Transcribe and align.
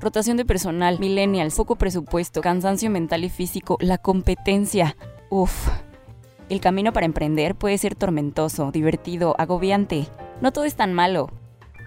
rotación 0.00 0.36
de 0.36 0.44
personal, 0.44 0.98
millennials, 0.98 1.56
poco 1.56 1.76
presupuesto, 1.76 2.40
cansancio 2.40 2.90
mental 2.90 3.24
y 3.24 3.28
físico, 3.28 3.78
la 3.80 3.98
competencia. 3.98 4.96
Uf. 5.30 5.68
El 6.48 6.60
camino 6.60 6.92
para 6.92 7.06
emprender 7.06 7.54
puede 7.54 7.76
ser 7.76 7.94
tormentoso, 7.94 8.70
divertido, 8.70 9.34
agobiante. 9.38 10.06
No 10.40 10.52
todo 10.52 10.64
es 10.64 10.76
tan 10.76 10.94
malo. 10.94 11.28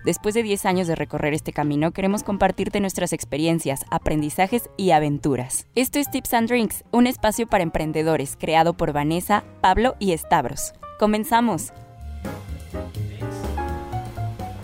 Después 0.06 0.34
de 0.34 0.42
10 0.42 0.66
años 0.66 0.88
de 0.88 0.96
recorrer 0.96 1.34
este 1.34 1.54
camino, 1.54 1.92
queremos 1.92 2.24
compartirte 2.24 2.80
nuestras 2.80 3.14
experiencias, 3.14 3.86
aprendizajes 3.92 4.70
y 4.76 4.92
aventuras. 4.92 5.68
Esto 5.76 6.00
es 6.00 6.10
Tips 6.10 6.34
and 6.34 6.50
Drinks, 6.50 6.84
un 6.92 7.06
espacio 7.06 7.48
para 7.48 7.64
emprendedores 7.64 8.36
creado 8.40 8.74
por 8.74 8.94
Vanessa, 8.94 9.44
Pablo 9.62 9.96
y 10.00 10.18
Stavros. 10.18 10.74
Comenzamos. 11.00 11.72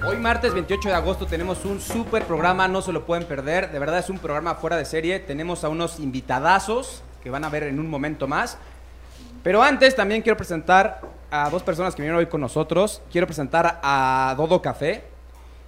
Hoy 0.07 0.15
martes 0.15 0.53
28 0.53 0.87
de 0.87 0.95
agosto 0.95 1.25
tenemos 1.25 1.65
un 1.65 1.81
super 1.81 2.23
programa, 2.23 2.69
no 2.69 2.81
se 2.81 2.93
lo 2.93 3.05
pueden 3.05 3.25
perder, 3.25 3.73
de 3.73 3.77
verdad 3.77 3.99
es 3.99 4.09
un 4.09 4.19
programa 4.19 4.55
fuera 4.55 4.77
de 4.77 4.85
serie, 4.85 5.19
tenemos 5.19 5.65
a 5.65 5.69
unos 5.69 5.99
invitadazos 5.99 7.03
que 7.21 7.29
van 7.29 7.43
a 7.43 7.49
ver 7.49 7.63
en 7.63 7.77
un 7.77 7.89
momento 7.89 8.25
más. 8.25 8.57
Pero 9.43 9.61
antes 9.61 9.97
también 9.97 10.21
quiero 10.21 10.37
presentar 10.37 11.01
a 11.29 11.49
dos 11.49 11.61
personas 11.61 11.93
que 11.93 12.03
vienen 12.03 12.17
hoy 12.17 12.27
con 12.27 12.39
nosotros. 12.39 13.01
Quiero 13.11 13.27
presentar 13.27 13.81
a 13.83 14.33
Dodo 14.37 14.61
Café. 14.61 15.03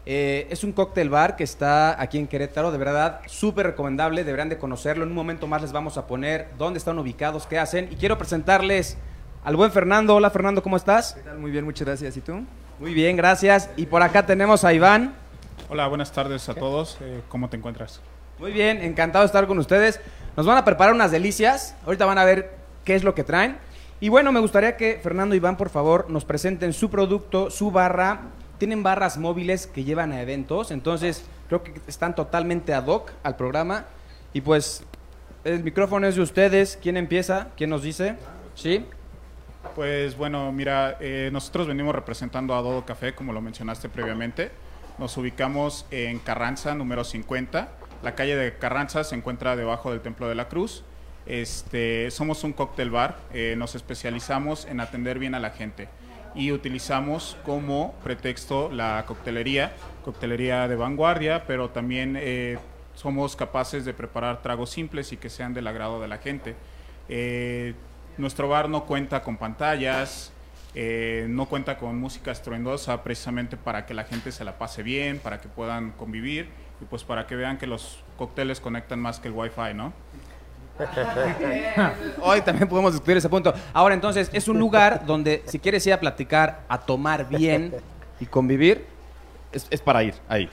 Eh, 0.06 0.48
es 0.50 0.64
un 0.64 0.72
cóctel 0.72 1.10
bar 1.10 1.36
que 1.36 1.44
está 1.44 2.02
aquí 2.02 2.18
en 2.18 2.26
Querétaro, 2.26 2.72
de 2.72 2.78
verdad 2.78 3.20
súper 3.28 3.66
recomendable, 3.66 4.24
deberán 4.24 4.48
de 4.48 4.58
conocerlo. 4.58 5.04
En 5.04 5.10
un 5.10 5.16
momento 5.16 5.48
más 5.48 5.62
les 5.62 5.74
vamos 5.74 5.98
a 5.98 6.08
poner 6.08 6.48
dónde 6.58 6.78
están 6.78 6.98
ubicados, 6.98 7.46
qué 7.46 7.60
hacen. 7.60 7.90
Y 7.92 7.98
quiero 7.98 8.18
presentarles 8.18 8.98
al 9.44 9.58
buen 9.58 9.74
Fernando. 9.74 10.16
Hola 10.16 10.30
Fernando, 10.30 10.64
¿cómo 10.64 10.78
estás? 10.78 11.18
Muy 11.38 11.52
bien, 11.52 11.66
muchas 11.66 11.86
gracias. 11.86 12.16
¿Y 12.16 12.22
tú? 12.22 12.46
Muy 12.80 12.94
bien, 12.94 13.18
gracias. 13.18 13.70
Y 13.76 13.88
por 13.88 14.02
acá 14.02 14.26
tenemos 14.26 14.64
a 14.64 14.72
Iván. 14.72 15.14
Hola, 15.68 15.88
buenas 15.88 16.14
tardes 16.14 16.48
a 16.48 16.54
todos. 16.54 16.98
Eh, 17.02 17.22
¿Cómo 17.28 17.50
te 17.50 17.58
encuentras? 17.58 18.00
Muy 18.40 18.54
bien, 18.54 18.82
encantado 18.82 19.24
de 19.24 19.26
estar 19.26 19.48
con 19.48 19.60
ustedes. 19.60 20.00
Nos 20.38 20.46
van 20.46 20.58
a 20.58 20.64
preparar 20.64 20.94
unas 20.94 21.12
delicias. 21.12 21.76
Ahorita 21.86 22.06
van 22.06 22.18
a 22.18 22.24
ver 22.24 22.56
qué 22.86 22.96
es 22.96 23.04
lo 23.04 23.14
que 23.14 23.26
traen. 23.26 23.58
Y 24.00 24.08
bueno, 24.08 24.32
me 24.32 24.40
gustaría 24.40 24.78
que 24.78 24.98
Fernando 25.04 25.36
y 25.36 25.40
Iván, 25.40 25.58
por 25.58 25.70
favor, 25.70 26.10
nos 26.10 26.24
presenten 26.24 26.72
su 26.72 26.90
producto, 26.90 27.50
su 27.50 27.70
barra. 27.70 28.22
Tienen 28.60 28.82
barras 28.82 29.18
móviles 29.18 29.68
que 29.68 29.84
llevan 29.84 30.14
a 30.14 30.22
eventos, 30.22 30.72
entonces 30.72 31.26
creo 31.50 31.64
que 31.64 31.74
están 31.88 32.16
totalmente 32.16 32.74
ad 32.74 32.88
hoc 32.88 33.12
al 33.24 33.36
programa. 33.36 33.88
Y 34.32 34.40
pues, 34.40 34.84
el 35.44 35.66
micrófono 35.66 36.08
es 36.08 36.16
de 36.16 36.22
ustedes. 36.22 36.80
¿Quién 36.82 36.96
empieza? 36.96 37.50
¿Quién 37.58 37.72
nos 37.72 37.84
dice? 37.84 38.16
¿Sí? 38.56 38.86
Pues 39.76 40.18
bueno, 40.18 40.52
mira, 40.52 40.98
eh, 41.00 41.30
nosotros 41.34 41.68
venimos 41.68 41.94
representando 41.94 42.56
a 42.56 42.62
Dodo 42.62 42.86
Café, 42.86 43.14
como 43.14 43.34
lo 43.34 43.42
mencionaste 43.42 43.90
previamente. 43.90 44.52
Nos 44.98 45.16
ubicamos 45.18 45.86
en 45.92 46.20
Carranza, 46.20 46.76
número 46.76 47.04
50. 47.04 47.70
La 48.02 48.16
calle 48.16 48.36
de 48.36 48.58
Carranza 48.58 49.04
se 49.04 49.16
encuentra 49.16 49.56
debajo 49.56 49.92
del 49.92 50.02
Templo 50.02 50.28
de 50.30 50.36
la 50.36 50.48
Cruz. 50.48 50.84
Este, 51.26 52.10
somos 52.12 52.44
un 52.44 52.54
cóctel 52.54 52.90
bar, 52.90 53.18
eh, 53.34 53.56
nos 53.58 53.76
especializamos 53.76 54.66
en 54.66 54.80
atender 54.80 55.20
bien 55.20 55.36
a 55.36 55.40
la 55.40 55.52
gente 55.52 55.90
y 56.36 56.52
utilizamos 56.52 57.38
como 57.46 57.94
pretexto 58.04 58.72
la 58.72 59.04
coctelería, 59.06 59.74
coctelería 60.04 60.68
de 60.68 60.76
vanguardia, 60.76 61.46
pero 61.46 61.70
también 61.70 62.16
eh, 62.18 62.58
somos 62.96 63.36
capaces 63.36 63.86
de 63.86 63.94
preparar 63.94 64.42
tragos 64.42 64.70
simples 64.70 65.12
y 65.12 65.18
que 65.18 65.30
sean 65.30 65.54
del 65.54 65.68
agrado 65.68 66.02
de 66.02 66.08
la 66.08 66.18
gente. 66.18 66.56
Nuestro 68.20 68.50
bar 68.50 68.70
no 68.70 68.86
cuenta 68.86 69.24
con 69.24 69.38
pantallas, 69.38 70.32
eh, 70.76 71.26
no 71.30 71.48
cuenta 71.48 71.78
con 71.78 71.98
música 71.98 72.32
estruendosa 72.32 73.02
precisamente 73.02 73.58
para 73.58 73.86
que 73.86 73.94
la 73.94 74.04
gente 74.04 74.32
se 74.32 74.44
la 74.44 74.58
pase 74.58 74.84
bien, 74.84 75.20
para 75.20 75.42
que 75.42 75.48
puedan 75.48 75.92
convivir 75.92 76.50
y 76.82 76.86
pues 76.86 77.04
para 77.04 77.26
que 77.26 77.36
vean 77.36 77.58
que 77.58 77.66
los 77.66 78.04
cócteles 78.18 78.60
conectan 78.60 79.00
más 79.00 79.20
que 79.20 79.30
el 79.30 79.34
wifi, 79.34 79.74
¿no? 79.74 79.94
Hoy 82.22 82.42
también 82.42 82.68
podemos 82.70 82.94
discutir 82.94 83.18
ese 83.18 83.28
punto. 83.28 83.54
Ahora 83.74 83.96
entonces, 83.96 84.30
es 84.32 84.48
un 84.48 84.60
lugar 84.60 85.06
donde 85.06 85.44
si 85.46 85.60
quieres 85.60 85.86
ir 85.88 85.94
a 85.94 86.00
platicar, 86.00 86.62
a 86.70 86.78
tomar 86.78 87.28
bien 87.28 87.74
y 88.20 88.26
convivir, 88.26 88.86
es, 89.52 89.82
para 89.82 90.04
ir 90.04 90.14
ahí. 90.30 90.50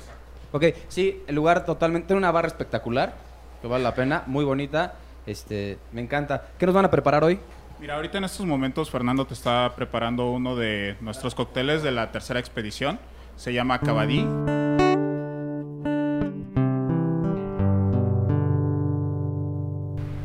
Ok, 0.50 0.64
sí, 0.88 1.22
el 1.26 1.34
lugar 1.34 1.64
totalmente, 1.64 2.08
tiene 2.08 2.18
una 2.18 2.32
barra 2.32 2.48
espectacular, 2.48 3.14
que 3.60 3.68
vale 3.68 3.84
la 3.84 3.94
pena, 3.94 4.24
muy 4.26 4.44
bonita, 4.44 4.94
este, 5.26 5.78
me 5.92 6.00
encanta. 6.00 6.48
¿Qué 6.58 6.66
nos 6.66 6.74
van 6.74 6.84
a 6.84 6.90
preparar 6.90 7.22
hoy? 7.22 7.38
Mira, 7.78 7.96
ahorita 7.96 8.16
en 8.16 8.24
estos 8.24 8.46
momentos 8.46 8.90
Fernando 8.90 9.26
te 9.26 9.34
está 9.34 9.74
preparando 9.76 10.30
uno 10.30 10.56
de 10.56 10.96
nuestros 11.02 11.34
cócteles 11.34 11.82
de 11.82 11.90
la 11.92 12.10
tercera 12.10 12.40
expedición. 12.40 12.98
Se 13.36 13.52
llama 13.52 13.80
Cabadí. 13.80 14.26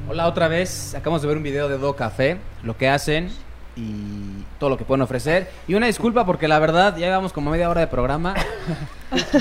Hola 0.09 0.27
otra 0.27 0.47
vez, 0.47 0.95
acabamos 0.95 1.21
de 1.21 1.27
ver 1.27 1.35
un 1.35 1.43
video 1.43 1.67
de 1.67 1.77
Do 1.77 1.93
Café, 1.93 2.37
lo 2.63 2.77
que 2.77 2.87
hacen 2.87 3.29
y 3.75 4.45
todo 4.57 4.69
lo 4.69 4.77
que 4.77 4.85
pueden 4.85 5.01
ofrecer. 5.01 5.51
Y 5.67 5.73
una 5.73 5.87
disculpa 5.87 6.25
porque 6.25 6.47
la 6.47 6.57
verdad 6.57 6.95
ya 6.95 7.07
llevamos 7.07 7.33
como 7.33 7.51
media 7.51 7.69
hora 7.69 7.81
de 7.81 7.87
programa. 7.87 8.33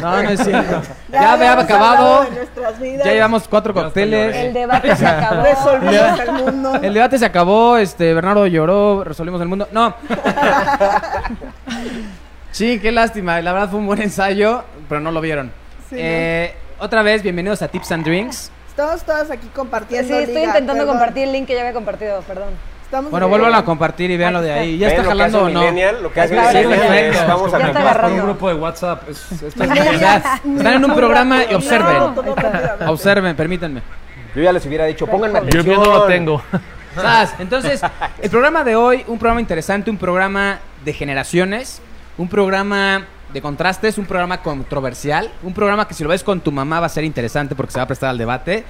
No, 0.01 0.23
no 0.23 0.31
es 0.31 0.41
cierto. 0.43 0.83
Ya, 1.11 1.33
había 1.33 1.53
habíamos 1.53 1.65
acabado. 1.65 1.97
hablado 2.17 2.25
de 2.25 2.31
nuestras 2.37 2.79
vidas. 2.81 3.07
Ya 3.07 3.13
llevamos 3.13 3.49
cuatro 3.49 3.75
cócteles. 3.75 4.37
El 4.37 4.53
debate 4.55 4.97
se 4.97 5.07
acabó. 5.07 5.43
Resolvimos 5.43 6.21
el 6.21 6.33
mundo. 6.33 6.75
El 6.83 6.95
debate 6.95 7.19
se 7.19 7.27
acabó, 7.27 7.77
este 7.79 8.15
Bernardo 8.15 8.47
lloró, 8.47 9.05
resolvimos 9.05 9.41
el 9.41 9.49
mundo. 9.49 9.69
No. 9.73 9.95
sí, 12.53 12.79
qué 12.81 12.93
lástima. 12.93 13.41
La 13.41 13.53
verdad 13.53 13.69
fue 13.71 13.79
un 13.79 13.87
buen 13.87 14.03
ensayo, 14.03 14.65
pero 14.89 15.01
no 15.01 15.11
lo 15.11 15.21
vieron. 15.21 15.53
Sí, 15.89 15.97
Eh, 15.99 16.55
Otra 16.79 17.03
vez, 17.03 17.23
bienvenidos 17.23 17.61
a 17.63 17.69
Tips 17.69 17.93
and 17.93 18.05
Drinks. 18.05 18.51
Estamos 18.69 19.03
todas 19.03 19.31
aquí 19.31 19.43
Sí, 19.45 19.51
compartiendo. 19.55 20.15
estoy 20.19 20.35
liga, 20.35 20.47
intentando 20.47 20.83
perdón. 20.85 20.97
compartir 20.97 21.25
el 21.25 21.33
link 21.33 21.47
que 21.47 21.55
ya 21.55 21.61
había 21.61 21.73
compartido, 21.75 22.23
perdón. 22.23 22.49
Estamos 22.91 23.13
Bueno, 23.13 23.29
vuelvan 23.29 23.55
a 23.55 23.65
compartir 23.65 24.11
y 24.11 24.17
veanlo 24.17 24.43
de 24.43 24.51
ahí. 24.51 24.77
¿Ya 24.77 24.89
está 24.89 25.03
¿Ven 25.03 25.05
lo 25.05 25.11
jalando 25.11 25.45
o 25.45 25.49
no? 25.49 25.63
Lo 26.03 26.13
que 26.13 26.21
hace 26.23 26.35
Sí, 26.35 26.41
Millennial 26.41 26.81
perfecto. 26.81 27.19
es 27.21 27.29
vamos 27.29 27.55
a 27.55 27.57
agarrando. 27.59 28.17
un 28.17 28.23
grupo 28.25 28.49
de 28.49 28.55
WhatsApp. 28.55 29.09
Es, 29.09 29.31
es 29.31 29.43
Están 29.45 30.73
en 30.75 30.85
un 30.85 30.95
programa 30.97 31.45
y 31.49 31.55
observen. 31.55 31.97
No. 31.97 32.91
Observen, 32.91 33.37
permítanme. 33.37 33.83
Yo 34.35 34.43
ya 34.43 34.51
les 34.53 34.67
hubiera 34.67 34.87
dicho, 34.87 35.07
pónganme 35.07 35.35
Yo 35.35 35.39
atención. 35.39 35.65
bien 35.67 35.81
no 35.81 35.85
lo 35.87 36.07
tengo. 36.07 36.43
Entonces, 37.39 37.81
el 38.21 38.29
programa 38.29 38.65
de 38.65 38.75
hoy, 38.75 39.05
un 39.07 39.21
programa 39.21 39.41
interesante, 39.41 39.89
un 39.89 39.97
programa 39.97 40.59
de 40.85 40.93
generaciones, 40.93 41.81
un 42.19 42.29
programa 42.29 43.07
de 43.33 43.41
contrastes, 43.41 43.99
un 43.99 44.07
programa 44.07 44.43
controversial, 44.43 45.31
un 45.45 45.55
programa 45.55 45.87
que 45.87 45.95
si 45.95 46.03
lo 46.03 46.11
ves 46.11 46.25
con 46.25 46.41
tu 46.41 46.51
mamá 46.51 46.81
va 46.81 46.87
a 46.87 46.89
ser 46.89 47.05
interesante 47.05 47.55
porque 47.55 47.71
se 47.71 47.79
va 47.79 47.85
a 47.85 47.87
prestar 47.87 48.11
al 48.11 48.19
debate. 48.19 48.65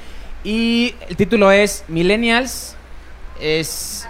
Y 0.45 0.95
el 1.09 1.17
título 1.17 1.51
es 1.51 1.85
Millennials 1.89 2.77
es 3.41 4.07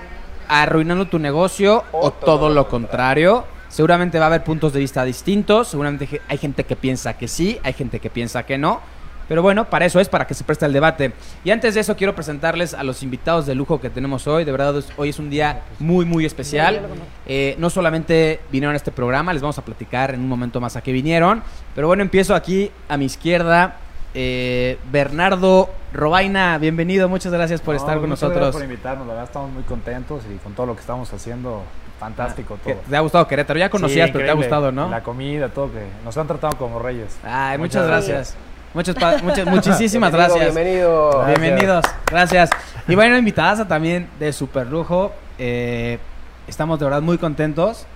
arruinando 0.50 1.06
tu 1.06 1.18
negocio 1.18 1.84
o, 1.92 2.10
todo, 2.10 2.50
lo 2.50 2.68
contrario. 2.68 3.44
Seguramente 3.68 4.18
va 4.18 4.24
a 4.24 4.28
haber 4.28 4.42
puntos 4.42 4.72
de 4.72 4.80
vista 4.80 5.04
distintos, 5.04 5.68
seguramente 5.68 6.20
hay 6.26 6.38
gente 6.38 6.64
que 6.64 6.74
piensa 6.74 7.16
que 7.16 7.28
sí, 7.28 7.58
hay 7.62 7.72
gente 7.72 8.00
que 8.00 8.10
piensa 8.10 8.42
que 8.42 8.58
no. 8.58 8.80
Pero 9.28 9.42
bueno, 9.42 9.70
para 9.70 9.86
eso 9.86 10.00
es, 10.00 10.08
para 10.08 10.26
que 10.26 10.34
se 10.34 10.42
preste 10.42 10.66
el 10.66 10.72
debate. 10.72 11.12
Y 11.44 11.52
antes 11.52 11.74
de 11.74 11.80
eso 11.82 11.94
quiero 11.96 12.16
presentarles 12.16 12.74
a 12.74 12.82
los 12.82 13.04
invitados 13.04 13.46
de 13.46 13.54
lujo 13.54 13.80
que 13.80 13.88
tenemos 13.88 14.26
hoy. 14.26 14.44
De 14.44 14.50
verdad, 14.50 14.82
hoy 14.96 15.10
es 15.10 15.20
un 15.20 15.30
día 15.30 15.62
muy, 15.78 16.04
muy 16.04 16.26
especial. 16.26 16.80
Eh, 17.26 17.54
no 17.58 17.70
solamente 17.70 18.40
vinieron 18.50 18.74
a 18.74 18.76
este 18.76 18.90
programa, 18.90 19.32
les 19.32 19.40
vamos 19.40 19.56
a 19.56 19.64
platicar 19.64 20.12
en 20.12 20.20
un 20.20 20.28
momento 20.28 20.60
más 20.60 20.74
a 20.74 20.80
qué 20.80 20.90
vinieron. 20.90 21.44
Pero 21.76 21.86
bueno, 21.86 22.02
empiezo 22.02 22.34
aquí 22.34 22.72
a 22.88 22.96
mi 22.96 23.04
izquierda. 23.04 23.76
Eh, 24.14 24.78
Bernardo 24.90 25.70
Robaina, 25.92 26.58
bienvenido, 26.58 27.08
muchas 27.08 27.32
gracias 27.32 27.60
por 27.60 27.74
No, 27.74 27.80
estar 27.80 27.98
con 27.98 28.08
muchas 28.08 28.20
gracias 28.30 28.40
nosotros. 28.40 28.54
por 28.54 28.62
invitarnos, 28.64 29.06
la 29.06 29.12
verdad 29.14 29.28
estamos 29.28 29.50
muy 29.52 29.62
contentos 29.64 30.22
y 30.32 30.36
con 30.38 30.52
todo 30.54 30.66
lo 30.66 30.74
que 30.74 30.80
estamos 30.80 31.12
haciendo, 31.12 31.62
fantástico 31.98 32.58
Que 32.64 32.74
todo. 32.74 32.82
¿Te 32.88 32.96
ha 32.96 33.00
gustado 33.00 33.26
Querétaro? 33.28 33.58
Ya 33.58 33.70
conocías, 33.70 34.06
Sí, 34.08 34.12
pero 34.12 34.24
te 34.24 34.30
ha 34.30 34.34
gustado, 34.34 34.72
¿no? 34.72 34.88
La 34.88 35.02
comida, 35.02 35.48
todo 35.48 35.70
que 35.72 35.84
nos 36.04 36.16
han 36.16 36.26
tratado 36.26 36.56
como 36.56 36.78
reyes. 36.78 37.16
Ay, 37.24 37.58
muchas, 37.58 37.82
Muchas 37.84 37.86
gracias. 37.86 38.36
Muchas, 38.72 38.94
pa- 38.94 39.18
muchas, 39.22 39.46
muchísimas 39.46 40.12
gracias. 40.12 40.54
Bienvenido. 40.54 41.10
Gracias. 41.10 41.40
Bienvenidos, 41.40 41.84
gracias. 42.08 42.50
Y 42.86 42.94
bueno, 42.94 43.16
invitadas 43.18 43.66
también 43.66 44.08
de 44.20 44.32
super 44.32 44.66
lujo. 44.68 45.12
Eh, 45.38 45.98
estamos 46.46 46.78
de 46.78 46.84
verdad 46.84 47.02
muy 47.02 47.18
contentos. 47.18 47.86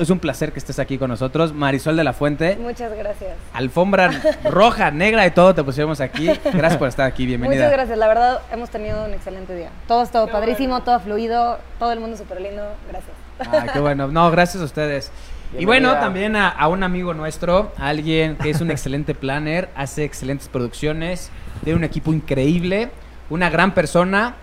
Es 0.00 0.10
un 0.10 0.18
placer 0.18 0.52
que 0.52 0.58
estés 0.58 0.78
aquí 0.78 0.98
con 0.98 1.10
nosotros. 1.10 1.52
Marisol 1.52 1.96
de 1.96 2.04
la 2.04 2.12
Fuente, 2.12 2.56
Muchas 2.60 2.96
gracias. 2.96 3.32
alfombra 3.52 4.10
roja, 4.44 4.90
negra 4.90 5.26
y 5.26 5.30
todo 5.32 5.54
te 5.54 5.64
pusimos 5.64 6.00
aquí. 6.00 6.26
Gracias 6.52 6.76
por 6.76 6.88
estar 6.88 7.06
aquí, 7.06 7.26
bienvenida. 7.26 7.62
Muchas 7.64 7.72
gracias, 7.72 7.98
la 7.98 8.06
verdad 8.06 8.40
hemos 8.52 8.70
tenido 8.70 9.04
un 9.04 9.12
excelente 9.14 9.54
día. 9.54 9.70
Todo 9.88 10.00
ha 10.00 10.04
estado 10.04 10.28
padrísimo, 10.28 10.82
todo 10.82 11.00
fluido, 11.00 11.58
todo 11.78 11.92
el 11.92 12.00
mundo 12.00 12.16
súper 12.16 12.40
lindo, 12.40 12.62
gracias. 12.88 13.12
Ay, 13.52 13.68
qué 13.72 13.80
bueno. 13.80 14.08
No, 14.08 14.30
gracias 14.30 14.62
a 14.62 14.66
ustedes. 14.66 15.10
Y 15.58 15.64
bueno, 15.66 15.92
también 15.98 16.34
a, 16.36 16.48
a 16.48 16.68
un 16.68 16.82
amigo 16.82 17.14
nuestro, 17.14 17.72
alguien 17.76 18.36
que 18.36 18.50
es 18.50 18.60
un 18.60 18.70
excelente 18.70 19.14
planner, 19.14 19.68
hace 19.76 20.04
excelentes 20.04 20.48
producciones, 20.48 21.30
tiene 21.62 21.78
un 21.78 21.84
equipo 21.84 22.12
increíble, 22.12 22.90
una 23.30 23.50
gran 23.50 23.72
persona. 23.74 24.34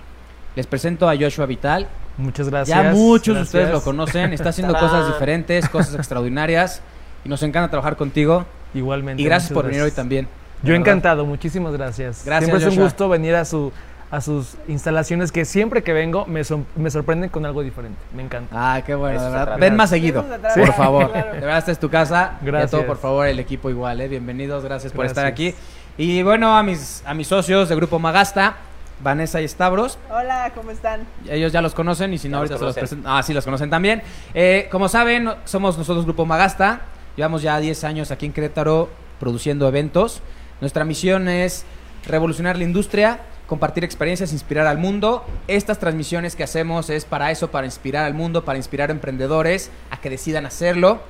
Les 0.56 0.67
presento 0.67 1.09
a 1.09 1.15
Joshua 1.17 1.45
Vital. 1.45 1.88
Muchas 2.17 2.49
gracias. 2.49 2.77
Ya 2.83 2.91
muchos 2.91 3.25
de 3.27 3.41
Gracias. 3.41 3.47
ustedes 3.47 3.71
lo 3.71 3.81
conocen, 3.81 4.33
está 4.33 4.49
haciendo 4.49 4.73
¡Tarán! 4.73 4.89
cosas 4.89 5.07
diferentes, 5.07 5.69
cosas 5.69 5.95
extraordinarias 5.95 6.81
y 7.25 7.29
nos 7.29 7.41
encanta 7.43 7.69
trabajar 7.69 7.95
contigo. 7.95 8.45
Igualmente. 8.73 9.21
Y 9.21 9.25
gracias 9.25 9.51
por 9.51 9.65
venir 9.65 9.81
hoy 9.81 9.91
también. 9.91 10.25
Yo 10.63 10.69
verdad. 10.69 10.75
encantado, 10.81 11.25
muchísimas 11.25 11.73
gracias. 11.73 12.23
Gracias, 12.25 12.45
Siempre 12.45 12.57
es 12.59 12.63
un 12.65 12.69
Joshua. 12.71 12.83
gusto 12.85 13.09
venir 13.09 13.35
a 13.35 13.45
su 13.45 13.71
a 14.11 14.19
sus 14.19 14.55
instalaciones 14.67 15.31
que 15.31 15.45
siempre 15.45 15.83
que 15.83 15.93
vengo 15.93 16.25
me, 16.25 16.43
son- 16.43 16.65
me 16.75 16.91
sorprenden 16.91 17.29
con 17.29 17.45
algo 17.45 17.61
diferente. 17.63 17.97
Me 18.13 18.21
encanta. 18.21 18.53
Ah, 18.75 18.81
qué 18.85 18.93
bueno, 18.93 19.23
de 19.23 19.29
verdad. 19.29 19.57
Ven 19.57 19.73
más 19.77 19.89
seguido, 19.89 20.25
por 20.53 20.73
favor. 20.73 21.11
Claro. 21.13 21.31
De 21.33 21.39
verdad, 21.39 21.57
esta 21.59 21.71
es 21.71 21.79
tu 21.79 21.89
casa. 21.89 22.33
Y 22.41 22.43
a 22.43 22.47
Gracias. 22.47 22.71
todo, 22.71 22.85
por 22.85 22.97
favor, 22.97 23.25
el 23.27 23.39
equipo 23.39 23.69
igual, 23.69 24.01
¿eh? 24.01 24.09
Bienvenidos, 24.09 24.65
gracias, 24.65 24.91
por 24.91 25.05
estar 25.05 25.25
aquí. 25.25 25.51
Gracias. 25.51 25.65
Y 25.97 26.23
bueno, 26.23 26.57
a 26.57 26.61
mis, 26.61 27.01
a 27.05 27.13
mis 27.13 27.27
socios 27.27 27.69
de 27.69 27.75
Grupo 27.77 27.99
Magasta, 27.99 28.57
Vanessa 29.01 29.42
y 29.42 29.48
Stavros. 29.48 29.98
Hola, 30.09 30.51
¿cómo 30.56 30.71
están? 30.71 31.07
Ellos 31.30 31.51
ya 31.51 31.62
los 31.62 31.74
conocen 31.74 32.13
y 32.13 32.18
si 32.18 32.30
no, 32.30 32.38
Ya 32.38 32.42
los 32.42 32.51
ahorita 32.51 32.59
se 32.59 32.65
los 32.65 32.75
presento. 32.75 33.09
Ah, 33.09 33.24
sí, 33.24 33.33
los 33.33 33.45
conocen 33.45 33.69
también. 33.69 34.01
Eh, 34.33 34.68
como 34.71 34.88
saben, 34.88 35.30
somos 35.45 35.77
nosotros 35.77 36.06
Grupo 36.06 36.25
Magasta. 36.25 36.81
Llevamos 37.15 37.42
ya 37.42 37.59
10 37.59 37.83
años 37.83 38.12
aquí 38.12 38.25
en 38.25 38.33
Querétaro 38.33 38.89
produciendo 39.19 39.68
eventos. 39.68 40.21
Nuestra 40.62 40.86
misión 40.86 41.27
es 41.27 41.65
revolucionar 42.06 42.57
la 42.57 42.63
industria, 42.63 43.19
compartir 43.48 43.83
experiencias, 43.83 44.31
inspirar 44.31 44.68
al 44.68 44.77
mundo. 44.77 45.25
Estas 45.48 45.80
transmisiones 45.80 46.36
que 46.36 46.44
hacemos 46.44 46.89
es 46.89 47.06
para 47.06 47.31
eso, 47.31 47.51
para 47.51 47.65
inspirar 47.65 48.06
al 48.06 48.13
mundo, 48.13 48.45
para 48.45 48.57
inspirar 48.57 48.89
a 48.89 48.94
emprendedores 48.94 49.71
a 49.89 49.98
que 49.98 50.09
decidan 50.09 50.45
hacerlo. 50.45 51.01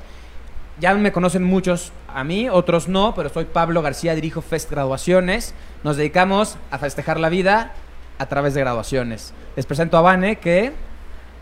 Ya 0.79 0.94
me 0.94 1.12
conocen 1.12 1.44
muchos 1.44 1.91
a 2.07 2.23
mí, 2.23 2.50
otros 2.50 2.88
no, 2.88 3.13
pero 3.13 3.29
soy 3.29 3.45
Pablo 3.45 3.81
García, 3.81 4.15
dirijo 4.15 4.41
Fest 4.41 4.71
Graduaciones. 4.71 5.53
Nos 5.83 5.97
dedicamos 5.97 6.57
a 6.71 6.77
festejar 6.77 7.19
la 7.19 7.29
vida 7.29 7.73
a 8.18 8.25
través 8.27 8.53
de 8.53 8.62
graduaciones. 8.62 9.33
Les 9.56 9.65
presento 9.65 9.97
a 9.97 10.01
Vane, 10.01 10.38
que 10.38 10.73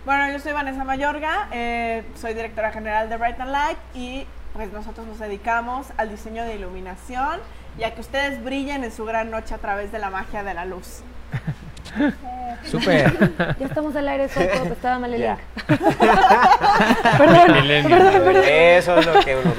Bueno, 0.05 0.31
yo 0.31 0.39
soy 0.39 0.53
Vanessa 0.53 0.83
Mayorga, 0.83 1.47
eh, 1.51 2.03
soy 2.19 2.33
directora 2.33 2.71
general 2.71 3.09
de 3.09 3.17
Bright 3.17 3.39
and 3.39 3.51
Light 3.51 3.77
y 3.93 4.25
pues 4.53 4.71
nosotros 4.73 5.05
nos 5.05 5.19
dedicamos 5.19 5.87
al 5.97 6.09
diseño 6.09 6.43
de 6.43 6.55
iluminación 6.55 7.39
y 7.77 7.83
a 7.83 7.93
que 7.93 8.01
ustedes 8.01 8.43
brillen 8.43 8.83
en 8.83 8.91
su 8.91 9.05
gran 9.05 9.29
noche 9.29 9.53
a 9.53 9.59
través 9.59 9.91
de 9.91 9.99
la 9.99 10.09
magia 10.09 10.43
de 10.43 10.53
la 10.53 10.65
luz. 10.65 11.01
súper. 12.69 13.57
Ya 13.59 13.65
estamos 13.65 13.95
al 13.95 14.07
aire, 14.09 14.29
Soco, 14.29 14.47
te 14.63 14.69
estaba 14.73 14.99
mal 14.99 15.13
el 15.13 15.21
link. 15.21 15.37
perdón, 17.17 17.89
perdón, 17.89 18.23
perdón. 18.23 18.43
Eso 18.47 18.97
es 18.99 19.05
lo 19.05 19.13
que 19.19 19.35
uno 19.37 19.53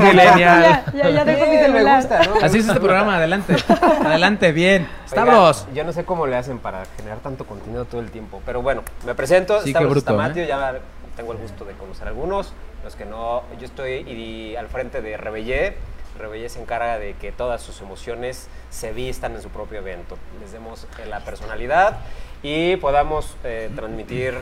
millennial. 0.00 0.62
Ya, 0.62 0.84
ya, 0.94 1.10
ya 1.10 1.24
dejo 1.24 1.46
mi 1.46 1.56
me 1.72 1.96
gusta, 1.96 2.22
¿no? 2.24 2.34
Así 2.42 2.58
es 2.58 2.68
este 2.68 2.80
programa, 2.80 3.16
adelante. 3.16 3.56
Adelante, 4.04 4.52
bien. 4.52 4.82
Oigan, 4.82 5.08
Stavros. 5.08 5.66
yo 5.74 5.84
no 5.84 5.92
sé 5.92 6.04
cómo 6.04 6.26
le 6.26 6.36
hacen 6.36 6.58
para 6.58 6.84
generar 6.96 7.18
tanto 7.18 7.46
contenido 7.46 7.84
todo 7.84 8.00
el 8.00 8.10
tiempo, 8.10 8.42
pero 8.44 8.62
bueno, 8.62 8.82
me 9.06 9.14
presento, 9.14 9.58
Sí, 9.60 9.66
qué 9.66 9.70
Stavros 9.70 9.90
bruto, 9.92 10.10
Stamatio, 10.12 10.42
¿eh? 10.44 10.48
ya 10.48 10.74
tengo 11.16 11.32
el 11.32 11.38
gusto 11.38 11.64
de 11.64 11.72
conocer 11.74 12.06
a 12.06 12.10
algunos, 12.10 12.52
los 12.84 12.94
que 12.94 13.04
no, 13.04 13.42
yo 13.58 13.66
estoy 13.66 13.92
y- 14.06 14.56
al 14.56 14.68
frente 14.68 15.00
de 15.02 15.16
Rebellé, 15.16 15.76
Rebellé 16.18 16.48
se 16.48 16.60
encarga 16.60 16.98
de 16.98 17.14
que 17.14 17.32
todas 17.32 17.62
sus 17.62 17.80
emociones 17.80 18.48
se 18.70 18.92
vistan 18.92 19.34
en 19.34 19.42
su 19.42 19.48
propio 19.48 19.78
evento, 19.78 20.16
les 20.40 20.52
demos 20.52 20.86
eh, 20.98 21.06
la 21.06 21.20
personalidad 21.20 21.98
y 22.42 22.76
podamos 22.76 23.36
eh, 23.44 23.70
transmitir 23.74 24.34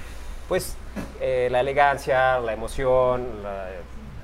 pues 0.48 0.76
eh, 1.20 1.48
la 1.50 1.60
elegancia, 1.60 2.38
la 2.40 2.52
emoción, 2.52 3.26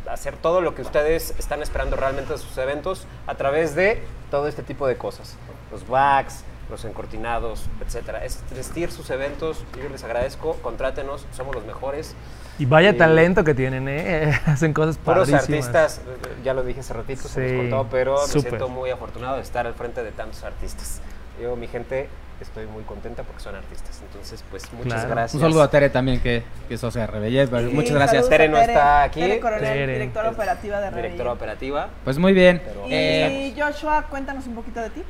hacer 0.08 0.36
todo 0.36 0.60
lo 0.60 0.74
que 0.74 0.82
ustedes 0.82 1.34
están 1.38 1.62
esperando 1.62 1.96
realmente 1.96 2.32
de 2.32 2.38
sus 2.38 2.56
eventos 2.58 3.06
a 3.26 3.34
través 3.34 3.74
de 3.74 4.02
todo 4.30 4.48
este 4.48 4.62
tipo 4.62 4.86
de 4.86 4.96
cosas. 4.96 5.36
Los 5.70 5.86
backs, 5.86 6.44
los 6.70 6.84
encortinados, 6.84 7.64
etcétera. 7.84 8.24
Es 8.24 8.42
vestir 8.50 8.90
sus 8.90 9.10
eventos, 9.10 9.64
yo 9.80 9.88
les 9.88 10.04
agradezco, 10.04 10.54
contrátenos, 10.62 11.26
somos 11.36 11.54
los 11.54 11.64
mejores. 11.64 12.14
Y 12.58 12.66
vaya 12.66 12.92
Sí. 12.92 12.98
talento 12.98 13.44
que 13.44 13.54
tienen, 13.54 13.88
¿eh? 13.88 14.38
Hacen 14.46 14.72
cosas 14.72 14.98
Puros 14.98 15.30
padrísimas. 15.30 15.66
artistas, 15.66 15.98
eh, 16.06 16.34
ya 16.44 16.54
lo 16.54 16.62
dije 16.62 16.80
hace 16.80 16.92
ratito, 16.94 17.22
se 17.28 17.48
Sí, 17.48 17.54
nos 17.54 17.62
contó, 17.70 17.88
pero 17.90 18.20
me 18.20 18.26
súper. 18.26 18.42
siento 18.50 18.68
muy 18.68 18.90
afortunado 18.90 19.36
de 19.36 19.42
estar 19.42 19.66
al 19.66 19.74
frente 19.74 20.02
de 20.04 20.12
tantos 20.12 20.44
artistas. 20.44 21.00
Yo, 21.40 21.56
mi 21.56 21.66
gente, 21.66 22.08
estoy 22.40 22.66
muy 22.66 22.82
contenta 22.84 23.22
porque 23.22 23.40
son 23.42 23.54
artistas. 23.54 24.00
Entonces, 24.06 24.44
pues 24.50 24.70
muchas 24.74 24.92
Claro. 25.00 25.08
gracias. 25.10 25.34
Un 25.34 25.40
saludo 25.40 25.62
a 25.62 25.70
Tere 25.70 25.88
también, 25.90 26.20
que, 26.20 26.42
que 26.68 26.74
es 26.74 26.80
socia 26.80 27.00
de 27.02 27.06
Rebellez. 27.06 27.48
pero 27.50 27.68
Sí, 27.68 27.74
Muchas 27.74 27.92
gracias. 27.94 28.28
Tere 28.28 28.48
no 28.48 28.58
está 28.58 29.02
aquí. 29.04 29.20
Tere 29.20 29.40
Coronel, 29.40 29.62
Tere. 29.64 29.92
directora 29.94 30.28
Es 30.28 30.34
operativa 30.34 30.80
de. 30.80 30.90
Directora 30.96 31.32
operativa. 31.32 31.88
Pues 32.04 32.18
muy 32.18 32.32
bien. 32.34 32.60
Pero 32.64 32.84
Eh, 32.88 33.52
Y 33.56 33.60
Joshua, 33.60 34.06
cuéntanos 34.10 34.46
un 34.46 34.54
poquito 34.54 34.80
de 34.80 34.90
ti. 34.90 35.02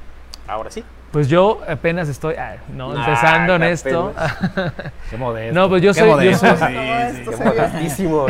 Ahora 0.47 0.71
sí. 0.71 0.85
Pues 1.13 1.29
yo 1.29 1.61
apenas 1.69 2.09
estoy, 2.09 2.37
ah, 2.37 2.57
no, 2.75 2.93
Ah, 2.93 3.05
empezando 3.05 3.55
en 3.57 3.63
esto. 3.65 4.15
Qué 5.11 5.17
modesto. 5.19 5.55
No, 5.61 5.69
pues 5.69 5.83
yo 5.83 5.93
Qué 5.93 6.01
soy, 6.01 6.09
yo 6.09 6.15
modesto. 6.17 6.47
soy- 6.57 6.69
sí, 6.69 6.75
esto 7.19 7.31
Qué 7.31 7.37
se 7.37 7.45
ve. 7.45 7.51
modestísimo. 7.51 8.27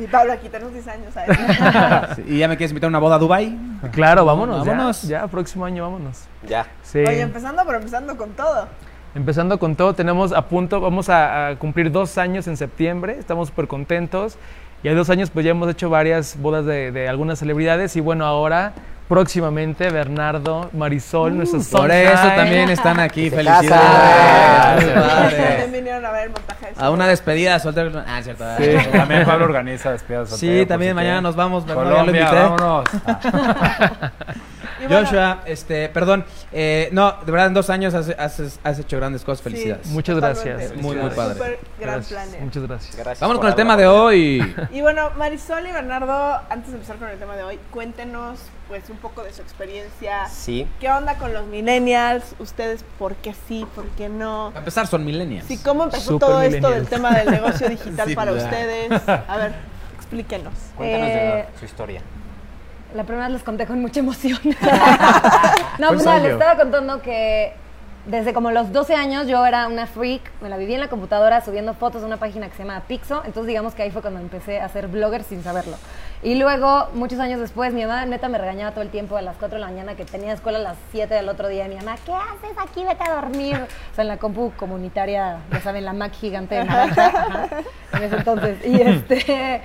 Y 0.00 0.06
Pablo, 0.06 0.32
aquí 0.32 0.48
tenemos 0.48 0.72
10 0.72 0.86
años. 0.88 1.12
¿sabes? 1.12 1.36
sí, 2.16 2.22
¿Y 2.28 2.38
ya 2.38 2.46
me 2.46 2.56
quieres 2.56 2.70
invitar 2.70 2.86
a 2.86 2.90
una 2.90 3.00
boda 3.00 3.16
a 3.16 3.18
Dubai? 3.18 3.58
claro, 3.90 4.24
vámonos, 4.24 4.64
ya, 4.64 4.70
Vámonos. 4.72 5.02
ya, 5.02 5.26
próximo 5.26 5.64
año 5.64 5.82
vámonos. 5.82 6.22
ya. 6.46 6.66
Sí. 6.82 7.00
Oye, 7.00 7.20
empezando, 7.20 7.62
pero 7.66 7.78
empezando 7.78 8.16
con 8.16 8.30
todo. 8.30 8.68
Empezando 9.16 9.58
con 9.58 9.74
todo, 9.74 9.94
tenemos 9.94 10.32
a 10.32 10.42
punto, 10.46 10.80
vamos 10.80 11.08
a, 11.08 11.48
a 11.48 11.56
cumplir 11.56 11.90
dos 11.90 12.16
años 12.16 12.46
en 12.46 12.56
septiembre, 12.56 13.16
estamos 13.18 13.48
súper 13.48 13.66
contentos. 13.66 14.38
Y 14.84 14.88
hay 14.88 14.94
dos 14.94 15.10
años 15.10 15.30
pues 15.30 15.44
ya 15.44 15.50
hemos 15.50 15.68
hecho 15.68 15.90
varias 15.90 16.40
bodas 16.40 16.64
de, 16.64 16.92
de 16.92 17.08
algunas 17.08 17.40
celebridades 17.40 17.96
y 17.96 18.00
bueno, 18.00 18.24
ahora 18.24 18.72
próximamente 19.10 19.90
Bernardo, 19.90 20.70
Marisol, 20.72 21.36
nuestros 21.36 21.66
Uh, 21.66 21.76
Por 21.78 21.90
eso 21.90 22.28
también 22.36 22.70
están 22.70 23.00
aquí. 23.00 23.28
Felicidades. 23.28 24.94
También 24.94 25.72
vinieron 25.72 26.06
a 26.06 26.10
ver 26.12 26.22
el 26.28 26.30
montaje 26.30 26.66
de 26.66 26.72
A 26.78 26.90
una 26.90 27.08
despedida 27.08 27.58
soltero. 27.58 28.02
Ah, 28.06 28.20
cierto. 28.22 28.44
Sí. 28.58 28.70
También 28.92 29.24
Pablo 29.26 29.46
organiza 29.46 29.90
despidas 29.90 30.30
Sí, 30.30 30.64
también 30.64 30.94
mañana 30.94 31.20
nos 31.20 31.34
vamos. 31.34 31.66
no, 31.66 31.74
ya 31.74 31.82
lo 31.82 31.90
Colombia, 31.90 32.20
invité. 32.22 32.36
vámonos. 32.36 32.84
Ah, 34.82 34.86
bueno, 34.88 35.04
Joshua, 35.04 35.40
este, 35.44 35.90
perdón, 35.90 36.24
eh, 36.52 36.88
no, 36.92 37.12
de 37.26 37.30
verdad 37.30 37.48
en 37.48 37.54
dos 37.54 37.68
años 37.68 37.92
has, 37.92 38.08
has- 38.18 38.58
has 38.64 38.78
hecho 38.78 38.96
grandes 38.96 39.22
cosas, 39.24 39.40
sí, 39.44 39.50
felicidades. 39.50 39.86
Muchas 39.88 40.16
gracias. 40.16 40.74
Muy, 40.76 40.96
muy 40.96 41.10
padre. 41.10 41.34
Súper 41.34 41.58
gran 41.78 41.94
Gracias, 41.96 42.08
planner. 42.22 42.40
Muchas 42.40 42.62
gracias. 42.66 42.96
Gracias. 42.96 43.28
Por 43.28 43.38
con 43.40 43.48
el 43.48 43.54
tema 43.54 43.76
de 43.76 43.86
hoy. 43.86 44.54
Y 44.72 44.80
bueno, 44.80 45.10
Marisol 45.18 45.66
y 45.66 45.72
Bernardo, 45.72 46.40
antes 46.48 46.68
de 46.70 46.76
empezar 46.76 46.96
con 46.96 47.08
el 47.10 47.18
tema 47.18 47.36
de 47.36 47.42
hoy, 47.42 47.58
cuéntenos 47.70 48.38
pues 48.70 48.88
un 48.88 48.98
poco 48.98 49.24
de 49.24 49.32
su 49.32 49.42
experiencia. 49.42 50.28
Sí. 50.28 50.64
¿Qué 50.78 50.88
onda 50.88 51.16
con 51.16 51.32
los 51.34 51.44
millennials? 51.48 52.36
¿Ustedes 52.38 52.84
por 53.00 53.16
qué 53.16 53.34
sí, 53.48 53.66
por 53.74 53.84
qué 53.88 54.08
no? 54.08 54.50
Para 54.50 54.60
empezar, 54.60 54.86
son 54.86 55.04
millennials. 55.04 55.44
Sí, 55.48 55.58
¿cómo 55.58 55.82
empezó 55.82 56.12
Super 56.12 56.28
todo 56.28 56.40
esto 56.42 56.70
del 56.70 56.86
tema 56.86 57.10
del 57.10 57.32
negocio 57.32 57.68
digital 57.68 58.06
Sí, 58.08 58.14
para 58.14 58.30
¿verdad? 58.30 58.46
ustedes? 58.48 59.08
A 59.08 59.36
ver, 59.38 59.54
explíquenos. 59.96 60.54
Cuéntanos 60.76 61.08
Eh, 61.08 61.46
de 61.52 61.58
su 61.58 61.64
historia. 61.64 62.00
La 62.94 63.02
primera 63.02 63.26
vez 63.26 63.34
les 63.34 63.42
conté 63.42 63.66
con 63.66 63.80
mucha 63.80 63.98
emoción. 63.98 64.38
no, 64.44 64.54
pues 64.54 66.04
nada, 66.04 66.18
ensayo. 66.18 66.22
les 66.22 66.32
estaba 66.34 66.56
contando 66.56 67.02
que 67.02 67.52
desde 68.06 68.32
como 68.32 68.50
los 68.50 68.72
12 68.72 68.94
años 68.94 69.26
yo 69.26 69.44
era 69.44 69.66
una 69.66 69.86
freak, 69.86 70.22
me 70.40 70.48
la 70.48 70.56
vivía 70.56 70.76
en 70.76 70.80
la 70.80 70.88
computadora 70.88 71.44
subiendo 71.44 71.74
fotos 71.74 72.00
de 72.00 72.06
una 72.06 72.16
página 72.16 72.48
que 72.48 72.56
se 72.56 72.64
llama 72.64 72.82
Pixo, 72.88 73.22
entonces 73.24 73.46
digamos 73.46 73.74
que 73.74 73.82
ahí 73.82 73.90
fue 73.90 74.00
cuando 74.00 74.20
empecé 74.20 74.60
a 74.60 74.68
ser 74.68 74.88
blogger 74.88 75.22
sin 75.22 75.42
saberlo. 75.42 75.76
Y 76.22 76.34
luego, 76.34 76.88
muchos 76.92 77.18
años 77.18 77.40
después, 77.40 77.72
mi 77.72 77.80
mamá 77.82 78.04
neta 78.04 78.28
me 78.28 78.36
regañaba 78.36 78.72
todo 78.72 78.82
el 78.82 78.90
tiempo 78.90 79.16
a 79.16 79.22
las 79.22 79.36
4 79.38 79.56
de 79.56 79.60
la 79.60 79.68
mañana 79.68 79.94
que 79.94 80.04
tenía 80.04 80.34
escuela 80.34 80.58
a 80.58 80.62
las 80.62 80.76
7 80.92 81.14
del 81.14 81.30
otro 81.30 81.48
día. 81.48 81.64
Y 81.64 81.70
mi 81.70 81.76
mamá, 81.76 81.96
¿qué 82.04 82.12
haces 82.12 82.58
aquí? 82.58 82.84
Vete 82.84 83.04
a 83.04 83.14
dormir. 83.14 83.56
O 83.56 83.94
sea, 83.94 84.02
en 84.02 84.08
la 84.08 84.18
compu 84.18 84.52
comunitaria, 84.54 85.38
ya 85.50 85.60
saben, 85.62 85.86
la 85.86 85.94
Mac 85.94 86.12
gigante 86.12 86.56
de 86.56 86.64
naranja, 86.64 87.48
en 87.94 88.02
ese 88.02 88.16
entonces. 88.16 88.58
Y 88.66 88.82
este... 88.82 89.18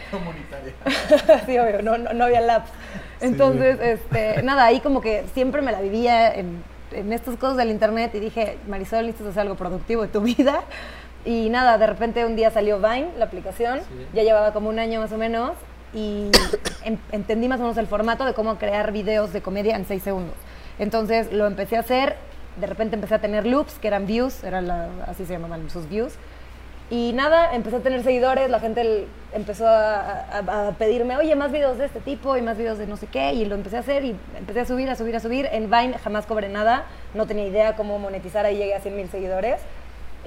sí, 1.45 1.59
obvio, 1.59 1.81
no, 1.81 1.97
no, 1.97 2.13
no 2.13 2.23
había 2.23 2.39
labs. 2.39 2.69
Entonces, 3.19 3.77
este, 3.81 4.41
nada, 4.41 4.63
ahí 4.63 4.79
como 4.79 5.01
que 5.01 5.25
siempre 5.33 5.61
me 5.61 5.73
la 5.73 5.81
vivía 5.81 6.33
en, 6.33 6.63
en 6.99 7.13
estas 7.13 7.35
cosas 7.37 7.57
del 7.57 7.69
internet 7.69 8.13
y 8.15 8.19
dije, 8.19 8.57
Marisol, 8.67 9.05
necesitas 9.05 9.31
hacer 9.31 9.41
algo 9.41 9.55
productivo 9.55 10.01
de 10.03 10.07
tu 10.07 10.21
vida. 10.35 10.61
Y 11.25 11.49
nada, 11.49 11.77
de 11.77 11.87
repente 11.87 12.23
un 12.25 12.35
día 12.35 12.51
salió 12.51 12.77
Vine, 12.77 13.09
la 13.17 13.25
aplicación, 13.25 13.79
ya 14.13 14.23
llevaba 14.23 14.53
como 14.53 14.69
un 14.69 14.77
año 14.79 14.99
más 15.01 15.11
o 15.11 15.17
menos, 15.17 15.53
y 15.93 16.29
en- 16.83 16.99
entendí 17.11 17.47
más 17.47 17.59
o 17.59 17.63
menos 17.63 17.77
el 17.77 17.87
formato 17.87 18.25
de 18.25 18.33
cómo 18.33 18.57
crear 18.57 18.91
videos 18.91 19.33
de 19.33 19.41
comedia 19.41 19.75
en 19.75 19.85
seis 19.85 20.03
segundos. 20.03 20.35
Entonces 20.77 21.31
lo 21.33 21.47
empecé 21.47 21.77
a 21.77 21.79
hacer, 21.79 22.15
de 22.59 22.67
repente 22.67 22.95
empecé 22.95 23.15
a 23.15 23.19
tener 23.19 23.45
loops, 23.47 23.73
que 23.79 23.87
eran 23.87 24.05
views, 24.05 24.43
era 24.43 24.61
la- 24.61 24.87
así 25.07 25.25
se 25.25 25.33
llamaban 25.33 25.67
sus 25.69 25.89
views. 25.89 26.13
Y 26.89 27.13
nada, 27.13 27.55
empecé 27.55 27.77
a 27.77 27.79
tener 27.79 28.03
seguidores, 28.03 28.49
la 28.49 28.59
gente 28.59 29.07
empezó 29.33 29.67
a, 29.67 30.71
pedirme, 30.77 31.17
oye, 31.17 31.35
más 31.35 31.51
videos 31.51 31.79
de 31.79 31.85
este 31.85 31.99
tipo 31.99 32.37
y 32.37 32.43
más 32.43 32.57
videos 32.57 32.77
de 32.77 32.85
no 32.85 32.95
sé 32.95 33.07
qué, 33.07 33.33
y 33.33 33.45
lo 33.45 33.55
empecé 33.55 33.77
a 33.77 33.79
hacer 33.79 34.05
y 34.05 34.15
empecé 34.37 34.59
a 34.59 34.65
subir, 34.65 34.89
a 34.89 34.95
subir, 34.95 35.15
a 35.15 35.19
subir. 35.19 35.49
En 35.51 35.71
Vine 35.71 35.97
jamás 35.97 36.27
cobré 36.27 36.47
nada, 36.47 36.85
no 37.15 37.25
tenía 37.25 37.47
idea 37.47 37.75
cómo 37.75 37.97
monetizar, 37.97 38.45
ahí 38.45 38.57
llegué 38.57 38.75
a 38.75 38.81
100 38.81 38.95
mil 38.95 39.09
seguidores 39.09 39.59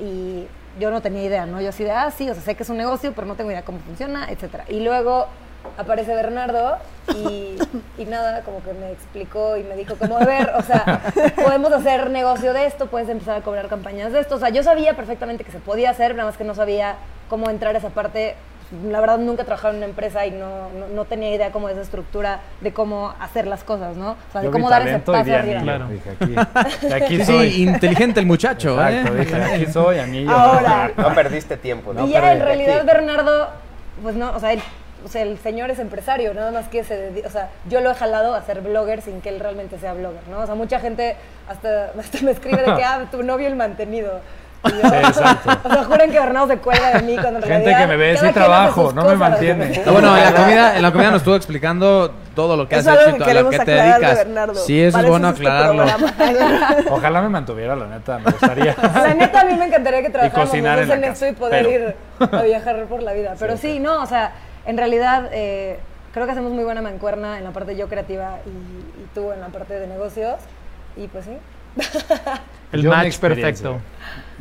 y 0.00 0.46
yo 0.80 0.90
no 0.90 1.00
tenía 1.00 1.22
idea, 1.22 1.46
¿no? 1.46 1.60
Yo 1.60 1.68
así 1.68 1.84
de, 1.84 1.92
ah, 1.92 2.10
sí, 2.10 2.28
o 2.28 2.34
sea, 2.34 2.42
sé 2.42 2.56
que 2.56 2.64
es 2.64 2.68
un 2.70 2.76
negocio, 2.76 3.12
pero 3.14 3.26
no 3.26 3.36
tengo 3.36 3.50
idea 3.50 3.62
cómo 3.64 3.78
funciona, 3.78 4.28
etcétera. 4.28 4.64
Y 4.68 4.80
luego 4.80 5.28
aparece 5.76 6.14
Bernardo 6.14 6.76
y, 7.14 7.56
y 7.98 8.04
nada, 8.04 8.42
como 8.42 8.62
que 8.62 8.72
me 8.72 8.90
explicó 8.92 9.56
y 9.56 9.62
me 9.64 9.76
dijo 9.76 9.94
como, 9.96 10.18
a 10.18 10.24
ver, 10.24 10.50
o 10.56 10.62
sea, 10.62 11.00
podemos 11.42 11.72
hacer 11.72 12.10
negocio 12.10 12.52
de 12.52 12.66
esto, 12.66 12.86
puedes 12.86 13.08
empezar 13.08 13.36
a 13.36 13.40
cobrar 13.42 13.68
campañas 13.68 14.12
de 14.12 14.20
esto. 14.20 14.36
O 14.36 14.38
sea, 14.38 14.48
yo 14.50 14.62
sabía 14.62 14.94
perfectamente 14.94 15.44
que 15.44 15.52
se 15.52 15.58
podía 15.58 15.90
hacer, 15.90 16.14
nada 16.14 16.28
más 16.28 16.36
que 16.36 16.44
no 16.44 16.54
sabía 16.54 16.96
cómo 17.28 17.50
entrar 17.50 17.74
a 17.74 17.78
esa 17.78 17.90
parte 17.90 18.34
la 18.90 19.00
verdad 19.00 19.16
nunca 19.16 19.42
he 19.42 19.44
trabajado 19.46 19.72
en 19.72 19.78
una 19.78 19.86
empresa 19.86 20.26
y 20.26 20.30
no, 20.30 20.68
no, 20.78 20.88
no 20.94 21.06
tenía 21.06 21.34
idea 21.34 21.50
como 21.52 21.68
de 21.68 21.72
esa 21.72 21.82
estructura 21.82 22.40
de 22.60 22.70
cómo 22.74 23.14
hacer 23.18 23.46
las 23.46 23.64
cosas, 23.64 23.96
¿no? 23.96 24.10
O 24.10 24.16
sea, 24.30 24.42
de 24.42 24.48
Yo 24.48 24.52
cómo 24.52 24.68
dar 24.68 24.86
ese 24.86 24.98
paso 24.98 25.34
arriba. 25.34 25.62
Claro. 25.62 25.88
Dije, 25.88 26.10
aquí, 26.10 26.86
de 26.86 26.94
aquí 26.94 27.16
Sí, 27.16 27.24
soy. 27.24 27.50
sí, 27.50 27.62
inteligente 27.62 28.20
el 28.20 28.26
muchacho, 28.26 28.74
Exacto, 28.78 29.14
¿eh? 29.16 29.20
dije, 29.20 29.42
aquí 29.42 29.66
soy, 29.72 29.98
anillo. 30.00 30.30
Ahora. 30.32 30.90
No 30.98 31.14
perdiste 31.14 31.56
tiempo, 31.56 31.94
¿no? 31.94 32.06
y 32.06 32.10
ya 32.10 32.30
en 32.34 32.40
realidad 32.42 32.76
aquí. 32.80 32.86
Bernardo, 32.86 33.48
pues 34.02 34.16
no, 34.16 34.36
o 34.36 34.38
sea, 34.38 34.52
él- 34.52 34.60
o 35.04 35.08
sea, 35.08 35.22
el 35.22 35.38
señor 35.38 35.70
es 35.70 35.78
empresario, 35.78 36.34
nada 36.34 36.50
más 36.50 36.68
que 36.68 36.84
se 36.84 37.12
dedi- 37.12 37.24
o 37.26 37.30
sea, 37.30 37.48
yo 37.68 37.80
lo 37.80 37.90
he 37.90 37.94
jalado 37.94 38.34
a 38.34 38.42
ser 38.42 38.60
blogger 38.60 39.02
sin 39.02 39.20
que 39.20 39.28
él 39.28 39.40
realmente 39.40 39.78
sea 39.78 39.92
blogger, 39.94 40.26
¿no? 40.30 40.40
O 40.40 40.46
sea, 40.46 40.54
mucha 40.54 40.80
gente 40.80 41.16
hasta, 41.48 41.90
hasta 42.00 42.18
me 42.22 42.30
escribe 42.32 42.58
de 42.62 42.74
que, 42.76 42.84
ah, 42.84 43.04
tu 43.10 43.22
novio 43.22 43.46
el 43.48 43.56
mantenido. 43.56 44.20
Y 44.64 44.70
yo- 44.70 44.92
exacto. 44.92 45.50
O 45.68 45.72
sea, 45.72 45.84
juran 45.84 46.10
que 46.10 46.18
Bernardo 46.18 46.48
se 46.48 46.58
cuelga 46.58 46.90
de 46.98 47.02
mí 47.04 47.12
cuando 47.14 47.38
en 47.38 47.42
Gente 47.44 47.58
realidad 47.70 47.80
que 47.80 47.86
me 47.86 47.96
ve, 47.96 48.16
sí 48.16 48.32
trabajo, 48.32 48.92
no 48.92 49.04
me 49.04 49.14
mantiene. 49.14 49.82
Ah, 49.86 49.90
bueno, 49.92 50.16
en 50.16 50.24
la 50.24 50.34
comida, 50.34 50.76
en 50.76 50.82
la 50.82 50.90
comida 50.92 51.10
nos 51.12 51.18
estuvo 51.18 51.36
explicando 51.36 52.12
todo 52.34 52.56
lo 52.56 52.68
que 52.68 52.74
has 52.74 52.84
hecho 52.86 53.16
y 53.18 53.22
a 53.30 53.34
lo 53.34 53.50
que 53.50 53.58
te 53.60 53.70
de 53.70 53.82
dedicas. 53.82 54.26
Sí, 54.66 54.80
eso 54.82 54.98
es 54.98 55.06
bueno 55.06 55.28
aclararlo. 55.28 55.84
Ojalá 56.90 57.22
me 57.22 57.28
mantuviera, 57.28 57.76
la 57.76 57.86
neta, 57.86 58.18
me 58.18 58.30
gustaría. 58.32 58.74
La 58.82 59.14
neta, 59.14 59.40
a 59.40 59.44
mí 59.44 59.54
me 59.54 59.66
encantaría 59.66 60.02
que 60.02 60.10
trabajáramos 60.10 60.54
en 60.54 60.90
en 60.90 61.04
esto 61.04 61.26
y 61.28 61.32
poder 61.32 61.64
pero- 61.64 62.28
ir 62.28 62.32
a 62.34 62.42
viajar 62.42 62.84
por 62.86 63.02
la 63.02 63.12
vida. 63.12 63.34
Pero 63.38 63.56
sí, 63.56 63.78
no, 63.78 64.02
o 64.02 64.06
sea, 64.06 64.32
en 64.68 64.76
realidad 64.76 65.30
eh, 65.32 65.78
creo 66.12 66.26
que 66.26 66.32
hacemos 66.32 66.52
muy 66.52 66.62
buena 66.62 66.82
mancuerna 66.82 67.38
en 67.38 67.44
la 67.44 67.52
parte 67.52 67.74
yo 67.74 67.88
creativa 67.88 68.38
y, 68.46 68.50
y 68.50 69.06
tú 69.14 69.32
en 69.32 69.40
la 69.40 69.48
parte 69.48 69.80
de 69.80 69.86
negocios. 69.86 70.36
Y 70.96 71.06
pues 71.08 71.24
sí. 71.24 71.36
El 72.72 72.82
Yo, 72.82 72.90
match 72.90 73.18
perfecto. 73.18 73.80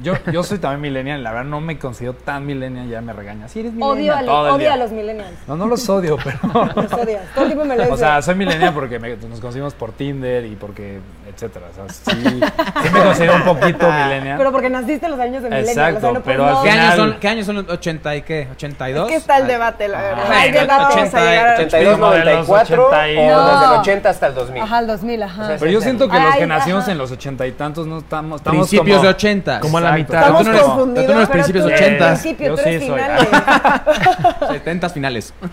Yo, 0.03 0.13
yo 0.31 0.43
soy 0.43 0.59
también 0.59 0.81
millennial, 0.81 1.23
la 1.23 1.31
verdad 1.31 1.45
no 1.45 1.59
me 1.59 1.79
considero 1.79 2.13
tan 2.13 2.45
millennial, 2.45 2.87
ya 2.87 3.01
me 3.01 3.13
regaña. 3.13 3.47
Sí, 3.47 3.61
eres 3.61 3.71
Odio, 3.73 3.95
millennial 3.95 4.17
a, 4.17 4.21
lo- 4.21 4.47
el 4.47 4.53
odio 4.53 4.71
a 4.73 4.77
los 4.77 4.91
millennials. 4.91 5.31
No, 5.47 5.55
no 5.57 5.65
los 5.67 5.89
odio, 5.89 6.17
pero... 6.23 6.37
Los 6.75 6.93
odias. 6.93 7.21
Todo 7.33 7.45
el 7.45 7.51
tiempo 7.51 7.65
me 7.65 7.75
lo 7.75 7.93
O 7.93 7.97
sea, 7.97 8.21
soy 8.21 8.35
millennial 8.35 8.73
porque 8.73 8.99
me- 8.99 9.15
nos 9.15 9.39
conocimos 9.39 9.73
por 9.73 9.91
Tinder 9.93 10.45
y 10.45 10.55
porque, 10.55 10.99
etcétera. 11.27 11.65
O 11.71 11.75
sea, 11.75 11.89
sí, 12.13 12.21
sí 12.23 12.89
me 12.93 13.01
considero 13.03 13.35
un 13.37 13.43
poquito 13.43 13.91
millennial. 13.91 14.37
Pero 14.37 14.51
porque 14.51 14.69
naciste 14.69 15.05
en 15.07 15.11
los 15.13 15.19
años 15.19 15.41
de 15.43 15.49
millennial. 15.49 15.69
Exacto, 15.69 15.97
o 15.97 16.01
sea, 16.01 16.09
no, 16.11 16.23
pues, 16.23 16.35
pero 16.35 16.45
al. 16.45 16.63
¿Qué 16.63 16.69
años 16.69 16.95
son? 16.95 17.17
¿Qué 17.19 17.27
años 17.27 17.45
son? 17.47 17.67
¿80 17.67 18.17
y 18.17 18.21
qué? 18.21 18.47
¿82? 18.55 19.01
Es 19.03 19.07
que 19.07 19.15
está 19.15 19.37
el 19.37 19.47
debate, 19.47 19.87
la 19.87 20.01
verdad. 20.01 20.23
Que 20.51 20.61
no 20.61 20.67
vamos 20.67 20.95
a 20.95 20.99
80, 20.99 21.19
llegar 21.29 21.47
a- 21.47 21.53
82, 21.55 21.93
Como 21.97 22.11
de 22.11 22.17
los 22.19 22.25
94 22.47 22.87
80 22.87 23.09
y- 23.11 23.17
o 23.17 23.35
No. 23.35 23.51
desde 23.51 23.65
el 23.73 23.79
80 23.79 24.09
hasta 24.09 24.27
el 24.27 24.35
2000. 24.35 24.61
Ajá, 24.61 24.79
el 24.79 24.87
2000, 24.87 25.23
ajá. 25.23 25.41
O 25.43 25.47
sea, 25.47 25.57
Pero 25.57 25.71
yo 25.71 25.81
siento 25.81 26.07
que 26.07 26.19
los 26.19 26.33
Ay, 26.33 26.39
que 26.39 26.47
nacimos 26.47 26.87
en 26.87 26.97
los 26.99 27.11
ochenta 27.11 27.47
y 27.47 27.51
tantos 27.53 27.87
no 27.87 27.97
estamos... 27.99 28.41
estamos 28.41 28.57
Principios 28.69 28.97
como- 28.97 29.03
de 29.03 29.09
80. 29.09 29.59
Como 29.59 29.77
a 29.79 29.81
la 29.91 29.95
mitad. 29.97 30.19
Estamos 30.19 30.41
Tú 30.43 30.47
no 30.49 30.53
eres- 30.53 30.63
confundidos. 30.63 31.05
tú 31.07 31.11
no 31.13 31.17
eres 31.19 31.29
principios 31.29 31.63
tú 31.65 31.69
eres 31.69 31.81
80. 31.81 32.05
principio, 32.07 32.47
Yo 32.47 32.55
tú 32.55 32.61
eres 32.61 32.81
sí 32.81 32.87
soy. 32.87 32.99
finales. 32.99 33.27
70 34.49 34.89
finales. 34.89 35.33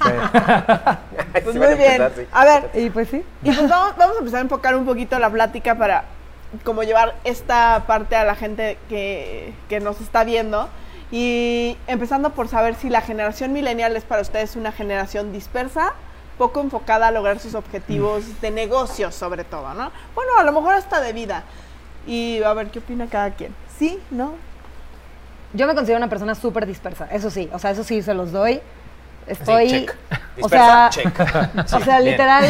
Pues 1.33 1.45
Sí, 1.53 1.59
muy 1.59 1.67
bien. 1.75 1.81
empezar, 1.93 2.13
sí. 2.17 2.27
A 2.33 2.45
ver, 2.45 2.71
Y 2.75 2.91
pues 2.91 3.09
sí. 3.09 3.25
y 3.43 3.51
pues 3.53 3.69
vamos, 3.69 3.97
vamos 3.97 4.17
a 4.17 4.19
empezar 4.21 4.39
a 4.39 4.43
enfocar 4.43 4.77
un 4.77 4.85
poquito 4.87 5.19
la 5.19 5.29
plática 5.31 5.75
para 5.75 6.05
como 6.65 6.85
llevar 6.85 7.15
esta 7.25 7.83
parte 7.89 8.15
a 8.15 8.25
la 8.25 8.37
gente 8.37 8.79
que, 8.89 9.53
que 9.69 9.81
nos 9.81 10.01
está 10.01 10.23
viendo. 10.25 10.69
Y 11.11 11.77
empezando 11.87 12.31
por 12.31 12.49
saber 12.49 12.77
si 12.77 12.89
la 12.89 13.01
generación 13.01 13.53
millennial 13.53 13.97
es 13.97 14.05
para 14.05 14.23
ustedes 14.23 14.55
una 14.57 14.71
generación 14.73 15.33
dispersa, 15.33 15.93
poco 16.39 16.61
enfocada 16.61 17.09
a 17.09 17.11
lograr 17.11 17.39
sus 17.41 17.55
objetivos 17.55 18.41
de 18.41 18.51
negocios 18.53 19.15
sobre 19.15 19.45
todo, 19.45 19.75
¿no? 19.75 19.91
Bueno, 20.15 20.33
a 20.39 20.45
lo 20.45 20.53
mejor 20.53 20.75
hasta 20.75 21.01
de 21.01 21.13
vida. 21.13 21.43
Y 22.07 22.43
a 22.43 22.53
ver 22.53 22.69
qué 22.69 22.79
opina 22.81 23.07
cada 23.11 23.31
quien. 23.31 23.55
¿Sí? 23.79 23.99
¿No? 24.11 24.35
Yo 25.53 25.67
me 25.67 25.75
considero 25.75 25.99
una 25.99 26.09
persona 26.09 26.35
súper 26.35 26.67
dispersa, 26.67 27.09
eso 27.13 27.31
sí, 27.31 27.49
o 27.53 27.59
sea, 27.59 27.71
eso 27.71 27.85
sí 27.85 28.03
se 28.03 28.15
los 28.15 28.33
doy. 28.33 28.61
Estoy. 29.27 29.69
check. 29.69 29.97
O 30.41 30.49
sea, 30.49 30.91
Dispersa, 30.91 31.45
check. 31.47 31.65
o 31.75 31.81
sea, 31.81 32.01
bien. 32.01 32.11
literal, 32.11 32.45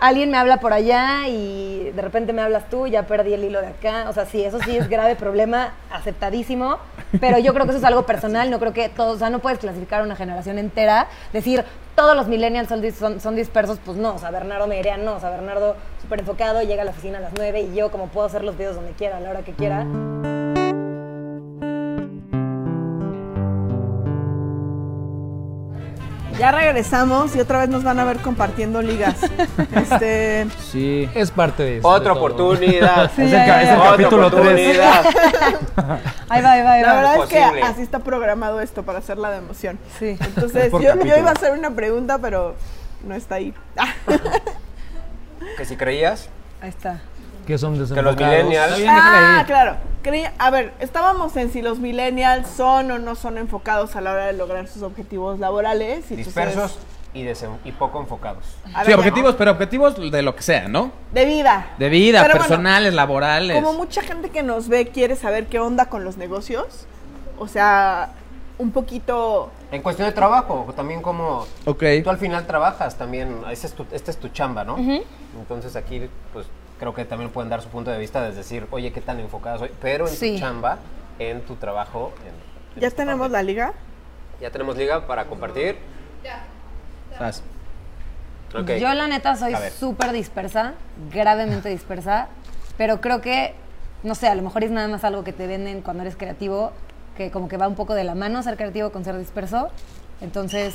alguien 0.00 0.30
me 0.30 0.38
habla 0.38 0.58
por 0.58 0.72
allá 0.72 1.28
y 1.28 1.90
de 1.94 2.02
repente 2.02 2.32
me 2.32 2.42
hablas 2.42 2.68
tú, 2.68 2.86
ya 2.86 3.04
perdí 3.04 3.34
el 3.34 3.44
hilo 3.44 3.60
de 3.60 3.68
acá. 3.68 4.06
O 4.08 4.12
sea, 4.12 4.26
sí, 4.26 4.42
eso 4.42 4.58
sí 4.64 4.76
es 4.76 4.88
grave 4.88 5.16
problema, 5.16 5.74
aceptadísimo. 5.90 6.78
Pero 7.20 7.38
yo 7.38 7.54
creo 7.54 7.66
que 7.66 7.70
eso 7.70 7.78
es 7.78 7.84
algo 7.84 8.04
personal, 8.04 8.50
no 8.50 8.58
creo 8.58 8.72
que 8.72 8.88
todos, 8.88 9.16
o 9.16 9.18
sea, 9.18 9.30
no 9.30 9.38
puedes 9.38 9.58
clasificar 9.58 10.00
a 10.00 10.04
una 10.04 10.16
generación 10.16 10.58
entera, 10.58 11.06
decir 11.32 11.64
todos 11.94 12.16
los 12.16 12.26
millennials 12.26 12.68
son, 12.68 12.92
son, 12.92 13.20
son 13.20 13.36
dispersos, 13.36 13.78
pues 13.84 13.96
no, 13.96 14.14
o 14.14 14.18
sea, 14.18 14.30
Bernardo 14.30 14.66
me 14.66 14.76
diría 14.76 14.96
no, 14.96 15.14
o 15.14 15.20
sea, 15.20 15.30
Bernardo 15.30 15.76
súper 16.06 16.20
enfocado, 16.20 16.62
llega 16.62 16.82
a 16.82 16.84
la 16.84 16.92
oficina 16.92 17.18
a 17.18 17.20
las 17.20 17.32
9 17.36 17.60
y 17.62 17.74
yo 17.74 17.90
como 17.90 18.06
puedo 18.06 18.26
hacer 18.28 18.44
los 18.44 18.56
videos 18.56 18.76
donde 18.76 18.92
quiera, 18.92 19.16
a 19.16 19.20
la 19.20 19.30
hora 19.30 19.42
que 19.42 19.52
quiera. 19.52 19.84
Ya 26.38 26.52
regresamos 26.52 27.34
y 27.34 27.40
otra 27.40 27.60
vez 27.60 27.70
nos 27.70 27.82
van 27.82 27.98
a 27.98 28.04
ver 28.04 28.18
compartiendo 28.18 28.82
ligas. 28.82 29.16
Este, 29.74 30.46
Sí. 30.70 31.08
Es 31.14 31.30
parte 31.30 31.62
de 31.62 31.78
eso. 31.78 31.88
Otra 31.88 32.12
de 32.12 32.18
oportunidad. 32.18 33.10
Sí, 33.16 33.22
Es 33.22 33.30
ya, 33.30 33.40
el, 33.42 33.46
ya, 33.46 33.62
es 33.62 33.68
ya. 33.68 33.74
el 33.74 33.80
Otra 33.80 33.90
capítulo 33.92 34.30
3. 34.30 34.40
oportunidad. 34.42 35.04
Ahí 36.28 36.42
va, 36.42 36.52
ahí 36.52 36.62
va, 36.62 36.72
ahí 36.72 36.82
la 36.82 36.88
va. 36.88 36.94
verdad 36.96 37.14
es 37.22 37.28
que 37.28 37.40
posible. 37.40 37.62
así 37.62 37.82
está 37.82 37.98
programado 38.00 38.60
esto 38.60 38.82
para 38.82 38.98
hacer 38.98 39.16
la 39.16 39.30
de 39.30 39.38
emoción. 39.38 39.78
Sí. 39.98 40.16
Entonces, 40.20 40.70
yo, 40.72 40.80
yo 41.04 41.16
iba 41.16 41.30
a 41.30 41.32
hacer 41.32 41.52
una 41.58 41.70
pregunta, 41.70 42.18
pero 42.18 42.54
no 43.06 43.14
está 43.14 43.36
ahí. 43.36 43.54
Que 45.56 45.64
si 45.64 45.76
creías 45.76 46.28
Ahí 46.60 46.68
está. 46.70 47.00
Que 47.46 47.58
son 47.58 47.74
que 47.74 47.78
los 47.80 47.90
desenfocados. 47.90 48.16
millennials 48.48 48.82
Ah, 48.88 49.44
claro. 49.46 49.76
Creía- 50.02 50.32
a 50.38 50.50
ver, 50.50 50.72
estábamos 50.80 51.36
en 51.36 51.50
si 51.52 51.62
los 51.62 51.78
millennials 51.78 52.48
son 52.48 52.90
o 52.90 52.98
no 52.98 53.14
son 53.14 53.38
enfocados 53.38 53.94
a 53.96 54.00
la 54.00 54.12
hora 54.12 54.26
de 54.26 54.32
lograr 54.32 54.66
sus 54.68 54.82
objetivos 54.82 55.38
laborales. 55.38 56.10
Y 56.10 56.16
dispersos 56.16 56.78
y, 57.14 57.24
desen- 57.24 57.56
y 57.64 57.72
poco 57.72 58.00
enfocados. 58.00 58.44
A 58.74 58.82
Sí, 58.84 58.88
ver, 58.90 58.98
objetivos, 58.98 59.34
pero 59.36 59.52
objetivos 59.52 60.10
de 60.10 60.22
lo 60.22 60.34
que 60.36 60.42
sea, 60.42 60.68
¿no? 60.68 60.92
De 61.12 61.24
vida. 61.24 61.66
De 61.78 61.88
vida, 61.88 62.20
Pero 62.22 62.34
bueno, 62.34 62.46
personales, 62.46 62.94
laborales. 62.94 63.56
Como 63.56 63.72
mucha 63.74 64.02
gente 64.02 64.30
que 64.30 64.42
nos 64.42 64.68
ve 64.68 64.88
quiere 64.88 65.14
saber 65.16 65.46
qué 65.46 65.58
onda 65.60 65.86
con 65.86 66.04
los 66.04 66.16
negocios, 66.16 66.86
o 67.38 67.48
sea, 67.48 68.10
un 68.58 68.70
poquito... 68.70 69.50
En 69.70 69.82
cuestión 69.82 70.08
de 70.08 70.12
trabajo, 70.14 70.72
también 70.74 71.02
como 71.02 71.46
Ok. 71.66 71.84
tú 72.02 72.10
al 72.10 72.18
final 72.18 72.46
trabajas, 72.46 72.96
también, 72.96 73.42
esa 73.50 73.66
es 73.66 73.74
tu, 73.74 73.86
esta 73.92 74.10
es 74.10 74.16
tu 74.16 74.28
chamba, 74.28 74.64
¿no? 74.64 74.76
Entonces 75.38 75.76
aquí, 75.76 76.08
pues 76.32 76.46
creo 76.78 76.94
que 76.94 77.04
también 77.04 77.30
pueden 77.30 77.50
dar 77.50 77.60
su 77.62 77.68
punto 77.68 77.90
de 77.90 77.98
vista, 77.98 78.26
es 78.28 78.36
decir, 78.36 78.66
oye, 78.70 78.92
qué 78.92 79.00
tan 79.00 79.20
enfocada 79.20 79.58
soy, 79.58 79.70
pero 79.80 80.06
en 80.08 80.14
Sí. 80.14 80.34
tu 80.34 80.38
chamba, 80.40 80.78
en 81.18 81.42
tu 81.42 81.56
trabajo. 81.56 82.12
en- 82.22 82.76
en 82.76 82.80
¿Ya 82.80 82.88
esta 82.88 83.02
tenemos 83.02 83.20
parte. 83.26 83.32
la 83.32 83.42
liga? 83.42 83.72
Ya 84.40 84.50
tenemos 84.50 84.76
liga 84.76 85.06
para 85.06 85.24
compartir. 85.26 85.76
Sas. 87.18 87.42
Ok. 88.54 88.70
Yo 88.78 88.92
la 88.94 89.06
neta 89.08 89.36
soy 89.36 89.54
súper 89.78 90.12
dispersa, 90.12 90.74
gravemente 91.12 91.68
dispersa, 91.68 92.28
pero 92.76 93.00
creo 93.00 93.20
que, 93.20 93.54
no 94.02 94.14
sé, 94.14 94.28
a 94.28 94.34
lo 94.34 94.42
mejor 94.42 94.62
es 94.64 94.70
nada 94.70 94.88
más 94.88 95.04
algo 95.04 95.24
que 95.24 95.32
te 95.32 95.46
venden 95.46 95.80
cuando 95.82 96.02
eres 96.02 96.16
creativo, 96.16 96.72
que 97.16 97.30
como 97.30 97.48
que 97.48 97.56
va 97.56 97.66
un 97.68 97.74
poco 97.74 97.94
de 97.94 98.04
la 98.04 98.14
mano 98.14 98.42
ser 98.42 98.56
creativo 98.56 98.90
con 98.90 99.04
ser 99.04 99.18
disperso. 99.18 99.68
Entonces, 100.20 100.74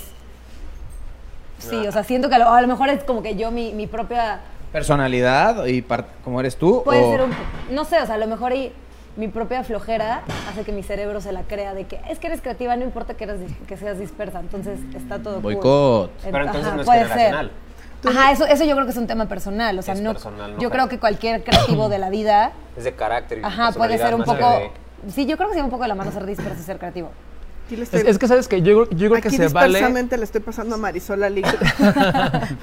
sí, 1.59 1.87
o 1.87 1.91
sea, 1.91 2.03
siento 2.03 2.29
que 2.29 2.35
a 2.35 2.39
lo, 2.39 2.49
a 2.49 2.61
lo 2.61 2.67
mejor 2.67 2.89
es 2.89 3.03
como 3.03 3.21
que 3.21 3.35
yo 3.35 3.51
mi, 3.51 3.73
mi 3.73 3.87
propia... 3.87 4.39
Personalidad 4.71 5.65
y 5.65 5.83
como 6.23 6.39
eres 6.39 6.55
tú. 6.57 6.81
Puede 6.83 7.03
o- 7.03 7.11
ser 7.11 7.21
un... 7.21 7.31
No 7.71 7.85
sé, 7.85 7.99
o 8.01 8.05
sea, 8.05 8.15
a 8.15 8.17
lo 8.17 8.27
mejor 8.27 8.53
y 8.53 8.71
mi 9.17 9.27
propia 9.27 9.63
flojera 9.63 10.21
hace 10.49 10.63
que 10.63 10.71
mi 10.71 10.83
cerebro 10.83 11.19
se 11.19 11.31
la 11.33 11.43
crea 11.43 11.73
de 11.73 11.85
que 11.85 11.99
es 12.09 12.17
que 12.19 12.27
eres 12.27 12.41
creativa, 12.41 12.75
no 12.77 12.83
importa 12.85 13.15
que, 13.15 13.25
eres, 13.25 13.41
que 13.67 13.75
seas 13.77 13.99
dispersa, 13.99 14.39
entonces 14.39 14.79
está 14.95 15.19
todo 15.19 15.35
cool. 15.41 15.55
Boicot. 15.55 16.11
En- 16.25 16.31
Pero 16.31 16.45
entonces 16.45 16.67
ajá, 16.67 16.75
no 16.75 16.81
es 16.81 16.85
puede 16.87 16.99
generacional. 17.03 17.47
ser. 17.47 17.71
Ajá, 18.03 18.31
eso, 18.31 18.45
eso 18.47 18.63
yo 18.63 18.73
creo 18.73 18.85
que 18.85 18.91
es 18.93 18.97
un 18.97 19.05
tema 19.07 19.27
personal. 19.27 19.77
O 19.77 19.81
sea, 19.83 19.93
Es 19.93 20.01
no, 20.01 20.13
personal, 20.13 20.53
no 20.55 20.59
yo 20.59 20.71
creo 20.71 20.87
que 20.89 20.97
cualquier 20.97 21.43
creativo 21.43 21.87
de 21.89 21.99
la 21.99 22.09
vida, 22.09 22.51
Es 22.75 22.85
de 22.85 22.93
carácter 22.95 23.39
y 23.39 23.43
ajá, 23.43 23.71
puede 23.73 23.97
ser 23.97 24.15
un 24.15 24.23
poco. 24.23 24.71
Sí, 25.09 25.25
yo 25.25 25.37
creo 25.37 25.49
que 25.49 25.55
sí, 25.55 25.61
un 25.61 25.69
poco 25.69 25.83
de 25.83 25.89
la 25.89 25.95
mano 25.95 26.11
ser 26.11 26.25
disperso 26.25 26.59
y 26.61 26.63
ser 26.63 26.77
creativo. 26.77 27.11
Es, 27.71 27.93
es 27.93 28.19
que 28.19 28.27
sabes 28.27 28.49
que 28.49 28.61
yo, 28.61 28.89
yo 28.89 29.07
creo 29.07 29.13
aquí 29.13 29.29
que 29.29 29.29
se 29.29 29.47
vale. 29.47 29.69
dispersamente 29.69 30.17
le 30.17 30.25
estoy 30.25 30.41
pasando 30.41 30.75
a 30.75 30.77
Marisol 30.77 31.21
la 31.21 31.29
liga 31.29 31.53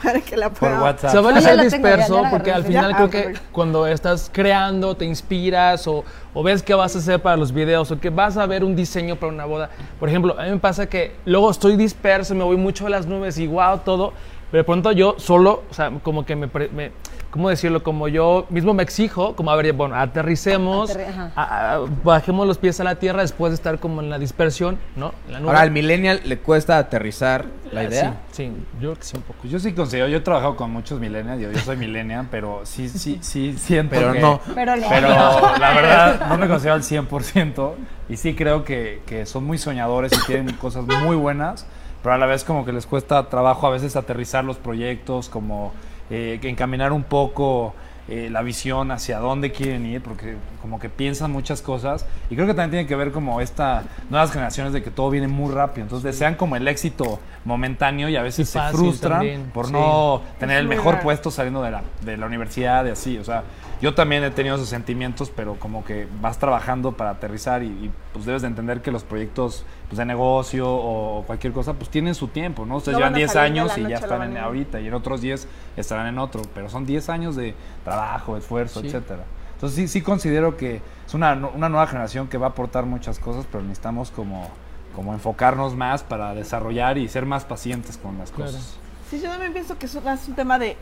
para 0.03 0.21
que 0.21 0.37
la 0.37 0.51
Por 0.51 0.59
pueda... 0.59 0.83
WhatsApp. 0.83 1.11
Se 1.13 1.19
vale 1.19 1.39
Ah, 1.39 1.41
ser 1.41 1.57
la 1.57 1.63
tengo, 1.63 1.71
ya- 1.89 1.97
disperso 1.97 2.23
ya 2.23 2.31
porque 2.31 2.53
al 2.53 2.65
final 2.65 2.91
Ya, 2.91 2.97
creo 2.97 3.07
ah, 3.07 3.11
que 3.11 3.23
perfecto. 3.23 3.49
cuando 3.53 3.87
estás 3.87 4.31
creando, 4.31 4.95
te 4.97 5.07
inspiras 5.07 5.87
o, 5.89 6.05
o 6.35 6.43
ves 6.43 6.63
qué 6.63 6.75
vas 6.75 6.95
a 6.95 6.99
hacer 6.99 7.23
para 7.23 7.39
los 7.39 7.53
videos 7.53 7.91
o 7.91 7.99
que 7.99 8.11
vas 8.11 8.37
a 8.37 8.45
ver 8.45 8.63
un 8.65 8.77
diseño 8.77 9.17
para 9.17 9.33
una 9.33 9.47
boda. 9.47 9.71
Por 9.99 10.11
ejemplo, 10.11 10.39
a 10.39 10.45
mí 10.45 10.51
me 10.51 10.59
pasa 10.59 10.87
que 10.87 11.17
luego 11.25 11.51
estoy 11.51 11.77
disperso, 11.77 12.35
me 12.35 12.45
voy 12.45 12.59
mucho 12.59 12.87
a 12.87 12.91
las 12.91 13.07
nubes 13.07 13.39
y 13.39 13.47
wow, 13.47 13.79
todo, 13.79 14.13
pero 14.51 14.61
de 14.61 14.65
pronto 14.65 14.93
yo 14.93 15.15
solo, 15.19 15.63
o 15.71 15.75
sea, 15.75 15.91
como 16.03 16.27
que 16.27 16.37
me, 16.37 16.49
pre- 16.49 16.69
me- 16.69 16.93
¿cómo 17.31 17.49
decirlo? 17.51 17.83
Como 17.83 18.09
yo 18.09 18.47
mismo 18.51 18.75
me 18.75 18.83
exijo, 18.83 19.37
como 19.37 19.51
a 19.51 19.57
ver, 19.57 19.73
bueno, 19.73 19.95
aterricemos, 19.95 20.91
Aterri- 20.97 21.09
ajá. 21.09 21.33
a- 21.37 21.75
a- 21.75 21.79
bajemos 22.05 22.47
los 22.47 22.59
pies 22.59 22.81
a 22.81 22.85
la 22.85 22.95
tierra 22.97 23.23
después 23.23 23.51
de 23.51 23.55
estar 23.57 23.79
como 23.79 24.01
en 24.01 24.11
la 24.11 24.19
dispersión, 24.19 24.79
¿no? 24.97 25.13
En 25.27 25.33
la 25.35 25.41
nube. 25.41 25.49
Ahora, 25.51 25.61
al 25.63 25.71
millennial 25.71 26.21
le 26.25 26.39
cuesta 26.39 26.79
aterrizar 26.79 27.47
la 27.73 27.85
idea. 27.85 28.21
Sí, 28.33 28.47
sí, 28.47 28.53
yo 28.75 28.79
creo 28.81 28.95
que 28.97 29.03
sí 29.03 29.17
un 29.17 29.23
poco. 29.23 29.47
Yo 29.47 29.59
sí 29.59 29.73
considero, 29.73 30.09
yo 30.09 30.17
he 30.19 30.21
trabajado 30.21 30.57
con 30.57 30.71
muchos 30.71 30.99
millennials, 31.01 31.41
yo, 31.41 31.53
yo 31.53 31.59
soy 31.61 31.77
millennial, 31.77 32.27
pero 32.31 32.61
sí, 32.65 32.89
sí, 32.89 33.19
sí 33.21 33.55
siento 33.59 33.95
Pero 33.95 34.13
que- 34.13 34.21
no. 34.21 34.41
Pero 34.55 34.77
no. 34.77 34.89
Pero 34.89 35.09
la 35.59 35.75
verdad 35.75 36.29
no 36.29 36.39
me 36.39 36.49
considero 36.49 36.75
al 36.75 36.83
100% 36.83 37.75
y 38.09 38.17
sí 38.17 38.35
creo 38.35 38.65
que, 38.65 39.03
que 39.07 39.27
son 39.27 39.45
muy 39.45 39.59
soñadores 39.59 40.13
y 40.13 40.27
tienen 40.27 40.55
cosas 40.57 40.85
muy 40.87 41.17
buenas, 41.17 41.67
pero 42.03 42.15
a 42.15 42.19
la 42.19 42.27
vez 42.27 42.45
como 42.45 42.65
que 42.65 42.73
les 42.73 42.87
cuesta 42.87 43.29
trabajo 43.29 43.67
a 43.67 43.71
veces 43.71 43.97
aterrizar 43.97 44.45
los 44.45 44.57
proyectos, 44.57 45.29
como 45.29 45.73
eh, 46.11 46.39
que 46.41 46.49
encaminar 46.49 46.93
un 46.93 47.03
poco 47.03 47.75
eh, 48.11 48.31
la 48.31 48.41
visión 48.41 48.91
hacia 48.91 49.19
dónde 49.19 49.53
quieren 49.53 49.85
ir, 49.85 50.01
porque 50.01 50.37
como 50.63 50.81
que 50.81 50.89
piensan 50.89 51.31
muchas 51.31 51.61
cosas. 51.61 52.07
Y 52.31 52.37
creo 52.37 52.47
que 52.47 52.55
también 52.55 52.71
tiene 52.71 52.87
que 52.87 52.97
ver 52.97 53.13
como 53.13 53.43
esta 53.43 53.83
nuevas 54.09 54.33
generaciones 54.33 54.73
de 54.73 54.83
que 54.83 54.91
todo 54.91 55.11
viene 55.11 55.29
muy 55.29 55.53
rápido. 55.53 55.83
Entonces 55.83 56.05
desean 56.15 56.35
como 56.35 56.57
el 56.57 56.67
éxito 56.67 57.21
momentáneo 57.45 58.09
y 58.09 58.17
a 58.17 58.23
veces 58.23 58.49
Y 58.49 58.53
se 58.53 58.61
frustran 58.71 59.19
también, 59.19 59.51
por 59.53 59.67
sí. 59.67 59.73
no 59.73 60.23
tener 60.39 60.57
Es 60.57 60.63
el 60.63 60.69
mejor 60.69 61.01
puesto 61.01 61.31
saliendo 61.31 61.63
de 61.63 61.71
la, 61.71 61.83
de 62.01 62.17
la 62.17 62.25
universidad 62.25 62.87
y 62.87 62.91
así. 62.91 63.19
O 63.19 63.25
sea, 63.25 63.43
yo 63.81 63.95
también 63.95 64.25
he 64.25 64.31
tenido 64.31 64.57
esos 64.57 64.69
sentimientos, 64.69 65.31
pero 65.35 65.55
como 65.59 65.85
que 65.85 66.09
vas 66.21 66.39
trabajando 66.39 66.93
para 66.93 67.11
aterrizar 67.11 67.63
y, 67.63 67.67
y, 67.67 67.91
pues 68.13 68.25
debes 68.25 68.43
de 68.43 68.49
entender 68.49 68.83
que 68.83 68.91
los 68.91 69.05
proyectos 69.05 69.65
pues, 69.89 69.99
de 69.99 70.05
negocio 70.05 70.69
o 70.69 71.23
cualquier 71.27 71.53
cosa 71.53 71.75
pues 71.75 71.89
tienen 71.91 72.15
su 72.15 72.29
tiempo, 72.29 72.67
¿no? 72.67 72.77
Ustedes 72.77 72.95
No 72.95 72.99
llevan 72.99 73.13
van 73.13 73.17
a 73.17 73.19
10 73.19 73.33
salir 73.33 73.53
de 73.55 73.61
años 73.61 73.79
y 73.79 73.83
ya 73.89 73.97
están 73.99 74.23
en 74.23 74.37
ahorita 74.37 74.81
y 74.81 74.89
en 74.89 74.95
otros 74.95 75.21
10 75.21 75.47
estarán 75.77 76.07
en 76.09 76.19
otro, 76.19 76.43
pero 76.55 76.69
son 76.69 76.87
10 76.87 77.09
años 77.09 77.37
de 77.37 77.55
trabajo, 77.85 78.37
esfuerzo, 78.37 78.81
Sí. 78.81 78.87
etcétera. 78.89 79.25
Entonces 79.55 79.77
sí, 79.77 79.89
sí 79.89 80.03
considero 80.03 80.57
que 80.57 80.81
es 81.07 81.15
una, 81.15 81.33
una 81.35 81.69
nueva 81.69 81.87
generación 81.87 82.29
que 82.29 82.39
va 82.39 82.47
a 82.47 82.51
aportar 82.51 82.85
muchas 82.87 83.19
cosas, 83.19 83.45
pero 83.51 83.63
necesitamos 83.63 84.11
como, 84.11 84.49
como 84.95 85.13
enfocarnos 85.15 85.75
más 85.75 86.03
para 86.03 86.35
desarrollar 86.35 86.97
y 86.99 87.09
ser 87.09 87.27
más 87.27 87.45
pacientes 87.45 87.97
con 87.97 88.19
las 88.19 88.31
Claro. 88.31 88.53
cosas. 88.53 88.77
Sí, 89.11 89.21
yo 89.21 89.29
también 89.31 89.53
pienso 89.53 89.79
que 89.79 89.87
es 89.87 89.95
un, 89.95 90.07
es 90.07 90.29
un 90.29 90.35
tema 90.35 90.59
de, 90.59 90.77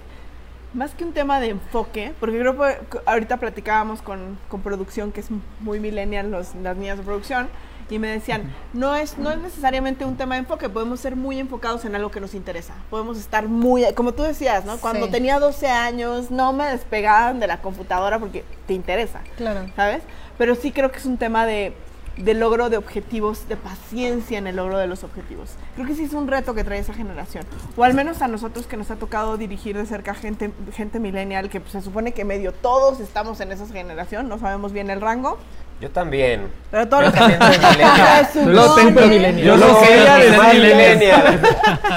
más 0.77 0.95
que 0.95 1.05
un 1.05 1.13
tema 1.13 1.41
de 1.41 1.49
enfoque, 1.51 2.13
porque 2.21 2.39
creo 2.39 2.57
que 2.57 2.77
ahorita 3.07 3.39
platicábamos 3.39 4.03
con, 4.03 4.39
con 4.49 4.61
producción, 4.61 5.11
que 5.13 5.21
es 5.21 5.29
muy 5.61 5.81
millennial, 5.81 6.31
los, 6.31 6.55
las 6.57 6.77
niñas 6.77 6.99
de 6.99 7.05
producción, 7.05 7.49
y 7.89 7.99
me 8.01 8.09
decían, 8.09 8.53
no 8.73 8.97
es, 8.97 9.17
no 9.17 9.31
es 9.31 9.39
necesariamente 9.39 10.05
un 10.05 10.17
tema 10.17 10.35
de 10.35 10.41
enfoque, 10.41 10.69
podemos 10.69 10.99
ser 11.01 11.15
muy 11.15 11.39
enfocados 11.39 11.85
en 11.85 11.95
algo 11.95 12.11
que 12.11 12.21
nos 12.21 12.35
interesa, 12.35 12.75
podemos 12.91 13.17
estar 13.17 13.47
muy, 13.49 13.85
como 13.95 14.13
tú 14.13 14.23
decías, 14.25 14.65
¿no? 14.65 14.77
Cuando 14.79 15.07
Sí. 15.07 15.13
tenía 15.13 15.39
12 15.39 15.69
años 15.69 16.31
no 16.33 16.53
me 16.53 16.65
despegaban 16.67 17.39
de 17.39 17.47
la 17.47 17.63
computadora 17.63 18.19
porque 18.19 18.45
te 18.67 18.75
interesa. 18.75 19.21
Claro. 19.37 19.71
¿sabes? 19.77 20.03
Pero 20.37 20.55
sí 20.57 20.73
creo 20.73 20.91
que 20.91 20.99
es 20.99 21.07
un 21.07 21.17
tema 21.17 21.47
de, 21.47 21.75
de 22.17 22.33
logro 22.35 22.71
de 22.71 22.77
objetivos, 22.79 23.47
de 23.49 23.57
paciencia 23.57 24.39
en 24.39 24.47
el 24.47 24.57
logro 24.57 24.79
de 24.79 24.87
los 24.87 25.05
objetivos. 25.05 25.51
Creo 25.75 25.87
que 25.87 25.95
sí 25.95 26.05
es 26.05 26.15
un 26.15 26.27
reto 26.29 26.55
que 26.55 26.65
trae 26.65 26.79
esa 26.79 26.95
generación. 26.95 27.45
O 27.77 27.85
al 27.85 27.93
menos 27.95 28.23
a 28.23 28.29
nosotros 28.29 28.67
que 28.67 28.77
nos 28.79 28.91
ha 28.91 28.97
tocado 28.97 29.37
dirigir 29.37 29.77
de 29.77 29.85
cerca 29.85 30.15
gente, 30.15 30.51
gente 30.75 30.99
millennial, 30.99 31.51
que 31.51 31.61
pues, 31.61 31.73
se 31.73 31.83
supone 31.83 32.13
que 32.13 32.25
medio 32.25 32.53
todos 32.53 33.01
estamos 33.01 33.41
en 33.41 33.53
esa 33.53 33.67
generación, 33.67 34.29
no 34.29 34.39
sabemos 34.39 34.73
bien 34.73 34.89
el 34.91 35.01
rango, 35.03 35.37
Yo 35.81 35.91
también. 35.91 36.49
pero 36.71 36.89
todo 36.89 37.03
Yo 37.03 37.09
lo 37.09 37.13
tengo. 38.77 39.01
Yo 39.37 39.57
lo 39.57 39.81
quería 39.81 40.19
millennial. 40.53 41.41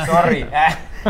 Sorry. 0.06 0.46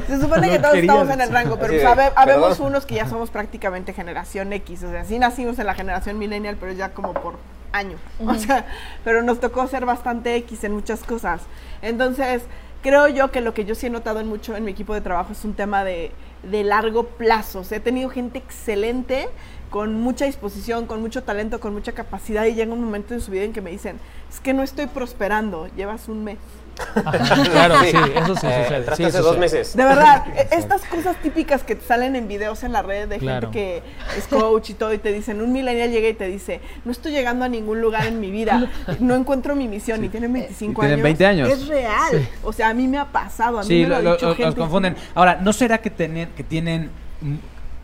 Se 0.07 0.21
supone 0.21 0.49
que 0.51 0.59
todos 0.59 0.75
estamos 0.75 1.09
en 1.09 1.21
el 1.21 1.31
rango, 1.31 1.57
pero 1.57 1.73
de, 1.73 1.81
sabe- 1.81 2.11
habemos 2.15 2.49
perdón. 2.57 2.67
unos 2.67 2.85
que 2.85 2.95
ya 2.95 3.09
somos 3.09 3.31
prácticamente 3.31 3.91
generación 3.93 4.53
X. 4.53 4.83
O 4.83 4.91
sea, 4.91 5.03
sí 5.03 5.17
nacimos 5.17 5.57
en 5.57 5.65
la 5.65 5.73
generación 5.73 6.19
millennial, 6.19 6.57
pero 6.59 6.73
ya 6.73 6.89
como 6.89 7.13
por 7.13 7.33
año. 7.71 7.97
O 8.25 8.35
sea, 8.35 8.65
pero 9.03 9.23
nos 9.23 9.39
tocó 9.39 9.67
ser 9.67 9.85
bastante 9.85 10.35
X 10.37 10.63
en 10.63 10.73
muchas 10.73 11.03
cosas. 11.03 11.41
Entonces, 11.81 12.43
creo 12.81 13.07
yo 13.07 13.31
que 13.31 13.41
lo 13.41 13.53
que 13.53 13.65
yo 13.65 13.75
sí 13.75 13.87
he 13.87 13.89
notado 13.89 14.19
en 14.19 14.27
mucho 14.27 14.55
en 14.55 14.63
mi 14.63 14.71
equipo 14.71 14.93
de 14.93 15.01
trabajo 15.01 15.31
es 15.33 15.43
un 15.45 15.53
tema 15.53 15.83
de, 15.83 16.11
de 16.43 16.63
largo 16.63 17.05
plazo. 17.05 17.59
O 17.59 17.63
sea, 17.63 17.77
he 17.77 17.81
tenido 17.81 18.09
gente 18.09 18.39
excelente 18.39 19.29
con 19.69 20.01
mucha 20.01 20.25
disposición, 20.25 20.87
con 20.87 21.01
mucho 21.01 21.23
talento, 21.23 21.59
con 21.59 21.73
mucha 21.73 21.91
capacidad 21.91 22.45
y 22.45 22.55
llega 22.55 22.73
un 22.73 22.83
momento 22.83 23.13
en 23.13 23.21
su 23.21 23.31
vida 23.31 23.43
en 23.43 23.53
que 23.53 23.61
me 23.61 23.71
dicen, 23.71 23.99
es 24.29 24.39
que 24.39 24.53
no 24.53 24.63
estoy 24.63 24.87
prosperando, 24.87 25.67
llevas 25.75 26.07
un 26.07 26.23
mes. 26.23 26.37
Claro, 27.51 27.75
sí, 27.81 27.87
eso 27.87 28.35
sí 28.35 28.47
Eh, 28.47 28.63
sucede. 28.65 28.83
sí 28.95 29.03
hace 29.03 29.03
sucede. 29.05 29.21
dos 29.21 29.37
meses. 29.37 29.75
De 29.75 29.83
verdad, 29.83 30.23
e- 30.35 30.47
estas 30.55 30.81
cosas 30.85 31.15
típicas 31.21 31.63
que 31.63 31.75
te 31.75 31.85
salen 31.85 32.15
en 32.15 32.27
videos 32.27 32.63
en 32.63 32.71
la 32.73 32.81
red 32.81 33.07
de 33.07 33.17
Claro. 33.17 33.51
gente 33.51 33.81
que 34.13 34.17
es 34.17 34.27
coach 34.27 34.71
y 34.71 34.73
todo 34.73 34.93
y 34.93 34.97
te 34.97 35.11
dicen, 35.11 35.41
un 35.41 35.51
millennial 35.51 35.91
llega 35.91 36.07
y 36.09 36.13
te 36.13 36.25
dice, 36.27 36.61
no 36.85 36.91
estoy 36.91 37.11
llegando 37.11 37.45
a 37.45 37.49
ningún 37.49 37.81
lugar 37.81 38.05
en 38.07 38.19
mi 38.19 38.31
vida, 38.31 38.69
no 38.99 39.15
encuentro 39.15 39.55
mi 39.55 39.67
misión 39.67 40.03
y 40.03 40.09
tienen 40.09 40.31
25 40.33 40.81
Y 40.81 40.87
tienen 40.87 40.93
años. 40.93 41.03
20 41.03 41.25
años. 41.25 41.49
Es 41.49 41.67
real. 41.67 42.27
O 42.43 42.53
sea, 42.53 42.69
a 42.69 42.73
mí 42.73 42.87
me 42.87 42.97
ha 42.97 43.05
pasado, 43.05 43.59
a 43.59 43.61
mí 43.61 43.67
Sí, 43.67 43.81
me 43.83 43.87
lo, 43.87 43.89
lo- 43.89 43.95
ha 43.95 44.01
lo- 44.01 44.13
dicho 44.13 44.27
los 44.27 44.37
gente. 44.37 44.55
confunden. 44.59 44.95
Ahora, 45.15 45.39
¿no 45.41 45.53
será 45.53 45.79
que, 45.79 45.89
tienen 45.89 46.29
que 46.35 46.43
tienen 46.43 46.89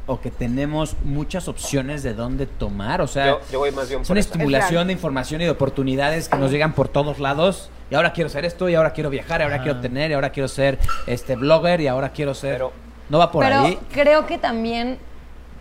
o 0.08 0.22
que 0.22 0.30
tenemos 0.32 0.96
muchas 1.04 1.48
opciones 1.48 2.04
de 2.04 2.14
dónde 2.14 2.46
tomar? 2.46 3.02
O 3.02 3.08
sea, 3.08 3.26
Yo, 3.28 3.42
yo 3.52 3.60
voy 3.60 3.72
más 3.72 3.90
bien 3.90 4.02
es 4.02 4.10
una 4.10 4.20
eso. 4.20 4.30
estimulación 4.30 4.88
de 4.88 4.94
información 4.94 5.42
y 5.42 5.46
de 5.46 5.50
oportunidades 5.52 6.30
que 6.30 6.38
nos 6.38 6.52
llegan 6.52 6.74
por 6.74 6.88
todos 6.88 7.20
lados. 7.20 7.70
Y 7.92 7.96
ahora 7.96 8.14
quiero 8.14 8.30
ser 8.30 8.46
esto, 8.46 8.68
y 8.68 8.76
ahora 8.76 8.94
quiero 8.94 9.10
viajar, 9.12 9.42
y 9.42 9.44
ahora 9.44 9.58
Ah. 9.58 9.64
quiero 9.64 9.80
tener, 9.80 10.10
y 10.12 10.14
ahora 10.16 10.32
quiero 10.32 10.48
ser 10.48 10.80
este 11.06 11.36
blogger, 11.36 11.82
y 11.82 11.88
ahora 11.88 12.10
quiero 12.10 12.34
ser. 12.34 12.54
Pero- 12.54 12.74
no 13.10 13.20
va 13.20 13.32
por 13.32 13.44
Pero 13.46 13.60
ahí. 13.62 13.80
creo 13.94 14.26
que 14.26 14.38
también 14.40 14.98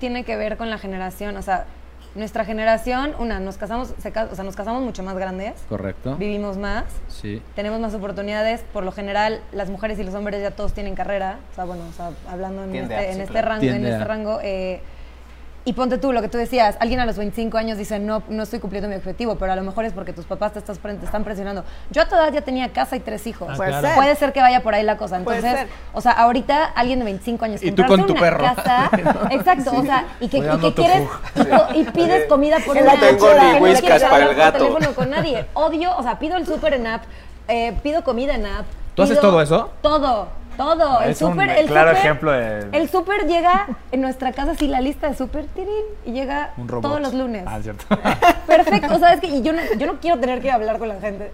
tiene 0.01 0.25
que 0.25 0.35
ver 0.37 0.57
con 0.57 0.71
la 0.71 0.79
generación, 0.79 1.37
o 1.37 1.43
sea, 1.43 1.67
nuestra 2.15 2.45
generación, 2.45 3.13
una, 3.19 3.41
nos 3.41 3.57
casamos, 3.57 3.95
se 3.99 4.09
o 4.11 4.35
sea, 4.35 4.45
nos 4.45 4.55
casamos 4.57 4.83
mucho 4.83 5.03
más 5.03 5.17
grandes, 5.17 5.55
Correcto. 5.69 6.17
vivimos 6.17 6.57
más, 6.57 6.85
Sí. 7.09 7.43
tenemos 7.57 7.81
más 7.81 7.93
oportunidades, 7.95 8.63
por 8.73 8.85
lo 8.85 8.93
general 8.93 9.41
las 9.53 9.69
mujeres 9.71 9.99
y 9.99 10.05
los 10.05 10.15
hombres 10.15 10.41
ya 10.41 10.53
todos 10.53 10.73
tienen 10.75 10.95
carrera, 10.95 11.39
o 11.51 11.55
sea, 11.55 11.65
bueno, 11.65 11.83
o 11.89 11.93
sea, 11.93 12.11
hablando 12.31 12.65
en 12.65 12.73
Tiende 12.73 12.95
este, 12.95 13.07
a, 13.07 13.09
en 13.11 13.15
sí, 13.17 13.21
este 13.23 13.33
claro. 13.33 13.49
rango, 13.49 13.61
Tiende 13.61 13.79
en 13.79 13.87
este 13.87 14.03
a. 14.03 14.07
rango, 14.07 14.39
eh, 14.43 14.81
y 15.67 15.73
ponte 15.73 15.97
tú 15.97 16.13
lo 16.13 16.21
que 16.21 16.29
tú 16.29 16.37
decías, 16.37 16.77
alguien 16.79 17.01
a 17.01 17.07
los 17.07 17.17
25 17.17 17.57
años 17.57 17.79
dice, 17.79 17.99
no, 17.99 18.23
no 18.29 18.43
estoy 18.43 18.59
cumpliendo 18.61 18.87
mi 18.89 18.97
objetivo, 18.97 19.37
pero 19.37 19.53
a 19.53 19.57
lo 19.57 19.63
mejor 19.63 19.87
es 19.87 19.95
porque 19.95 20.13
tus 20.13 20.27
papás 20.27 20.53
te, 20.53 20.59
estás, 20.59 20.79
te 20.79 21.05
están 21.05 21.25
presionando. 21.25 21.65
Yo 21.91 22.03
a 22.03 22.07
tu 22.09 22.15
edad 22.15 22.31
ya 22.33 22.43
tenía 22.43 22.71
casa 22.73 22.97
y 22.97 23.01
tres 23.01 23.27
hijos. 23.27 23.49
Ah, 23.51 23.55
Puede 23.57 23.71
claro. 23.71 23.87
ser. 23.87 23.97
Puede 23.97 24.17
ser 24.17 24.33
que 24.35 24.41
vaya 24.41 24.63
por 24.63 24.75
ahí 24.75 24.83
la 24.83 24.99
cosa. 24.99 25.17
Entonces, 25.17 25.67
o 25.95 26.01
sea, 26.03 26.13
ahorita 26.13 26.65
alguien 26.67 26.99
de 26.99 27.07
25 27.07 27.45
años 27.47 27.63
Y 27.63 27.73
tú 27.73 27.85
con 27.87 28.07
tu 28.07 28.13
una 28.13 28.21
perro. 28.21 28.45
casa, 28.45 28.91
exacto, 29.31 29.73
o 29.75 29.83
sea, 29.83 30.07
y 30.21 30.29
que, 30.29 30.39
y 30.39 30.43
que 30.43 30.75
quieres 30.75 31.09
y, 31.75 31.79
y 31.81 31.85
pides 31.85 32.27
comida 32.29 32.59
por 32.65 32.77
una 32.77 32.95
no 32.95 33.01
tengo 33.01 33.29
ni 33.33 33.53
no 33.53 33.59
whiskas 33.59 33.81
quieres 33.81 34.05
para 34.05 34.25
el 34.31 34.35
gato. 34.35 34.59
teléfono 34.59 34.95
con 34.95 35.11
nadie. 35.11 35.47
Odio, 35.55 35.97
o 35.97 36.03
sea, 36.03 36.19
pido 36.19 36.37
el 36.37 36.47
súper 36.47 36.75
en 36.75 36.87
app, 36.89 37.05
eh, 37.49 37.75
pido 37.83 38.05
comida 38.05 38.35
en 38.35 38.45
app. 38.47 38.67
¿Tú 38.95 39.03
haces 39.03 39.19
todo 39.19 39.41
eso? 39.41 39.71
Todo, 39.83 40.29
todo. 40.57 41.01
El 41.03 41.11
Es 41.11 41.23
un 41.23 41.33
súper, 41.33 41.51
el 41.51 41.67
claro 41.67 41.91
súper- 41.91 41.99
ejemplo 42.05 42.33
de- 42.33 42.69
El 42.73 42.89
súper 42.89 43.27
llega 43.27 43.67
en 43.93 44.01
nuestra 44.01 44.33
casa, 44.33 44.55
sí, 44.55 44.67
la 44.69 44.81
lista 44.81 45.09
de 45.09 45.17
súper, 45.17 45.47
tirín, 45.47 45.85
y 46.05 46.13
llega 46.13 46.51
Un 46.57 46.69
robot. 46.69 46.83
todos 46.83 47.01
los 47.01 47.15
lunes. 47.15 47.45
Ah, 47.47 47.59
es 47.59 47.65
cierto. 47.65 47.85
Perfecto, 48.47 48.99
¿sabes 48.99 49.21
qué? 49.21 49.27
Y 49.29 49.43
yo 49.43 49.53
no, 49.53 49.61
yo 49.77 49.87
no 49.87 50.01
quiero 50.01 50.19
tener 50.21 50.41
que 50.41 50.51
hablar 50.51 50.79
con 50.79 50.89
la 50.89 51.01
gente. 51.01 51.33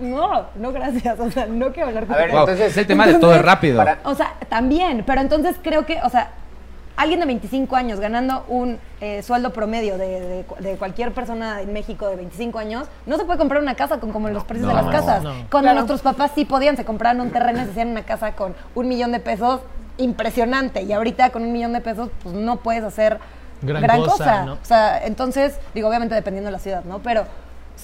No, 0.00 0.46
no, 0.56 0.72
gracias. 0.72 1.18
O 1.20 1.30
sea, 1.30 1.46
no 1.46 1.72
quiero 1.72 1.88
hablar 1.88 2.06
con 2.06 2.14
A 2.14 2.18
ver, 2.18 2.28
la 2.28 2.34
Wow, 2.34 2.46
gente. 2.46 2.52
entonces- 2.62 2.72
es 2.72 2.78
el 2.78 2.86
tema 2.86 3.06
de 3.06 3.14
todo 3.14 3.34
es 3.34 3.42
rápido. 3.42 3.76
Para- 3.78 3.98
O 4.04 4.14
sea, 4.14 4.34
también, 4.48 5.02
pero 5.06 5.20
entonces 5.20 5.56
creo 5.62 5.84
que, 5.86 6.00
o 6.02 6.08
sea, 6.10 6.30
alguien 7.02 7.20
de 7.20 7.26
25 7.26 7.76
años 7.76 8.00
ganando 8.00 8.44
un 8.48 8.78
eh, 9.00 9.22
sueldo 9.22 9.52
promedio 9.52 9.96
de, 9.98 10.20
de 10.20 10.42
cu- 10.44 10.56
de 10.62 10.76
cualquier 10.76 11.12
persona 11.12 11.60
en 11.62 11.72
México 11.72 12.08
de 12.08 12.16
25 12.16 12.58
años, 12.58 12.86
no 13.06 13.16
se 13.16 13.24
puede 13.24 13.38
comprar 13.38 13.62
una 13.62 13.74
casa 13.74 13.98
con 14.00 14.12
como 14.12 14.28
los 14.28 14.44
precios 14.44 14.68
de 14.68 14.74
no, 14.74 14.82
las 14.82 14.90
casas. 14.94 15.22
no. 15.22 15.30
Cuando 15.50 15.66
Claro. 15.68 15.74
nuestros 15.76 16.02
papás 16.02 16.32
sí 16.34 16.44
podían, 16.44 16.76
se 16.76 16.84
compraban 16.84 17.20
un 17.20 17.30
terreno 17.30 17.60
y 17.60 17.64
se 17.64 17.70
hacían 17.70 17.88
una 17.88 18.02
casa 18.04 18.32
con 18.36 18.54
un 18.74 18.88
millón 18.88 19.12
de 19.12 19.20
pesos, 19.20 19.60
impresionante. 19.98 20.82
Y 20.82 20.92
ahorita 20.92 21.30
con 21.30 21.42
un 21.42 21.52
millón 21.52 21.72
de 21.72 21.80
pesos, 21.80 22.10
pues 22.22 22.34
no 22.34 22.56
puedes 22.56 22.84
hacer 22.84 23.18
Gran 23.62 23.82
gran, 23.82 24.00
cosa, 24.00 24.12
cosa. 24.12 24.44
¿no? 24.44 24.52
O 24.54 24.58
sea, 24.64 25.04
entonces, 25.06 25.58
digo, 25.74 25.88
obviamente 25.88 26.14
dependiendo 26.14 26.48
de 26.48 26.52
la 26.52 26.58
ciudad, 26.58 26.84
¿no? 26.84 27.00
Pero 27.00 27.24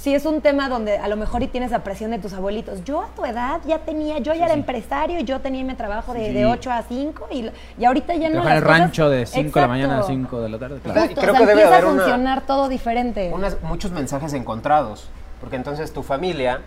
sí 0.07 0.15
es 0.15 0.25
un 0.25 0.41
tema 0.41 0.69
donde 0.69 0.99
a 0.99 1.09
lo 1.09 1.17
mejor 1.17 1.43
y 1.43 1.49
tienes 1.49 1.73
la 1.73 1.81
presión 1.83 2.13
de 2.13 2.21
tus 2.21 2.33
abuelitos. 2.33 2.85
Yo 2.85 3.03
a 3.03 3.09
tu 3.17 3.25
edad 3.25 3.61
ya 3.67 3.79
tenía, 3.81 4.21
yo 4.21 4.35
ya 4.35 4.45
era 4.45 4.55
empresario 4.55 5.19
y 5.19 5.25
yo 5.25 5.41
tenía 5.41 5.65
mi 5.65 5.75
trabajo 5.75 6.15
de, 6.15 6.33
de 6.33 6.47
8 6.47 6.71
a 6.71 6.83
5 6.83 7.27
y, 7.33 7.51
y 7.77 7.85
ahorita 7.85 8.15
ya 8.15 8.29
no. 8.29 8.43
En 8.43 8.49
el 8.53 8.63
cosas- 8.63 8.79
rancho 8.79 9.11
de 9.11 9.27
5 9.27 9.59
de 9.59 9.61
la 9.63 9.67
mañana 9.69 9.95
a 9.95 9.97
Exacto. 10.03 10.13
5 10.13 10.41
de 10.43 10.49
la 10.49 10.59
tarde. 10.61 10.79
claro. 10.79 11.01
Justo, 11.01 11.21
Creo 11.21 11.33
o 11.33 11.37
sea, 11.37 11.41
que 11.41 11.47
debe 11.49 11.63
empieza 11.63 11.75
haber 11.77 11.89
a 11.89 11.93
una- 11.93 12.03
funcionar 12.05 12.41
todo 12.47 12.69
diferente. 12.69 13.33
unas- 13.35 13.61
muchos 13.63 13.91
mensajes 13.91 14.33
encontrados. 14.35 15.09
Porque 15.41 15.57
entonces 15.57 15.93
tu 15.93 16.05
familia 16.05 16.61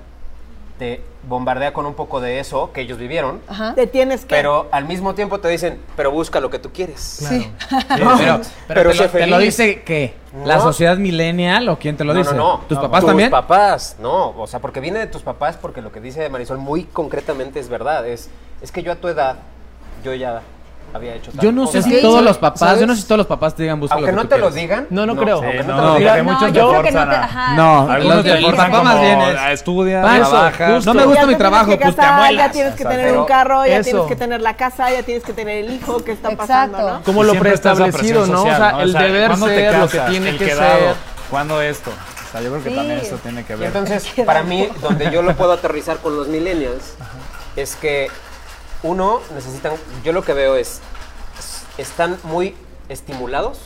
te 0.79 1.01
bombardea 1.27 1.73
con 1.73 1.85
un 1.85 1.93
poco 1.93 2.19
de 2.21 2.39
eso 2.39 2.71
que 2.73 2.81
ellos 2.81 2.97
vivieron. 2.97 3.41
Ajá. 3.47 3.75
Te 3.75 3.85
tienes 3.85 4.21
que... 4.21 4.33
Pero 4.33 4.67
al 4.71 4.85
mismo 4.85 5.13
tiempo 5.13 5.39
te 5.39 5.49
dicen, 5.49 5.77
pero 5.95 6.09
busca 6.09 6.39
lo 6.39 6.49
que 6.49 6.57
tú 6.57 6.71
quieres. 6.71 7.17
Claro. 7.19 7.43
Pero, 7.89 8.17
pero, 8.17 8.39
Pero 8.67 8.91
te, 8.91 8.95
lo, 8.97 9.09
te 9.09 9.27
lo 9.27 9.35
feliz. 9.37 9.57
dice 9.57 9.81
qué? 9.83 10.13
¿La 10.45 10.55
No. 10.55 10.61
sociedad 10.63 10.97
millennial 10.97 11.67
o 11.69 11.77
quién 11.77 11.97
te 11.97 12.03
lo 12.05 12.13
no, 12.13 12.19
dice? 12.19 12.31
no, 12.33 12.57
no. 12.57 12.61
¿Tus 12.67 12.77
No, 12.77 12.83
papás 12.83 13.01
tus 13.01 13.07
también? 13.09 13.29
papás, 13.29 13.97
no. 13.99 14.29
O 14.37 14.47
sea, 14.47 14.59
porque 14.59 14.79
viene 14.79 14.99
de 14.99 15.07
tus 15.07 15.21
papás, 15.21 15.57
porque 15.61 15.81
lo 15.81 15.91
que 15.91 15.99
dice 15.99 16.27
Marisol 16.29 16.57
muy 16.57 16.85
concretamente 16.85 17.59
es 17.59 17.67
verdad. 17.69 18.07
Es, 18.07 18.29
es 18.61 18.71
que 18.71 18.81
yo 18.81 18.91
a 18.91 18.95
tu 18.95 19.07
edad, 19.09 19.35
yo 20.03 20.13
ya 20.13 20.41
había 20.93 21.15
hecho 21.15 21.31
tal 21.31 21.41
Yo 21.41 21.51
no 21.51 21.67
sé 21.67 21.77
cosa. 21.79 21.89
si 21.89 21.95
Sí, 21.95 22.01
todos 22.01 22.13
¿sabes? 22.15 22.27
los 22.29 22.37
papás, 22.37 22.79
yo 22.79 22.87
no 22.87 22.95
sé 22.95 23.01
si 23.01 23.07
todos 23.07 23.17
los 23.19 23.27
papás 23.27 23.55
te 23.55 23.63
digan 23.63 23.79
busca 23.79 23.95
Aunque 23.95 24.11
lo 24.11 24.11
que 24.11 24.15
no 24.15 24.21
tú 24.23 24.27
te 24.29 24.37
lo 24.37 24.49
quieres. 24.49 24.61
digan. 24.69 24.87
No, 24.89 25.05
no 25.05 25.15
creo. 25.15 25.35
aunque 25.37 25.63
no, 25.63 25.63
no, 25.63 25.75
te 25.75 25.81
lo 25.81 25.87
porque 25.89 25.99
digan. 26.03 26.25
muchos 26.25 26.41
yo 26.41 26.47
te 26.47 26.51
creo 26.51 26.69
que 26.69 26.75
no 26.91 26.99
forzan 26.99 27.09
te. 27.09 27.15
a- 27.15 27.23
Ajá. 27.23 27.53
No, 27.55 27.89
algunos 27.91 28.15
los 28.17 28.25
te 28.25 28.31
de- 28.31 28.41
forzan 28.41 28.57
Papá 28.57 28.69
como 28.71 28.83
más 28.83 29.01
bien 29.01 29.21
es- 29.21 29.35
es, 29.35 29.51
estudia, 29.51 30.01
Pa' 30.01 30.17
eso, 30.17 30.29
trabaja. 30.29 30.73
justo. 30.73 30.93
No 30.93 30.99
me 30.99 31.05
gusta 31.05 31.21
mi 31.21 31.25
tienes 31.27 31.37
trabajo, 31.37 31.71
que 31.71 31.77
pues 31.77 31.95
te 31.95 32.01
casar, 32.01 32.13
amuelas. 32.13 32.45
Ya 32.45 32.51
tienes 32.51 32.75
que 32.75 32.85
tener 32.85 33.17
un 33.17 33.25
carro, 33.25 33.65
ya 33.65 33.77
eso. 33.77 33.83
tienes 33.89 34.05
que 34.07 34.15
tener 34.15 34.41
la 34.41 34.53
casa, 34.55 34.91
ya 34.91 35.03
tienes 35.03 35.23
que 35.23 35.33
tener 35.33 35.65
el 35.65 35.73
hijo 35.73 36.03
que 36.03 36.11
está 36.11 36.31
Exacto. 36.31 36.47
pasando, 36.53 36.77
¿no? 36.93 37.03
Como 37.03 37.23
lo 37.23 37.31
Siempre 37.31 37.53
está 37.53 37.71
esa 37.73 37.83
preestablecido, 37.83 38.19
presión 38.23 38.31
¿no? 38.35 38.43
social, 38.43 38.61
o 38.61 38.77
sea, 38.77 38.83
el 38.83 38.93
deber 38.93 39.27
¿cuándo 39.29 39.45
te 39.47 39.55
ser, 39.55 39.77
lo 39.77 39.87
que 39.87 39.97
casas? 39.97 40.11
tiene 40.11 40.29
El 40.29 40.37
que 40.37 40.45
quedado, 40.45 40.79
ser. 40.79 40.95
¿Cuándo 41.29 41.61
esto? 41.61 41.91
O 41.91 42.31
sea, 42.31 42.41
yo 42.41 42.49
creo 42.51 42.63
que 42.63 42.69
Sí. 42.69 42.75
también 42.75 42.99
eso 42.99 43.15
tiene 43.17 43.43
que 43.43 43.53
Y 43.53 43.55
ver. 43.57 43.67
entonces, 43.67 44.07
para 44.25 44.43
mí, 44.43 44.67
donde 44.81 45.11
yo 45.11 45.21
lo 45.21 45.35
puedo 45.35 45.51
aterrizar 45.53 45.97
con 45.97 46.15
los 46.15 46.27
millennials, 46.27 46.95
es 47.55 47.75
que 47.75 48.07
Uno, 48.83 49.19
necesitan, 49.33 49.73
yo 50.03 50.13
lo 50.13 50.23
que 50.23 50.33
veo 50.33 50.55
es, 50.55 50.81
están 51.77 52.17
muy 52.23 52.55
estimulados, 52.87 53.59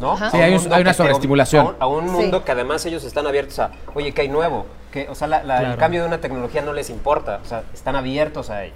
¿no? 0.00 0.12
Ajá. 0.12 0.30
Sí, 0.30 0.38
hay 0.38 0.54
un- 0.54 0.72
hay 0.72 0.82
una 0.82 0.94
sobreestimulación. 0.94 1.76
A 1.78 1.86
un, 1.86 2.00
a 2.02 2.04
un 2.04 2.08
Sí. 2.08 2.14
mundo 2.22 2.44
que 2.44 2.52
además 2.52 2.84
ellos 2.86 3.04
están 3.04 3.26
abiertos 3.26 3.58
a, 3.60 3.70
oye, 3.94 4.12
que 4.12 4.22
hay 4.22 4.28
nuevo, 4.28 4.66
que, 4.90 5.08
o 5.08 5.14
sea, 5.14 5.28
la- 5.28 5.44
la- 5.44 5.58
el 5.58 5.64
Claro. 5.64 5.78
cambio 5.78 6.00
de 6.02 6.08
una 6.08 6.20
tecnología 6.20 6.62
no 6.62 6.72
les 6.72 6.90
importa, 6.90 7.40
o 7.44 7.46
sea, 7.48 7.62
están 7.72 7.94
abiertos 7.96 8.50
a 8.50 8.64
ello. 8.64 8.74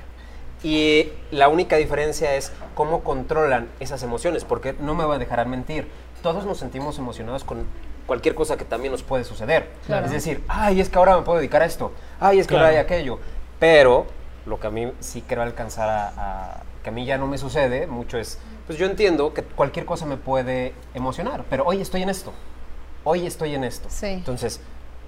Y 0.63 1.09
la 1.33 1.49
única 1.49 1.77
diferencia 1.77 2.35
es 2.37 2.53
cómo 2.75 3.03
controlan 3.05 3.69
esas 3.81 4.03
emociones, 4.03 4.45
porque 4.45 4.75
no 4.81 4.95
me 4.95 5.05
voy 5.05 5.17
a 5.17 5.19
dejar 5.19 5.45
mentir. 5.47 5.89
Todos 6.23 6.47
nos 6.47 6.59
sentimos 6.59 6.99
emocionados 6.99 7.45
con 7.45 7.67
cualquier 8.07 8.35
cosa 8.35 8.57
que 8.57 8.65
también 8.65 8.93
nos 8.93 9.03
puede 9.03 9.25
suceder. 9.25 9.69
Claro. 9.87 10.07
Es 10.07 10.13
decir, 10.13 10.43
ay, 10.49 10.81
es 10.81 10.89
que 10.89 10.97
ahora 10.99 11.17
me 11.17 11.23
puedo 11.23 11.39
dedicar 11.39 11.63
a 11.63 11.67
esto, 11.67 11.93
ay, 12.21 12.39
es 12.39 12.47
que 12.47 12.55
Claro. 12.55 12.67
ahora 12.67 12.79
hay 12.79 12.83
aquello. 12.85 13.19
Pero 13.59 14.07
lo 14.47 14.59
que 14.61 14.67
a 14.69 14.71
mí 14.71 14.93
sí 15.01 15.23
quiero 15.27 15.43
alcanzar 15.43 15.89
a, 15.89 16.09
a- 16.17 16.63
que 16.83 16.91
a 16.91 16.93
mí 16.93 17.05
ya 17.05 17.19
no 17.19 17.27
me 17.27 17.37
sucede 17.39 17.87
mucho 17.87 18.17
es, 18.19 18.39
pues 18.67 18.79
yo 18.79 18.87
entiendo 18.87 19.35
que 19.35 19.43
cualquier 19.43 19.85
cosa 19.87 20.07
me 20.07 20.17
puede 20.17 20.73
emocionar, 20.95 21.45
pero 21.51 21.65
hoy 21.65 21.81
estoy 21.81 22.03
en 22.03 22.11
esto, 22.11 22.33
hoy 23.05 23.27
estoy 23.27 23.55
en 23.55 23.65
esto. 23.65 23.89
Sí. 23.91 24.07
Entonces, 24.07 24.61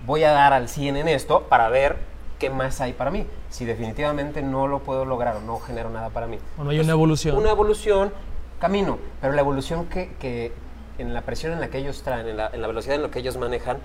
voy 0.06 0.24
a 0.24 0.30
dar 0.32 0.52
al 0.52 0.68
100 0.68 0.96
en 0.96 1.08
esto 1.08 1.44
para 1.48 1.68
ver 1.68 1.96
qué 2.38 2.50
más 2.50 2.80
hay 2.80 2.92
para 2.92 3.10
mí. 3.10 3.26
Si 3.50 3.64
definitivamente 3.64 4.42
no 4.42 4.66
lo 4.68 4.80
puedo 4.80 5.04
lograr 5.04 5.36
o 5.36 5.40
no 5.40 5.58
genero 5.60 5.90
nada 5.90 6.10
para 6.10 6.26
mí. 6.26 6.38
Bueno, 6.56 6.70
hay 6.72 6.80
una 6.80 6.92
evolución. 6.92 7.36
Una 7.36 7.50
evolución, 7.50 8.12
camino, 8.60 8.98
pero 9.20 9.32
la 9.32 9.40
evolución 9.40 9.86
que, 9.86 10.12
que 10.20 10.52
en 10.98 11.14
la 11.14 11.22
presión 11.22 11.52
en 11.52 11.60
la 11.60 11.68
que 11.68 11.78
ellos 11.78 12.02
traen, 12.02 12.26
en 12.28 12.36
la, 12.36 12.50
en 12.52 12.60
la 12.60 12.66
velocidad 12.68 12.96
en 12.96 13.02
la 13.02 13.10
que 13.10 13.20
ellos 13.20 13.36
manejan, 13.36 13.78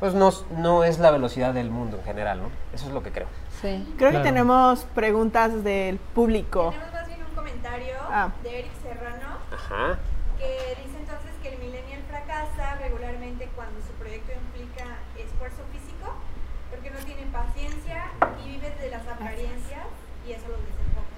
pues 0.00 0.12
no, 0.14 0.32
no 0.58 0.84
es 0.84 0.98
la 0.98 1.10
velocidad 1.10 1.54
del 1.54 1.70
mundo 1.70 1.98
en 1.98 2.04
general, 2.04 2.42
¿no? 2.42 2.48
Eso 2.74 2.86
es 2.86 2.92
lo 2.92 3.02
que 3.02 3.10
creo. 3.10 3.26
Sí. 3.60 3.94
Creo 3.96 4.10
Claro. 4.10 4.22
que 4.24 4.28
tenemos 4.30 4.84
preguntas 4.94 5.64
del 5.64 5.98
público. 5.98 6.70
Tenemos 6.70 6.92
más 6.92 7.06
bien 7.06 7.20
un 7.28 7.34
comentario 7.34 7.94
Ah. 8.10 8.28
de 8.42 8.58
Eric 8.60 8.72
Serrano 8.82 9.26
Ajá. 9.52 9.98
que 10.38 10.82
dice 10.82 10.98
entonces 10.98 11.30
que 11.42 11.48
el 11.54 11.58
millennial 11.58 12.00
fracasa 12.10 12.76
regularmente 12.80 13.48
cuando 13.56 13.80
su 13.80 13.92
proyecto 13.94 14.32
implica 14.32 14.84
esfuerzo 15.16 15.62
físico 15.72 16.12
porque 16.70 16.90
no 16.90 16.98
tiene 17.06 17.22
paciencia 17.32 18.04
y 18.44 18.48
vive 18.50 18.70
de 18.80 18.90
las 18.90 19.06
apariencias 19.06 19.86
y 20.28 20.32
eso 20.32 20.48
los 20.48 20.58
desenfoca. 20.60 21.14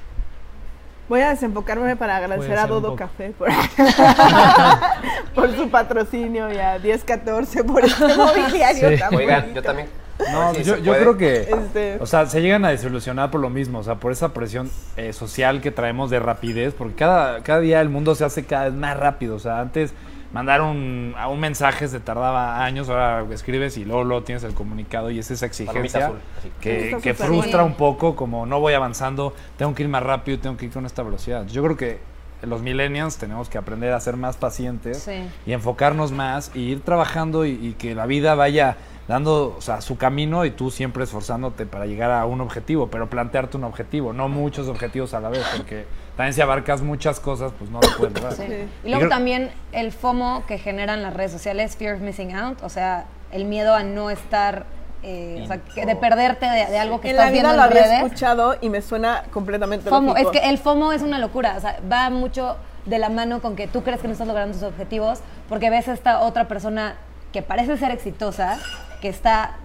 Voy 1.09 1.21
a 1.21 1.29
desenfocarme 1.31 1.97
para 1.97 2.17
agradecer 2.17 2.59
a 2.59 2.67
Dodo. 2.67 2.97
Café 2.97 3.31
por, 3.31 3.49
por 5.35 5.55
su 5.57 5.71
patrocinio 5.71 6.53
y 6.53 6.59
a 6.59 6.79
1014 6.79 7.65
por 7.65 7.85
este 7.85 8.09
mobiliario 8.17 8.91
Sí. 8.91 8.99
tan 8.99 9.15
Oigan, 9.15 9.41
bonito. 9.43 9.61
yo 9.61 9.63
también. 9.63 9.89
No, 10.33 10.55
Sí, 10.55 10.65
yo, 10.65 10.77
yo 10.79 10.95
creo 10.95 11.17
que, 11.17 11.43
Este- 11.43 11.99
o 12.01 12.07
sea, 12.07 12.27
se 12.27 12.41
llegan 12.41 12.65
a 12.65 12.71
desilusionar 12.71 13.31
por 13.31 13.41
lo 13.41 13.51
mismo, 13.51 13.81
o 13.81 13.83
sea, 13.83 13.97
por 13.97 14.13
esa 14.13 14.33
presión 14.33 14.71
eh, 14.97 15.13
social 15.13 15.61
que 15.61 15.71
traemos 15.71 16.11
de 16.11 16.19
rapidez, 16.21 16.75
porque 16.75 16.95
cada, 16.95 17.43
cada 17.43 17.61
día 17.61 17.81
el 17.81 17.89
mundo 17.91 18.15
se 18.15 18.25
hace 18.25 18.45
cada 18.45 18.65
vez 18.65 18.75
más 18.75 18.97
rápido, 18.97 19.37
o 19.37 19.39
sea, 19.39 19.61
antes 19.61 19.93
mandar 20.33 20.61
un, 20.61 21.15
a 21.17 21.29
un 21.29 21.39
mensaje 21.41 21.87
se 21.89 22.01
tardaba 22.01 22.65
años, 22.65 22.89
ahora 22.89 23.25
escribes 23.33 23.77
y 23.79 23.85
luego, 23.85 24.05
luego 24.05 24.23
tienes 24.25 24.43
el 24.45 24.55
comunicado 24.55 25.11
y 25.11 25.19
es 25.19 25.31
esa 25.31 25.47
exigencia 25.47 26.07
azul, 26.07 26.19
que, 26.61 26.97
que 27.03 27.15
frustra 27.15 27.63
bien. 27.63 27.73
un 27.73 27.75
poco, 27.75 28.17
como 28.17 28.45
no 28.47 28.59
voy 28.61 28.75
avanzando, 28.75 29.35
tengo 29.57 29.75
que 29.75 29.83
ir 29.85 29.89
más 29.89 30.03
rápido, 30.03 30.39
tengo 30.39 30.57
que 30.57 30.67
ir 30.67 30.73
con 30.73 30.85
esta 30.87 31.03
velocidad. 31.03 31.47
Yo 31.47 31.63
creo 31.63 31.77
que 31.77 32.16
los 32.43 32.63
millennials 32.63 33.17
tenemos 33.17 33.49
que 33.49 33.59
aprender 33.59 33.93
a 33.93 34.01
ser 34.01 34.17
más 34.17 34.37
pacientes 34.37 34.99
Sí. 34.99 35.13
y 35.47 35.53
enfocarnos 35.53 36.13
más 36.13 36.51
y 36.55 36.61
ir 36.73 36.81
trabajando 36.83 37.45
y, 37.47 37.51
y 37.53 37.73
que 37.79 37.95
la 37.95 38.07
vida 38.07 38.35
vaya 38.35 38.77
dando 39.09 39.55
o 39.57 39.61
sea, 39.61 39.81
su 39.81 39.97
camino 39.97 40.45
y 40.45 40.51
tú 40.51 40.71
siempre 40.73 41.05
esforzándote 41.05 41.65
para 41.65 41.87
llegar 41.87 42.11
a 42.11 42.27
un 42.27 42.41
objetivo, 42.41 42.89
pero 42.89 43.09
plantearte 43.09 43.57
un 43.57 43.63
objetivo, 43.65 44.13
no 44.13 44.29
muchos 44.29 44.67
objetivos 44.69 45.15
a 45.15 45.21
la 45.21 45.29
vez, 45.29 45.45
porque 45.57 45.87
también 46.17 46.35
si 46.35 46.41
abarcas 46.41 46.83
muchas 46.83 47.21
cosas, 47.21 47.53
pues 47.57 47.71
no 47.71 47.81
lo 47.81 47.89
puedes 47.97 48.15
lograr. 48.15 48.33
Sí. 48.35 48.43
Y 48.85 48.89
luego 48.89 49.01
creo- 49.03 49.09
también 49.11 49.51
el 49.73 49.93
FOMO 49.93 50.45
que 50.47 50.59
generan 50.59 51.03
las 51.05 51.15
redes 51.15 51.31
sociales, 51.31 51.77
Fear 51.77 51.95
of 51.97 52.01
Missing 52.01 52.35
Out, 52.35 52.63
o 52.63 52.69
sea, 52.69 53.07
el 53.31 53.45
miedo 53.45 53.75
a 53.75 53.85
no 53.85 54.11
estar, 54.11 54.67
eh, 55.09 55.41
o 55.45 55.47
sea, 55.47 55.59
que 55.59 55.87
de 55.87 55.95
perderte 55.95 56.47
de, 56.47 56.67
de 56.67 56.79
algo 56.79 57.01
que 57.01 57.11
en 57.11 57.15
estás 57.15 57.27
la 57.27 57.33
vida 57.33 57.43
viendo 57.53 57.63
lo 57.63 57.71
en 57.71 57.85
había 57.85 58.01
escuchado 58.01 58.57
y 58.61 58.69
me 58.71 58.83
suena 58.83 59.23
completamente 59.33 59.89
FOMO, 59.89 60.17
es 60.17 60.25
lógico. 60.25 60.43
que 60.43 60.51
el 60.51 60.59
FOMO 60.59 60.93
es 60.93 61.03
una 61.03 61.21
locura, 61.21 61.55
o 61.57 61.61
sea, 61.61 61.79
va 61.91 62.11
mucho 62.11 62.57
de 62.87 62.99
la 62.99 63.09
mano 63.09 63.41
con 63.41 63.55
que 63.55 63.69
tú 63.69 63.83
crees 63.83 64.01
que 64.01 64.09
no 64.09 64.13
estás 64.13 64.27
logrando 64.27 64.59
tus 64.59 64.67
objetivos 64.67 65.21
porque 65.49 65.71
ves 65.71 65.87
a 65.87 65.93
esta 65.93 66.21
otra 66.21 66.49
persona 66.49 66.97
que 67.33 67.43
parece 67.43 67.77
ser 67.77 67.93
exitosa, 67.93 68.59
que 69.01 69.09
está 69.09 69.57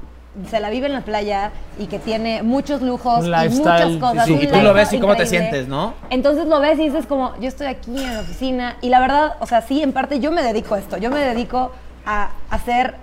se 0.50 0.60
la 0.60 0.70
vive 0.70 0.88
en 0.88 0.94
la 0.94 1.02
playa 1.02 1.52
y 1.78 1.88
que 1.88 2.00
tiene 2.00 2.42
muchos 2.42 2.82
lujos 2.82 3.26
y 3.26 3.50
muchas 3.50 3.98
cosas. 3.98 4.26
sí, 4.26 4.40
y 4.42 4.48
tú 4.48 4.62
lo 4.62 4.74
ves 4.74 4.94
y 4.94 5.00
cómo 5.00 5.16
te 5.16 5.26
sientes, 5.26 5.68
¿no? 5.68 5.94
Entonces 6.10 6.46
lo 6.48 6.60
ves 6.60 6.80
y 6.80 6.84
dices 6.84 7.06
como, 7.06 7.34
yo 7.40 7.48
estoy 7.48 7.68
aquí 7.68 7.98
en 7.98 8.14
la 8.14 8.22
oficina 8.22 8.78
y 8.82 8.90
la 8.90 9.00
verdad, 9.00 9.36
o 9.40 9.46
sea, 9.46 9.62
sí, 9.62 9.82
en 9.82 9.92
parte 9.92 10.20
yo 10.20 10.32
me 10.32 10.42
dedico 10.44 10.76
a 10.76 10.80
esto, 10.80 10.98
yo 10.98 11.10
me 11.10 11.20
dedico 11.20 11.72
a 12.06 12.30
hacer, 12.50 12.96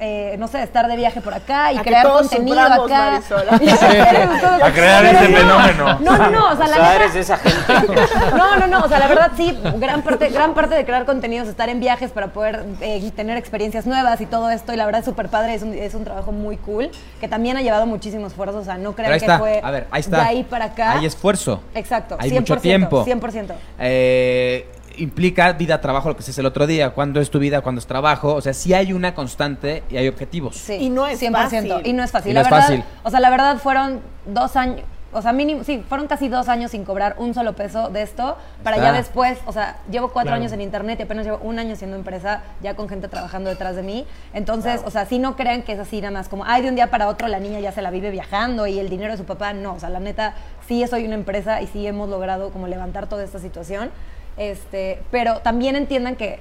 eh, 0.00 0.36
no 0.38 0.48
sé, 0.48 0.62
estar 0.62 0.88
de 0.88 0.96
viaje 0.96 1.20
por 1.20 1.32
acá 1.34 1.72
y 1.72 1.76
A 1.78 1.82
que 1.82 1.90
crear 1.90 2.06
todos 2.06 2.28
contenido 2.28 2.60
acá. 2.60 3.10
Marisol. 3.12 3.44
A 4.62 4.72
crear 4.72 5.04
Pero 5.04 5.18
este 5.18 5.28
no, 5.28 5.36
fenómeno. 5.38 5.98
No, 6.00 6.16
no, 6.18 6.30
no, 6.30 6.46
o 6.52 6.56
sea, 6.56 6.66
O 6.66 6.68
la 6.68 6.74
sea, 6.74 6.76
neta- 6.78 6.94
eres 6.96 7.14
de 7.14 7.20
esa 7.20 7.36
gente. 7.38 7.72
no, 8.36 8.56
no, 8.56 8.66
no, 8.66 8.84
o 8.84 8.88
sea, 8.88 8.98
la 8.98 9.06
verdad 9.08 9.30
sí, 9.36 9.58
gran 9.76 10.02
parte, 10.02 10.28
gran 10.30 10.54
parte 10.54 10.74
de 10.74 10.84
crear 10.84 11.04
contenidos, 11.04 11.48
estar 11.48 11.68
en 11.68 11.80
viajes 11.80 12.10
para 12.10 12.28
poder 12.28 12.64
eh, 12.80 13.10
tener 13.14 13.36
experiencias 13.36 13.86
nuevas 13.86 14.20
y 14.20 14.26
todo 14.26 14.50
esto, 14.50 14.72
y 14.72 14.76
la 14.76 14.84
verdad 14.86 15.00
es 15.00 15.04
súper 15.04 15.28
padre, 15.28 15.54
es 15.54 15.62
un, 15.62 15.74
es 15.74 15.94
un 15.94 16.04
trabajo 16.04 16.32
muy 16.32 16.56
cool, 16.56 16.90
que 17.20 17.28
también 17.28 17.56
ha 17.56 17.62
llevado 17.62 17.86
muchísimo 17.86 18.26
esfuerzo, 18.26 18.58
o 18.58 18.64
sea, 18.64 18.76
no 18.78 18.94
crean 18.94 19.12
que 19.12 19.16
está, 19.18 19.38
fue 19.38 19.60
a 19.62 19.70
ver, 19.70 19.86
ahí 19.90 20.00
está. 20.00 20.16
de 20.18 20.22
ahí 20.22 20.42
para 20.44 20.66
acá. 20.66 20.92
Hay 20.92 21.06
esfuerzo. 21.06 21.62
Exacto, 21.74 22.16
Hay 22.18 22.30
100%, 22.30 22.34
mucho 22.34 22.56
tiempo. 22.56 23.04
100%. 23.04 23.52
Eh, 23.78 24.66
implica 24.98 25.52
vida, 25.52 25.80
trabajo, 25.80 26.08
lo 26.08 26.16
que 26.16 26.22
se 26.22 26.30
es 26.32 26.38
el 26.38 26.46
otro 26.46 26.66
día. 26.66 26.90
¿Cuándo 26.90 27.20
es 27.20 27.30
tu 27.30 27.38
vida? 27.38 27.60
¿Cuándo 27.60 27.78
es 27.80 27.86
trabajo? 27.86 28.34
O 28.34 28.40
sea, 28.40 28.52
sí 28.54 28.74
hay 28.74 28.92
una 28.92 29.14
constante 29.14 29.82
y 29.90 29.96
hay 29.96 30.08
objetivos. 30.08 30.56
Sí, 30.56 30.74
Y 30.74 30.88
no 30.90 31.06
es 31.06 31.20
100%, 31.20 31.32
fácil. 31.32 31.72
Y 31.84 31.92
no 31.92 32.02
es 32.02 32.10
fácil. 32.10 32.30
Y 32.32 32.34
no 32.34 32.40
la 32.40 32.46
es 32.46 32.50
verdad, 32.50 32.66
fácil. 32.66 32.84
O 33.02 33.10
sea, 33.10 33.20
la 33.20 33.30
verdad 33.30 33.58
fueron 33.58 34.00
dos 34.26 34.56
años, 34.56 34.82
o 35.14 35.20
sea, 35.20 35.32
mínimo, 35.34 35.62
sí, 35.62 35.84
fueron 35.86 36.06
casi 36.06 36.28
dos 36.30 36.48
años 36.48 36.70
sin 36.70 36.84
cobrar 36.86 37.16
un 37.18 37.34
solo 37.34 37.52
peso 37.52 37.90
de 37.90 38.00
esto, 38.00 38.38
para 38.64 38.76
Está. 38.76 38.92
ya 38.92 38.96
después, 38.96 39.38
o 39.44 39.52
sea, 39.52 39.76
llevo 39.90 40.08
cuatro 40.08 40.30
Claro. 40.30 40.40
años 40.40 40.52
en 40.52 40.62
internet 40.62 40.98
y 41.00 41.02
apenas 41.02 41.26
llevo 41.26 41.38
un 41.42 41.58
año 41.58 41.76
siendo 41.76 41.96
empresa, 41.98 42.42
ya 42.62 42.74
con 42.76 42.88
gente 42.88 43.08
trabajando 43.08 43.50
detrás 43.50 43.76
de 43.76 43.82
mí. 43.82 44.06
Entonces, 44.32 44.80
o 44.86 44.90
sea, 44.90 45.04
sí 45.04 45.18
no 45.18 45.36
crean 45.36 45.64
que 45.64 45.72
es 45.72 45.78
así 45.78 46.00
nada 46.00 46.12
más 46.12 46.28
como, 46.30 46.44
ay, 46.46 46.62
de 46.62 46.70
un 46.70 46.76
día 46.76 46.90
para 46.90 47.08
otro 47.08 47.28
la 47.28 47.40
niña 47.40 47.60
ya 47.60 47.72
se 47.72 47.82
la 47.82 47.90
vive 47.90 48.10
viajando 48.10 48.66
y 48.66 48.78
el 48.78 48.88
dinero 48.88 49.12
de 49.12 49.18
su 49.18 49.24
papá, 49.24 49.52
no, 49.52 49.74
o 49.74 49.80
sea, 49.80 49.90
la 49.90 50.00
neta, 50.00 50.34
sí 50.66 50.82
soy 50.88 51.04
una 51.04 51.14
empresa 51.16 51.60
y 51.60 51.66
sí 51.66 51.86
hemos 51.86 52.08
logrado 52.08 52.48
como 52.50 52.66
levantar 52.66 53.06
toda 53.06 53.22
esta 53.22 53.38
situación. 53.38 53.90
Este, 54.36 55.00
pero 55.10 55.38
también 55.40 55.76
entiendan 55.76 56.16
que 56.16 56.38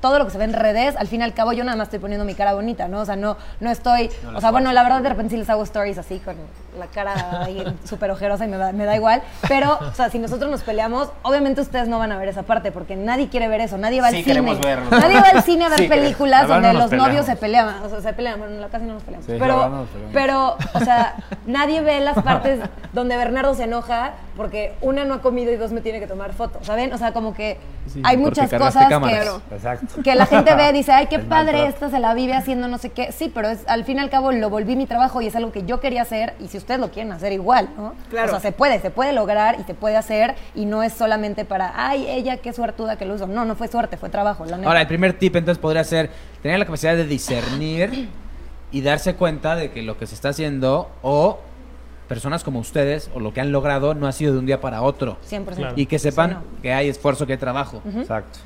todo 0.00 0.18
lo 0.18 0.24
que 0.24 0.30
se 0.30 0.38
ve 0.38 0.44
en 0.44 0.52
redes, 0.54 0.96
al 0.96 1.06
fin 1.08 1.20
y 1.20 1.24
al 1.24 1.34
cabo 1.34 1.52
yo 1.52 1.62
nada 1.64 1.76
más 1.76 1.86
estoy 1.88 1.98
poniendo 1.98 2.24
mi 2.24 2.34
cara 2.34 2.54
bonita, 2.54 2.88
¿no? 2.88 3.00
O 3.00 3.04
sea, 3.04 3.16
no, 3.16 3.36
no 3.60 3.70
estoy, 3.70 4.10
o 4.34 4.40
sea, 4.40 4.50
bueno, 4.50 4.72
la 4.72 4.82
verdad 4.82 5.02
de 5.02 5.08
repente 5.10 5.30
sí 5.32 5.36
les 5.36 5.50
hago 5.50 5.62
stories 5.62 5.98
así 5.98 6.18
con 6.20 6.36
la 6.78 6.86
cara 6.86 7.42
ahí 7.44 7.62
súper 7.84 8.10
ojerosa 8.10 8.44
y 8.44 8.48
me 8.48 8.56
da, 8.56 8.72
me 8.72 8.84
da 8.86 8.96
igual, 8.96 9.22
pero, 9.48 9.78
o 9.80 9.92
sea, 9.94 10.08
si 10.10 10.18
nosotros 10.18 10.50
nos 10.50 10.62
peleamos, 10.62 11.10
obviamente 11.22 11.60
ustedes 11.60 11.88
no 11.88 11.98
van 11.98 12.12
a 12.12 12.18
ver 12.18 12.28
esa 12.28 12.42
parte 12.44 12.72
porque 12.72 12.96
nadie 12.96 13.28
quiere 13.28 13.48
ver 13.48 13.60
eso, 13.60 13.76
nadie 13.78 14.00
va 14.00 14.10
Sí 14.10 14.16
al 14.16 14.22
cine. 14.24 14.34
queremos 14.34 14.60
verlo. 14.60 14.90
Nadie 14.90 15.20
va 15.20 15.28
al 15.28 15.42
cine 15.42 15.64
a 15.64 15.68
ver 15.68 15.78
Sí, 15.80 15.88
películas 15.88 16.48
La 16.48 16.54
donde 16.54 16.72
no 16.72 16.78
los 16.80 16.90
novios 16.92 17.26
peleamos. 17.26 17.26
se 17.26 17.36
pelean, 17.36 17.68
o 17.84 17.88
sea, 17.88 18.00
se 18.00 18.12
pelean, 18.12 18.38
bueno, 18.38 18.66
casi 18.70 18.84
no 18.86 18.94
nos 18.94 19.02
peleamos, 19.02 19.26
Sí, 19.26 19.32
la 19.32 19.38
pero, 19.38 19.56
no 19.68 19.76
nos 19.80 19.88
peleamos. 19.88 20.12
pero, 20.14 20.56
o 20.74 20.84
sea, 20.84 21.14
nadie 21.46 21.80
ve 21.82 22.00
las 22.00 22.16
partes 22.22 22.60
donde 22.92 23.16
Bernardo 23.16 23.54
se 23.54 23.64
enoja 23.64 24.12
porque 24.36 24.74
una 24.80 25.04
no 25.04 25.14
ha 25.14 25.20
comido 25.22 25.52
y 25.52 25.56
dos 25.56 25.70
me 25.72 25.80
tiene 25.82 26.00
que 26.00 26.06
tomar 26.06 26.32
fotos, 26.32 26.66
¿saben? 26.66 26.92
O 26.94 26.98
sea, 26.98 27.12
como 27.12 27.34
que 27.34 27.58
Sí, 27.92 28.00
hay 28.04 28.16
muchas 28.16 28.50
cosas 28.50 28.86
cámaras. 28.88 29.40
que, 29.48 29.54
Exacto. 29.56 29.89
Que 30.04 30.14
la 30.14 30.26
gente 30.26 30.54
ve, 30.54 30.72
dice, 30.72 30.92
ay, 30.92 31.06
qué 31.06 31.16
El 31.16 31.22
padre 31.22 31.52
maltrato. 31.58 31.68
esta 31.74 31.90
se 31.90 31.98
la 31.98 32.14
vive 32.14 32.34
haciendo 32.34 32.68
no 32.68 32.78
sé 32.78 32.90
qué. 32.90 33.12
Sí, 33.12 33.30
pero 33.34 33.48
es, 33.48 33.60
al 33.68 33.84
fin 33.84 33.96
y 33.98 34.00
al 34.00 34.10
cabo 34.10 34.32
lo 34.32 34.48
volví 34.50 34.76
mi 34.76 34.86
trabajo 34.86 35.20
y 35.20 35.26
es 35.26 35.36
algo 35.36 35.52
que 35.52 35.64
yo 35.64 35.80
quería 35.80 36.02
hacer 36.02 36.34
y 36.40 36.48
si 36.48 36.58
ustedes 36.58 36.80
lo 36.80 36.90
quieren 36.90 37.12
hacer 37.12 37.32
igual, 37.32 37.70
¿no? 37.76 37.94
Claro. 38.10 38.28
O 38.28 38.30
sea, 38.30 38.40
se 38.40 38.52
puede, 38.52 38.80
se 38.80 38.90
puede 38.90 39.12
lograr 39.12 39.58
y 39.60 39.64
se 39.64 39.74
puede 39.74 39.96
hacer 39.96 40.34
y 40.54 40.66
no 40.66 40.82
es 40.82 40.92
solamente 40.92 41.44
para, 41.44 41.72
ay, 41.74 42.06
ella 42.08 42.36
qué 42.38 42.52
suertuda 42.52 42.96
que 42.96 43.04
lo 43.04 43.14
hizo. 43.16 43.26
No, 43.26 43.44
no 43.44 43.54
fue 43.56 43.68
suerte, 43.68 43.96
fue 43.96 44.08
trabajo, 44.08 44.44
la 44.44 44.56
neta. 44.56 44.68
Ahora, 44.68 44.80
el 44.82 44.86
primer 44.88 45.14
tip 45.18 45.36
entonces 45.36 45.60
podría 45.60 45.84
ser 45.84 46.10
tener 46.42 46.58
la 46.58 46.64
capacidad 46.64 46.94
de 46.96 47.06
discernir 47.06 48.08
y 48.72 48.80
darse 48.82 49.14
cuenta 49.16 49.56
de 49.56 49.70
que 49.72 49.82
lo 49.82 49.98
que 49.98 50.06
se 50.06 50.14
está 50.14 50.28
haciendo 50.28 50.90
o 51.02 51.38
personas 52.08 52.42
como 52.42 52.58
ustedes 52.58 53.08
o 53.14 53.20
lo 53.20 53.32
que 53.32 53.40
han 53.40 53.52
logrado 53.52 53.94
no 53.94 54.06
ha 54.08 54.12
sido 54.12 54.32
de 54.32 54.38
un 54.40 54.46
día 54.46 54.60
para 54.60 54.82
otro. 54.82 55.16
100%. 55.28 55.44
Claro. 55.54 55.74
Y 55.76 55.86
que 55.86 55.98
sepan 55.98 56.30
Sí, 56.30 56.34
no. 56.36 56.62
que 56.62 56.72
hay 56.72 56.88
esfuerzo, 56.88 57.26
que 57.26 57.34
hay 57.34 57.38
trabajo. 57.38 57.82
Exacto. 57.96 58.40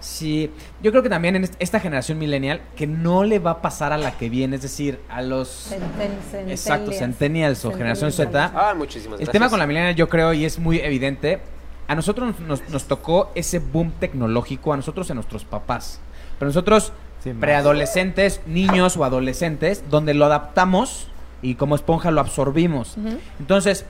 Sí, 0.00 0.50
yo 0.82 0.90
creo 0.90 1.02
que 1.02 1.08
también 1.10 1.36
en 1.36 1.44
est- 1.44 1.54
esta 1.58 1.78
generación 1.78 2.18
millennial 2.18 2.60
que 2.76 2.86
no 2.86 3.22
le 3.24 3.38
va 3.38 3.50
a 3.52 3.62
pasar 3.62 3.92
a 3.92 3.98
la 3.98 4.12
que 4.12 4.28
viene, 4.30 4.56
es 4.56 4.62
decir, 4.62 4.98
a 5.08 5.22
los... 5.22 5.70
Centen- 5.72 6.48
Exacto, 6.50 6.90
centennials. 6.92 7.64
o 7.64 7.70
generación. 7.72 8.10
Z. 8.10 8.52
Ah, 8.54 8.74
muchísimas 8.76 9.20
El 9.20 9.26
gracias. 9.26 9.32
tema 9.32 9.48
con 9.50 9.58
la 9.58 9.66
millennial 9.66 9.94
yo 9.94 10.08
creo, 10.08 10.32
y 10.32 10.44
es 10.44 10.58
muy 10.58 10.78
evidente, 10.80 11.40
a 11.86 11.94
nosotros 11.94 12.38
nos, 12.40 12.68
nos 12.70 12.84
tocó 12.84 13.30
ese 13.34 13.58
boom 13.58 13.92
tecnológico, 14.00 14.72
a 14.72 14.76
nosotros 14.76 15.08
y 15.08 15.12
a 15.12 15.14
nuestros 15.14 15.44
papás. 15.44 16.00
Pero 16.38 16.48
nosotros, 16.48 16.92
Sí, 17.22 17.32
preadolescentes, 17.34 18.40
niños 18.46 18.96
o 18.96 19.04
adolescentes, 19.04 19.84
donde 19.90 20.14
lo 20.14 20.24
adaptamos 20.24 21.08
y 21.42 21.56
como 21.56 21.74
esponja 21.74 22.10
lo 22.10 22.20
absorbimos. 22.22 22.96
Entonces, 23.38 23.84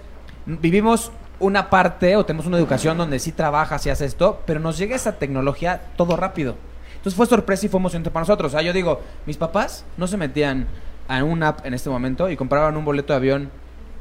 vivimos 0.46 1.12
una 1.40 1.68
parte 1.70 2.16
o 2.16 2.24
tenemos 2.24 2.46
una 2.46 2.58
educación 2.58 2.96
donde 2.98 3.18
sí 3.18 3.32
trabajas 3.32 3.84
y 3.86 3.90
haces 3.90 4.08
esto, 4.12 4.40
pero 4.46 4.60
nos 4.60 4.78
llega 4.78 4.94
esa 4.94 5.12
tecnología 5.18 5.80
todo 5.96 6.16
rápido. 6.16 6.54
Entonces 6.96 7.14
fue 7.16 7.26
sorpresa 7.26 7.66
y 7.66 7.68
fue 7.68 7.80
emocionante 7.80 8.10
para 8.10 8.22
nosotros. 8.22 8.52
O 8.52 8.56
sea, 8.56 8.62
yo 8.62 8.72
digo, 8.72 9.00
mis 9.26 9.36
papás 9.38 9.84
no 9.96 10.06
se 10.06 10.16
metían 10.18 10.66
a 11.08 11.24
una 11.24 11.48
app 11.48 11.66
en 11.66 11.74
este 11.74 11.88
momento 11.90 12.28
y 12.30 12.36
compraban 12.36 12.76
un 12.76 12.84
boleto 12.84 13.12
de 13.12 13.16
avión 13.16 13.50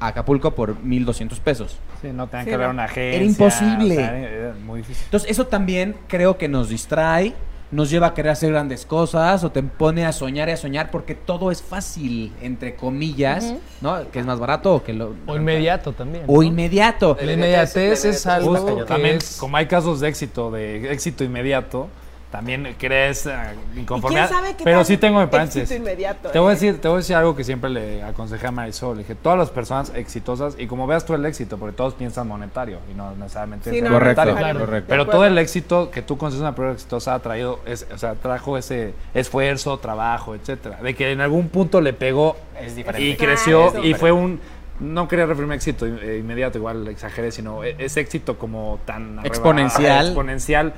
a 0.01 0.07
Acapulco 0.07 0.53
por 0.53 0.79
1200 0.81 1.39
pesos. 1.39 1.77
Sí, 2.01 2.09
no 2.13 2.27
tengan 2.27 2.45
Sí, 2.45 2.51
que 2.51 2.57
ver 2.57 2.69
una 2.69 2.83
agencia. 2.83 3.15
Era 3.15 3.25
imposible. 3.25 3.93
o 3.93 3.97
sea, 3.97 4.17
era 4.19 4.53
muy 4.65 4.79
difícil. 4.79 5.03
Entonces 5.05 5.31
eso 5.31 5.47
también 5.47 5.95
creo 6.07 6.37
que 6.37 6.47
nos 6.49 6.69
distrae, 6.69 7.33
nos 7.71 7.89
lleva 7.89 8.07
a 8.07 8.13
querer 8.15 8.31
hacer 8.31 8.51
grandes 8.51 8.85
cosas 8.85 9.43
o 9.43 9.51
te 9.51 9.61
pone 9.61 10.05
a 10.05 10.11
soñar 10.11 10.49
y 10.49 10.53
a 10.53 10.57
soñar 10.57 10.89
porque 10.89 11.13
todo 11.13 11.51
es 11.51 11.61
fácil, 11.61 12.33
entre 12.41 12.75
comillas, 12.75 13.53
¿no? 13.81 14.09
Que 14.11 14.19
es 14.19 14.25
más 14.25 14.39
barato 14.39 14.73
o 14.73 14.83
que 14.83 14.93
lo... 14.93 15.13
O 15.27 15.35
inmediato 15.35 15.93
también. 15.93 16.23
O 16.27 16.37
¿no? 16.37 16.43
inmediato. 16.43 17.15
La 17.21 17.33
inmediatez 17.33 18.05
es 18.05 18.25
algo 18.25 18.55
Justo, 18.55 18.75
que 18.77 18.83
también, 18.85 19.17
es- 19.17 19.37
como 19.39 19.55
hay 19.57 19.67
casos 19.67 19.99
de 19.99 20.07
éxito, 20.09 20.49
de 20.49 20.91
éxito 20.91 21.23
inmediato, 21.23 21.87
también 22.31 22.75
crees 22.77 23.25
¿Y 23.25 23.29
quién 23.29 23.81
inconformidad. 23.83 24.29
sabe 24.29 24.55
qué 24.55 24.63
Pero 24.63 24.83
sí 24.83 24.97
tengo 24.97 25.17
mi 25.17 25.23
éxito 25.23 25.31
paréntesis. 25.37 25.77
inmediato, 25.77 26.29
Te 26.29 26.37
voy 26.39 26.49
a 26.49 26.51
eh? 26.51 26.55
decir, 26.55 26.79
te 26.79 26.87
voy 26.87 26.95
a 26.95 26.97
decir 26.99 27.15
algo 27.15 27.35
que 27.35 27.43
siempre 27.43 27.69
le 27.71 28.03
aconsejé 28.03 28.45
a 28.47 28.51
Marisol. 28.51 28.97
Le 28.97 29.03
dije, 29.03 29.15
todas 29.15 29.37
las 29.39 29.49
personas 29.49 29.91
exitosas, 29.95 30.55
y 30.59 30.67
como 30.67 30.85
veas 30.85 31.05
tú 31.05 31.15
el 31.15 31.25
éxito, 31.25 31.57
porque 31.57 31.75
todos 31.75 31.95
piensan 31.95 32.27
monetario 32.27 32.77
y 32.91 32.93
no 32.93 33.15
necesariamente 33.15 33.71
Sí, 33.71 33.77
es 33.77 33.83
no, 33.83 33.89
Correcto, 33.89 34.25
monetario. 34.25 34.59
correcto. 34.59 34.85
Pero 34.89 35.07
todo 35.07 35.25
el 35.25 35.37
éxito 35.39 35.89
que 35.89 36.01
tú 36.03 36.17
consideras 36.17 36.49
una 36.49 36.55
persona 36.55 36.73
exitosa 36.73 37.13
ha 37.15 37.19
traído, 37.19 37.59
es, 37.65 37.87
o 37.93 37.97
sea, 37.97 38.13
trajo 38.15 38.57
ese 38.57 38.93
esfuerzo, 39.15 39.77
trabajo, 39.79 40.35
etcétera. 40.35 40.77
De 40.83 40.93
que 40.93 41.11
en 41.11 41.21
algún 41.21 41.49
punto 41.49 41.81
le 41.81 41.93
pegó 41.93 42.37
Es 42.61 42.75
diferente. 42.75 43.07
y 43.07 43.13
Ah, 43.13 43.17
creció 43.17 43.67
eso. 43.69 43.83
y 43.83 43.93
fue 43.95 44.11
un 44.11 44.39
no 44.79 45.09
quería 45.09 45.25
referirme 45.25 45.55
a 45.55 45.57
éxito 45.57 45.85
eh, 45.85 46.19
inmediato, 46.21 46.57
igual 46.57 46.87
exageré, 46.87 47.33
sino 47.33 47.65
e- 47.65 47.75
ese 47.79 47.99
éxito 47.99 48.37
como 48.37 48.79
tan 48.85 49.19
arreba- 49.19 49.27
Exponencial. 49.27 50.05
exponencial. 50.05 50.73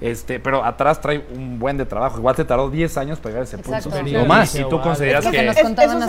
Este, 0.00 0.40
pero 0.40 0.64
atrás 0.64 1.00
trae 1.00 1.24
un 1.34 1.58
buen 1.58 1.76
de 1.76 1.86
trabajo. 1.86 2.18
Igual 2.18 2.34
te 2.36 2.44
tardó 2.44 2.68
10 2.68 2.96
años 2.98 3.18
para 3.20 3.30
llegar 3.30 3.40
a 3.42 3.44
ese 3.44 3.58
punto. 3.58 3.90
Sí. 4.04 4.16
O 4.16 4.26
más. 4.26 4.54
Y 4.54 4.64
tú 4.64 4.80
consideras 4.80 5.24
Es 5.24 5.30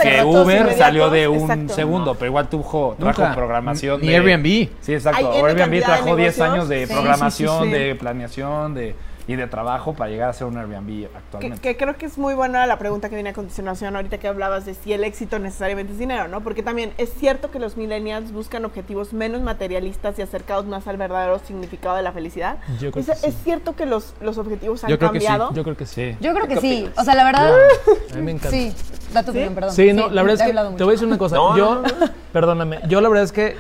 que 0.02 0.24
Uber 0.24 0.74
salió 0.74 1.10
de 1.10 1.28
un 1.28 1.42
exacto. 1.42 1.74
segundo, 1.74 2.16
pero 2.16 2.28
igual 2.28 2.50
tuvo, 2.50 2.96
trajo 3.00 3.22
Nunca. 3.22 3.36
programación. 3.36 4.02
Ni 4.02 4.08
de- 4.10 4.16
Airbnb. 4.16 4.70
Sí, 4.82 4.94
exacto. 4.94 5.32
Airbnb 5.46 5.82
trajo 5.84 6.16
10 6.16 6.38
negocios. 6.38 6.40
años 6.42 6.70
de 6.70 6.80
Sí, 6.82 6.88
sí, 6.88 6.94
programación, 6.94 7.64
sí, 7.64 7.66
sí. 7.66 7.72
de 7.74 7.96
planeación 7.96 8.74
de, 8.74 8.96
y 9.28 9.36
de 9.36 9.48
trabajo 9.48 9.94
para 9.94 10.12
llegar 10.12 10.30
a 10.30 10.34
ser 10.34 10.48
un 10.48 10.58
Airbnb 10.58 10.88
Que, 10.88 11.10
actualmente. 11.18 11.62
que 11.62 11.78
creo 11.78 11.96
que 11.96 12.06
es 12.06 12.18
muy 12.18 12.34
buena 12.36 12.66
la 12.68 12.78
pregunta 12.78 13.10
que 13.10 13.16
viene 13.16 13.32
a 13.32 13.34
continuación 13.34 13.96
ahorita 13.96 14.18
que 14.20 14.28
hablabas 14.28 14.66
de 14.66 14.74
si 14.76 14.94
el 14.94 15.04
éxito 15.04 15.40
necesariamente 15.40 15.94
es 15.94 16.00
dinero, 16.00 16.28
¿no? 16.28 16.42
Porque 16.42 16.62
también 16.64 16.94
es 16.98 17.12
cierto 17.14 17.50
que 17.50 17.60
los 17.60 17.78
millennials 17.78 18.32
buscan 18.32 18.66
objetivos 18.66 19.14
menos 19.14 19.42
materialistas 19.42 20.20
y 20.20 20.22
acercados 20.22 20.66
más 20.66 20.88
al 20.88 20.98
verdadero 20.98 21.40
significado 21.40 21.96
de 21.96 22.04
la 22.04 22.12
felicidad. 22.12 22.58
Yo 22.80 22.92
creo 22.92 23.02
es, 23.02 23.10
que 23.10 23.16
sí. 23.16 23.28
es 23.28 23.36
cierto 23.44 23.76
que 23.76 23.86
los, 23.86 24.14
los 24.22 24.38
objetivos 24.38 24.84
han 24.84 24.90
Yo 24.92 25.00
creo 25.00 25.12
que 25.12 25.20
sí. 25.20 25.26
cambiado. 25.26 25.54
Yo 25.54 25.64
creo 25.64 25.78
que 25.78 25.86
sí. 25.86 26.16
Yo 26.22 26.34
creo 26.34 26.48
que 26.48 26.56
¿Qué 26.56 26.62
sí. 26.62 26.90
O 26.98 27.04
sea, 27.04 27.16
la 27.16 27.24
verdad. 27.24 27.54
A 28.14 28.16
mí 28.16 28.22
me 28.22 28.32
encanta. 28.32 28.52
Sí, 28.52 28.74
da 29.14 29.24
tu 29.24 29.32
opinión, 29.32 29.56
perdón. 29.56 29.72
Sí, 29.74 29.92
no, 29.94 30.10
la 30.10 30.22
verdad 30.22 30.48
es 30.48 30.54
que 30.54 30.78
te 30.78 30.84
voy 30.84 30.92
a 30.92 30.96
decir 30.96 31.08
una 31.08 31.18
cosa. 31.18 31.36
No, 31.36 31.58
yo, 31.58 31.84
perdóname, 32.32 32.80
yo 32.88 33.02
la 33.02 33.10
verdad 33.10 33.24
es 33.24 33.32
que 33.32 33.56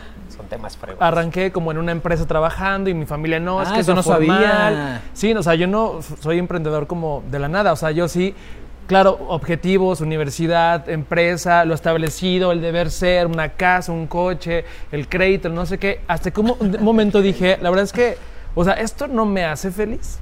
Son 0.46 0.50
temas 0.50 0.78
fregos. 0.78 1.02
arranqué 1.02 1.52
como 1.52 1.72
en 1.72 1.78
una 1.78 1.92
empresa 1.92 2.26
trabajando 2.28 2.90
y 2.90 2.94
mi 2.94 3.06
familia 3.06 3.40
no, 3.40 3.62
es 3.62 3.70
Ah, 3.70 3.74
que 3.74 3.82
eso 3.82 3.96
no 3.96 4.04
sabía. 4.04 5.02
Sí, 5.14 5.34
o 5.34 5.42
sea, 5.44 5.56
yo 5.56 5.68
no 5.68 6.00
soy 6.22 6.38
emprendedor 6.40 6.88
como 6.88 7.24
de 7.32 7.40
la 7.40 7.48
nada, 7.48 7.74
o 7.74 7.76
sea, 7.76 7.92
yo 7.92 8.08
sí, 8.08 8.36
claro, 8.88 9.18
objetivos, 9.30 10.02
universidad, 10.02 10.88
empresa, 10.90 11.66
lo 11.66 11.74
establecido, 11.74 12.52
el 12.52 12.62
deber 12.62 12.92
ser, 12.92 13.26
una 13.28 13.50
casa, 13.50 13.92
un 13.92 14.06
coche, 14.08 14.66
el 14.92 15.08
crédito, 15.08 15.50
no 15.50 15.66
sé 15.66 15.78
qué, 15.80 16.02
hasta 16.08 16.32
que 16.32 16.40
un 16.42 16.48
mo- 16.48 16.58
un 16.60 16.78
momento 16.84 17.22
dije, 17.22 17.58
la 17.62 17.70
verdad 17.70 17.86
es 17.86 17.94
que, 17.94 18.18
o 18.54 18.64
sea, 18.64 18.74
esto 18.74 19.08
no 19.08 19.26
me 19.26 19.44
hace 19.46 19.72
feliz. 19.72 20.20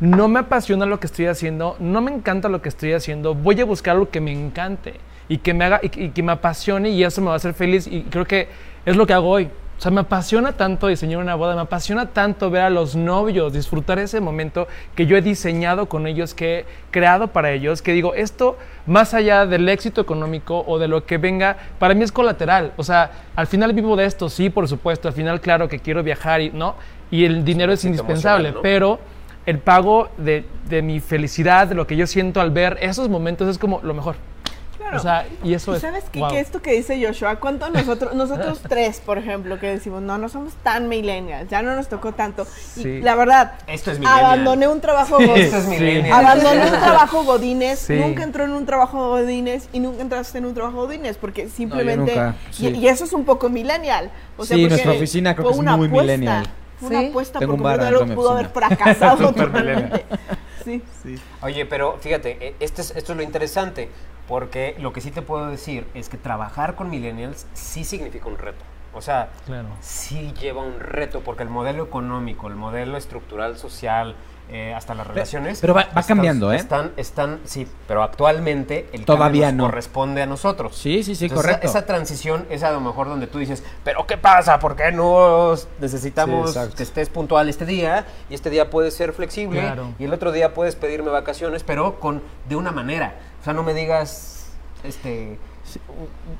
No 0.00 0.28
me 0.28 0.38
apasiona 0.40 0.86
lo 0.86 0.98
que 0.98 1.06
estoy 1.06 1.26
haciendo, 1.26 1.76
no 1.78 2.00
me 2.00 2.10
encanta 2.10 2.48
lo 2.48 2.62
que 2.62 2.70
estoy 2.70 2.94
haciendo, 2.94 3.34
voy 3.34 3.60
a 3.60 3.66
buscar 3.66 3.92
algo 3.94 4.08
que 4.08 4.20
me 4.20 4.32
encante 4.32 4.94
y 5.28 5.38
que 5.38 5.54
me 5.54 5.64
haga 5.64 5.80
y, 5.82 6.04
y 6.04 6.08
que 6.10 6.22
me 6.22 6.32
apasione 6.32 6.90
y 6.90 7.04
eso 7.04 7.20
me 7.20 7.28
va 7.28 7.34
a 7.34 7.36
hacer 7.36 7.54
feliz 7.54 7.86
y 7.86 8.02
creo 8.02 8.24
que 8.24 8.48
es 8.84 8.96
lo 8.96 9.06
que 9.06 9.12
hago 9.12 9.28
hoy. 9.28 9.48
O 9.78 9.80
sea, 9.80 9.92
me 9.92 10.00
apasiona 10.00 10.54
tanto 10.54 10.88
diseñar 10.88 11.20
una 11.20 11.36
boda, 11.36 11.54
me 11.54 11.60
apasiona 11.60 12.06
tanto 12.06 12.50
ver 12.50 12.62
a 12.62 12.70
los 12.70 12.96
novios, 12.96 13.52
disfrutar 13.52 14.00
ese 14.00 14.20
momento 14.20 14.66
que 14.96 15.06
yo 15.06 15.16
he 15.16 15.22
diseñado 15.22 15.88
con 15.88 16.08
ellos, 16.08 16.34
que 16.34 16.58
he 16.58 16.66
creado 16.90 17.28
para 17.28 17.52
ellos, 17.52 17.80
que 17.80 17.92
digo, 17.92 18.12
esto 18.14 18.58
más 18.86 19.14
allá 19.14 19.46
del 19.46 19.68
éxito 19.68 20.00
económico 20.00 20.64
o 20.66 20.80
de 20.80 20.88
lo 20.88 21.06
que 21.06 21.16
venga, 21.16 21.56
para 21.78 21.94
mí 21.94 22.02
es 22.02 22.10
colateral. 22.10 22.72
O 22.76 22.82
sea, 22.82 23.12
al 23.36 23.46
final 23.46 23.72
vivo 23.72 23.94
de 23.94 24.06
esto, 24.06 24.28
sí, 24.28 24.50
por 24.50 24.66
supuesto, 24.66 25.06
al 25.06 25.14
final 25.14 25.40
claro 25.40 25.68
que 25.68 25.78
quiero 25.78 26.02
viajar 26.02 26.40
y 26.40 26.50
no, 26.50 26.74
y 27.12 27.24
el 27.24 27.44
dinero 27.44 27.72
es 27.72 27.84
éxito 27.84 28.02
indispensable, 28.02 28.50
¿no? 28.50 28.62
pero 28.62 28.98
el 29.46 29.60
pago 29.60 30.08
de, 30.18 30.44
de 30.68 30.82
mi 30.82 30.98
felicidad, 30.98 31.68
de 31.68 31.76
lo 31.76 31.86
que 31.86 31.96
yo 31.96 32.08
siento 32.08 32.40
al 32.40 32.50
ver 32.50 32.78
esos 32.80 33.08
momentos 33.08 33.46
es 33.46 33.58
como 33.58 33.78
lo 33.84 33.94
mejor. 33.94 34.16
Claro. 34.88 34.98
O 34.98 35.02
sea, 35.02 35.26
y 35.44 35.54
eso 35.54 35.72
¿Y 35.72 35.76
es. 35.76 35.82
sabes 35.82 36.04
qué? 36.10 36.20
wow. 36.20 36.30
Que 36.30 36.40
esto 36.40 36.62
que 36.62 36.72
dice 36.72 37.04
Joshua, 37.04 37.36
¿cuánto 37.36 37.68
nosotros, 37.70 38.14
nosotros 38.14 38.60
tres, 38.68 39.00
por 39.04 39.18
ejemplo, 39.18 39.58
que 39.58 39.66
decimos, 39.68 40.00
no, 40.02 40.16
no 40.18 40.28
somos 40.28 40.54
tan 40.62 40.88
millennials, 40.88 41.48
ya 41.50 41.62
no 41.62 41.74
nos 41.76 41.88
tocó 41.88 42.12
tanto? 42.12 42.46
Y 42.76 42.82
Sí. 42.82 43.00
la 43.00 43.14
verdad, 43.14 43.52
Esto 43.66 43.90
es 43.90 43.98
millennial. 43.98 44.24
abandoné 44.24 44.68
un 44.68 44.80
trabajo 44.80 45.18
Sí. 45.18 45.26
godines. 45.26 45.44
Esto 45.46 45.56
es 45.58 45.64
Sí. 45.64 45.70
millennial. 45.70 46.24
Abandoné 46.26 46.64
un 46.64 46.70
trabajo 46.80 47.24
godines, 47.24 47.78
Sí. 47.80 47.94
nunca 47.94 48.22
entró 48.22 48.44
en 48.44 48.52
un 48.52 48.66
trabajo 48.66 49.08
godines 49.08 49.68
y 49.72 49.80
nunca 49.80 50.02
entraste 50.02 50.38
en 50.38 50.46
un 50.46 50.54
trabajo 50.54 50.76
godines 50.78 51.16
porque 51.18 51.48
simplemente 51.48 52.12
nunca, 52.14 52.34
y, 52.52 52.54
sí. 52.54 52.68
y 52.68 52.88
eso 52.88 53.04
es 53.04 53.12
un 53.12 53.24
poco 53.24 53.48
millennial. 53.48 54.10
O 54.36 54.44
sea, 54.44 54.56
Sí, 54.56 54.62
porque 54.62 54.74
nuestra 54.74 54.92
oficina 54.92 55.34
creo 55.34 55.44
fue 55.44 55.52
que 55.52 55.56
es 55.56 55.60
una 55.60 55.76
muy 55.76 55.86
apuesta, 55.88 56.02
millennial. 56.12 56.46
Fue 56.80 56.88
una 56.90 57.00
Sí. 57.00 57.06
apuesta 57.08 57.38
Tengo 57.40 57.52
por 57.52 57.58
un 57.58 57.62
bar 57.64 58.06
mi 58.06 58.14
pudo 58.14 58.30
haber 58.30 58.48
fracasado 58.50 59.32
totalmente. 59.34 60.04
Sí. 60.64 60.82
Oye, 61.42 61.66
pero 61.66 61.96
fíjate, 62.00 62.36
eh, 62.40 62.54
este 62.60 62.82
es- 62.82 62.92
esto 62.94 63.12
es 63.12 63.16
lo 63.16 63.22
interesante, 63.22 63.88
porque 64.28 64.76
lo 64.78 64.92
que 64.92 65.00
sí 65.00 65.10
te 65.10 65.22
puedo 65.22 65.46
decir 65.48 65.86
es 65.94 66.08
que 66.08 66.16
trabajar 66.18 66.74
con 66.76 66.90
millennials 66.90 67.46
sí 67.54 67.84
significa 67.84 68.28
un 68.28 68.38
reto. 68.38 68.64
O 68.94 69.00
sea, 69.02 69.28
Claro. 69.46 69.68
sí 69.80 70.32
lleva 70.40 70.62
un 70.62 70.80
reto, 70.80 71.20
porque 71.20 71.42
el 71.42 71.48
modelo 71.50 71.84
económico, 71.84 72.48
el 72.48 72.54
modelo 72.56 72.96
estructural, 72.96 73.56
social, 73.58 74.14
eh, 74.50 74.72
hasta 74.74 74.94
las 74.94 75.06
relaciones... 75.06 75.60
pero 75.60 75.74
va- 75.74 75.88
va 75.96 76.02
cambiando, 76.02 76.50
¿eh? 76.50 76.56
Están, 76.56 76.92
están, 76.96 77.38
sí, 77.44 77.68
pero 77.86 78.02
actualmente 78.02 78.88
el 78.94 79.04
Todavía 79.04 79.52
no. 79.52 79.64
corresponde 79.64 80.22
a 80.22 80.26
nosotros. 80.26 80.74
Sí, 80.74 81.02
sí, 81.02 81.14
sí, 81.14 81.26
Entonces, 81.26 81.44
correcto. 81.46 81.66
Esa, 81.68 81.80
esa 81.80 81.86
transición 81.86 82.46
es 82.48 82.62
a 82.62 82.70
lo 82.70 82.80
mejor 82.80 83.08
donde 83.08 83.26
tú 83.26 83.38
dices, 83.38 83.62
pero 83.84 84.06
¿qué 84.06 84.16
pasa? 84.16 84.58
¿Por 84.58 84.74
qué 84.74 84.90
no 84.90 85.52
necesitamos 85.80 86.54
Sí, 86.54 86.60
que 86.76 86.82
estés 86.82 87.10
puntual 87.10 87.48
este 87.50 87.66
día? 87.66 88.06
Y 88.30 88.34
este 88.34 88.48
día 88.48 88.70
puede 88.70 88.90
ser 88.90 89.12
flexible 89.12 89.60
Claro. 89.60 89.88
y 89.98 90.04
el 90.04 90.12
otro 90.14 90.32
día 90.32 90.54
puedes 90.54 90.76
pedirme 90.76 91.10
vacaciones, 91.10 91.62
pero 91.62 92.00
con 92.00 92.22
de 92.48 92.56
una 92.56 92.70
manera. 92.72 93.16
O 93.48 93.50
sea, 93.50 93.54
no 93.54 93.62
me 93.62 93.72
digas, 93.72 94.50
este, 94.84 95.38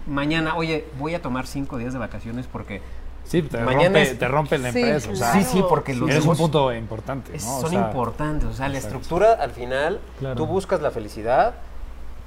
mañana, 0.07 0.57
oye, 0.57 0.85
voy 0.99 1.15
a 1.15 1.23
tomar 1.23 1.47
cinco 1.47 1.79
días 1.79 1.95
de 1.95 1.99
vacaciones 1.99 2.47
porque 2.53 2.83
Sí, 3.25 3.41
te, 3.41 3.57
Mañana 3.61 3.85
rompe, 3.85 4.03
es- 4.03 4.19
te 4.19 4.29
rompe 4.29 4.59
la 4.59 4.73
Sí, 4.73 4.79
empresa. 4.83 5.11
O 5.11 5.17
sea, 5.17 5.33
sí, 5.33 5.43
sí, 5.43 5.65
porque 5.67 5.95
los 5.95 6.11
eres 6.11 6.27
un 6.27 6.37
punto 6.37 6.71
importante. 6.75 7.35
es- 7.35 7.47
¿no? 7.47 7.57
O 7.57 7.61
son 7.63 7.71
sea, 7.71 7.81
importantes. 7.81 8.47
O 8.49 8.53
sea, 8.53 8.69
la 8.69 8.77
exacto. 8.77 8.97
estructura 8.99 9.33
al 9.43 9.53
final, 9.53 10.01
Claro. 10.19 10.35
tú 10.35 10.45
buscas 10.47 10.83
la 10.83 10.91
felicidad 10.91 11.55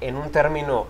en 0.00 0.16
un 0.16 0.30
término 0.32 0.86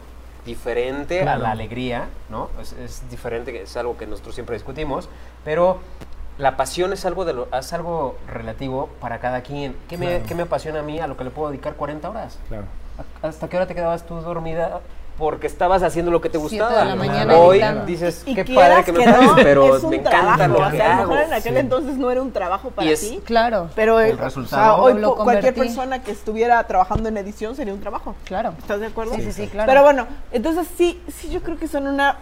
diferente 0.47 1.21
a 1.23 1.37
la 1.37 1.51
alegría, 1.51 2.07
¿no? 2.31 2.49
Es, 2.63 2.73
es 2.73 3.03
diferente, 3.11 3.53
que 3.53 3.63
es 3.65 3.77
algo 3.77 3.99
que 3.99 4.07
nosotros 4.07 4.35
siempre 4.35 4.57
discutimos, 4.57 5.11
pero 5.45 5.81
la 6.39 6.57
pasión 6.57 6.95
es 6.95 7.05
algo, 7.05 7.27
de 7.27 7.35
lo, 7.35 7.49
es 7.55 7.73
algo 7.75 8.17
relativo 8.27 8.89
para 9.03 9.19
cada 9.19 9.43
quien. 9.43 9.77
¿Qué, 9.87 9.99
me, 9.99 10.23
qué 10.23 10.35
me 10.35 10.45
apasiona 10.45 10.81
a 10.81 10.83
mí 10.83 10.99
a 10.99 11.07
lo 11.07 11.19
que 11.19 11.25
le 11.25 11.31
puedo 11.31 11.51
dedicar 11.51 11.75
40 11.75 12.09
horas? 12.09 12.39
Claro. 12.49 12.65
¿A- 13.23 13.29
¿Hasta 13.29 13.49
qué 13.49 13.57
hora 13.57 13.67
te 13.67 13.75
quedabas 13.75 14.05
tú 14.07 14.15
dormida? 14.17 14.81
Porque 15.19 15.47
estabas 15.47 15.83
haciendo 15.83 16.11
lo 16.11 16.21
que 16.23 16.31
te 16.31 16.39
gustaba. 16.39 16.81
de 16.81 16.85
la 16.87 16.95
mañana 16.97 17.37
Hoy 17.37 17.59
editando. 17.59 17.85
dices, 17.85 18.23
Y 18.25 18.35
qué 18.35 18.45
padre 18.55 18.83
que 18.83 18.93
me 18.93 19.05
pagues, 19.05 19.23
no, 19.29 19.35
pero 19.37 19.77
es 19.77 19.83
un 19.85 19.91
me 19.91 19.97
encanta 19.97 20.37
trabajo. 20.37 20.49
lo 20.61 20.67
o 20.67 20.71
que 20.71 20.77
sea, 20.79 20.87
a 20.87 20.89
lo 20.89 20.97
mejor 21.03 21.17
hago. 21.19 21.27
en 21.27 21.33
aquel 21.35 21.53
Sí. 21.55 21.59
entonces 21.61 21.97
no 21.99 22.11
era 22.11 22.23
un 22.23 22.33
trabajo 22.33 22.71
para 22.71 22.91
es- 22.91 23.01
ti. 23.01 23.21
Claro, 23.25 23.69
Pero 23.77 24.01
El 24.01 24.15
o 24.15 24.17
sea, 24.17 24.25
resultado- 24.25 24.83
hoy 24.83 24.95
Lo 24.95 25.15
cualquier 25.15 25.53
convertí. 25.53 25.61
persona 25.61 26.03
que 26.03 26.11
estuviera 26.13 26.67
trabajando 26.67 27.11
en 27.11 27.19
edición 27.19 27.55
sería 27.55 27.75
un 27.75 27.81
trabajo. 27.81 28.15
claro. 28.25 28.55
¿Estás 28.59 28.81
de 28.81 28.87
acuerdo? 28.87 29.15
Sí, 29.15 29.23
sí, 29.23 29.33
sí, 29.33 29.47
claro. 29.49 29.69
Pero 29.71 29.83
bueno, 29.83 30.07
entonces 30.33 30.67
sí, 30.79 31.01
sí, 31.15 31.29
yo 31.29 31.43
creo 31.43 31.59
que 31.59 31.69
son 31.69 31.87
una 31.87 32.17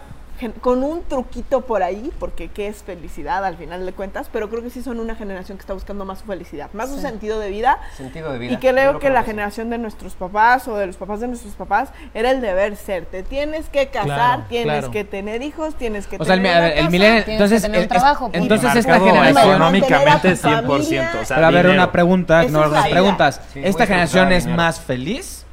con 0.49 0.83
un 0.83 1.03
truquito 1.03 1.61
por 1.61 1.83
ahí, 1.83 2.11
porque 2.19 2.47
qué 2.49 2.67
es 2.67 2.83
felicidad 2.83 3.45
al 3.45 3.57
final 3.57 3.85
de 3.85 3.93
cuentas, 3.93 4.27
pero 4.33 4.49
creo 4.49 4.63
que 4.63 4.69
sí 4.69 4.81
son 4.81 4.99
una 4.99 5.15
generación 5.15 5.57
que 5.57 5.61
está 5.61 5.73
buscando 5.73 6.03
más 6.05 6.19
su 6.19 6.25
felicidad, 6.25 6.69
más 6.73 6.89
su 6.89 6.95
Sí. 6.95 7.01
sentido 7.01 7.39
de 7.39 7.49
vida. 7.49 7.79
Sentido 7.95 8.31
de 8.33 8.39
vida. 8.39 8.53
Y 8.53 8.57
creo 8.57 8.99
que 8.99 9.09
la 9.09 9.19
que 9.21 9.25
sí. 9.25 9.31
generación 9.31 9.69
de 9.69 9.77
nuestros 9.77 10.15
papás 10.15 10.67
o 10.67 10.75
de 10.77 10.87
los 10.87 10.97
papás 10.97 11.19
de 11.19 11.27
nuestros 11.27 11.53
papás 11.53 11.89
era 12.13 12.31
el 12.31 12.41
deber 12.41 12.75
ser. 12.75 13.05
Te 13.05 13.23
tienes 13.23 13.69
que 13.69 13.87
casar, 13.87 14.05
Claro, 14.05 14.43
tienes 14.49 14.65
claro. 14.79 14.91
que 14.91 15.03
tener 15.03 15.41
hijos, 15.43 15.75
tienes 15.75 16.07
que 16.07 16.17
O 16.19 16.25
sea, 16.25 16.35
el, 16.35 16.41
tener 16.41 16.77
el 16.77 16.87
tienes 16.89 17.25
que 17.25 17.31
entonces, 17.33 17.61
tener 17.61 17.81
un 17.81 17.87
trabajo, 17.87 18.29
es- 18.33 18.41
entonces 18.41 18.75
esta 18.75 18.99
generación, 18.99 19.37
económicamente 19.51 20.27
económicamente 20.27 20.27
Mantener 20.29 20.55
a 20.55 20.61
tu 20.61 20.67
100%. 20.67 20.83
familia. 20.83 21.21
O 21.21 21.25
sea, 21.25 21.35
pero 21.37 21.47
a 21.47 21.51
ver, 21.51 21.61
dinero. 21.65 21.83
una 21.83 21.91
pregunta, 21.91 22.43
no, 22.49 22.67
unas 22.67 22.87
preguntas. 22.87 23.41
Sí, 23.53 23.61
¿Esta 23.63 23.85
generación 23.85 24.31
es 24.31 24.43
dinero. 24.45 24.57
más 24.63 24.79
feliz? 24.79 25.45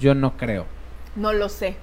Yo 0.00 0.14
no 0.14 0.36
creo. 0.36 0.66
No 1.16 1.32
lo 1.32 1.48
sé. 1.48 1.76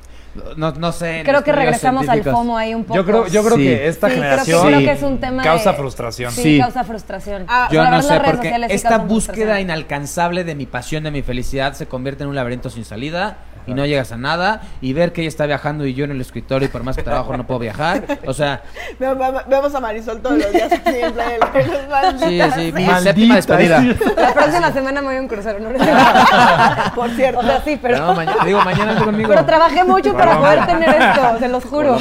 No, 0.55 0.71
no 0.71 0.91
sé. 0.91 1.23
Creo 1.25 1.43
que 1.43 1.51
regresamos 1.51 2.07
al. 2.07 2.23
FOMO 2.23 2.57
ahí 2.57 2.73
un 2.73 2.83
poco. 2.85 2.95
Yo 2.95 3.05
creo, 3.05 3.27
yo 3.27 3.43
creo 3.43 3.57
Sí. 3.57 3.63
que 3.63 3.87
esta 3.87 4.07
Sí, 4.07 4.13
creo 4.13 4.21
que- 4.23 4.27
generación 4.29 4.67
creo 4.67 4.79
que 4.79 4.91
es 4.91 5.03
un 5.03 5.19
tema 5.19 5.43
causa 5.43 5.71
de- 5.71 5.77
frustración. 5.77 6.31
Sí, 6.31 6.41
Sí. 6.43 6.59
causa 6.59 6.83
frustración. 6.83 7.45
Ah, 7.47 7.67
Yo 7.71 7.89
no 7.89 8.01
sé, 8.01 8.19
porque 8.23 8.55
esta 8.69 8.97
búsqueda 8.99 9.59
inalcanzable 9.59 10.43
de 10.43 10.55
mi 10.55 10.65
pasión, 10.65 11.03
de 11.03 11.11
mi 11.11 11.21
felicidad, 11.21 11.73
se 11.73 11.87
convierte 11.87 12.23
en 12.23 12.29
un 12.29 12.35
laberinto 12.35 12.69
sin 12.69 12.85
salida 12.85 13.37
y 13.67 13.73
no 13.73 13.85
llegas 13.85 14.11
a 14.11 14.17
nada. 14.17 14.61
Y 14.81 14.93
ver 14.93 15.13
que 15.13 15.21
ella 15.21 15.27
está 15.29 15.45
viajando 15.45 15.85
y 15.85 15.93
yo 15.93 16.05
en 16.05 16.11
el 16.11 16.21
escritorio 16.21 16.67
y 16.67 16.71
por 16.71 16.83
más 16.83 16.95
que 16.95 17.03
trabajo 17.03 17.35
no 17.37 17.45
puedo 17.45 17.59
viajar. 17.59 18.03
O 18.27 18.33
sea, 18.33 18.61
Ve- 18.99 19.13
ve- 19.13 19.41
Vemos 19.47 19.73
a 19.75 19.79
Marisol 19.79 20.21
todos 20.21 20.37
los 20.37 20.51
días 20.51 20.71
así 20.71 20.99
en 20.99 21.13
Playa 21.13 21.29
del 21.31 21.39
Carmen, 21.39 22.19
sí, 22.19 22.37
maldita 22.37 22.51
sí, 22.51 22.71
mi 22.73 22.85
séptima 23.01 23.35
despedida. 23.35 23.81
La 24.17 24.33
próxima 24.33 24.71
semana 24.71 25.01
me 25.01 25.07
voy 25.07 25.17
a 25.17 25.21
un 25.21 25.27
crucero, 25.27 25.59
¿no? 25.59 25.69
Por 26.95 27.09
cierto. 27.11 27.39
O 27.39 27.43
sea, 27.43 27.61
sí, 27.63 27.79
pero... 27.81 27.97
No, 27.97 28.13
mañana, 28.13 28.45
digo, 28.45 28.61
mañana 28.61 28.91
ando 28.91 29.05
conmigo. 29.05 29.29
Pero 29.29 29.45
trabajé 29.45 29.83
mucho 29.83 30.13
para 30.13 30.37
poder 30.37 30.65
tener 30.65 30.89
esto, 30.89 31.39
se 31.39 31.47
los 31.47 31.63
juro. 31.65 31.97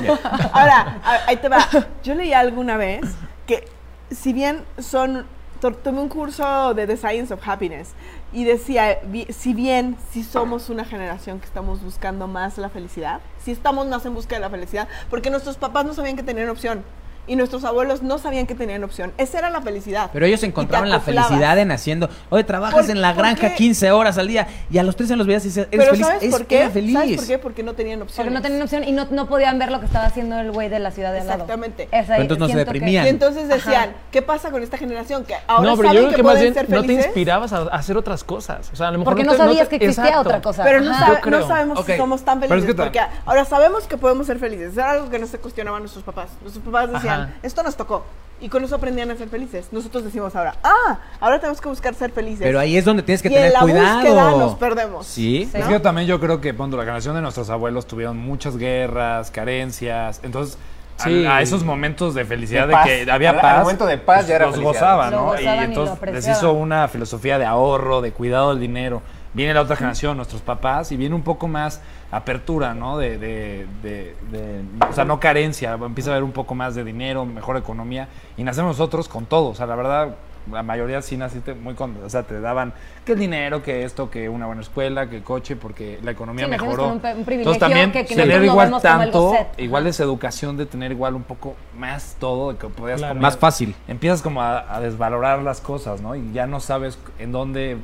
Ahora, 0.52 0.98
ahí 1.26 1.36
te 1.36 1.48
va. 1.48 1.66
Yo 2.02 2.14
leí 2.14 2.32
alguna 2.32 2.76
vez 2.76 3.00
que 3.46 3.64
si 4.10 4.32
bien 4.32 4.64
son 4.78 5.26
to- 5.60 5.72
tomé 5.72 6.00
un 6.00 6.08
curso 6.08 6.74
de 6.74 6.86
The 6.86 6.96
Science 6.96 7.32
of 7.34 7.46
Happiness 7.46 7.90
y 8.32 8.44
decía, 8.44 9.00
si 9.30 9.54
bien 9.54 9.96
si 10.12 10.22
somos 10.22 10.70
una 10.70 10.84
generación 10.84 11.40
que 11.40 11.46
estamos 11.46 11.82
buscando 11.82 12.26
más 12.28 12.58
la 12.58 12.68
felicidad, 12.68 13.20
si 13.42 13.50
estamos 13.50 13.88
más 13.88 14.06
en 14.06 14.14
busca 14.14 14.36
de 14.36 14.40
la 14.40 14.50
felicidad, 14.50 14.88
porque 15.08 15.30
nuestros 15.30 15.56
papás 15.56 15.84
no 15.84 15.94
sabían 15.94 16.16
que 16.16 16.22
tenían 16.22 16.48
opción 16.48 16.84
y 17.26 17.36
nuestros 17.36 17.64
abuelos 17.64 18.02
no 18.02 18.18
sabían 18.18 18.46
que 18.46 18.54
tenían 18.54 18.82
opción. 18.84 19.12
Esa 19.18 19.38
era 19.38 19.50
la 19.50 19.60
felicidad. 19.60 20.10
Pero 20.12 20.26
ellos 20.26 20.42
encontraron 20.42 20.88
la 20.88 21.00
felicidad 21.00 21.58
en 21.58 21.70
haciendo. 21.70 22.08
Oye, 22.28 22.44
trabajas 22.44 22.86
¿Por- 22.86 22.90
en 22.90 23.00
la 23.00 23.12
granja 23.12 23.50
qué? 23.50 23.54
15 23.54 23.92
horas 23.92 24.18
al 24.18 24.26
día 24.28 24.48
y 24.70 24.78
a 24.78 24.82
los 24.82 24.96
tres 24.96 25.10
en 25.10 25.18
los 25.18 25.26
veías 25.26 25.44
y 25.44 25.48
dices, 25.48 25.68
¿eres 25.70 25.78
Pero 25.86 25.90
feliz? 25.92 26.06
¿sabes 26.06 26.22
Es- 26.24 26.30
por 26.30 26.46
qué? 26.46 26.58
era 26.60 26.70
feliz. 26.70 26.92
¿Sabes 26.94 27.16
por 27.16 27.26
qué? 27.26 27.38
Porque 27.38 27.62
no 27.62 27.74
tenían 27.74 28.02
opción. 28.02 28.24
Porque 28.26 28.34
no 28.34 28.42
tenían 28.42 28.62
opción 28.62 28.84
y 28.84 28.92
no, 28.92 29.06
no 29.10 29.26
podían 29.28 29.58
ver 29.58 29.70
lo 29.70 29.80
que 29.80 29.86
estaba 29.86 30.06
haciendo 30.06 30.38
el 30.38 30.50
güey 30.50 30.68
de 30.68 30.78
la 30.80 30.90
ciudad 30.90 31.12
de 31.12 31.20
al 31.20 31.26
lado. 31.26 31.42
Exactamente. 31.44 31.88
Esa- 31.92 32.16
entonces 32.18 32.38
no 32.40 32.46
se 32.46 32.52
que- 32.52 32.58
deprimían. 32.58 33.06
Y 33.06 33.08
entonces 33.08 33.48
decían, 33.48 33.90
Ajá. 33.90 33.98
¿qué 34.10 34.22
pasa 34.22 34.50
con 34.50 34.62
esta 34.62 34.76
generación? 34.78 35.24
Que 35.24 35.34
ahora 35.46 35.70
No, 35.70 35.76
pero 35.76 35.88
yo 35.92 35.98
creo 36.00 36.10
que, 36.10 36.16
que 36.16 36.22
más 36.22 36.32
pueden 36.32 36.52
bien 36.52 36.54
ser 36.54 36.70
no 36.70 36.80
te 36.80 36.86
felices, 36.86 37.06
inspirabas 37.06 37.52
a, 37.52 37.62
hacer 37.62 37.96
otras 37.96 38.24
cosas. 38.24 38.70
O 38.72 38.76
sea, 38.76 38.88
a 38.88 38.90
lo 38.90 38.98
mejor 38.98 39.12
Porque 39.14 39.24
no 39.24 39.32
te- 39.32 39.38
sabías 39.38 39.68
te- 39.68 39.78
que 39.78 39.84
existía 39.86 40.04
Exacto. 40.10 40.28
otra 40.28 40.42
cosa. 40.42 40.64
Pero 40.64 40.80
no, 40.80 40.92
creo. 41.20 41.40
no 41.40 41.46
sabemos 41.48 41.78
Ok. 41.78 41.86
si 41.86 41.96
somos 41.96 42.22
tan 42.24 42.40
felices. 42.40 42.74
porque 42.74 43.00
ahora 43.26 43.44
sabemos 43.44 43.84
que 43.86 43.96
podemos 43.96 44.26
ser 44.26 44.38
felices. 44.38 44.74
Era 44.76 44.92
algo 44.92 45.10
que 45.10 45.18
no 45.18 45.26
se 45.26 45.38
cuestionaban 45.38 45.80
nuestros 45.82 46.04
papás. 46.04 46.28
Nuestros 46.42 46.64
papás 46.64 46.92
decían, 46.92 47.19
Esto 47.42 47.62
nos 47.62 47.76
tocó. 47.76 48.04
Y 48.42 48.48
con 48.48 48.64
eso 48.64 48.74
aprendían 48.76 49.10
a 49.10 49.16
ser 49.16 49.28
felices. 49.28 49.68
Nosotros 49.70 50.02
decimos 50.02 50.34
ahora, 50.34 50.54
ah, 50.64 50.98
ahora 51.20 51.38
tenemos 51.40 51.60
que 51.60 51.68
buscar 51.68 51.94
ser 51.94 52.10
felices. 52.10 52.40
Pero 52.40 52.58
ahí 52.58 52.74
es 52.76 52.86
donde 52.86 53.02
tienes 53.02 53.20
que 53.20 53.28
y 53.28 53.32
tener 53.32 53.48
en 53.48 53.52
la 53.52 53.60
cuidado. 53.60 53.94
búsqueda 53.96 54.30
nos 54.30 54.54
perdemos. 54.54 55.06
Sí. 55.06 55.46
Sí. 55.52 55.58
Es 55.58 55.66
que 55.66 55.72
yo 55.72 55.82
también 55.82 56.06
yo 56.08 56.18
creo 56.20 56.40
que 56.40 56.54
cuando 56.54 56.78
la 56.78 56.84
generación 56.84 57.14
de 57.16 57.20
nuestros 57.20 57.50
abuelos 57.50 57.86
tuvieron 57.86 58.16
muchas 58.16 58.56
guerras, 58.56 59.30
carencias, 59.30 60.20
entonces 60.22 60.56
a- 60.98 61.04
Sí. 61.04 61.26
a, 61.26 61.42
esos 61.42 61.64
momentos 61.64 62.14
de 62.14 62.24
felicidad 62.24 62.62
De 62.62 62.68
de, 62.68 62.72
paz. 62.72 62.86
que 62.86 63.10
había 63.10 63.30
Al- 63.30 63.36
al 63.36 63.42
paz, 63.42 63.60
momento 63.62 63.84
de 63.86 63.98
paz 63.98 64.26
ya 64.26 64.36
era 64.36 64.46
los 64.46 64.54
felicidad. 64.54 64.72
gozaban, 64.80 65.10
Lo 65.10 65.16
¿no? 65.18 65.24
gozaban 65.26 65.44
y 65.44 65.56
lo 65.58 65.62
entonces 65.64 65.90
les 65.92 65.98
apreciaban. 65.98 66.38
hizo 66.38 66.52
una 66.54 66.88
filosofía 66.88 67.38
de 67.38 67.44
ahorro, 67.44 68.00
de 68.00 68.12
cuidado 68.12 68.50
del 68.50 68.60
dinero. 68.60 69.02
Viene 69.32 69.54
la 69.54 69.62
otra 69.62 69.76
generación, 69.76 70.16
nuestros 70.16 70.42
papás, 70.42 70.90
y 70.90 70.96
viene 70.96 71.14
un 71.14 71.22
poco 71.22 71.46
más 71.46 71.80
apertura, 72.10 72.74
¿no? 72.74 72.98
De, 72.98 73.16
de, 73.18 73.66
de- 73.82 74.14
de- 74.32 74.60
o 74.88 74.92
sea, 74.92 75.04
no 75.04 75.20
carencia, 75.20 75.74
empieza 75.74 76.10
a 76.10 76.14
haber 76.14 76.24
un 76.24 76.32
poco 76.32 76.54
más 76.56 76.74
de 76.74 76.82
dinero, 76.82 77.24
mejor 77.24 77.56
economía, 77.56 78.08
y 78.36 78.42
nacemos 78.42 78.76
nosotros 78.78 79.08
con 79.08 79.26
todo, 79.26 79.50
o 79.50 79.54
sea, 79.54 79.66
la 79.66 79.76
verdad, 79.76 80.16
la 80.50 80.62
mayoría 80.64 81.00
sí 81.02 81.16
naciste 81.16 81.54
muy 81.54 81.74
con, 81.74 81.96
o 82.04 82.08
sea, 82.10 82.24
te 82.24 82.40
daban 82.40 82.72
que 83.04 83.12
el 83.12 83.18
dinero, 83.20 83.62
que 83.62 83.84
esto, 83.84 84.10
que 84.10 84.28
una 84.28 84.46
buena 84.46 84.62
escuela, 84.62 85.08
que 85.08 85.18
el 85.18 85.22
coche, 85.22 85.54
porque 85.54 86.00
la 86.02 86.10
economía 86.10 86.46
Sí, 86.46 86.50
mejoró. 86.50 86.76
con 86.76 86.84
un 86.86 86.92
un 86.94 87.00
privilegio 87.00 87.36
Entonces 87.52 87.60
también 87.60 87.92
que- 87.92 88.04
que 88.06 88.16
tener 88.16 88.42
igual 88.42 88.80
tanto, 88.82 89.34
igual 89.58 89.82
Ajá. 89.84 89.90
es 89.90 90.00
educación 90.00 90.56
de 90.56 90.66
tener 90.66 90.90
igual 90.90 91.14
un 91.14 91.22
poco 91.22 91.54
más 91.78 92.16
todo, 92.18 92.50
de 92.52 92.58
que 92.58 92.66
podías 92.66 92.98
Claro. 92.98 93.10
comer 93.12 93.22
Más 93.22 93.36
fácil. 93.36 93.76
empiezas 93.86 94.22
como 94.22 94.42
a, 94.42 94.74
a 94.74 94.80
desvalorar 94.80 95.40
las 95.42 95.60
cosas, 95.60 96.00
¿no? 96.00 96.16
Y 96.16 96.32
ya 96.32 96.48
no 96.48 96.58
sabes 96.58 96.98
en 97.20 97.30
dónde 97.30 97.76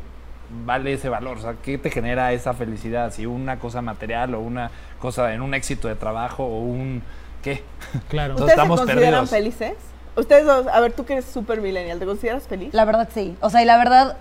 vale 0.64 0.92
ese 0.92 1.09
valor, 1.09 1.38
o 1.38 1.40
sea, 1.40 1.54
qué 1.62 1.78
te 1.78 1.90
genera 1.90 2.32
esa 2.32 2.54
felicidad, 2.54 3.12
si 3.12 3.26
una 3.26 3.59
cosa 3.59 3.82
material 3.82 4.35
o 4.35 4.40
una 4.40 4.70
cosa 5.00 5.32
en 5.35 5.42
un 5.42 5.54
éxito 5.54 5.88
de 5.88 5.94
trabajo 5.94 6.44
o 6.44 6.61
un 6.61 7.02
qué. 7.42 7.62
Claro. 8.09 8.32
Entonces, 8.35 8.35
¿Ustedes 8.35 8.50
estamos 8.50 8.80
se 8.80 8.87
consideran 8.87 9.26
perdidos. 9.26 9.30
felices? 9.30 9.74
Ustedes 10.16 10.46
dos, 10.46 10.66
a 10.66 10.80
ver, 10.80 10.92
tú 10.92 11.04
que 11.04 11.14
eres 11.14 11.26
super 11.26 11.61
millennial, 11.61 11.98
¿te 11.98 12.06
consideras 12.06 12.46
feliz? 12.48 12.72
La 12.72 12.85
verdad 12.85 13.09
sí. 13.12 13.37
O 13.40 13.50
sea, 13.50 13.62
y 13.62 13.66
la 13.66 13.76
verdad, 13.76 14.16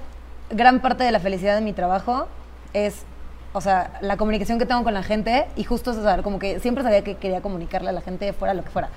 gran 0.50 0.82
parte 0.82 1.04
de 1.04 1.12
la 1.12 1.20
felicidad 1.20 1.56
de 1.56 1.62
mi 1.62 1.72
trabajo 1.74 2.28
es, 2.74 3.04
o 3.54 3.62
sea, 3.62 3.98
la 4.02 4.18
comunicación 4.18 4.60
que 4.60 4.66
tengo 4.66 4.84
con 4.84 4.94
la 4.94 5.04
gente 5.04 5.46
y 5.56 5.64
justo, 5.64 5.92
o 5.92 5.94
sea, 5.94 6.22
como 6.22 6.38
que 6.40 6.60
siempre 6.60 6.84
sabía 6.84 7.02
que 7.04 7.16
quería 7.16 7.42
comunicarle 7.42 7.90
a 7.90 7.94
la 7.94 8.02
gente 8.02 8.34
fuera 8.34 8.54
lo 8.54 8.64
que 8.64 8.70
fuera. 8.70 8.90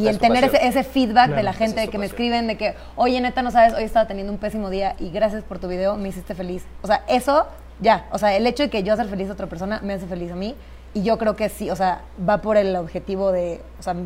Y 0.00 0.06
el 0.06 0.18
tener 0.18 0.44
ese, 0.44 0.84
feedback 0.84 1.34
de 1.34 1.42
la 1.42 1.52
gente 1.52 1.82
es 1.82 1.90
que 1.90 1.98
me 1.98 2.06
escriben 2.06 2.46
de 2.46 2.56
que, 2.56 2.74
oye, 2.96 3.20
neta, 3.20 3.42
no 3.42 3.50
sabes, 3.50 3.74
hoy 3.74 3.84
estaba 3.84 4.06
teniendo 4.06 4.32
un 4.32 4.38
pésimo 4.38 4.70
día 4.70 4.94
y 4.98 5.10
gracias 5.10 5.42
por 5.42 5.58
tu 5.58 5.68
video, 5.68 5.96
me 5.96 6.08
hiciste 6.08 6.34
feliz. 6.34 6.64
O 6.82 6.86
sea, 6.86 7.04
eso, 7.08 7.46
ya. 7.80 8.06
O 8.12 8.18
sea, 8.18 8.36
el 8.36 8.46
hecho 8.46 8.62
de 8.62 8.70
que 8.70 8.82
yo 8.82 8.92
hacer 8.92 9.08
feliz 9.08 9.28
a 9.28 9.32
otra 9.32 9.46
persona 9.46 9.80
me 9.82 9.94
hace 9.94 10.06
feliz 10.06 10.30
a 10.32 10.36
mí. 10.36 10.54
Y 10.94 11.02
yo 11.02 11.16
creo 11.18 11.36
que 11.36 11.48
sí, 11.48 11.70
o 11.70 11.76
sea, 11.76 12.02
va 12.28 12.42
por 12.42 12.56
el 12.56 12.76
objetivo 12.76 13.32
de, 13.32 13.62
o 13.78 13.82
sea, 13.82 13.96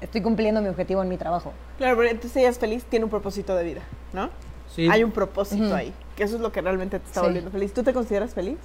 estoy 0.00 0.22
cumpliendo 0.22 0.62
mi 0.62 0.68
objetivo 0.68 1.02
en 1.02 1.08
mi 1.08 1.18
trabajo. 1.18 1.52
Claro, 1.76 1.96
pero 1.96 2.08
entonces 2.08 2.36
ella 2.38 2.48
es 2.48 2.58
feliz, 2.58 2.84
tiene 2.84 3.04
un 3.04 3.10
propósito 3.10 3.54
de 3.54 3.64
vida, 3.64 3.82
¿no? 4.12 4.30
Sí. 4.74 4.88
Hay 4.90 5.04
un 5.04 5.10
propósito 5.10 5.74
ahí, 5.74 5.92
que 6.16 6.22
eso 6.22 6.36
es 6.36 6.40
lo 6.40 6.52
que 6.52 6.60
realmente 6.62 6.98
te 6.98 7.06
está 7.06 7.20
Sí. 7.20 7.26
volviendo 7.26 7.50
feliz. 7.50 7.74
¿Tú 7.74 7.82
te 7.82 7.92
consideras 7.92 8.34
feliz? 8.34 8.56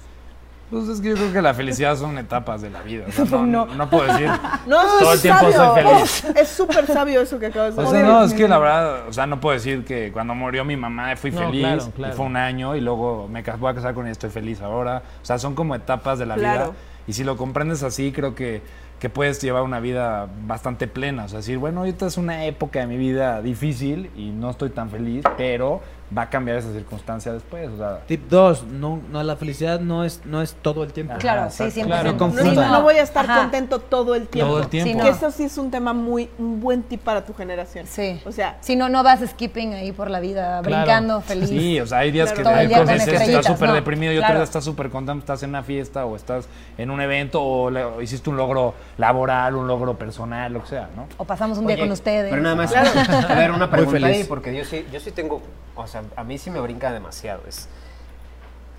Pues 0.70 0.88
es 0.88 1.00
que 1.00 1.10
yo 1.10 1.14
creo 1.14 1.32
que 1.32 1.42
la 1.42 1.54
felicidad 1.54 1.96
son 1.96 2.18
etapas 2.18 2.60
de 2.60 2.70
la 2.70 2.82
vida, 2.82 3.04
o 3.08 3.12
sea, 3.12 3.24
no, 3.30 3.46
No. 3.46 3.66
no 3.66 3.88
puedo 3.88 4.04
decir 4.12 4.28
No, 4.66 4.82
todo 4.98 5.12
es 5.12 5.16
el 5.16 5.22
tiempo 5.22 5.52
sabio. 5.52 5.74
soy 5.74 5.82
feliz. 5.84 6.24
Es 6.36 6.48
súper 6.48 6.86
sabio 6.86 7.20
eso 7.20 7.38
que 7.38 7.46
acabas 7.46 7.76
de 7.76 7.82
O 7.82 7.84
decir. 7.84 7.98
sea, 8.00 8.08
no, 8.08 8.24
es 8.24 8.34
que 8.34 8.48
la 8.48 8.58
verdad, 8.58 9.08
o 9.08 9.12
sea, 9.12 9.26
no 9.26 9.40
puedo 9.40 9.54
decir 9.54 9.84
que 9.84 10.10
cuando 10.12 10.34
murió 10.34 10.64
mi 10.64 10.76
mamá 10.76 11.14
fui 11.16 11.30
No, 11.30 11.38
feliz, 11.38 11.60
claro, 11.62 11.90
claro. 11.94 12.12
y 12.12 12.16
fue 12.16 12.26
un 12.26 12.36
año, 12.36 12.74
y 12.74 12.80
luego 12.80 13.28
me 13.28 13.42
voy 13.42 13.70
a 13.70 13.74
casar 13.74 13.94
con 13.94 14.06
ella, 14.06 14.12
estoy 14.12 14.30
feliz 14.30 14.60
ahora. 14.60 15.02
O 15.22 15.24
sea, 15.24 15.38
son 15.38 15.54
como 15.54 15.74
etapas 15.74 16.18
de 16.18 16.26
la 16.26 16.34
Claro. 16.34 16.64
vida. 16.64 16.72
Y 17.06 17.12
si 17.12 17.22
lo 17.22 17.36
comprendes 17.36 17.84
así, 17.84 18.10
creo 18.10 18.34
que, 18.34 18.62
que 18.98 19.08
puedes 19.08 19.40
llevar 19.40 19.62
una 19.62 19.78
vida 19.78 20.26
bastante 20.46 20.88
plena. 20.88 21.26
O 21.26 21.28
sea, 21.28 21.36
decir, 21.38 21.58
bueno, 21.58 21.80
ahorita 21.80 22.06
es 22.06 22.16
una 22.16 22.44
época 22.46 22.80
de 22.80 22.88
mi 22.88 22.96
vida 22.96 23.40
difícil 23.42 24.10
y 24.16 24.30
no 24.30 24.50
estoy 24.50 24.70
tan 24.70 24.90
feliz, 24.90 25.22
pero 25.36 25.80
va 26.16 26.22
a 26.22 26.30
cambiar 26.30 26.56
esa 26.58 26.72
circunstancia 26.72 27.32
después. 27.32 27.68
O 27.70 27.76
sea, 27.78 28.00
Tip 28.06 28.28
2, 28.28 28.64
no, 28.64 29.00
no, 29.10 29.22
la 29.22 29.36
felicidad 29.36 29.80
no 29.80 30.04
es, 30.04 30.20
no 30.24 30.40
es 30.42 30.54
todo 30.54 30.84
el 30.84 30.92
tiempo. 30.92 31.14
Claro, 31.18 31.50
sí, 31.50 31.70
siempre. 31.70 31.94
Claro. 31.96 32.04
No 32.06 32.12
No, 32.12 32.18
confundan. 32.18 32.70
no 32.72 32.82
voy 32.82 32.94
a 32.96 33.02
estar 33.02 33.24
Ajá. 33.28 33.40
contento 33.40 33.80
todo 33.80 34.14
el 34.14 34.28
tiempo. 34.28 34.52
Todo 34.52 34.62
el 34.62 34.68
tiempo. 34.68 34.88
Sí, 34.92 34.96
Que 34.98 35.02
no. 35.10 35.16
eso 35.16 35.30
sí 35.32 35.44
es 35.44 35.58
un 35.58 35.70
tema 35.70 35.92
muy, 35.92 36.30
un 36.38 36.60
buen 36.60 36.82
tip 36.84 37.00
para 37.02 37.24
tu 37.24 37.34
generación. 37.34 37.86
Sí. 37.88 38.20
O 38.24 38.30
sea, 38.32 38.56
Si 38.60 38.76
no, 38.76 38.88
no 38.88 39.02
vas 39.02 39.20
skipping 39.28 39.74
ahí 39.74 39.92
por 39.92 40.10
la 40.10 40.20
vida, 40.20 40.60
Claro. 40.62 40.84
brincando, 40.84 41.20
feliz. 41.22 41.48
Sí, 41.48 41.80
o 41.80 41.86
sea, 41.86 41.98
hay 41.98 42.12
días 42.12 42.32
Claro. 42.32 42.50
que 42.60 42.68
que 42.68 42.74
estrellitas, 42.94 43.28
estás 43.28 43.46
súper 43.46 43.68
no, 43.70 43.74
deprimido 43.74 44.12
y 44.12 44.16
otro 44.18 44.26
claro. 44.26 44.38
día 44.40 44.44
estás 44.44 44.64
súper 44.64 44.90
contento, 44.90 45.20
estás 45.20 45.42
en 45.42 45.50
una 45.50 45.62
fiesta 45.62 46.06
o 46.06 46.14
estás 46.16 46.48
en 46.78 46.90
un 46.90 47.00
evento 47.00 47.42
o, 47.42 47.70
le- 47.70 47.84
o 47.84 48.00
hiciste 48.00 48.30
un 48.30 48.36
logro 48.36 48.74
laboral, 48.98 49.56
un 49.56 49.66
logro 49.66 49.98
personal, 49.98 50.52
lo 50.52 50.62
que 50.62 50.68
sea, 50.68 50.88
¿no? 50.94 51.06
O 51.16 51.24
pasamos 51.24 51.58
un 51.58 51.66
día 51.66 51.78
con 51.78 51.90
ustedes. 51.90 52.30
Pero 52.30 52.42
nada 52.42 52.54
más, 52.54 52.72
a 52.74 53.34
ver, 53.34 53.50
una 53.50 53.70
pregunta 53.70 53.98
feliz. 54.00 54.16
ahí, 54.18 54.24
porque 54.24 54.56
yo 54.56 54.64
sí, 54.64 54.86
yo 54.92 55.00
sí 55.00 55.10
tengo, 55.10 55.40
o 55.74 55.86
sea, 55.86 55.95
a 56.16 56.24
mí 56.24 56.38
sí 56.38 56.50
me 56.50 56.60
brinca 56.60 56.92
demasiado. 56.92 57.42
Es, 57.48 57.68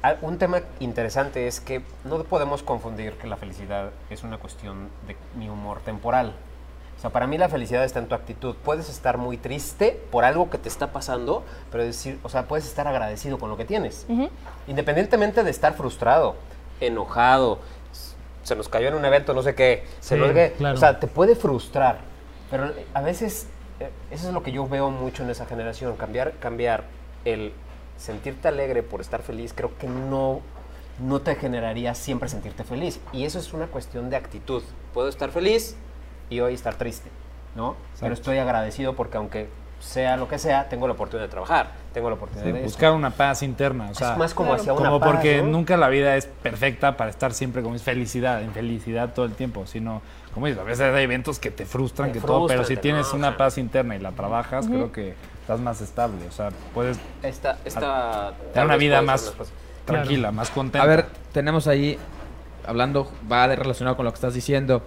a- 0.03 0.15
un 0.21 0.37
tema 0.37 0.61
interesante 0.79 1.47
es 1.47 1.59
que 1.59 1.81
no 2.03 2.23
podemos 2.23 2.63
confundir 2.63 3.13
que 3.13 3.27
la 3.27 3.37
felicidad 3.37 3.89
es 4.09 4.23
una 4.23 4.37
cuestión 4.37 4.89
de 5.07 5.15
mi 5.35 5.49
humor 5.49 5.79
temporal. 5.81 6.33
O 6.97 6.99
sea, 6.99 7.11
para 7.11 7.27
mí 7.27 7.37
la 7.37 7.47
felicidad 7.47 7.83
está 7.83 7.99
en 7.99 8.07
tu 8.07 8.15
actitud. 8.15 8.55
Puedes 8.65 8.89
estar 8.89 9.19
muy 9.19 9.37
triste 9.37 10.01
por 10.11 10.25
algo 10.25 10.49
que 10.49 10.57
te 10.57 10.67
está 10.67 10.91
pasando, 10.91 11.43
pero 11.71 11.83
decir, 11.83 12.19
o 12.23 12.29
sea, 12.29 12.47
puedes 12.47 12.65
estar 12.65 12.87
agradecido 12.87 13.37
con 13.37 13.49
lo 13.51 13.57
que 13.57 13.65
tienes. 13.65 14.07
Independientemente 14.67 15.43
de 15.43 15.51
estar 15.51 15.75
frustrado, 15.75 16.35
enojado, 16.81 17.59
se 18.43 18.55
nos 18.55 18.67
cayó 18.69 18.87
en 18.87 18.95
un 18.95 19.05
evento, 19.05 19.33
no 19.33 19.43
sé 19.43 19.53
qué, 19.55 19.85
se 19.99 20.15
Sí, 20.15 20.21
nos 20.21 20.31
claro. 20.57 20.75
o 20.75 20.79
sea, 20.79 20.99
te 20.99 21.05
puede 21.07 21.35
frustrar, 21.35 21.99
pero 22.49 22.71
a 22.93 23.01
veces 23.01 23.45
eh, 23.79 23.89
eso 24.09 24.27
es 24.29 24.33
lo 24.33 24.41
que 24.41 24.51
yo 24.51 24.67
veo 24.67 24.89
mucho 24.89 25.21
en 25.23 25.29
esa 25.29 25.45
generación, 25.45 25.97
cambiar, 25.97 26.33
cambiar 26.39 26.85
el 27.33 27.53
sentirte 27.97 28.47
alegre 28.47 28.83
por 28.83 29.01
estar 29.01 29.21
feliz, 29.21 29.53
creo 29.55 29.77
que 29.77 29.87
no, 29.87 30.41
no 30.99 31.19
te 31.21 31.35
generaría 31.35 31.93
siempre 31.95 32.29
sentirte 32.29 32.63
feliz. 32.63 32.99
Y 33.11 33.25
eso 33.25 33.39
es 33.39 33.53
una 33.53 33.67
cuestión 33.67 34.09
de 34.09 34.15
actitud. 34.15 34.63
Puedo 34.93 35.09
estar 35.09 35.31
feliz 35.31 35.75
y 36.29 36.39
hoy 36.39 36.53
estar 36.53 36.75
triste, 36.75 37.09
¿no? 37.55 37.75
Pero 37.99 38.13
estoy 38.13 38.37
agradecido 38.37 38.95
porque 38.95 39.17
aunque 39.17 39.49
sea 39.79 40.17
lo 40.17 40.27
que 40.27 40.39
sea, 40.39 40.69
tengo 40.69 40.87
la 40.87 40.93
oportunidad 40.93 41.27
de 41.27 41.31
trabajar, 41.31 41.71
tengo 41.93 42.09
la 42.09 42.15
oportunidad 42.15 42.51
de 42.51 42.63
Buscar 42.63 42.93
una 42.93 43.11
paz 43.11 43.43
interna, 43.43 43.89
o 43.91 43.93
sea, 43.93 44.13
es 44.13 44.17
más 44.17 44.33
como 44.33 44.53
hacia 44.53 44.73
una 44.73 44.85
como 44.85 44.99
paz, 44.99 45.11
porque 45.11 45.41
¿no? 45.41 45.49
nunca 45.49 45.77
la 45.77 45.87
vida 45.89 46.15
es 46.15 46.25
perfecta 46.25 46.97
para 46.97 47.11
estar 47.11 47.33
siempre 47.33 47.63
es 47.75 47.83
felicidad, 47.83 48.41
en 48.41 48.51
felicidad 48.51 49.13
todo 49.13 49.25
el 49.25 49.33
tiempo, 49.33 49.67
sino, 49.67 50.01
como 50.33 50.47
dices, 50.47 50.61
a 50.61 50.65
veces 50.65 50.93
hay 50.93 51.03
eventos 51.03 51.37
que 51.37 51.51
te 51.51 51.65
frustran, 51.65 52.11
Te 52.11 52.19
que 52.19 52.25
todo, 52.25 52.47
pero 52.47 52.63
si 52.63 52.75
tienes 52.77 53.01
enojan. 53.01 53.19
una 53.19 53.37
paz 53.37 53.59
interna 53.59 53.95
y 53.95 53.99
la 53.99 54.13
trabajas, 54.13 54.67
creo 54.67 54.91
que 54.91 55.13
estás 55.47 55.61
más 55.61 55.79
estable, 55.79 56.27
o 56.27 56.31
sea, 56.33 56.49
puedes 56.73 56.99
Esta, 57.23 57.57
esta, 57.63 58.33
tener 58.37 58.53
tal 58.53 58.65
una 58.65 58.75
vida 58.75 59.01
más 59.01 59.33
tranquila, 59.85 60.33
más 60.33 60.49
contenta. 60.49 60.83
A 60.83 60.85
ver, 60.85 61.05
tenemos 61.31 61.67
ahí 61.67 61.97
hablando, 62.65 63.09
va 63.31 63.47
de 63.47 63.55
relacionado 63.55 63.95
con 63.95 64.03
lo 64.03 64.11
que 64.11 64.15
estás 64.15 64.33
diciendo. 64.33 64.81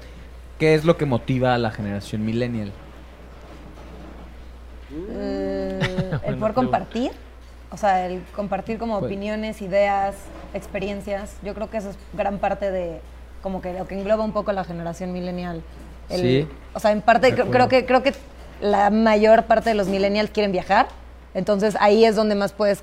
¿Qué 0.59 0.75
es 0.75 0.85
lo 0.85 0.99
que 0.99 1.07
motiva 1.07 1.55
a 1.55 1.59
la 1.59 1.71
generación 1.71 2.27
millennial? 2.27 2.73
Eh, 5.13 6.11
el 6.27 6.37
poder 6.37 6.53
compartir, 6.53 7.13
o 7.71 7.79
sea, 7.79 8.05
el 8.07 8.23
compartir 8.37 8.77
como 8.79 8.99
Pues- 8.99 9.09
opiniones, 9.11 9.63
ideas, 9.63 10.15
experiencias. 10.53 11.39
Yo 11.43 11.55
creo 11.55 11.71
que 11.71 11.79
eso 11.79 11.89
es 11.89 11.97
gran 12.13 12.37
parte 12.37 12.71
de 12.71 13.01
como 13.43 13.63
que 13.63 13.73
lo 13.73 13.87
que 13.87 13.99
engloba 13.99 14.25
un 14.25 14.33
poco 14.35 14.53
la 14.53 14.65
generación 14.65 15.15
millennial. 15.15 15.63
El- 16.11 16.21
Sí. 16.21 16.49
O 16.75 16.81
sea, 16.81 16.93
en 16.93 17.01
parte 17.01 17.35
creo 17.35 17.69
que 17.71 17.87
creo 17.87 18.03
que 18.03 18.13
la 18.61 18.91
mayor 18.91 19.45
parte 19.45 19.71
de 19.71 19.75
los 19.75 19.89
millennials 19.89 20.31
quieren 20.31 20.53
viajar, 20.53 20.89
entonces 21.35 21.77
ahí 21.81 22.05
es 22.05 22.17
donde 22.17 22.35
más 22.35 22.53
puedes 22.53 22.83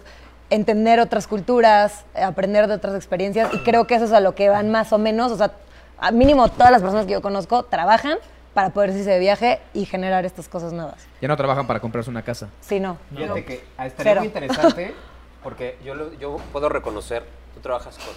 entender 0.49 0.99
otras 0.99 1.27
culturas, 1.27 2.05
aprender 2.15 2.67
de 2.67 2.73
otras 2.75 2.95
experiencias 2.95 3.53
y 3.53 3.59
creo 3.59 3.85
que 3.87 3.95
eso 3.95 4.05
es 4.05 4.11
a 4.13 4.19
lo 4.21 4.33
que 4.35 4.49
van 4.49 4.69
más 4.71 4.93
o 4.93 4.97
menos, 4.97 5.31
o 5.31 5.37
sea, 5.37 5.51
a 5.99 6.11
mínimo 6.11 6.47
todas 6.49 6.71
las 6.71 6.81
personas 6.81 7.05
que 7.05 7.11
yo 7.13 7.21
conozco 7.21 7.63
trabajan 7.63 8.17
para 8.53 8.69
poder 8.69 8.91
irse 8.91 9.09
de 9.09 9.19
viaje 9.19 9.59
y 9.73 9.85
generar 9.85 10.25
estas 10.25 10.47
cosas 10.47 10.73
nuevas. 10.73 10.95
Ya 11.21 11.27
no 11.27 11.35
trabajan 11.37 11.67
para 11.67 11.79
comprarse 11.79 12.09
una 12.09 12.23
casa. 12.23 12.47
Sí, 12.61 12.79
no. 12.79 12.97
Fíjate 13.15 13.45
que 13.45 13.63
ah, 13.77 13.85
estaría 13.87 14.11
Cero. 14.13 14.21
muy 14.21 14.27
interesante 14.27 14.95
porque 15.43 15.77
yo, 15.83 15.93
lo- 15.95 16.13
yo 16.13 16.37
puedo 16.51 16.69
reconocer, 16.69 17.23
tú 17.53 17.59
trabajas 17.59 17.97
con 17.97 18.15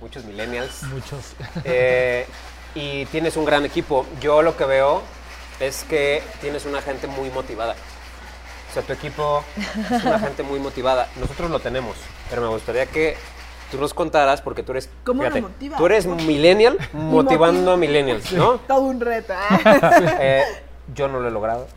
muchos 0.00 0.24
millennials 0.24 0.82
Muchos. 0.84 1.34
eh, 1.64 2.26
y 2.74 3.04
tienes 3.06 3.36
un 3.36 3.44
gran 3.44 3.64
equipo. 3.66 4.06
Yo 4.20 4.40
lo 4.42 4.56
que 4.56 4.64
veo 4.64 5.02
es 5.60 5.84
que 5.84 6.22
tienes 6.40 6.64
una 6.66 6.82
gente 6.82 7.06
muy 7.06 7.30
motivada. 7.30 7.74
O 8.70 8.72
sea, 8.72 8.82
tu 8.82 8.92
equipo 8.92 9.44
es 9.90 10.04
una 10.04 10.18
gente 10.26 10.42
muy 10.42 10.58
motivada. 10.58 11.08
Nosotros 11.20 11.50
lo 11.50 11.60
tenemos, 11.60 11.96
pero 12.28 12.42
me 12.42 12.48
gustaría 12.48 12.86
que 12.86 13.16
tú 13.70 13.78
nos 13.78 13.92
contaras, 13.94 14.40
porque 14.42 14.62
tú 14.62 14.72
eres, 14.72 14.88
¿Cómo 15.04 15.22
fíjate, 15.22 15.42
motivas? 15.42 15.78
tú 15.78 15.86
eres 15.86 16.06
millennial 16.06 16.78
motivando 16.92 17.72
a 17.72 17.76
millennials, 17.76 18.32
¿no? 18.32 18.58
Todo 18.66 18.80
un 18.82 19.00
reto. 19.00 19.34
Eh, 20.20 20.42
yo 20.92 21.06
no 21.06 21.20
lo 21.20 21.28
he 21.28 21.30
logrado. 21.30 21.68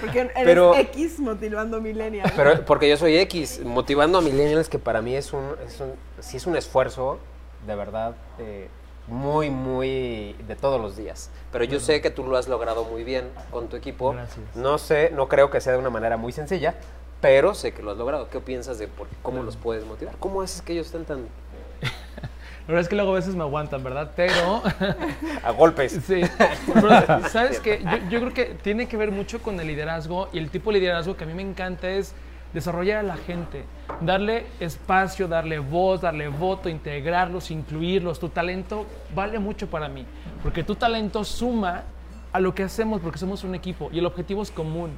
Porque 0.00 0.20
eres 0.20 0.32
Pero- 0.44 0.74
X 0.76 1.18
motivando 1.20 1.80
millennials. 1.80 2.32
Pero 2.34 2.64
porque 2.64 2.88
yo 2.88 2.96
soy 2.96 3.18
X, 3.18 3.60
motivando 3.64 4.18
a 4.18 4.20
millennials 4.22 4.68
que 4.70 4.78
para 4.78 5.02
mí 5.02 5.14
es 5.14 5.32
un, 5.34 5.54
es 5.66 5.78
un 5.80 5.92
sí 6.20 6.38
es 6.38 6.46
un 6.46 6.56
esfuerzo 6.56 7.18
de 7.66 7.74
verdad 7.74 8.14
eh, 8.38 8.68
muy 9.06 9.50
muy 9.50 10.34
de 10.46 10.56
todos 10.56 10.80
los 10.80 10.96
días. 10.96 11.30
Pero 11.52 11.64
yo 11.64 11.80
sé 11.80 12.00
que 12.00 12.10
tú 12.10 12.24
lo 12.24 12.36
has 12.36 12.48
logrado 12.48 12.84
muy 12.84 13.04
bien 13.04 13.28
con 13.50 13.68
tu 13.68 13.76
equipo. 13.76 14.12
Gracias. 14.12 14.54
No 14.54 14.78
sé, 14.78 15.10
no 15.14 15.28
creo 15.28 15.50
que 15.50 15.60
sea 15.60 15.74
de 15.74 15.78
una 15.78 15.90
manera 15.90 16.16
muy 16.16 16.32
sencilla, 16.32 16.74
pero 17.20 17.54
sé 17.54 17.72
que 17.72 17.82
lo 17.82 17.90
has 17.92 17.98
logrado. 17.98 18.28
¿Qué 18.30 18.40
piensas 18.40 18.78
de 18.78 18.88
por, 18.88 19.08
cómo 19.22 19.42
los 19.42 19.56
puedes 19.56 19.84
motivar? 19.84 20.16
¿Cómo 20.18 20.42
haces 20.42 20.62
que 20.62 20.72
ellos 20.72 20.86
estén 20.86 21.04
tan 21.04 21.18
La 22.66 22.68
verdad 22.68 22.80
es 22.80 22.88
que 22.88 22.96
luego 22.96 23.12
a 23.12 23.16
veces 23.16 23.34
me 23.34 23.42
aguantan, 23.42 23.84
¿verdad? 23.84 24.12
Pero 24.16 24.62
a 25.42 25.50
golpes? 25.50 26.00
Sí, 26.06 26.22
pero, 26.72 27.28
¿sabes 27.28 27.60
qué? 27.60 27.82
Yo, 27.82 28.10
yo 28.10 28.20
creo 28.20 28.32
que 28.32 28.44
tiene 28.62 28.88
que 28.88 28.96
ver 28.96 29.10
mucho 29.10 29.42
con 29.42 29.60
el 29.60 29.66
liderazgo 29.66 30.28
y 30.32 30.38
el 30.38 30.48
tipo 30.50 30.72
de 30.72 30.80
liderazgo 30.80 31.16
que 31.16 31.24
a 31.24 31.26
mí 31.26 31.34
me 31.34 31.42
encanta 31.42 31.90
es 31.90 32.14
desarrollar 32.54 33.00
a 33.00 33.02
la 33.02 33.16
gente, 33.16 33.64
darle 34.00 34.46
espacio, 34.60 35.28
darle 35.28 35.58
voz, 35.58 36.00
darle 36.00 36.28
voto, 36.28 36.68
integrarlos, 36.68 37.50
incluirlos. 37.50 38.20
Tu 38.20 38.28
talento 38.28 38.86
vale 39.14 39.38
mucho 39.38 39.66
para 39.66 39.88
mí, 39.88 40.06
porque 40.42 40.62
tu 40.62 40.76
talento 40.76 41.24
suma 41.24 41.82
a 42.32 42.40
lo 42.40 42.54
que 42.54 42.62
hacemos 42.62 43.00
porque 43.00 43.18
somos 43.18 43.44
un 43.44 43.54
equipo 43.54 43.90
y 43.92 43.98
el 43.98 44.06
objetivo 44.06 44.42
es 44.42 44.50
común. 44.50 44.90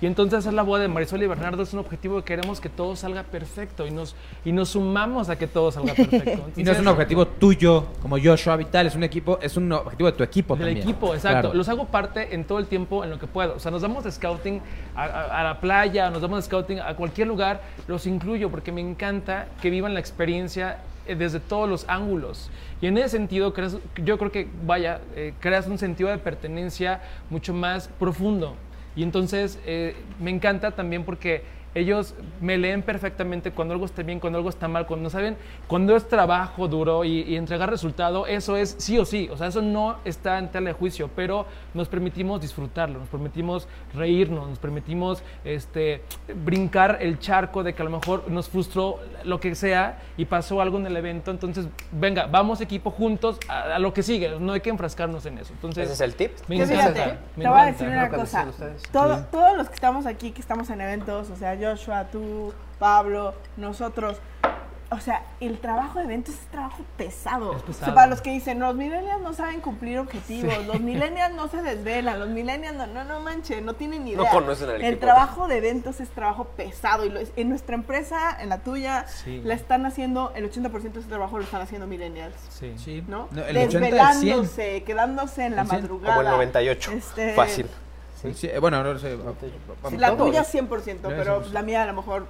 Y 0.00 0.06
entonces 0.06 0.38
hacer 0.38 0.52
la 0.54 0.62
boda 0.62 0.82
de 0.82 0.88
Marisol 0.88 1.20
y 1.22 1.26
Bernardo 1.26 1.62
es 1.64 1.72
un 1.72 1.80
objetivo 1.80 2.18
que 2.18 2.24
queremos 2.24 2.60
que 2.60 2.68
todo 2.68 2.94
salga 2.94 3.24
perfecto 3.24 3.84
y 3.84 3.90
nos, 3.90 4.14
y 4.44 4.52
nos 4.52 4.68
sumamos 4.68 5.28
a 5.28 5.36
que 5.36 5.48
todo 5.48 5.72
salga 5.72 5.92
perfecto. 5.94 6.46
Y 6.56 6.62
no 6.62 6.70
es 6.70 6.78
un 6.78 6.86
objetivo 6.86 7.26
tuyo, 7.26 7.84
como 8.00 8.16
Joshua 8.22 8.56
Vital, 8.56 8.86
es 8.86 8.94
un 8.94 9.02
equipo, 9.02 9.38
es 9.42 9.56
un 9.56 9.72
objetivo 9.72 10.10
de 10.10 10.16
tu 10.16 10.22
equipo 10.22 10.54
del 10.54 10.66
también. 10.66 10.86
equipo, 10.88 11.14
exacto. 11.14 11.40
Claro. 11.48 11.54
Los 11.54 11.68
hago 11.68 11.86
parte 11.86 12.32
en 12.34 12.44
todo 12.44 12.60
el 12.60 12.66
tiempo 12.66 13.02
en 13.02 13.10
lo 13.10 13.18
que 13.18 13.26
puedo. 13.26 13.54
O 13.56 13.58
sea, 13.58 13.72
nos 13.72 13.82
damos 13.82 14.04
de 14.04 14.12
scouting 14.12 14.60
a, 14.94 15.02
a- 15.04 15.40
a 15.40 15.42
la 15.44 15.60
playa, 15.60 16.10
nos 16.10 16.22
damos 16.22 16.38
de 16.38 16.42
scouting 16.46 16.78
a 16.78 16.94
cualquier 16.94 17.26
lugar, 17.26 17.60
los 17.88 18.06
incluyo 18.06 18.50
porque 18.50 18.70
me 18.70 18.80
encanta 18.80 19.48
que 19.60 19.68
vivan 19.68 19.94
la 19.94 20.00
experiencia 20.00 20.78
eh, 21.08 21.16
desde 21.16 21.40
todos 21.40 21.68
los 21.68 21.84
ángulos. 21.88 22.50
Y 22.80 22.86
en 22.86 22.98
ese 22.98 23.08
sentido, 23.08 23.52
creas- 23.52 23.78
yo 24.04 24.16
creo 24.16 24.30
que, 24.30 24.48
vaya, 24.64 25.00
eh, 25.16 25.34
creas 25.40 25.66
un 25.66 25.76
sentido 25.78 26.08
de 26.10 26.18
pertenencia 26.18 27.00
mucho 27.30 27.52
más 27.52 27.88
profundo. 27.98 28.54
Y 28.98 29.04
entonces 29.04 29.60
eh, 29.64 29.94
me 30.18 30.28
encanta 30.28 30.72
también 30.72 31.04
porque 31.04 31.44
ellos 31.78 32.14
me 32.40 32.56
leen 32.58 32.82
perfectamente 32.82 33.52
cuando 33.52 33.74
algo 33.74 33.86
está 33.86 34.02
bien, 34.02 34.20
cuando 34.20 34.38
algo 34.38 34.48
está 34.50 34.68
mal, 34.68 34.86
cuando 34.86 35.04
no 35.04 35.10
saben, 35.10 35.36
cuando 35.66 35.94
es 35.96 36.06
trabajo 36.08 36.68
duro 36.68 37.04
y, 37.04 37.22
y 37.22 37.36
entregar 37.36 37.70
resultado, 37.70 38.26
eso 38.26 38.56
es 38.56 38.76
sí 38.78 38.98
o 38.98 39.04
sí, 39.04 39.28
o 39.30 39.36
sea, 39.36 39.46
eso 39.48 39.62
no 39.62 39.96
está 40.04 40.38
en 40.38 40.48
tela 40.50 40.68
de 40.68 40.72
juicio, 40.74 41.10
pero 41.14 41.46
nos 41.74 41.88
permitimos 41.88 42.40
disfrutarlo, 42.40 42.98
nos 43.00 43.08
permitimos 43.08 43.68
reírnos, 43.94 44.48
nos 44.48 44.58
permitimos 44.58 45.22
este, 45.44 46.02
brincar 46.44 46.98
el 47.00 47.18
charco 47.18 47.62
de 47.62 47.74
que 47.74 47.82
a 47.82 47.84
lo 47.84 47.90
mejor 47.90 48.28
nos 48.30 48.48
frustró 48.48 48.98
lo 49.24 49.40
que 49.40 49.54
sea 49.54 49.98
y 50.16 50.24
pasó 50.24 50.60
algo 50.60 50.78
en 50.78 50.86
el 50.86 50.96
evento, 50.96 51.30
entonces, 51.30 51.66
venga, 51.92 52.26
vamos 52.26 52.60
equipo 52.60 52.90
juntos 52.90 53.38
a, 53.48 53.74
a 53.74 53.78
lo 53.78 53.92
que 53.92 54.02
sigue, 54.02 54.38
no 54.38 54.52
hay 54.52 54.60
que 54.60 54.70
enfrascarnos 54.70 55.24
en 55.26 55.38
eso. 55.38 55.52
Entonces, 55.54 55.84
Ese 55.84 55.92
es 55.94 56.00
el 56.00 56.14
tip. 56.14 56.32
me 56.48 56.56
Que 56.56 56.62
encanta, 56.64 56.92
fíjate, 56.92 57.18
me 57.36 57.42
te 57.44 57.48
voy 57.50 57.60
a 57.60 57.64
decir 57.66 57.88
una 57.88 58.08
cosa. 58.08 58.46
Todo- 58.92 59.24
Todos 59.30 59.56
los 59.56 59.68
que 59.68 59.74
estamos 59.74 60.06
aquí, 60.06 60.30
que 60.32 60.40
estamos 60.40 60.70
en 60.70 60.80
eventos, 60.80 61.30
o 61.30 61.36
sea, 61.36 61.54
Joshua, 61.70 62.04
tú, 62.10 62.52
Pablo, 62.78 63.34
nosotros, 63.56 64.18
o 64.90 65.00
sea, 65.00 65.22
el 65.40 65.58
trabajo 65.58 65.98
de 65.98 66.06
eventos 66.06 66.34
es 66.34 66.46
trabajo 66.46 66.82
pesado. 66.96 67.52
Es 67.54 67.62
O 67.62 67.66
pesado. 67.66 67.84
sea, 67.86 67.94
para 67.94 68.06
los 68.06 68.22
que 68.22 68.30
dicen, 68.30 68.58
los 68.58 68.74
millennials 68.74 69.20
no 69.20 69.34
saben 69.34 69.60
cumplir 69.60 69.98
objetivos, 69.98 70.64
los 70.66 70.80
millennials 70.80 71.34
no 71.34 71.46
se 71.48 71.60
desvelan, 71.60 72.18
los 72.18 72.30
millennials 72.30 72.74
no, 72.76 72.86
no, 72.86 73.04
no 73.04 73.20
manches, 73.20 73.60
no 73.62 73.74
tienen 73.74 74.04
ni 74.06 74.12
No 74.14 74.22
idea. 74.22 74.32
conocen 74.32 74.70
al 74.70 74.76
El 74.76 74.84
equipo. 74.84 75.00
trabajo 75.00 75.46
de 75.46 75.58
eventos 75.58 76.00
es 76.00 76.08
trabajo 76.08 76.44
pesado 76.56 77.04
y 77.04 77.10
lo 77.10 77.20
en 77.36 77.48
nuestra 77.50 77.74
empresa, 77.74 78.34
en 78.40 78.48
la 78.48 78.60
tuya, 78.60 79.06
Sí. 79.08 79.42
la 79.44 79.52
están 79.52 79.84
haciendo, 79.84 80.32
el 80.34 80.44
80% 80.50 80.94
de 80.94 81.00
ese 81.00 81.08
trabajo 81.10 81.36
lo 81.36 81.44
están 81.44 81.60
haciendo 81.60 81.86
millennials. 81.86 82.34
Sí. 82.48 82.72
Sí. 82.78 83.04
¿no? 83.06 83.28
No, 83.30 83.44
el 83.44 83.58
80 83.58 84.08
al 84.08 84.14
100. 84.14 84.36
Desvelándose, 84.40 84.82
quedándose 84.84 85.44
en 85.44 85.56
la 85.56 85.62
El 85.62 85.68
100. 85.68 85.82
madrugada. 85.82 86.14
Como 86.16 86.28
el 86.28 86.34
98. 86.34 86.92
Este, 86.92 87.34
Fácil. 87.34 87.66
Sí, 88.34 88.46
eh, 88.48 88.58
bueno, 88.58 88.82
no 88.82 88.98
sé. 88.98 89.16
Vamos. 89.16 89.92
la 90.00 90.16
tuya 90.16 90.44
100%, 90.44 90.98
pero 91.02 91.42
la 91.52 91.62
mía 91.62 91.84
a 91.84 91.86
lo 91.86 91.94
mejor 91.94 92.26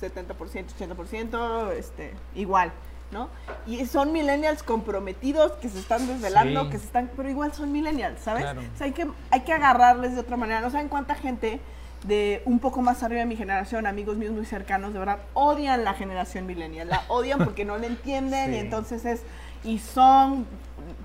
70%, 0.00 0.66
80%, 0.78 1.72
este, 1.72 2.12
igual, 2.34 2.72
¿no? 3.10 3.28
Y 3.66 3.86
son 3.86 4.12
millennials 4.12 4.62
comprometidos 4.62 5.52
que 5.52 5.68
se 5.68 5.78
están 5.78 6.06
desvelando, 6.06 6.64
Sí. 6.64 6.70
que 6.70 6.78
se 6.78 6.86
están, 6.86 7.10
pero 7.16 7.28
igual 7.28 7.52
son 7.52 7.72
millennials, 7.72 8.20
¿sabes? 8.20 8.42
Claro. 8.42 8.60
O 8.60 8.76
sea, 8.78 8.86
hay 8.86 8.92
que, 8.92 9.06
hay 9.30 9.40
que 9.40 9.52
agarrarles 9.52 10.14
de 10.14 10.20
otra 10.20 10.36
manera. 10.36 10.60
No 10.60 10.70
saben 10.70 10.88
cuánta 10.88 11.14
gente 11.14 11.60
de 12.04 12.42
un 12.44 12.58
poco 12.60 12.80
más 12.80 13.02
arriba 13.02 13.20
de 13.20 13.26
mi 13.26 13.36
generación, 13.36 13.86
amigos 13.86 14.16
míos 14.16 14.32
muy 14.32 14.44
cercanos, 14.44 14.92
de 14.92 14.98
verdad, 15.00 15.18
odian 15.34 15.84
la 15.84 15.94
generación 15.94 16.46
millennial. 16.46 16.88
La 16.88 17.02
odian 17.08 17.38
porque 17.38 17.64
no 17.64 17.76
la 17.78 17.86
entienden 17.86 18.54
y 18.54 18.56
entonces 18.58 19.04
es, 19.04 19.22
y 19.64 19.78
son, 19.78 20.46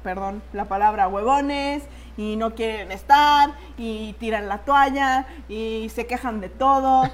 perdón 0.03 0.41
la 0.53 0.65
palabra, 0.65 1.07
huevones 1.07 1.83
y 2.17 2.35
no 2.35 2.55
quieren 2.55 2.91
estar 2.91 3.51
y 3.77 4.13
tiran 4.19 4.47
la 4.47 4.59
toalla 4.59 5.27
y 5.49 5.89
se 5.89 6.05
quejan 6.05 6.41
de 6.41 6.49
todo. 6.49 7.09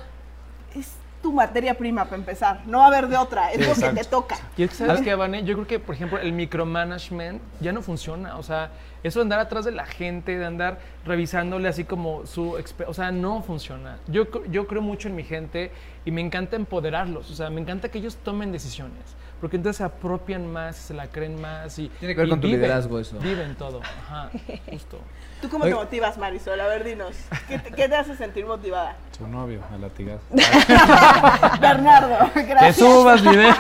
Es 0.76 0.94
tu 1.22 1.34
materia 1.34 1.78
prima 1.78 2.06
para 2.06 2.18
empezar. 2.18 2.62
No 2.66 2.80
va 2.80 2.86
a 2.86 2.88
haber 2.88 3.08
de 3.08 3.18
otra. 3.18 3.52
Es 3.52 3.68
lo 3.68 3.74
que 3.74 3.94
te 3.94 4.04
toca. 4.06 4.38
Y 4.58 4.64
es 4.64 4.70
que, 4.72 4.76
¿sabes 4.76 5.02
qué, 5.02 5.16
Vane? 5.16 5.44
Yo 5.44 5.56
creo 5.56 5.68
que, 5.68 5.80
por 5.80 5.96
ejemplo, 5.96 6.18
el 6.18 6.32
micromanagement 6.32 7.42
ya 7.60 7.72
no 7.72 7.82
funciona. 7.82 8.38
O 8.38 8.44
sea, 8.44 8.72
eso 9.04 9.20
de 9.20 9.24
andar 9.24 9.40
atrás 9.40 9.66
de 9.66 9.72
la 9.72 9.86
gente, 9.86 10.38
de 10.38 10.46
andar 10.46 10.80
revisándole 11.06 11.68
así 11.68 11.84
como 11.84 12.26
su... 12.26 12.58
O 12.88 12.94
sea, 12.94 13.12
no 13.12 13.42
funciona. 13.42 13.98
Yo, 14.08 14.28
yo 14.50 14.68
creo 14.68 14.82
mucho 14.82 15.08
en 15.08 15.16
mi 15.16 15.24
gente 15.24 15.72
y 16.06 16.12
me 16.12 16.22
encanta 16.22 16.56
empoderarlos. 16.56 17.30
O 17.32 17.36
sea, 17.36 17.50
me 17.50 17.62
encanta 17.62 17.90
que 17.90 17.98
ellos 17.98 18.18
tomen 18.18 18.52
decisiones. 18.52 19.16
Porque 19.40 19.56
entonces 19.56 19.78
se 19.78 19.84
apropian 19.84 20.52
más, 20.52 20.76
se 20.76 20.94
la 20.94 21.08
creen 21.08 21.40
más 21.40 21.80
y... 21.80 21.88
Tiene 22.00 22.14
que 22.14 22.22
ver 22.22 22.30
con 22.30 22.42
tu 22.42 22.48
viven, 22.48 22.62
liderazgo 22.62 23.00
eso. 23.00 23.18
Viven 23.20 23.56
todo. 23.56 23.80
Ajá, 23.82 24.30
justo. 24.70 25.00
¿Tú 25.42 25.48
cómo 25.48 25.64
te 25.64 25.74
Oye. 25.74 25.80
motivas, 25.82 26.18
Marisol? 26.18 26.60
A 26.60 26.68
ver, 26.68 26.84
dinos. 26.84 27.16
¿Qué 27.48 27.58
te, 27.60 27.72
qué 27.72 27.88
te 27.88 27.96
hace 27.96 28.18
sentir 28.18 28.46
motivada? 28.46 28.98
Su 29.18 29.26
novio, 29.28 29.62
a 29.74 29.78
latigazo. 29.78 30.20
Bernardo, 31.62 32.34
Que 32.34 32.44
gracias. 32.44 32.76
subas 32.76 33.22
videos. 33.22 33.56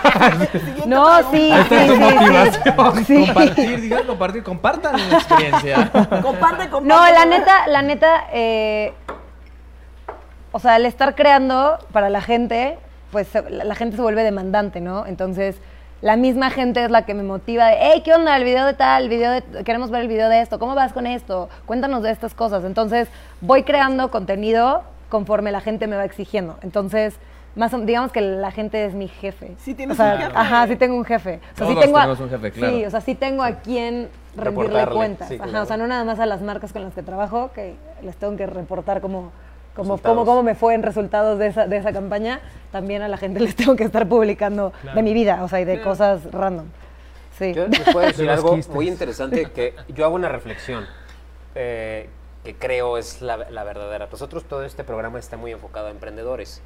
No, 0.85 1.31
sí, 1.31 1.51
Ahí 1.51 1.61
está 1.61 1.81
sí, 1.81 1.87
tu 1.87 1.93
sí, 1.93 1.99
motivación. 1.99 3.05
sí. 3.05 3.25
Compartir, 3.25 3.81
digan 3.81 4.05
compartir, 4.07 4.43
compartan 4.43 5.09
la 5.09 5.17
experiencia. 5.17 5.89
Comparte, 6.21 6.69
comparte. 6.69 6.81
No, 6.83 7.05
la 7.05 7.25
neta, 7.25 7.67
la 7.67 7.81
neta, 7.81 8.25
eh, 8.33 8.93
o 10.51 10.59
sea, 10.59 10.75
el 10.75 10.85
estar 10.85 11.15
creando 11.15 11.77
para 11.93 12.09
la 12.09 12.21
gente, 12.21 12.77
pues 13.11 13.29
la 13.49 13.75
gente 13.75 13.95
se 13.95 14.01
vuelve 14.01 14.23
demandante, 14.23 14.81
¿no? 14.81 15.05
Entonces, 15.05 15.55
la 16.01 16.15
misma 16.15 16.49
gente 16.49 16.83
es 16.83 16.91
la 16.91 17.05
que 17.05 17.13
me 17.13 17.23
motiva 17.23 17.67
de, 17.67 17.77
hey, 17.79 18.01
¿qué 18.05 18.13
onda? 18.13 18.35
El 18.37 18.43
video 18.45 18.65
de 18.65 18.73
tal, 18.73 19.03
el 19.03 19.09
video 19.09 19.31
de, 19.31 19.41
queremos 19.65 19.91
ver 19.91 20.01
el 20.01 20.07
video 20.07 20.29
de 20.29 20.41
esto, 20.41 20.57
¿cómo 20.59 20.75
vas 20.75 20.93
con 20.93 21.05
esto? 21.07 21.49
Cuéntanos 21.65 22.03
de 22.03 22.11
estas 22.11 22.33
cosas. 22.33 22.63
Entonces, 22.63 23.09
voy 23.41 23.63
creando 23.63 24.09
contenido 24.11 24.83
conforme 25.09 25.51
la 25.51 25.59
gente 25.61 25.87
me 25.87 25.95
va 25.97 26.05
exigiendo. 26.05 26.57
Entonces, 26.61 27.15
más, 27.55 27.73
o- 27.73 27.79
digamos 27.79 28.11
que 28.11 28.21
la 28.21 28.51
gente 28.51 28.85
es 28.85 28.93
mi 28.93 29.07
jefe. 29.07 29.55
Sí 29.57 29.73
tienes 29.73 29.99
O 29.99 30.01
sea, 30.01 30.13
un 30.13 30.19
jefe. 30.21 30.31
Ajá, 30.35 30.67
sí 30.67 30.75
tengo 30.77 30.95
un 30.95 31.03
jefe. 31.05 31.39
O 31.53 31.57
sea, 31.57 31.67
sí 31.67 31.75
tengo 31.75 31.97
a- 31.97 32.01
tenemos 32.01 32.19
un 32.21 32.29
jefe, 32.29 32.51
claro. 32.51 32.73
Sí, 32.77 32.85
o 32.85 32.89
sea, 32.91 33.01
sí 33.01 33.15
tengo 33.15 33.43
a 33.43 33.51
quien 33.53 34.07
rendirle 34.35 34.43
Reportarle, 34.43 34.95
cuentas. 34.95 35.27
sí, 35.27 35.35
Ajá, 35.35 35.43
claro. 35.49 35.63
o 35.63 35.65
sea, 35.65 35.75
no 35.77 35.87
nada 35.87 36.05
más 36.05 36.19
a 36.19 36.25
las 36.25 36.41
marcas 36.41 36.71
con 36.71 36.83
las 36.83 36.93
que 36.93 37.03
trabajo, 37.03 37.49
que 37.53 37.75
les 38.03 38.15
tengo 38.15 38.37
que 38.37 38.45
reportar 38.45 39.01
cómo, 39.01 39.31
cómo, 39.75 39.93
Resultados. 39.93 40.17
cómo, 40.17 40.25
cómo 40.25 40.43
me 40.43 40.55
fue 40.55 40.73
en 40.73 40.83
resultados 40.83 41.39
de 41.39 41.47
esa, 41.47 41.67
de 41.67 41.77
esa 41.77 41.93
campaña. 41.93 42.39
También 42.71 43.01
a 43.01 43.07
la 43.07 43.17
gente 43.17 43.39
les 43.39 43.55
tengo 43.55 43.75
que 43.75 43.83
estar 43.83 44.07
publicando 44.07 44.73
de 44.93 45.01
mi 45.01 45.13
vida, 45.13 45.43
o 45.43 45.47
sea, 45.47 45.61
y 45.61 45.65
de 45.65 45.81
cosas 45.81 46.31
random. 46.31 46.67
Sí. 47.37 47.53
Yo 47.53 47.67
les 47.69 47.81
puedo 47.91 48.05
decir 48.05 48.29
algo 48.29 48.55
quistes. 48.55 48.73
muy 48.73 48.87
interesante 48.87 49.51
que 49.51 49.73
yo 49.89 50.05
hago 50.05 50.15
una 50.15 50.29
reflexión 50.29 50.85
eh, 51.55 52.09
que 52.43 52.55
creo 52.55 52.97
es 52.97 53.21
la, 53.21 53.37
la 53.37 53.63
verdadera. 53.63 54.07
Nosotros 54.11 54.43
todo 54.45 54.63
este 54.63 54.83
programa 54.83 55.19
está 55.19 55.37
muy 55.37 55.51
enfocado 55.51 55.87
a 55.87 55.91
emprendedores. 55.91 56.61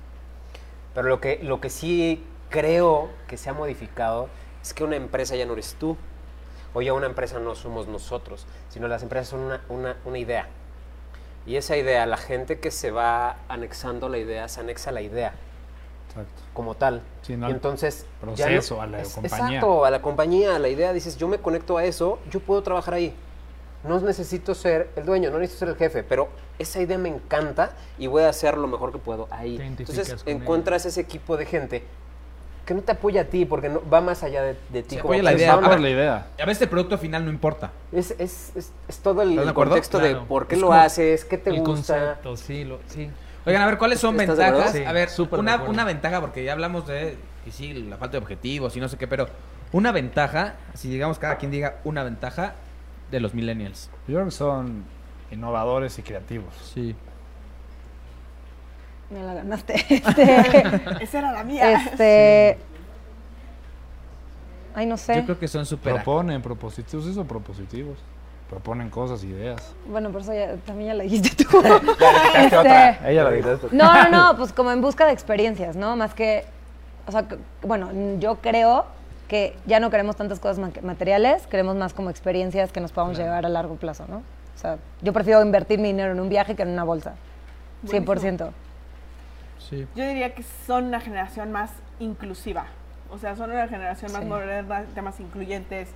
Pero 0.94 1.08
lo 1.08 1.20
que, 1.20 1.40
lo 1.42 1.60
que 1.62 1.70
sí 1.70 2.24
creo 2.50 3.10
que 3.28 3.38
se 3.38 3.50
ha 3.50 3.54
modificado 3.54 4.30
es 4.62 4.74
que 4.74 4.84
una 4.84 4.96
empresa 4.96 5.36
ya 5.36 5.46
no 5.46 5.54
eres 5.54 5.76
tú. 5.80 5.98
O 6.76 6.82
ya 6.82 6.94
una 6.94 7.06
empresa 7.06 7.40
no 7.40 7.54
somos 7.54 7.88
nosotros, 7.88 8.48
sino 8.70 8.88
las 8.88 9.04
empresas 9.04 9.28
son 9.28 9.42
una, 9.42 9.62
una, 9.70 9.96
una 10.06 10.18
idea. 10.18 10.48
Y 11.46 11.58
esa 11.58 11.76
idea, 11.78 12.06
la 12.06 12.18
gente 12.18 12.60
que 12.60 12.72
se 12.72 12.92
va 12.92 13.38
anexando 13.50 14.08
la 14.10 14.18
idea, 14.18 14.48
se 14.48 14.62
anexa 14.62 14.92
a 14.92 14.94
la 14.94 15.02
idea 15.02 15.34
Exacto. 16.10 16.42
como 16.54 16.76
tal. 16.76 17.02
Sí, 17.22 17.36
no 17.36 17.50
y 17.50 17.52
entonces 17.52 18.06
proceso, 18.22 18.82
a 18.82 18.88
la 18.88 19.02
es- 19.02 19.14
compañía. 19.14 19.46
Exacto, 19.48 19.86
a 19.86 19.92
la 19.92 20.02
compañía, 20.02 20.56
a 20.56 20.60
la 20.60 20.70
idea. 20.70 20.94
Dices, 20.94 21.18
yo 21.18 21.28
me 21.28 21.40
conecto 21.40 21.78
a 21.78 21.84
eso, 21.84 22.20
yo 22.32 22.40
puedo 22.40 22.64
trabajar 22.64 22.94
ahí. 22.94 23.14
No 23.84 24.00
necesito 24.00 24.56
ser 24.56 24.90
el 24.96 25.04
dueño, 25.06 25.30
no 25.32 25.40
necesito 25.40 25.66
ser 25.66 25.70
el 25.70 25.76
jefe, 25.76 26.04
pero 26.04 26.30
esa 26.58 26.80
idea 26.82 26.98
me 26.98 27.10
encanta 27.10 27.72
y 27.98 28.08
voy 28.08 28.24
a 28.24 28.30
hacer 28.30 28.58
lo 28.58 28.68
mejor 28.68 28.94
que 28.94 28.98
puedo 28.98 29.28
ahí. 29.30 29.58
Entonces 29.62 30.24
encuentras 30.26 30.86
ese 30.86 31.02
equipo 31.02 31.36
de 31.36 31.46
gente 31.46 31.84
que 32.66 32.74
no 32.74 32.82
te 32.82 32.94
apoya 32.94 33.22
a 33.22 33.26
ti 33.26 33.46
porque 33.46 33.70
no, 33.70 33.82
va 33.92 34.02
más 34.02 34.24
allá 34.24 34.42
de, 34.42 34.56
de 34.72 34.84
ti 34.84 34.96
Se 34.96 35.02
como 35.02 35.14
apoya 35.14 35.24
la 35.24 35.34
idea. 35.34 35.54
A 35.54 35.70
ver, 35.70 35.80
la 35.80 35.90
idea. 35.90 36.28
A 36.40 36.46
veces 36.46 36.64
el 36.64 36.70
producto 36.70 36.98
final 36.98 37.26
no 37.26 37.32
importa. 37.32 37.72
Es, 37.92 38.12
es, 38.12 38.52
es, 38.56 38.72
es 38.88 38.98
todo 39.00 39.22
el, 39.22 39.54
contexto 39.54 40.00
de 40.00 40.16
por 40.16 40.48
qué 40.48 40.56
Es 40.56 40.62
lo 40.62 40.72
haces, 40.72 41.26
qué 41.26 41.38
te 41.38 41.50
el 41.50 41.60
gusta. 41.60 41.74
concepto, 41.74 42.38
sí, 42.38 42.64
lo, 42.64 42.80
sí. 42.88 43.10
Oigan, 43.46 43.62
a 43.62 43.66
ver, 43.66 43.78
¿cuáles 43.78 44.00
son 44.00 44.16
ventajas? 44.16 44.72
Sí, 44.72 44.84
a 44.86 44.94
ver, 44.94 45.10
una, 45.32 45.64
una 45.64 45.84
ventaja, 45.84 46.22
porque 46.22 46.44
ya 46.46 46.54
hablamos 46.54 46.88
de, 46.88 47.18
y 47.46 47.52
sí, 47.52 47.74
la 47.74 47.98
falta 47.98 48.14
de 48.14 48.24
objetivos 48.24 48.76
y 48.78 48.80
no 48.80 48.88
sé 48.88 48.98
qué, 48.98 49.08
pero 49.08 49.28
una 49.74 49.92
ventaja, 49.92 50.56
si 50.76 50.90
digamos 50.90 51.20
cada 51.20 51.38
quien 51.38 51.52
diga 51.52 51.80
una 51.84 52.04
ventaja 52.04 52.56
de 53.12 53.20
los 53.20 53.34
millennials. 53.34 53.90
Yo 54.08 54.16
creo 54.16 54.26
que 54.26 54.32
son 54.32 54.86
innovadores 55.32 56.00
y 56.00 56.04
creativos. 56.04 56.54
Sí. 56.74 56.96
Me 59.10 59.22
la 59.24 59.34
ganaste. 59.36 59.74
Este, 59.90 61.04
Esa 61.04 61.20
era 61.20 61.32
la 61.32 61.44
mía. 61.44 61.72
este. 61.74 62.58
Ay, 64.76 64.86
no 64.86 64.98
sé. 64.98 65.16
Yo 65.18 65.26
creo 65.26 65.40
que 65.40 65.48
son 65.48 65.66
súper... 65.66 65.94
Proponen 65.94 66.42
propositivos, 66.42 67.06
sí 67.06 67.14
son 67.14 67.28
propositivos. 67.28 67.98
Proponen 68.50 68.90
cosas, 68.90 69.24
ideas. 69.24 69.74
Bueno, 69.88 70.10
por 70.12 70.22
eso 70.22 70.34
ya, 70.34 70.56
también 70.66 70.90
ya 70.90 70.94
la 70.96 71.04
dijiste 71.04 71.44
tú. 71.44 71.62
Este, 72.36 72.58
otra. 72.58 73.10
Ella 73.10 73.24
la 73.24 73.32
dijo. 73.32 73.50
No, 73.72 73.94
no, 74.04 74.10
no, 74.10 74.38
pues 74.38 74.52
como 74.52 74.72
en 74.72 74.82
busca 74.82 75.06
de 75.06 75.12
experiencias, 75.14 75.76
¿no? 75.76 75.96
Más 75.96 76.14
que, 76.16 76.46
o 77.08 77.12
sea, 77.12 77.28
que- 77.28 77.38
bueno, 77.62 77.90
yo 78.20 78.38
creo 78.38 78.86
que 79.28 79.56
ya 79.68 79.80
no 79.80 79.90
queremos 79.92 80.16
tantas 80.16 80.40
cosas 80.40 80.58
ma- 80.60 80.72
materiales, 80.82 81.46
queremos 81.48 81.76
más 81.76 81.94
como 81.94 82.10
experiencias 82.10 82.72
que 82.72 82.80
nos 82.82 82.92
podamos 82.92 83.18
llevar 83.18 83.46
a 83.46 83.50
largo 83.50 83.76
plazo, 83.76 84.06
¿no? 84.08 84.18
O 84.18 84.60
sea, 84.60 84.78
yo 85.02 85.14
prefiero 85.14 85.42
invertir 85.44 85.78
mi 85.80 85.90
dinero 85.90 86.12
en 86.14 86.20
un 86.20 86.30
viaje 86.30 86.56
que 86.56 86.64
en 86.64 86.70
una 86.70 86.84
bolsa. 86.84 87.14
100%. 87.88 88.50
Sí. 89.74 89.88
Yo 89.96 90.06
diría 90.08 90.34
que 90.36 90.44
son 90.66 90.86
una 90.86 91.00
generación 91.00 91.52
más 91.52 91.72
inclusiva. 92.00 92.66
O 93.12 93.18
sea, 93.18 93.36
son 93.36 93.52
una 93.52 93.68
generación 93.68 94.12
más 94.12 94.22
Sí. 94.22 94.28
moderna, 94.28 94.86
temas 94.96 95.20
incluyentes, 95.20 95.90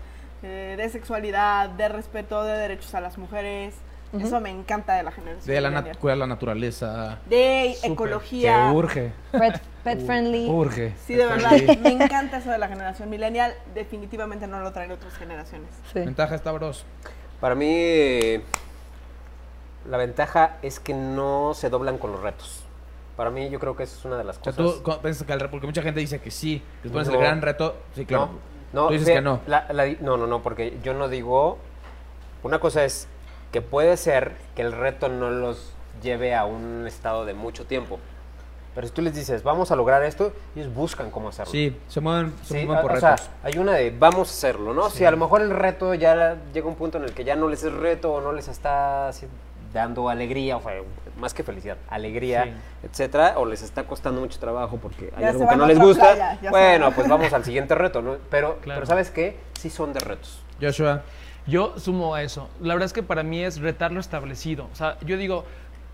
eh, 0.44 0.76
de 0.78 0.90
sexualidad, 0.90 1.70
de 1.70 1.88
respeto 1.90 2.44
de 2.44 2.58
derechos 2.58 2.94
a 2.96 3.02
las 3.02 3.18
mujeres. 3.18 3.74
Eso 4.18 4.40
me 4.40 4.50
encanta 4.50 4.96
de 4.96 5.04
la 5.04 5.12
generación. 5.12 5.54
De 5.54 5.60
la, 5.60 5.68
nat- 5.70 5.72
millennial. 5.82 5.98
cuidar 5.98 6.18
la 6.18 6.28
naturaleza. 6.28 7.18
de 7.28 7.76
ecología. 7.84 8.70
Que 8.70 8.76
urge, 8.78 9.12
Pet, 9.34 9.62
pet 9.84 10.06
friendly. 10.06 10.48
urge. 10.50 10.94
Sí, 11.06 11.16
de 11.16 11.26
verdad. 11.26 11.52
Me 11.82 11.90
encanta 11.92 12.38
eso 12.38 12.50
de 12.50 12.58
la 12.58 12.70
generación 12.70 13.10
millennial. 13.10 13.54
Definitivamente 13.76 14.48
no 14.48 14.62
lo 14.62 14.72
traen 14.72 14.92
otras 14.92 15.14
generaciones. 15.18 15.70
Sí. 15.92 16.00
Ventaja 16.00 16.36
está 16.36 16.52
bros. 16.54 16.86
Para 17.42 17.54
mí, 17.56 18.40
la 19.90 19.98
ventaja 19.98 20.58
es 20.62 20.80
que 20.80 20.94
no 20.94 21.54
se 21.54 21.70
doblan 21.70 21.98
con 21.98 22.12
los 22.14 22.22
retos. 22.22 22.64
Para 23.18 23.30
mí, 23.32 23.50
yo 23.50 23.60
creo 23.60 23.76
que 23.76 23.84
eso 23.84 23.98
es 23.98 24.06
una 24.06 24.16
de 24.18 24.24
las 24.24 24.38
O 24.38 24.44
sea, 24.44 24.54
cosas. 24.54 24.84
tú 24.84 25.02
piensas 25.02 25.26
que 25.28 25.34
el 25.34 25.40
re- 25.40 25.50
porque 25.50 25.66
mucha 25.68 25.82
gente 25.82 26.00
dice 26.00 26.22
que 26.22 26.32
sí, 26.32 26.64
que 26.84 26.90
pones 26.90 27.08
No. 27.08 27.16
el 27.16 27.20
gran 27.20 27.42
reto. 27.42 27.76
Sí, 27.96 28.06
claro. 28.06 28.30
No, 28.72 28.84
no, 28.84 28.88
Tú 28.88 28.94
dices 28.94 29.10
que 29.10 29.22
no. 29.22 29.40
la- 29.48 29.66
la 29.74 29.86
no, 30.02 30.16
no, 30.18 30.28
no, 30.28 30.42
porque 30.42 30.78
yo 30.84 30.94
no 30.94 31.10
digo. 31.10 31.58
Una 32.44 32.60
cosa 32.60 32.86
es 32.86 33.08
que 33.52 33.62
puede 33.62 33.98
ser 33.98 34.36
que 34.56 34.62
el 34.62 34.72
reto 34.72 35.10
no 35.10 35.30
los 35.32 35.74
lleve 36.04 36.36
a 36.36 36.46
un 36.46 36.86
estado 36.88 37.26
de 37.26 37.34
mucho 37.34 37.66
tiempo. 37.66 37.98
Pero 38.76 38.86
si 38.86 38.94
tú 38.94 39.02
les 39.02 39.16
dices, 39.16 39.42
vamos 39.42 39.72
a 39.72 39.76
lograr 39.76 40.04
esto, 40.04 40.32
ellos 40.56 40.72
buscan 40.72 41.10
cómo 41.10 41.30
hacerlo. 41.30 41.52
Sí, 41.52 41.76
se 41.88 42.00
mueven, 42.00 42.32
se 42.44 42.60
Sí, 42.60 42.66
mueven 42.68 42.84
por 42.84 42.92
o 42.96 43.00
sea, 43.00 43.16
retos. 43.16 43.30
hay 43.42 43.58
una 43.58 43.74
de 43.74 43.90
vamos 43.98 44.30
a 44.30 44.32
hacerlo, 44.32 44.76
¿no? 44.76 44.92
Si 44.92 45.04
a 45.04 45.10
lo 45.10 45.18
mejor 45.18 45.42
el 45.42 45.50
reto 45.50 45.96
ya 45.96 46.38
llega 46.54 46.68
un 46.68 46.76
punto 46.76 47.00
en 47.00 47.06
el 47.06 47.14
que 47.14 47.24
ya 47.24 47.36
no 47.36 47.48
les 47.48 47.64
es 47.64 47.74
reto 47.74 48.14
o 48.14 48.22
no 48.22 48.32
les 48.34 48.48
está 48.48 49.08
dando 49.74 50.10
alegría, 50.10 50.58
o 50.58 50.62
sea, 50.62 50.74
más 51.20 51.34
que 51.34 51.44
felicidad, 51.44 51.78
alegría, 51.90 52.44
Sí. 52.46 52.52
etcétera, 52.84 53.34
o 53.38 53.46
les 53.46 53.62
está 53.62 53.84
costando 53.86 54.22
mucho 54.22 54.40
trabajo 54.40 54.78
porque 54.78 55.12
hay 55.16 55.22
Ya 55.24 55.30
algo 55.30 55.48
que 55.48 55.56
no 55.56 55.66
les 55.68 55.80
gusta, 55.80 56.14
playa, 56.14 56.50
bueno, 56.50 56.92
pues 56.94 57.08
vamos 57.08 57.32
al 57.34 57.44
siguiente 57.44 57.76
reto, 57.76 58.02
¿no? 58.02 58.18
Pero, 58.30 58.58
Claro. 58.62 58.80
pero 58.80 58.86
¿sabes 58.86 59.10
qué? 59.12 59.38
Sí 59.60 59.70
son 59.70 59.94
de 59.94 60.00
retos. 60.00 60.42
Joshua. 60.62 61.02
Yo 61.48 61.80
sumo 61.80 62.14
a 62.14 62.24
eso. 62.24 62.50
La 62.60 62.74
verdad 62.74 62.88
es 62.88 62.94
que 62.94 63.04
para 63.04 63.24
mí 63.24 63.42
es 63.44 63.62
retar 63.62 63.92
lo 63.94 64.02
establecido. 64.02 64.68
O 64.72 64.76
sea, 64.76 64.98
yo 65.06 65.16
digo, 65.16 65.46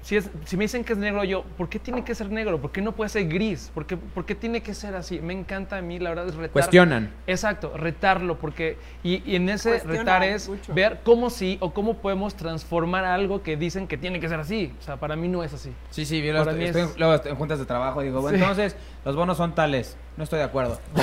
si, 0.04 0.18
es, 0.18 0.30
si 0.46 0.58
me 0.58 0.66
dicen 0.66 0.84
que 0.84 0.94
es 0.94 1.00
negro, 1.00 1.24
yo, 1.24 1.44
¿por 1.58 1.70
qué 1.70 1.80
tiene 1.80 2.04
que 2.04 2.14
ser 2.14 2.30
negro? 2.30 2.60
¿Por 2.62 2.72
qué 2.72 2.82
no 2.82 2.92
puede 2.92 3.10
ser 3.10 3.28
gris? 3.28 3.72
¿Por 3.74 3.86
qué, 3.86 3.96
por 3.98 4.26
qué 4.26 4.36
tiene 4.36 4.62
que 4.62 4.74
ser 4.74 4.94
así? 4.96 5.20
Me 5.20 5.34
encanta 5.34 5.78
a 5.78 5.82
mí, 5.82 5.98
la 5.98 6.10
verdad, 6.10 6.28
es 6.28 6.36
retar. 6.36 6.52
Cuestionan. 6.52 7.12
Exacto, 7.26 7.72
retarlo, 7.76 8.38
porque. 8.38 8.78
Y, 9.04 9.24
y 9.26 9.38
en 9.38 9.48
ese 9.50 9.70
Cuestionan 9.70 10.00
retar 10.00 10.24
es 10.24 10.50
mucho. 10.50 10.74
ver 10.74 11.00
cómo 11.04 11.30
sí 11.30 11.58
o 11.62 11.74
cómo 11.74 11.96
podemos 11.98 12.36
transformar 12.36 13.06
algo 13.06 13.42
que 13.44 13.56
dicen 13.58 13.88
que 13.88 13.98
tiene 13.98 14.20
que 14.20 14.28
ser 14.30 14.40
así. 14.40 14.74
O 14.78 14.84
sea, 14.84 14.98
para 14.98 15.16
mí 15.16 15.28
no 15.30 15.44
es 15.44 15.54
así. 15.54 15.72
Sí, 15.90 16.06
sí, 16.06 16.22
yo 16.22 16.34
Para 16.34 16.52
estoy, 16.52 16.56
mí 16.60 16.66
estoy 16.66 16.82
es- 16.82 16.98
luego 17.00 17.14
estoy 17.16 17.32
en 17.32 17.38
juntas 17.38 17.60
de 17.60 17.66
trabajo 17.66 18.02
y 18.02 18.06
digo, 18.06 18.22
bueno, 18.22 18.38
Sí. 18.38 18.44
entonces 18.44 18.76
los 19.06 19.16
bonos 19.16 19.38
son 19.38 19.56
tales. 19.56 19.98
No 20.16 20.24
estoy 20.24 20.40
de 20.40 20.46
acuerdo. 20.46 20.80
No 20.94 21.02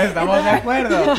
estamos 0.00 0.44
de 0.44 0.50
acuerdo. 0.50 1.14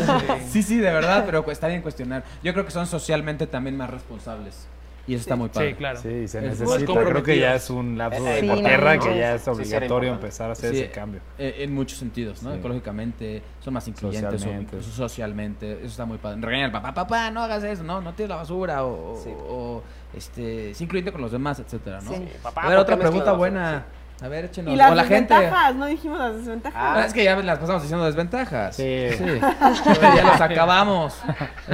Sí, 0.49 0.63
sí, 0.63 0.78
de 0.78 0.91
verdad, 0.91 1.24
pero 1.26 1.49
está 1.51 1.68
bien 1.68 1.82
cuestionar. 1.82 2.24
Yo 2.43 2.53
creo 2.53 2.66
que 2.66 2.72
son 2.72 2.88
socialmente 2.88 3.47
también 3.47 3.78
más 3.78 3.89
responsables. 3.89 4.68
Y 5.07 5.13
eso 5.13 5.22
está 5.22 5.36
muy 5.36 5.49
padre. 5.49 5.70
Sí, 5.70 5.76
claro. 5.76 5.99
Sí, 5.99 6.28
se 6.28 6.39
Es 6.39 6.59
necesita. 6.59 6.93
Creo 7.03 7.22
que 7.22 7.38
ya 7.38 7.53
es 7.53 7.70
un 7.70 7.95
lapso 7.95 8.24
de 8.24 8.39
Sí, 8.39 8.49
tierra 8.49 8.95
no, 8.95 9.03
que 9.03 9.16
ya 9.20 9.36
es 9.36 9.43
sí, 9.43 9.49
obligatorio 9.51 10.13
empezar 10.13 10.49
a 10.49 10.53
hacer 10.53 10.72
Sí, 10.72 10.80
ese 10.82 10.89
cambio. 10.89 11.22
eh, 11.38 11.57
En 11.59 11.76
muchos 11.76 11.99
sentidos, 11.99 12.41
¿no? 12.41 12.51
Sí. 12.53 12.57
Ecológicamente, 12.57 13.43
son 13.63 13.76
más 13.76 13.88
incluyentes, 13.88 14.34
o 14.34 14.38
Socialmente. 14.39 14.76
incluso 14.78 14.91
socialmente. 14.95 15.74
Eso 15.74 15.86
está 15.86 16.05
muy 16.05 16.18
padre. 16.18 16.41
Regañar 16.41 16.66
al 16.66 16.72
papá, 16.72 16.91
papá, 16.95 17.30
no 17.30 17.43
hagas 17.43 17.63
eso, 17.63 17.84
no, 17.84 18.01
no 18.01 18.13
tires 18.13 18.30
la 18.30 18.38
basura, 18.38 18.84
o, 18.84 19.13
o- 19.13 19.22
Sí. 19.24 19.30
o, 19.47 19.84
este, 20.16 20.72
es 20.72 20.82
incluyente 20.82 21.11
con 21.11 21.22
los 21.22 21.32
demás, 21.32 21.59
etcétera, 21.59 22.01
¿no? 22.01 22.11
Sí. 22.11 22.28
Papá, 22.41 22.61
a 22.63 22.68
ver, 22.70 22.78
¿por 22.78 22.82
otra 22.82 22.97
pregunta 22.97 23.32
basura? 23.34 23.86
A 24.22 24.28
ver, 24.30 24.45
échenos. 24.45 24.74
Y 24.74 24.78
las 24.78 24.91
o 24.91 24.95
la 24.95 25.03
gente. 25.03 25.34
desventajas, 25.34 25.76
no 25.76 25.86
dijimos 25.88 26.18
las 26.20 26.36
desventajas. 26.38 26.82
Ah, 26.82 27.05
es 27.05 27.13
que 27.13 27.24
ya 27.24 27.36
las 27.36 27.59
pasamos 27.59 27.82
diciendo 27.82 28.05
desventajas. 28.05 28.76
Sí. 28.76 28.84
ya 29.20 30.24
los 30.24 30.41
acabamos. 30.41 31.18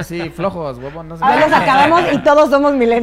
Sí, 0.02 0.28
flojos, 0.30 0.78
huevón. 0.78 1.08
No 1.08 1.16
se 1.16 1.24
Ya 1.24 1.36
los 1.36 1.52
acabamos 1.52 2.02
y 2.12 2.18
todos 2.18 2.50
somos 2.50 2.72
de 2.78 2.96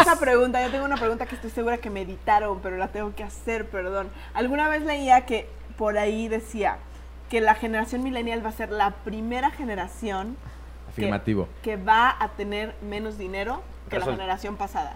esa 0.00 0.16
pregunta, 0.20 0.62
yo 0.62 0.70
tengo 0.70 0.84
una 0.84 0.96
pregunta 0.96 1.26
que 1.26 1.34
estoy 1.34 1.50
segura 1.50 1.78
que 1.78 1.90
me 1.90 2.02
editaron, 2.02 2.60
pero 2.60 2.76
la 2.76 2.88
tengo 2.88 3.14
que 3.14 3.24
hacer, 3.24 3.68
perdón. 3.68 4.08
Alguna 4.32 4.68
vez 4.68 4.82
leía 4.82 5.26
que 5.26 5.48
por 5.76 5.98
ahí 5.98 6.28
decía 6.28 6.76
que 7.28 7.40
la 7.40 7.54
generación 7.54 8.02
millennial 8.02 8.44
va 8.44 8.50
a 8.50 8.52
ser 8.52 8.70
la 8.70 8.90
primera 9.04 9.50
generación 9.50 10.36
que- 10.94 11.02
Afirmativo. 11.02 11.48
que, 11.62 11.76
va 11.76 12.14
a 12.18 12.28
tener 12.28 12.74
menos 12.82 13.18
dinero 13.18 13.62
que 13.88 13.98
la 13.98 14.04
generación 14.04 14.56
pasada. 14.56 14.94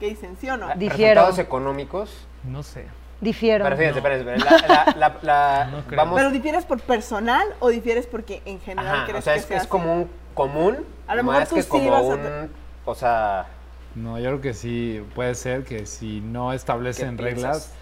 ¿Qué 0.00 0.08
dicen, 0.08 0.36
sí 0.38 0.50
o 0.50 0.56
no? 0.56 0.68
Difiero. 0.74 1.22
Resultados 1.22 1.38
económicos. 1.38 2.26
No 2.44 2.62
sé. 2.62 2.86
Difiero. 3.20 3.64
Pero 3.64 3.76
fíjense, 3.76 3.98
espérense, 3.98 4.30
espérense, 4.30 4.68
la- 4.68 4.84
la- 4.94 4.94
la- 4.96 5.18
la- 5.22 5.64
No 5.70 5.96
vamos, 5.96 6.16
¿Pero 6.18 6.30
difieres 6.30 6.64
por 6.64 6.80
personal 6.80 7.46
o 7.60 7.68
difieres 7.70 8.06
porque 8.06 8.42
en 8.44 8.60
general 8.60 8.94
ajá, 8.94 9.04
crees 9.06 9.18
o 9.20 9.22
sea, 9.22 9.32
que 9.34 9.40
es, 9.40 9.46
sea 9.46 9.56
es 9.58 9.66
como 9.66 9.92
un 9.94 10.10
común, 10.34 10.84
A 11.06 11.14
lo 11.14 11.22
mejor 11.22 11.40
más 11.40 11.48
tú 11.48 11.54
que 11.56 11.62
sí 11.62 11.68
como 11.68 11.94
a 11.94 12.00
un, 12.02 12.50
o 12.84 12.94
sea, 12.94 13.46
No, 13.94 14.18
yo 14.18 14.26
creo 14.26 14.40
que 14.42 14.52
sí 14.54 15.02
puede 15.14 15.34
ser 15.34 15.64
que 15.64 15.86
si 15.86 16.20
no 16.20 16.52
establecen 16.52 17.16
¿Qué 17.16 17.22
reglas, 17.22 17.72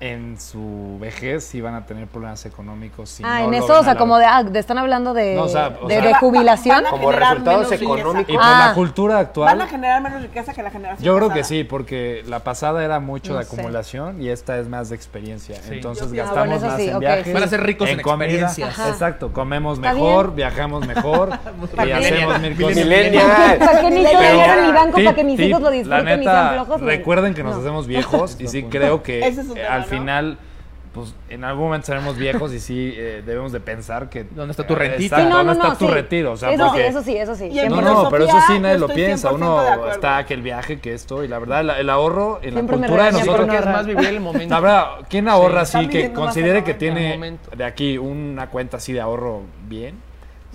en 0.00 0.38
su 0.40 0.98
vejez 1.00 1.44
sí 1.44 1.60
van 1.60 1.74
a 1.74 1.86
tener 1.86 2.06
problemas 2.06 2.44
económicos. 2.46 3.08
Si 3.08 3.22
ah, 3.24 3.40
no 3.40 3.48
en 3.48 3.54
eso, 3.54 3.72
o 3.72 3.76
a 3.76 3.82
sea, 3.84 3.94
la- 3.94 3.98
como 3.98 4.18
de, 4.18 4.24
ah, 4.26 4.42
de- 4.42 4.58
están 4.58 4.76
hablando 4.78 5.14
de, 5.14 5.34
No, 5.34 5.44
o 5.44 5.48
sea, 5.48 5.76
o 5.80 5.86
de, 5.88 5.94
sea- 5.94 6.04
de 6.04 6.14
jubilación. 6.14 6.76
Van 6.76 6.86
a 6.86 6.90
Como 6.90 7.12
resultados 7.12 7.72
económicos. 7.72 8.28
Y 8.28 8.32
por 8.34 8.42
Ah. 8.44 8.66
la 8.68 8.74
cultura 8.74 9.18
actual. 9.18 9.56
Van 9.56 9.66
a 9.66 9.70
generar 9.70 10.02
menos 10.02 10.22
riqueza 10.22 10.52
que 10.52 10.62
la 10.62 10.70
generación 10.70 11.04
Yo 11.04 11.16
creo 11.16 11.30
que 11.30 11.44
sí, 11.44 11.64
porque 11.64 12.22
la 12.26 12.40
pasada 12.40 12.84
era 12.84 13.00
mucho 13.00 13.32
No 13.32 13.38
de 13.38 13.44
sé. 13.44 13.54
acumulación 13.54 14.20
y 14.20 14.28
esta 14.28 14.58
es 14.58 14.68
más 14.68 14.88
de 14.90 14.96
experiencia. 14.96 15.56
Sí. 15.56 15.74
Entonces 15.74 16.10
Yo 16.10 16.16
gastamos 16.24 16.36
Ah, 16.36 16.40
bueno, 16.40 16.56
eso 16.56 16.66
más 16.66 16.76
sí, 16.76 16.88
en 16.88 16.98
viajes. 16.98 17.32
Van 17.34 17.42
a 17.42 17.48
ser 17.48 17.62
ricos 17.62 17.88
en 17.88 18.00
comida. 18.02 18.24
experiencias. 18.26 18.88
Exacto, 18.88 19.32
comemos 19.32 19.78
mejor, 19.78 20.26
bien. 20.26 20.36
viajamos 20.36 20.86
mejor 20.86 21.30
y 21.86 21.90
hacemos 21.90 22.40
mil 22.40 22.56
cosas. 22.60 22.76
Millennial. 22.76 23.58
Para 23.58 23.80
que 23.80 23.90
ni 23.90 24.02
yo 24.02 24.08
Pero- 24.18 24.34
diera 24.34 24.56
mi 24.66 24.72
banco, 24.72 24.96
Tip, 24.96 25.04
para 25.04 25.16
que 25.16 25.24
mis 25.24 25.36
tip, 25.36 25.46
hijos 25.48 25.60
lo 25.62 25.70
la 25.70 25.76
disfruten 25.76 26.04
y 26.04 26.06
sean 26.08 26.18
neta, 26.20 26.52
flojos. 26.64 26.80
Recuerden 26.82 27.34
que 27.34 27.42
nos 27.42 27.54
no. 27.54 27.60
hacemos 27.60 27.86
viejos 27.86 28.36
y 28.40 28.48
sí 28.48 28.62
creo 28.70 29.02
que 29.02 29.24
al. 29.70 29.84
Final 29.98 30.38
pues 30.92 31.12
en 31.28 31.42
algún 31.42 31.64
momento 31.64 31.86
seremos 31.88 32.16
viejos 32.16 32.52
y 32.52 32.60
sí 32.60 32.94
eh, 32.96 33.20
debemos 33.26 33.50
de 33.50 33.58
pensar 33.58 34.08
que 34.08 34.22
¿Dónde 34.22 34.52
está 34.52 34.64
tu 34.64 34.76
rentita? 34.76 35.16
Sí, 35.16 35.22
no, 35.24 35.28
no, 35.30 35.36
¿dónde 35.38 35.52
está 35.54 35.68
no, 35.70 35.76
tu 35.76 35.86
sí. 35.88 35.92
retiro? 35.92 36.30
O 36.32 36.36
sea, 36.36 36.52
eso 36.52 36.72
sí, 36.72 36.80
eso 36.80 37.02
sí, 37.02 37.16
eso 37.16 37.34
sí. 37.34 37.44
Y 37.46 37.68
no, 37.68 37.78
100%. 37.80 37.82
no, 37.82 38.08
pero 38.10 38.24
eso 38.26 38.40
sí 38.46 38.60
nadie 38.60 38.78
lo 38.78 38.86
piensa. 38.86 39.30
100% 39.30 39.34
Uno 39.34 39.90
está 39.90 40.24
que 40.24 40.34
el 40.34 40.42
viaje, 40.42 40.78
que 40.78 40.94
esto, 40.94 41.24
y 41.24 41.28
la 41.28 41.40
verdad, 41.40 41.64
la- 41.64 41.80
el 41.80 41.90
ahorro 41.90 42.38
en 42.42 42.52
Siempre 42.52 42.76
la 42.76 42.86
cultura 42.86 43.06
de 43.06 43.12
nosotros. 43.12 43.48
que 43.48 43.56
es 43.56 43.66
más 43.66 43.86
vivir 43.86 44.06
el 44.06 44.20
momento. 44.20 44.54
La 44.54 44.60
verdad, 44.60 44.86
¿quién 45.10 45.26
ahorra 45.26 45.62
así 45.62 45.88
que 45.88 46.12
considere 46.12 46.62
que 46.62 46.74
tiene 46.74 47.38
de 47.56 47.64
aquí 47.64 47.98
una 47.98 48.48
cuenta 48.50 48.76
así 48.76 48.92
de 48.92 49.00
ahorro 49.00 49.40
bien? 49.68 49.96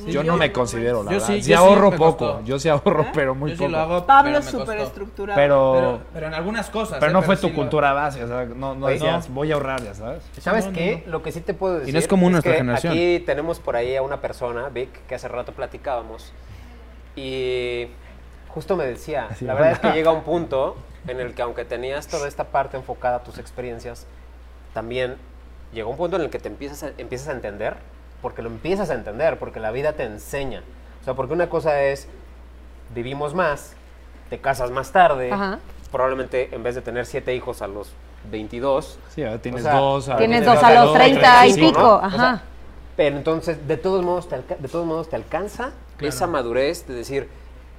Sí, 0.06 0.12
yo 0.12 0.22
yo 0.24 0.32
no 0.32 0.38
me 0.38 0.52
considero, 0.52 1.04
la 1.04 1.12
Yo 1.12 1.18
verdad. 1.20 1.28
sí, 1.28 1.34
Sí, 1.44 1.50
yo 1.52 1.58
sí 1.58 1.64
ahorro 1.64 1.92
poco, 1.92 2.18
costó. 2.18 2.44
yo 2.46 2.60
sí 2.60 2.70
ahorro, 2.70 3.04
¿Eh? 3.04 3.12
pero 3.14 3.36
muy 3.36 3.52
Yo 3.52 3.58
poco. 3.58 3.68
sí 3.68 3.72
lo 3.72 3.80
hago, 3.80 4.06
Pablo 4.06 4.30
pero 4.32 4.40
es 4.40 4.46
me 4.46 4.52
súper 4.52 4.68
costó. 4.78 4.84
estructurado. 4.84 5.38
Pero, 5.38 5.72
Pero, 5.74 6.02
pero 6.14 6.28
en 6.28 6.34
algunas 6.34 6.70
cosas. 6.70 6.98
pero 7.00 7.12
¿eh? 7.12 7.14
no 7.14 7.22
fue 7.22 7.38
tu 7.38 7.54
cultura 7.54 7.94
base, 7.94 8.24
o 8.24 8.28
sea, 8.28 8.46
no, 8.46 8.76
no 8.76 8.88
decías, 8.88 9.28
no. 9.30 9.36
voy 9.36 9.52
a 9.52 9.56
ahorrar, 9.56 9.84
ya 9.84 9.94
sabes. 9.94 10.24
¿Sabes 10.40 10.66
No, 10.66 10.72
no, 10.72 10.78
qué? 10.78 11.04
Lo 11.08 11.22
que 11.22 11.32
sí 11.32 11.42
te 11.42 11.54
puedo 11.54 11.80
decir. 11.80 11.94
no 11.94 12.00
es 12.00 12.08
común 12.08 12.32
nuestra 12.32 12.52
que 12.54 12.58
generación. 12.60 12.94
Aquí 12.94 13.20
tenemos 13.26 13.60
por 13.60 13.76
ahí 13.76 13.96
a 13.96 14.02
una 14.02 14.22
persona, 14.22 14.70
Vic, 14.70 14.90
que 15.08 15.16
hace 15.16 15.28
rato 15.28 15.52
platicábamos. 15.54 16.32
Y 17.16 17.88
justo 18.50 18.76
me 18.76 18.86
decía, 18.86 19.28
Así, 19.32 19.46
la 19.46 19.54
verdad 19.54 19.72
es 19.74 19.80
que 19.80 19.92
llega 19.92 20.12
un 20.12 20.22
punto 20.24 20.76
en 21.08 21.20
el 21.20 21.34
que 21.34 21.42
aunque 21.42 21.66
tenías 21.66 22.08
toda 22.08 22.28
esta 22.28 22.46
parte 22.46 22.78
enfocada 22.78 23.18
a 23.18 23.24
tus 23.24 23.38
experiencias, 23.38 24.06
también 24.74 25.18
llegó 25.74 25.90
un 25.90 25.98
punto 25.98 26.16
en 26.16 26.24
el 26.24 26.30
que 26.30 26.40
te 26.40 26.48
empiezas 26.48 26.84
a, 26.84 26.92
empiezas 26.98 27.28
a 27.30 27.32
entender, 27.34 27.76
porque 28.22 28.42
lo 28.42 28.50
empiezas 28.50 28.90
a 28.90 28.94
entender, 28.96 29.38
porque 29.40 29.60
la 29.60 29.72
vida 29.72 29.94
te 29.94 30.04
enseña. 30.04 30.64
O 31.02 31.06
sea, 31.06 31.14
porque 31.14 31.34
una 31.34 31.50
cosa 31.50 31.82
es, 31.84 32.08
vivimos 32.94 33.34
más, 33.34 33.74
te 34.30 34.40
casas 34.40 34.72
más 34.72 34.92
tarde, 34.92 35.32
Ajá. 35.32 35.60
probablemente 35.92 36.54
en 36.54 36.64
vez 36.64 36.76
de 36.76 36.82
tener 36.82 37.06
siete 37.06 37.34
hijos 37.36 37.62
a 37.62 37.68
los 37.68 37.92
22, 38.32 39.00
Sí, 39.16 39.24
ahora 39.24 39.40
tienes 39.40 39.62
O 39.62 39.64
sea, 39.64 39.74
dos. 39.80 40.08
ahora 40.10 40.20
Tienes 40.20 40.46
dos 40.46 40.62
a 40.64 40.74
los 40.74 40.94
30 40.94 41.48
y 41.48 41.54
35, 41.54 41.68
pico. 41.70 41.82
¿no? 41.82 41.94
O 41.96 41.98
Ajá. 42.04 42.18
sea, 42.18 42.42
pero 42.98 43.16
entonces, 43.18 43.66
de 43.68 43.78
todos 43.78 44.04
modos, 44.04 44.28
te 44.28 44.36
alca- 44.36 44.58
de 44.60 44.68
todos 44.68 44.86
modos 44.86 45.10
te 45.10 45.16
alcanza 45.16 45.72
esa 46.02 46.28
madurez 46.28 46.86
de 46.88 46.94
decir, 46.96 47.30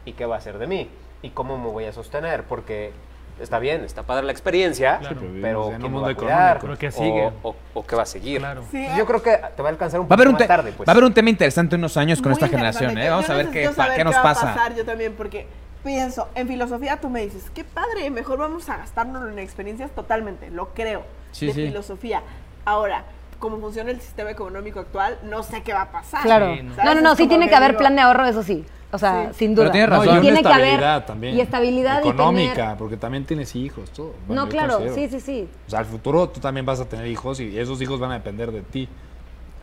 ¿y 0.06 0.12
qué 0.14 0.24
va 0.26 0.36
a 0.36 0.40
ser 0.40 0.58
de 0.58 0.66
mí? 0.66 0.88
¿Y 1.22 1.30
cómo 1.30 1.58
me 1.58 1.68
voy 1.70 1.84
a 1.84 1.92
sostener? 1.92 2.44
Porque 2.44 2.92
está 3.40 3.58
bien, 3.58 3.84
está 3.84 4.02
padre 4.02 4.24
la 4.26 4.32
experiencia, 4.32 4.98
Claro. 4.98 5.20
Pero 5.40 5.66
un 5.66 5.78
¿quién 5.80 5.94
va 5.96 6.10
a 6.10 6.14
cuidar? 6.14 6.56
económico. 6.58 6.60
Pero 6.60 6.78
¿qué 6.78 6.88
O- 6.88 6.92
sigue? 6.92 7.32
O, 7.42 7.56
o 7.74 7.86
qué 7.86 7.96
va 7.96 8.02
a 8.02 8.06
seguir? 8.06 8.38
Claro. 8.40 8.62
Sí, 8.70 8.86
Yo 8.96 9.06
creo 9.06 9.22
que 9.22 9.38
te 9.56 9.62
va 9.62 9.68
a 9.68 9.72
alcanzar 9.72 10.00
un 10.00 10.04
Va 10.04 10.08
a 10.08 10.08
poco 10.08 10.14
haber 10.14 10.28
un, 10.28 10.34
más 10.34 10.46
tarde, 10.46 10.72
pues. 10.76 10.88
va 10.88 10.90
a 10.90 10.94
haber 10.94 11.04
un 11.04 11.14
tema 11.14 11.30
interesante 11.30 11.74
en 11.74 11.80
unos 11.80 11.96
años 11.96 12.20
con 12.20 12.30
Muy 12.30 12.34
esta 12.36 12.48
generación, 12.48 12.96
¿eh? 12.98 13.08
Vamos 13.10 13.28
a 13.30 13.34
ver 13.34 13.50
qué, 13.50 13.72
saber 13.72 13.96
qué 13.96 14.04
nos 14.04 14.14
va 14.14 14.20
a 14.20 14.22
pasa. 14.22 14.54
pasar 14.54 14.74
yo 14.74 14.84
también, 14.84 15.14
porque 15.14 15.46
pienso, 15.82 16.28
en 16.34 16.46
filosofía 16.46 16.98
tú 17.00 17.08
me 17.08 17.22
dices, 17.22 17.50
qué 17.54 17.64
padre, 17.64 18.10
mejor 18.10 18.38
vamos 18.38 18.68
a 18.68 18.76
gastarnos 18.76 19.30
en 19.30 19.38
experiencias 19.38 19.90
totalmente, 19.92 20.50
lo 20.50 20.68
creo, 20.74 21.04
Sí, 21.32 21.46
de 21.46 21.52
sí. 21.54 21.66
filosofía. 21.66 22.22
Ahora, 22.64 23.04
como 23.38 23.58
funciona 23.58 23.90
el 23.90 24.00
sistema 24.02 24.30
económico 24.30 24.80
actual, 24.80 25.18
no 25.22 25.42
sé 25.42 25.62
qué 25.62 25.72
va 25.72 25.82
a 25.82 25.90
pasar. 25.90 26.20
Claro. 26.22 26.54
Sí, 26.54 26.62
no. 26.62 26.94
no, 26.94 27.00
no, 27.00 27.16
sí 27.16 27.26
tiene 27.26 27.48
que 27.48 27.54
haber 27.56 27.70
digo, 27.70 27.78
plan 27.78 27.96
de 27.96 28.02
ahorro, 28.02 28.26
eso 28.26 28.42
sí. 28.42 28.66
O 28.92 28.98
sea, 28.98 29.28
Sí. 29.32 29.38
sin 29.38 29.54
Pero 29.54 29.70
duda. 29.70 29.86
No, 29.86 30.18
y 30.18 30.20
tiene 30.20 30.42
que 30.42 30.48
haber 30.48 31.06
también. 31.06 31.36
y 31.36 31.40
estabilidad 31.40 32.02
y 32.04 32.08
económica, 32.08 32.54
tener- 32.54 32.76
porque 32.76 32.96
también 32.96 33.24
tienes 33.24 33.54
hijos, 33.54 33.90
todo. 33.90 34.14
Bueno, 34.26 34.42
No, 34.44 34.48
claro, 34.48 34.78
considero. 34.78 34.94
sí, 34.96 35.08
sí, 35.08 35.20
sí. 35.20 35.48
O 35.66 35.70
sea, 35.70 35.78
al 35.80 35.84
futuro 35.86 36.28
tú 36.28 36.40
también 36.40 36.66
vas 36.66 36.80
a 36.80 36.88
tener 36.88 37.06
hijos 37.06 37.38
y 37.40 37.56
esos 37.58 37.80
hijos 37.82 38.00
van 38.00 38.10
a 38.10 38.14
depender 38.14 38.50
de 38.50 38.62
ti. 38.62 38.88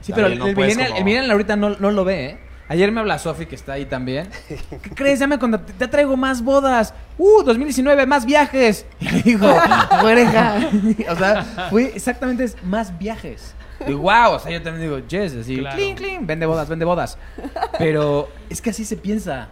Sí, 0.02 0.14
pero 0.14 0.28
el, 0.28 0.38
no 0.40 0.46
puedes 0.46 0.58
millennial, 0.58 0.88
como- 0.90 0.98
el 1.00 1.04
millennial 1.06 1.32
ahorita 1.32 1.56
no, 1.56 1.70
no 1.72 1.92
lo 1.92 2.06
ve, 2.06 2.26
¿eh? 2.26 2.38
Ayer 2.70 2.92
me 2.92 3.00
habla 3.00 3.18
Sofi, 3.18 3.46
que 3.46 3.56
está 3.56 3.74
ahí 3.74 3.86
también. 3.86 4.30
¿Qué 4.82 4.90
crees? 4.94 5.20
Ya 5.20 5.28
me 5.28 5.38
ya 5.80 5.90
traigo 5.90 6.18
más 6.18 6.42
bodas. 6.44 6.94
¡Uh! 7.18 7.42
2019, 7.44 8.06
más 8.06 8.26
viajes. 8.26 8.86
Y 9.00 9.10
le 9.10 9.22
digo, 9.24 9.48
oreja. 10.04 10.70
o 11.10 11.16
sea, 11.16 11.44
fue 11.70 11.94
exactamente 11.96 12.44
es 12.44 12.62
más 12.64 12.98
viajes. 13.00 13.56
Y 13.86 13.94
wow, 13.94 14.32
o 14.34 14.40
sea, 14.40 14.52
yo 14.52 14.62
también 14.62 14.90
digo, 14.90 15.06
yes, 15.08 15.36
así, 15.36 15.58
Claro. 15.58 15.76
clean, 15.76 15.96
clean, 15.96 16.26
vende 16.28 16.46
bodas, 16.46 16.68
vende 16.70 16.86
bodas. 16.86 17.18
Pero 17.78 18.30
es 18.50 18.62
que 18.62 18.72
así 18.72 18.86
se 18.86 18.98
piensa. 18.98 19.50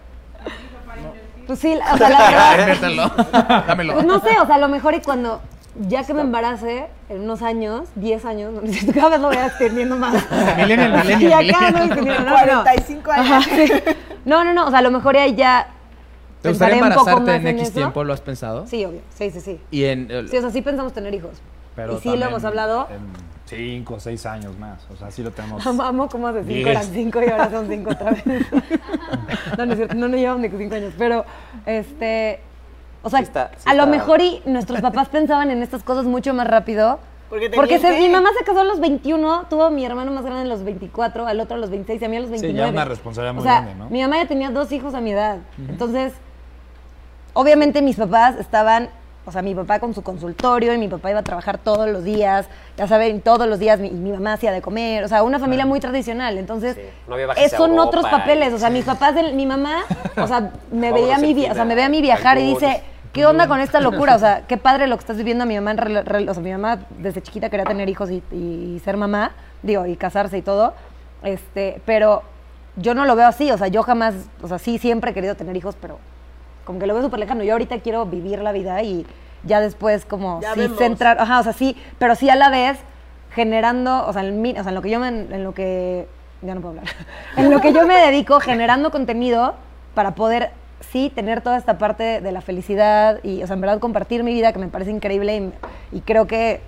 Pues 1.48 1.60
sí, 1.60 1.78
o 1.94 1.98
sea, 1.98 2.10
la 2.10 2.58
verdad. 2.58 3.66
Dámelo. 3.68 3.94
pues 3.94 4.06
no 4.06 4.20
sé, 4.20 4.30
o 4.42 4.46
sea, 4.48 4.56
a 4.56 4.60
lo 4.60 4.68
mejor 4.68 4.96
y 4.96 5.02
cuando 5.02 5.42
ya 5.88 6.04
que 6.04 6.14
me 6.14 6.22
embarace, 6.22 6.88
en 7.10 7.22
unos 7.22 7.42
años, 7.44 7.88
10 7.96 8.26
años, 8.26 8.54
no 8.54 8.62
sé, 8.74 8.92
cada 8.94 9.10
vez 9.10 9.20
lo 9.20 9.28
voy 9.28 9.38
extendiendo 9.38 9.96
más. 9.98 10.14
Millennial, 10.58 11.04
millennial, 11.04 11.46
Y 11.46 11.50
acá 11.52 11.72
no 11.72 11.84
extendiendo, 11.84 12.24
no, 12.24 12.46
no. 12.46 12.64
45 12.64 13.12
años. 13.12 13.26
Ajá, 13.30 13.42
sí. 13.56 13.72
No, 14.26 14.44
no, 14.44 14.54
no, 14.54 14.66
o 14.68 14.70
sea, 14.72 14.80
a 14.80 14.82
lo 14.82 14.90
mejor 14.92 15.18
ahí 15.18 15.36
ya 15.36 15.68
¿Te 16.42 16.50
gustaría 16.50 16.76
embarazarte 16.78 17.36
en 17.36 17.48
en 17.48 17.56
X 17.60 17.64
eso. 17.70 17.74
tiempo? 17.74 18.04
¿Lo 18.04 18.14
has 18.14 18.22
pensado? 18.22 18.66
Sí, 18.68 18.84
obvio, 18.86 19.02
sí, 19.16 19.30
sí, 19.30 19.42
sí. 19.42 19.60
Y 19.70 19.84
en... 19.86 20.10
el- 20.10 20.30
Sí, 20.30 20.38
o 20.38 20.42
sea, 20.42 20.50
sí 20.50 20.62
pensamos 20.64 20.94
tener 20.94 21.14
hijos. 21.14 21.32
Pero 21.76 21.98
y 21.98 22.00
sí 22.02 22.16
lo 22.16 22.26
hemos 22.26 22.44
hablado. 22.46 22.88
En 22.90 23.00
cinco 23.46 23.96
o 23.96 24.00
seis 24.00 24.26
años 24.26 24.58
más. 24.58 24.86
O 24.92 24.96
sea, 24.96 25.12
sí 25.12 25.22
lo 25.24 25.32
tenemos. 25.32 25.66
Amo, 25.68 25.84
amo 25.84 26.10
cómo 26.10 26.28
hace 26.28 26.40
5 26.44 26.50
Diez. 26.54 26.68
eran 26.68 26.84
5 26.84 27.22
y 27.24 27.30
ahora 27.30 27.50
son 27.52 27.68
5 27.68 27.90
otra 27.92 28.12
vez. 28.12 28.24
no, 29.58 29.66
no 29.66 29.72
es 29.74 29.78
cierto, 29.78 29.96
no 29.96 30.08
nos 30.08 30.20
llevamos 30.20 30.42
ni 30.42 30.50
5 30.58 30.76
años, 30.76 30.94
pero 30.98 31.26
este. 31.66 32.40
O 33.04 33.10
sea, 33.10 33.20
Sí 33.20 33.26
está- 33.26 33.52
sí 33.58 33.70
a 33.70 33.74
lo 33.76 33.86
mejor 33.86 34.20
y 34.22 34.42
nuestros 34.46 34.82
papás 34.82 35.10
pensaban 35.10 35.52
en 35.52 35.62
estas 35.62 35.84
cosas 35.84 36.06
mucho 36.06 36.34
más 36.34 36.48
rápido. 36.48 37.00
Porque 37.56 37.80
se- 37.80 38.00
mi 38.00 38.08
mamá 38.10 38.30
se 38.38 38.46
casó 38.46 38.62
a 38.62 38.64
los 38.64 38.80
21, 38.80 39.46
tuvo 39.50 39.66
a 39.66 39.70
mi 39.70 39.84
hermano 39.86 40.12
más 40.12 40.24
grande 40.24 40.44
a 40.44 40.46
los 40.46 40.64
24, 40.64 41.28
al 41.28 41.40
otro 41.40 41.56
a 41.56 41.60
los 41.60 41.70
26 41.70 42.02
y 42.02 42.06
a 42.06 42.10
mí 42.10 42.18
a 42.18 42.20
los 42.22 42.30
Sí, 42.30 42.34
29. 42.36 42.68
ya 42.68 42.72
una 42.72 42.86
responsabilidad 42.86 43.34
muy 43.34 43.42
o 43.42 43.44
sea, 43.44 43.62
grande, 43.62 43.76
¿no? 43.76 43.90
Mi 43.90 44.02
mamá 44.02 44.18
ya 44.18 44.28
tenía 44.28 44.50
dos 44.52 44.72
hijos 44.72 44.94
a 44.96 45.02
mi 45.02 45.12
edad. 45.12 45.40
Entonces, 45.68 46.14
obviamente 47.34 47.82
mis 47.82 47.98
papás 47.98 48.38
estaban, 48.40 48.90
o 49.26 49.32
sea, 49.32 49.42
mi 49.42 49.56
papá 49.56 49.80
con 49.80 49.94
su 49.94 50.04
consultorio 50.04 50.74
y 50.74 50.78
mi 50.78 50.88
papá 50.88 51.10
iba 51.10 51.20
a 51.20 51.24
trabajar 51.24 51.58
todos 51.58 51.90
los 51.90 52.04
días, 52.04 52.48
ya 52.78 52.88
saben, 52.88 53.22
todos 53.22 53.48
los 53.48 53.58
días 53.60 53.80
mi, 53.80 53.88
y 53.88 53.92
mi 53.94 54.12
mamá 54.12 54.34
hacía 54.34 54.52
de 54.52 54.62
comer, 54.62 55.04
o 55.04 55.08
sea, 55.08 55.24
una 55.24 55.40
familia 55.40 55.66
muy 55.66 55.80
tradicional. 55.80 56.38
Entonces, 56.38 56.76
Sí, 56.76 56.82
no 57.08 57.16
había 57.16 57.26
a 57.32 57.50
son 57.50 57.72
Europa 57.72 57.88
otros 57.88 58.06
papeles, 58.06 58.52
y- 58.52 58.56
o 58.56 58.60
sea, 58.60 58.70
mis 58.70 58.86
papás, 58.86 59.16
mi 59.34 59.46
mamá, 59.46 59.80
o 60.18 60.28
sea, 60.28 60.52
me 60.72 60.92
veía 60.94 61.16
a 61.16 61.20
vi- 61.20 61.48
o 61.50 61.54
sea, 61.56 61.66
me 61.66 61.74
ve 61.76 61.84
a 61.84 61.90
mí 61.90 62.02
viajar 62.02 62.38
y 62.38 62.46
dice, 62.54 62.84
¿qué 63.14 63.26
onda 63.26 63.48
con 63.48 63.60
esta 63.62 63.80
locura? 63.80 64.16
O 64.16 64.20
sea, 64.20 64.44
qué 64.48 64.58
padre 64.58 64.88
lo 64.88 64.96
que 64.98 65.02
estás 65.02 65.18
viviendo. 65.18 65.46
Mi 65.46 65.56
mamá, 65.56 65.72
en 65.72 65.78
rel- 65.78 66.30
o 66.30 66.34
sea, 66.34 66.44
mi 66.44 66.52
mamá 66.52 66.80
desde 67.00 67.22
chiquita 67.22 67.50
quería 67.50 67.66
tener 67.66 67.90
hijos 67.90 68.12
y, 68.12 68.22
y 68.32 68.80
ser 68.86 68.96
mamá, 68.98 69.32
digo, 69.64 69.86
y 69.88 69.96
casarse 69.96 70.38
y 70.38 70.42
todo. 70.44 70.74
Este, 71.24 71.82
pero 71.86 72.22
yo 72.76 72.94
no 72.94 73.06
lo 73.06 73.16
veo 73.16 73.28
así, 73.28 73.50
o 73.52 73.58
sea, 73.58 73.70
yo 73.70 73.82
jamás, 73.82 74.14
o 74.44 74.48
sea, 74.48 74.60
sí 74.60 74.78
siempre 74.78 75.12
he 75.12 75.14
querido 75.14 75.34
tener 75.36 75.56
hijos, 75.58 75.76
pero 75.82 75.98
como 76.66 76.80
que 76.80 76.88
lo 76.88 76.94
veo 76.94 77.04
súper 77.04 77.20
lejano. 77.20 77.44
Yo 77.44 77.54
ahorita 77.54 77.80
quiero 77.80 78.06
vivir 78.06 78.40
la 78.40 78.52
vida 78.52 78.82
y 78.84 79.06
ya 79.44 79.62
después 79.62 80.06
como 80.06 80.42
Ya 80.42 80.54
sí 80.54 80.62
vemos. 80.62 80.78
centrar, 80.78 81.20
ajá, 81.20 81.40
o 81.40 81.44
sea, 81.44 81.54
sí, 81.54 81.78
pero 82.00 82.16
sí 82.16 82.30
a 82.30 82.36
la 82.36 82.50
vez 82.50 82.78
generando, 83.32 84.06
o 84.08 84.14
sea, 84.14 84.24
en, 84.24 84.40
o 84.58 84.64
sea, 84.64 84.70
en 84.70 84.76
lo 84.76 84.82
que 84.82 84.90
yo 84.90 85.00
me, 85.00 85.08
en 85.08 85.44
lo 85.44 85.54
que 85.54 86.08
ya 86.42 86.56
no 86.56 86.62
puedo 86.62 86.80
hablar. 86.80 86.94
en 87.38 87.52
lo 87.52 87.62
que 87.62 87.74
yo 87.74 87.86
me 87.86 87.96
dedico 87.96 88.40
generando 88.40 88.92
contenido 88.92 89.56
para 89.94 90.16
poder 90.16 90.52
sí 90.92 91.12
tener 91.14 91.42
toda 91.42 91.58
esta 91.58 91.78
parte 91.78 92.22
de 92.22 92.32
la 92.32 92.42
felicidad 92.42 93.20
y, 93.24 93.44
o 93.44 93.48
sea, 93.48 93.56
en 93.56 93.62
verdad 93.62 93.80
compartir 93.80 94.24
mi 94.24 94.34
vida 94.34 94.52
que 94.54 94.60
me 94.60 94.68
parece 94.68 94.92
increíble 94.92 95.38
y, 95.92 95.98
y 95.98 96.02
creo 96.02 96.28
que 96.28 96.62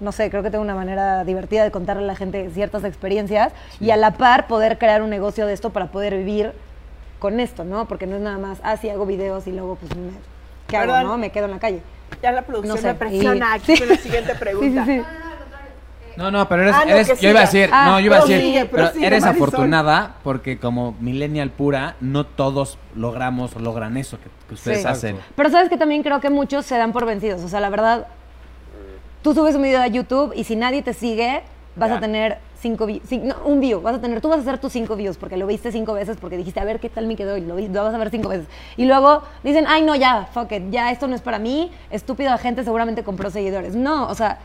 no 0.00 0.12
sé, 0.12 0.28
creo 0.28 0.42
que 0.42 0.50
tengo 0.50 0.62
una 0.62 0.74
manera 0.74 1.24
divertida 1.24 1.62
de 1.62 1.70
contarle 1.70 2.02
a 2.02 2.06
la 2.06 2.16
gente 2.16 2.50
ciertas 2.50 2.84
experiencias 2.84 3.52
y 3.80 3.90
a 3.90 3.96
la 3.96 4.12
par 4.12 4.48
poder 4.48 4.76
crear 4.76 5.02
un 5.02 5.10
negocio 5.10 5.46
de 5.46 5.52
esto 5.52 5.70
para 5.70 5.86
poder 5.86 6.16
vivir 6.16 6.52
con 7.24 7.40
esto, 7.40 7.64
¿no? 7.64 7.88
Porque 7.88 8.06
no 8.06 8.16
es 8.16 8.20
nada 8.20 8.36
más, 8.36 8.58
ah, 8.62 8.76
sí, 8.76 8.90
hago 8.90 9.06
videos 9.06 9.46
y 9.46 9.52
luego, 9.52 9.76
pues, 9.76 9.96
me, 9.96 10.10
¿qué 10.68 10.76
hago, 10.76 10.92
no? 11.08 11.16
Me 11.16 11.30
quedo 11.30 11.46
en 11.46 11.52
la 11.52 11.58
calle. 11.58 11.80
Ya 12.22 12.32
la 12.32 12.42
producción 12.42 12.76
No 12.76 12.82
sé, 12.82 12.88
me 12.88 12.94
presiona 12.96 13.56
y- 13.56 13.58
aquí 13.60 13.72
sí. 13.76 13.78
con 13.78 13.88
la 13.88 13.96
siguiente 13.96 14.34
pregunta. 14.34 14.84
sí, 14.84 14.98
sí. 14.98 15.02
No, 16.18 16.30
no, 16.30 16.46
pero 16.46 16.64
eres, 16.64 16.74
Ah, 16.76 16.84
no, 16.86 16.90
eres- 16.94 17.08
que 17.12 17.16
yo 17.16 17.30
iba 17.30 17.40
a 17.40 17.42
decir, 17.44 17.70
Ah, 17.72 17.86
no, 17.86 17.98
yo 18.00 18.06
iba 18.06 18.18
a 18.18 18.26
decir, 18.26 18.68
pero 18.70 18.88
eres 19.00 19.22
Marisol. 19.24 19.30
afortunada 19.30 20.16
porque 20.22 20.58
como 20.58 20.94
millennial 21.00 21.48
pura, 21.48 21.96
no 22.02 22.24
todos 22.26 22.76
logramos 22.94 23.56
o 23.56 23.58
logran 23.58 23.96
eso 23.96 24.18
que, 24.18 24.28
que 24.48 24.54
ustedes 24.54 24.82
Sí. 24.82 24.86
hacen. 24.86 25.16
Pero 25.34 25.48
sabes 25.48 25.70
que 25.70 25.78
también 25.78 26.02
creo 26.02 26.20
que 26.20 26.28
muchos 26.28 26.66
se 26.66 26.76
dan 26.76 26.92
por 26.92 27.06
vencidos. 27.06 27.42
O 27.42 27.48
sea, 27.48 27.60
la 27.60 27.70
verdad, 27.70 28.06
tú 29.22 29.32
subes 29.32 29.54
un 29.56 29.62
video 29.62 29.80
a 29.80 29.86
YouTube 29.86 30.34
y 30.36 30.44
si 30.44 30.56
nadie 30.56 30.82
te 30.82 30.92
sigue, 30.92 31.42
vas 31.76 31.90
Ya. 31.90 31.96
a 31.96 32.00
tener 32.00 32.38
cinco 32.60 32.86
vi- 32.86 33.00
cin- 33.00 33.22
no, 33.24 33.36
un 33.44 33.60
view. 33.60 33.80
Vas 33.80 33.96
a 33.96 34.00
tener, 34.00 34.20
tú 34.20 34.28
vas 34.28 34.38
a 34.38 34.40
hacer 34.42 34.58
tus 34.58 34.72
cinco 34.72 34.96
views 34.96 35.16
porque 35.16 35.36
lo 35.36 35.46
viste 35.46 35.70
cinco 35.72 35.92
veces 35.92 36.16
porque 36.20 36.36
dijiste, 36.36 36.60
a 36.60 36.64
ver 36.64 36.80
qué 36.80 36.88
tal 36.88 37.06
me 37.06 37.16
quedó 37.16 37.36
y 37.36 37.40
lo, 37.42 37.58
lo 37.58 37.82
vas 37.84 37.94
a 37.94 37.98
ver 37.98 38.10
cinco 38.10 38.28
veces. 38.28 38.46
Y 38.76 38.84
luego 38.86 39.22
dicen, 39.42 39.64
ay, 39.68 39.82
no, 39.82 39.94
ya, 39.94 40.28
fuck 40.32 40.50
it, 40.52 40.70
ya 40.70 40.90
esto 40.90 41.06
no 41.08 41.14
es 41.14 41.20
para 41.22 41.38
mí. 41.38 41.70
Estúpido, 41.90 42.30
la 42.30 42.38
gente 42.38 42.64
seguramente 42.64 43.02
compró 43.04 43.30
seguidores. 43.30 43.74
No, 43.74 44.08
o 44.08 44.14
sea, 44.14 44.38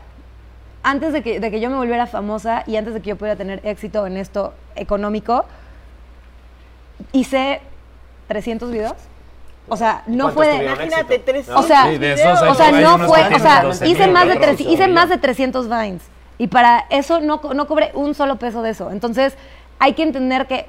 antes 0.82 1.12
de 1.12 1.22
que, 1.22 1.40
de 1.40 1.50
que 1.50 1.60
yo 1.60 1.70
me 1.70 1.76
volviera 1.76 2.06
famosa 2.06 2.64
y 2.66 2.76
antes 2.76 2.94
de 2.94 3.00
que 3.00 3.10
yo 3.10 3.16
pudiera 3.16 3.36
tener 3.36 3.60
éxito 3.64 4.06
en 4.06 4.16
esto 4.16 4.54
económico, 4.76 5.44
hice 7.12 7.60
300 8.28 8.70
videos. 8.70 8.94
O 9.68 9.76
sea, 9.76 10.02
no 10.06 10.24
¿Cuántos 10.32 10.34
fue 10.34 10.46
de... 10.48 10.64
Imagínate, 10.64 11.14
éxito? 11.14 11.22
300 11.32 11.64
O 11.64 11.66
sea, 11.66 11.86
Sí, 11.90 11.98
de 11.98 12.12
esos 12.14 12.42
o 12.42 12.54
sea, 12.54 12.72
no 12.72 12.98
fue, 13.06 13.20
o 13.34 13.38
sea, 13.38 13.62
12 13.62 13.88
hice 13.88 14.06
más 14.08 14.26
de 14.26 14.34
dólares, 14.34 14.56
300, 14.56 14.72
hice 14.74 14.88
más 14.88 15.08
de 15.08 15.14
millón. 15.16 15.20
300 15.20 15.68
Vines 15.68 16.02
y 16.40 16.46
para 16.46 16.86
eso 16.88 17.20
no, 17.20 17.38
no 17.54 17.66
cobré 17.66 17.90
un 17.92 18.14
solo 18.14 18.36
peso 18.36 18.62
de 18.62 18.70
eso. 18.70 18.90
Entonces, 18.90 19.34
hay 19.78 19.92
que 19.92 20.02
entender 20.02 20.46
que 20.46 20.64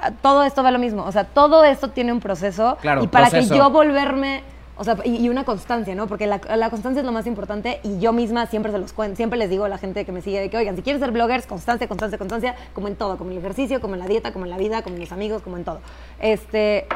ah, 0.00 0.10
todo 0.20 0.42
esto 0.42 0.64
va 0.64 0.72
lo 0.72 0.80
mismo, 0.80 1.04
o 1.04 1.12
sea, 1.12 1.22
todo 1.22 1.62
esto 1.62 1.90
tiene 1.90 2.12
un 2.12 2.18
proceso 2.18 2.76
Claro, 2.80 3.04
y 3.04 3.06
para 3.06 3.30
proceso. 3.30 3.52
que 3.52 3.56
yo 3.56 3.70
volverme, 3.70 4.42
o 4.76 4.82
sea, 4.82 4.96
y, 5.04 5.18
y 5.24 5.28
una 5.28 5.44
constancia, 5.44 5.94
¿no? 5.94 6.08
Porque 6.08 6.26
la, 6.26 6.40
la 6.56 6.70
constancia 6.70 6.98
es 6.98 7.06
lo 7.06 7.12
más 7.12 7.28
importante 7.28 7.78
y 7.84 8.00
yo 8.00 8.12
misma 8.12 8.46
siempre 8.46 8.72
se 8.72 8.78
los 8.78 8.92
cuento, 8.92 9.14
siempre 9.14 9.38
les 9.38 9.48
digo 9.48 9.64
a 9.64 9.68
la 9.68 9.78
gente 9.78 10.04
que 10.04 10.10
me 10.10 10.22
sigue 10.22 10.40
de 10.40 10.50
que, 10.50 10.56
oigan, 10.56 10.74
si 10.74 10.82
quieres 10.82 10.98
ser 10.98 11.12
bloggers, 11.12 11.46
constancia, 11.46 11.86
constancia, 11.86 12.18
constancia, 12.18 12.56
como 12.74 12.88
en 12.88 12.96
todo, 12.96 13.16
como 13.16 13.30
en 13.30 13.36
el 13.36 13.44
ejercicio, 13.44 13.80
como 13.80 13.94
en 13.94 14.00
la 14.00 14.08
dieta, 14.08 14.32
como 14.32 14.44
en 14.44 14.50
la 14.50 14.58
vida, 14.58 14.82
como 14.82 14.96
en 14.96 15.00
mis 15.02 15.12
amigos, 15.12 15.40
como 15.42 15.56
en 15.56 15.62
todo. 15.62 15.78
Este, 16.18 16.88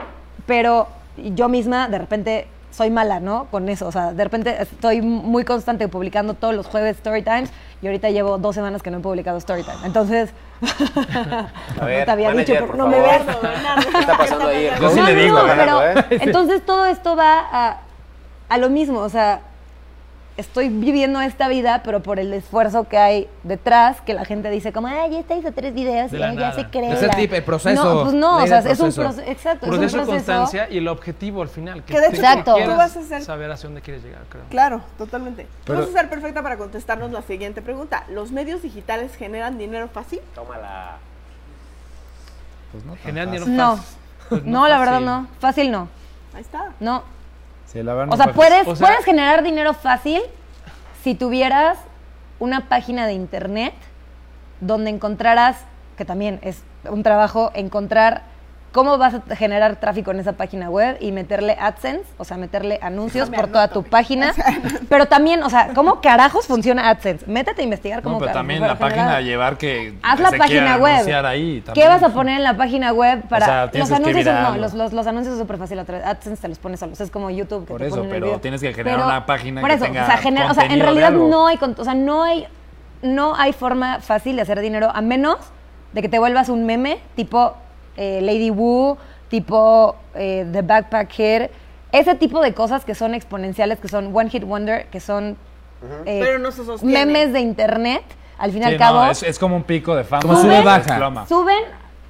pero 0.46 0.88
yo 1.16 1.48
misma 1.48 1.86
de 1.86 1.98
repente 1.98 2.48
soy 2.76 2.90
mala, 2.90 3.20
¿no? 3.20 3.46
Con 3.50 3.68
eso, 3.70 3.86
o 3.86 3.92
sea, 3.92 4.12
de 4.12 4.22
repente 4.22 4.54
estoy 4.60 5.00
muy 5.00 5.44
constante 5.44 5.88
publicando 5.88 6.34
todos 6.34 6.54
los 6.54 6.66
jueves 6.66 6.96
Story 6.96 7.22
Times 7.22 7.50
y 7.80 7.86
ahorita 7.86 8.10
llevo 8.10 8.36
dos 8.36 8.54
semanas 8.54 8.82
que 8.82 8.90
no 8.90 8.98
he 8.98 9.00
publicado 9.00 9.38
Story 9.38 9.62
Time. 9.62 9.78
Entonces, 9.84 10.30
A 11.80 11.84
ver, 11.86 12.00
no 12.00 12.04
te 12.04 12.10
había 12.10 12.28
manager, 12.28 12.46
dicho, 12.46 12.54
pero 12.54 12.66
por 12.66 12.76
no 12.76 12.88
me 12.88 13.00
veas. 13.00 13.22
¿Qué 13.92 13.98
está 13.98 14.18
pasando 14.18 14.48
ahí? 14.48 14.68
Yo 14.78 14.90
sí 14.90 14.96
No, 15.00 15.06
le 15.06 15.14
no, 15.14 15.20
digo, 15.22 15.38
no, 15.38 15.44
ganando, 15.46 15.78
pero 15.78 16.00
¿eh? 16.00 16.18
entonces 16.20 16.64
todo 16.66 16.84
esto 16.86 17.16
va 17.16 17.38
a, 17.50 17.80
a 18.48 18.58
lo 18.58 18.68
mismo, 18.68 19.00
o 19.00 19.08
sea, 19.08 19.40
estoy 20.36 20.68
viviendo 20.68 21.20
esta 21.20 21.48
vida, 21.48 21.80
pero 21.82 22.02
por 22.02 22.18
el 22.18 22.32
esfuerzo 22.34 22.84
que 22.88 22.98
hay 22.98 23.28
detrás, 23.42 24.00
que 24.02 24.12
la 24.14 24.24
gente 24.24 24.50
dice 24.50 24.72
como, 24.72 24.86
ay, 24.88 25.10
ya 25.12 25.18
esta 25.20 25.34
hizo 25.34 25.50
tres 25.52 25.72
videos 25.72 26.10
De 26.10 26.18
y 26.18 26.36
ya, 26.36 26.52
se 26.52 26.66
cree. 26.66 26.92
Es 26.92 27.00
el 27.02 27.08
la-". 27.08 27.14
tip, 27.16 27.32
el 27.32 27.42
proceso, 27.42 27.82
No, 27.94 28.02
pues 28.02 28.14
no, 28.14 28.36
o 28.42 28.46
sea, 28.46 28.58
es 28.58 28.78
un 28.80 28.92
proceso. 28.92 29.22
exacto, 29.26 29.66
Proceso, 29.66 29.84
es 29.86 29.92
un 29.94 29.98
proceso. 30.00 30.06
constancia 30.14 30.68
y 30.70 30.78
el 30.78 30.88
objetivo 30.88 31.40
al 31.42 31.48
final. 31.48 31.82
Que 31.84 31.98
de 31.98 32.06
hecho, 32.08 32.16
Exacto. 32.16 32.54
tú 32.62 32.70
vas 32.76 32.96
a 32.96 33.02
ser- 33.02 33.22
saber 33.22 33.50
hacia 33.50 33.68
dónde 33.68 33.80
quieres 33.80 34.02
llegar, 34.04 34.22
creo. 34.28 34.44
Claro, 34.50 34.82
totalmente. 34.98 35.46
Pero- 35.64 35.78
Vamos 35.80 35.94
a 35.94 35.98
ser 36.00 36.10
perfecta 36.10 36.42
para 36.42 36.56
contestarnos 36.58 37.10
la 37.12 37.22
siguiente 37.22 37.62
pregunta. 37.62 38.04
¿Los 38.10 38.30
medios 38.30 38.62
digitales 38.62 39.14
generan 39.16 39.56
dinero 39.56 39.88
fácil? 39.88 40.20
Tómala. 40.34 40.98
Pues 42.72 42.84
no 42.84 42.94
Generan 42.96 43.28
fácil. 43.30 43.44
dinero 43.46 43.64
No, 43.70 43.76
fácil. 43.78 43.96
Pues 44.28 44.44
no, 44.44 44.68
la 44.68 44.78
verdad 44.80 45.00
no, 45.00 45.28
fácil 45.38 45.70
no, 45.70 45.88
Ahí 46.34 46.40
está. 46.42 46.72
no. 46.80 47.15
Sí, 47.76 47.82
la 47.82 47.92
verdad 47.94 48.14
O 48.14 48.16
no 48.16 48.24
sea, 48.24 48.32
puedes, 48.32 48.66
O 48.66 48.74
sea- 48.74 48.86
puedes 48.88 49.04
generar 49.04 49.42
dinero 49.42 49.74
fácil 49.74 50.22
si 51.02 51.14
tuvieras 51.14 51.78
una 52.38 52.68
página 52.68 53.06
de 53.06 53.12
internet 53.12 53.74
donde 54.60 54.90
encontraras, 54.90 55.58
que 55.98 56.04
también 56.06 56.38
es 56.42 56.62
un 56.88 57.02
trabajo, 57.02 57.50
encontrar 57.54 58.22
cómo 58.72 58.98
vas 58.98 59.14
a 59.14 59.36
generar 59.36 59.76
tráfico 59.76 60.10
en 60.10 60.20
esa 60.20 60.32
página 60.34 60.68
web 60.68 60.98
y 61.00 61.10
meterle 61.10 61.56
AdSense, 61.58 62.04
o 62.18 62.24
sea, 62.24 62.36
meterle 62.36 62.78
anuncios 62.82 63.30
por 63.30 63.46
toda 63.46 63.68
tu 63.68 63.82
página. 63.82 64.34
Pero 64.90 65.06
también, 65.06 65.42
o 65.42 65.48
sea, 65.48 65.68
¿cómo 65.74 66.02
carajos 66.02 66.46
funciona 66.46 66.90
AdSense? 66.90 67.24
Métete 67.26 67.62
a 67.62 67.64
investigar 67.64 68.02
cómo 68.02 68.16
No, 68.16 68.20
pero 68.20 68.32
también 68.32 68.60
la 68.60 68.78
página 68.78 69.16
de 69.16 69.24
llevar 69.24 69.56
que 69.56 69.94
Haz 70.02 70.16
que 70.16 70.22
la 70.24 70.30
se 70.30 70.36
página 70.38 70.76
web. 70.76 71.24
ahí 71.24 71.64
¿Qué 71.72 71.88
vas 71.88 72.02
a 72.02 72.10
poner 72.10 72.36
en 72.36 72.44
la 72.44 72.54
página 72.56 72.92
web 72.92 73.22
para 73.28 73.46
sea, 73.46 73.70
tienes 73.70 73.88
los 73.88 73.98
que 73.98 74.04
anuncios? 74.10 74.34
No, 74.34 74.56
los, 74.58 74.74
los, 74.74 74.92
los 74.92 75.06
anuncios 75.06 75.34
es 75.34 75.40
súper 75.40 75.56
fácil. 75.56 75.78
a 75.78 75.84
través- 75.84 76.04
AdSense 76.06 76.42
te 76.42 76.48
los 76.48 76.58
pone 76.58 76.76
solos. 76.76 77.00
Es 77.00 77.10
como 77.10 77.30
YouTube 77.30 77.62
que 77.64 77.72
Por 77.72 77.80
te 77.80 77.86
eso, 77.86 77.96
ponen 77.96 78.10
el 78.10 78.14
pero 78.16 78.26
video. 78.26 78.40
tienes 78.40 78.60
que 78.60 78.74
generar 78.74 79.06
una 79.06 79.24
página 79.24 79.60
por 79.62 79.70
que 79.70 79.76
eso, 79.76 79.84
tenga 79.86 80.02
o 80.02 80.06
sea, 80.06 80.18
gener- 80.18 80.50
o 80.50 80.54
sea, 80.54 80.66
en 80.66 80.80
realidad 80.80 81.12
no 81.12 81.46
hay, 81.46 81.56
con- 81.56 81.74
o 81.78 81.84
sea, 81.84 81.94
no 81.94 82.24
hay, 82.24 82.46
no 83.00 83.34
hay 83.36 83.54
forma 83.54 84.00
fácil 84.00 84.36
de 84.36 84.42
hacer 84.42 84.60
dinero 84.60 84.90
a 84.94 85.00
menos 85.00 85.38
de 85.94 86.02
que 86.02 86.08
te 86.10 86.18
vuelvas 86.18 86.50
un 86.50 86.66
meme 86.66 86.98
tipo 87.14 87.54
eh, 87.96 88.20
Lady 88.22 88.50
Wu, 88.50 88.96
tipo 89.28 89.96
eh, 90.14 90.46
The 90.52 90.62
Backpack 90.62 91.08
Kid, 91.08 91.42
ese 91.92 92.14
tipo 92.14 92.40
de 92.42 92.52
cosas 92.54 92.84
que 92.84 92.94
son 92.94 93.14
exponenciales, 93.14 93.78
que 93.78 93.88
son 93.88 94.14
One 94.14 94.30
Hit 94.30 94.44
Wonder, 94.44 94.86
que 94.86 95.00
son 95.00 95.36
eh, 96.04 96.20
Pero 96.22 96.38
no 96.38 96.50
se 96.52 96.62
memes 96.84 97.32
de 97.32 97.40
internet. 97.40 98.02
Al 98.38 98.52
fin 98.52 98.62
y 98.62 98.66
Sí, 98.66 98.72
al 98.72 98.78
cabo, 98.78 99.04
no, 99.04 99.10
es, 99.10 99.22
es 99.22 99.38
como 99.38 99.56
un 99.56 99.62
pico 99.62 99.94
de 99.96 100.04
fama. 100.04 100.22
Como 100.22 100.40
sube, 100.40 100.60
baja. 100.62 101.26
Suben 101.26 101.64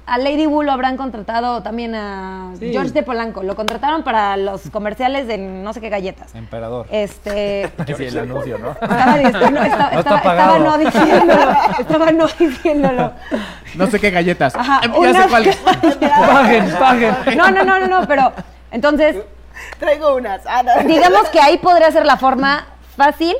a 0.07 0.17
Lady 0.17 0.47
Wu 0.47 0.63
lo 0.63 0.71
habrán 0.71 0.95
contratado 0.97 1.61
también 1.61 1.93
a 1.93 2.51
Sí. 2.59 2.71
George 2.71 2.91
de 2.91 3.03
Polanco. 3.03 3.43
Lo 3.43 3.55
contrataron 3.55 4.03
para 4.03 4.37
los 4.37 4.69
comerciales 4.71 5.27
de 5.27 5.37
no 5.37 5.73
sé 5.73 5.81
qué 5.81 5.89
galletas. 5.89 6.33
Emperador. 6.33 6.87
Este. 6.89 7.69
Sí, 7.97 8.05
el 8.05 8.17
anuncio, 8.19 8.57
¿no? 8.57 8.71
Estaba, 8.71 9.05
no, 9.17 9.17
estaba, 9.27 9.49
No 9.51 9.61
está 9.63 9.67
estaba- 9.67 9.99
estaba 9.99 10.21
pagado. 10.23 10.59
no 10.59 10.77
diciéndolo. 10.77 11.51
Estaba 11.79 12.11
no 12.13 12.27
diciéndolo. 12.39 13.11
No 13.75 13.87
sé 13.87 13.99
qué 13.99 14.09
galletas. 14.11 14.55
Ajá, 14.55 14.81
ya 14.83 14.91
sé 14.93 14.97
unas- 14.99 15.27
cuál. 15.27 15.49
Paguen, 16.09 16.71
paguen. 16.79 17.15
No, 17.37 17.51
no, 17.51 17.63
no, 17.63 17.79
no, 17.79 17.87
no, 17.87 18.07
pero 18.07 18.31
entonces, 18.71 19.17
Traigo 19.79 20.15
unas. 20.15 20.41
Ah, 20.47 20.63
no. 20.63 20.87
digamos 20.87 21.27
que 21.29 21.39
ahí 21.39 21.57
podría 21.57 21.91
ser 21.91 22.05
la 22.05 22.17
forma 22.17 22.65
fácil, 22.95 23.35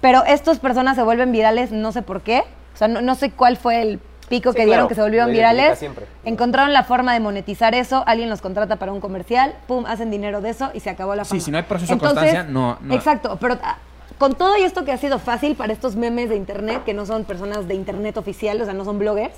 pero 0.00 0.24
estas 0.24 0.58
personas 0.58 0.96
se 0.96 1.02
vuelven 1.02 1.32
virales, 1.32 1.72
no 1.72 1.90
sé 1.92 2.02
por 2.02 2.20
qué. 2.20 2.44
O 2.74 2.76
sea, 2.76 2.88
no, 2.88 3.00
no 3.00 3.14
sé 3.14 3.30
cuál 3.30 3.56
fue 3.56 3.80
el 3.82 3.98
pico 4.28 4.50
Sí, 4.52 4.56
que 4.56 4.62
dieron 4.64 4.76
claro, 4.86 4.88
que 4.88 4.94
se 4.94 5.02
volvieron 5.02 5.30
virales. 5.30 5.78
siempre. 5.78 6.06
Encontraron 6.24 6.72
la 6.72 6.84
forma 6.84 7.12
de 7.12 7.20
monetizar 7.20 7.74
eso, 7.74 8.04
alguien 8.06 8.30
los 8.30 8.40
contrata 8.40 8.76
para 8.76 8.92
un 8.92 9.00
comercial, 9.00 9.54
pum, 9.66 9.84
hacen 9.86 10.10
dinero 10.10 10.40
de 10.40 10.50
eso 10.50 10.70
y 10.74 10.80
se 10.80 10.90
acabó 10.90 11.14
la 11.14 11.24
Sí, 11.24 11.30
fama. 11.30 11.40
si 11.42 11.50
no 11.50 11.56
hay 11.58 11.62
proceso 11.64 11.94
de 11.94 12.00
constancia, 12.00 12.42
no- 12.44 12.78
no. 12.80 12.94
Exacto, 12.94 13.36
pero 13.40 13.58
ah, 13.62 13.76
con 14.18 14.34
todo 14.34 14.54
esto 14.56 14.84
que 14.84 14.92
ha 14.92 14.96
sido 14.96 15.18
fácil 15.18 15.56
para 15.56 15.72
estos 15.72 15.96
memes 15.96 16.28
de 16.28 16.36
internet, 16.36 16.82
que 16.84 16.94
no 16.94 17.04
son 17.06 17.24
personas 17.24 17.66
de 17.68 17.74
internet 17.74 18.16
oficial, 18.16 18.60
o 18.60 18.64
sea, 18.64 18.72
no 18.74 18.84
son 18.84 18.98
bloggers, 18.98 19.34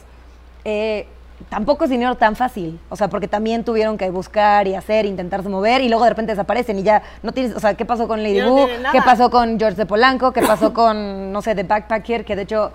eh, 0.65 1.07
tampoco 1.49 1.85
es 1.85 1.91
dinero 1.91 2.15
tan 2.17 2.35
fácil. 2.37 2.79
O 2.89 2.97
sea, 2.97 3.09
porque 3.09 3.29
también 3.29 3.65
tuvieron 3.65 3.99
que 3.99 4.09
buscar 4.11 4.67
y 4.69 4.75
hacer, 4.75 5.05
intentarse 5.07 5.49
mover 5.49 5.81
y 5.83 5.89
luego 5.89 6.05
de 6.05 6.11
repente 6.11 6.33
desaparecen 6.33 6.79
y 6.79 6.83
ya 6.83 7.03
no 7.23 7.33
tienes, 7.33 7.55
o 7.57 7.61
sea, 7.61 7.75
¿qué 7.75 7.85
pasó 7.85 8.09
con 8.09 8.23
Lady 8.23 8.39
no 8.41 8.67
nada. 8.67 8.93
¿Qué 8.93 9.01
pasó 9.03 9.31
con 9.31 9.59
George 9.59 9.77
de 9.77 9.87
Polanco? 9.87 10.33
¿Qué 10.33 10.43
pasó 10.43 10.73
con, 10.73 11.33
no 11.33 11.43
sé, 11.43 11.55
The 11.55 11.65
Backpacker? 11.65 12.25
Que 12.25 12.37
de 12.37 12.43
hecho, 12.43 12.73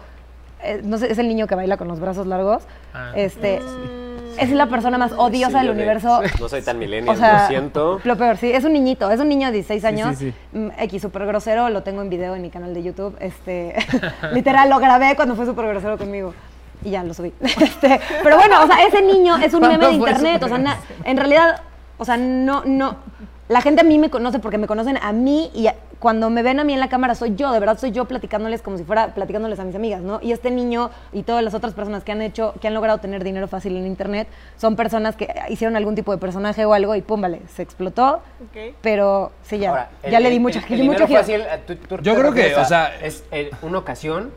eh, 0.64 0.82
no 0.84 0.98
sé, 0.98 1.12
es 1.12 1.18
el 1.18 1.28
niño 1.28 1.48
que 1.48 1.56
baila 1.56 1.78
con 1.78 1.88
los 1.88 2.00
brazos 2.00 2.28
largos. 2.28 2.64
Ah. 2.94 3.12
Este, 3.16 3.62
es 4.38 4.50
la 4.52 4.68
persona 4.68 4.98
más 4.98 5.12
odiosa 5.12 5.60
Sí, 5.60 5.66
del 5.66 5.76
universo. 5.76 6.22
No 6.40 6.48
soy 6.50 6.62
tan 6.62 6.80
millennial, 6.80 7.16
O 7.16 7.20
sea, 7.20 7.42
lo 7.44 7.48
siento. 7.48 8.00
Lo 8.04 8.18
peor, 8.18 8.38
sí, 8.38 8.52
es 8.52 8.64
un 8.64 8.74
niñito, 8.74 9.10
es 9.12 9.20
un 9.20 9.30
niño 9.30 9.48
de 9.48 9.54
16 9.54 9.86
años, 9.86 10.18
sí, 10.18 10.34
mm, 10.54 10.70
X, 10.80 11.02
súper 11.02 11.26
grosero, 11.26 11.70
lo 11.70 11.84
tengo 11.84 12.02
en 12.02 12.10
video 12.10 12.36
en 12.36 12.42
mi 12.42 12.50
canal 12.50 12.74
de 12.74 12.84
YouTube, 12.84 13.16
este, 13.20 13.76
literal, 14.34 14.70
lo 14.70 14.80
grabé 14.80 15.16
cuando 15.16 15.36
fue 15.36 15.46
súper 15.46 15.68
grosero 15.68 15.98
conmigo 15.98 16.34
y 16.84 16.92
ya 16.92 17.04
lo 17.04 17.14
subí. 17.14 17.34
Este, 17.42 18.00
pero 18.24 18.38
bueno, 18.38 18.64
o 18.64 18.68
sea, 18.68 18.86
ese 18.86 19.02
niño 19.02 19.38
es 19.38 19.54
un 19.54 19.62
meme 19.62 19.74
de 19.74 19.80
¿Cuándo 19.80 20.00
fue 20.00 20.10
internet, 20.12 20.44
o 20.44 20.48
sea, 20.48 20.58
na- 20.58 20.78
en 21.04 21.18
realidad, 21.18 21.62
o 21.98 22.06
sea, 22.06 22.18
no, 22.18 22.64
no, 22.66 22.96
la 23.52 23.62
gente 23.62 23.82
a 23.82 23.84
mí 23.84 24.00
me 24.00 24.10
conoce 24.10 24.40
porque 24.40 24.58
me 24.58 24.66
conocen 24.68 24.98
a 25.02 25.12
mí 25.12 25.52
y 25.54 25.68
a- 25.68 25.76
cuando 26.00 26.30
me 26.30 26.42
ven 26.42 26.60
a 26.60 26.64
mí 26.64 26.74
en 26.74 26.80
la 26.80 26.90
cámara 26.90 27.14
soy 27.16 27.36
yo, 27.36 27.52
de 27.52 27.60
verdad 27.60 27.78
soy 27.78 27.92
yo 27.92 28.06
platicándoles 28.06 28.62
como 28.62 28.78
si 28.78 28.84
fuera 28.84 29.14
platicándoles 29.14 29.60
a 29.60 29.66
mis 29.66 29.76
amigas, 29.76 30.02
¿no? 30.02 30.20
Y 30.22 30.32
este 30.32 30.50
niño 30.50 30.90
y 31.14 31.24
todas 31.24 31.44
las 31.44 31.54
otras 31.54 31.74
personas 31.74 32.04
que 32.04 32.12
han 32.12 32.22
hecho, 32.22 32.54
que 32.62 32.68
han 32.70 32.74
logrado 32.74 33.00
tener 33.00 33.24
dinero 33.24 33.48
fácil 33.48 33.76
en 33.76 33.86
internet, 33.86 34.28
son 34.58 34.76
personas 34.76 35.16
que 35.16 35.28
hicieron 35.50 35.76
algún 35.76 35.94
tipo 35.96 36.12
de 36.12 36.18
personaje 36.18 36.66
o 36.66 36.74
algo 36.74 36.96
y 36.96 37.02
pum, 37.02 37.22
vale, 37.22 37.42
se 37.54 37.62
explotó. 37.62 38.22
Ok. 38.50 38.74
Pero 38.82 39.32
sí, 39.44 39.60
ya, 39.60 39.70
Ahora, 39.70 39.90
ya 40.10 40.18
el- 40.18 40.24
le 40.24 40.30
di 40.30 40.40
mucho, 40.40 40.60
el- 40.60 40.66
el 40.66 40.70
mucho 40.86 41.06
dinero 41.06 41.08
giro. 41.08 41.20
fácil, 41.20 41.42
eh, 41.42 41.60
tú- 41.68 41.76
tú 41.76 41.98
Yo 42.02 42.16
creo 42.16 42.34
que, 42.34 42.56
o 42.56 42.66
sea- 42.66 42.96
es 43.02 43.24
en 43.32 43.50
una 43.62 43.78
ocasión 43.80 44.32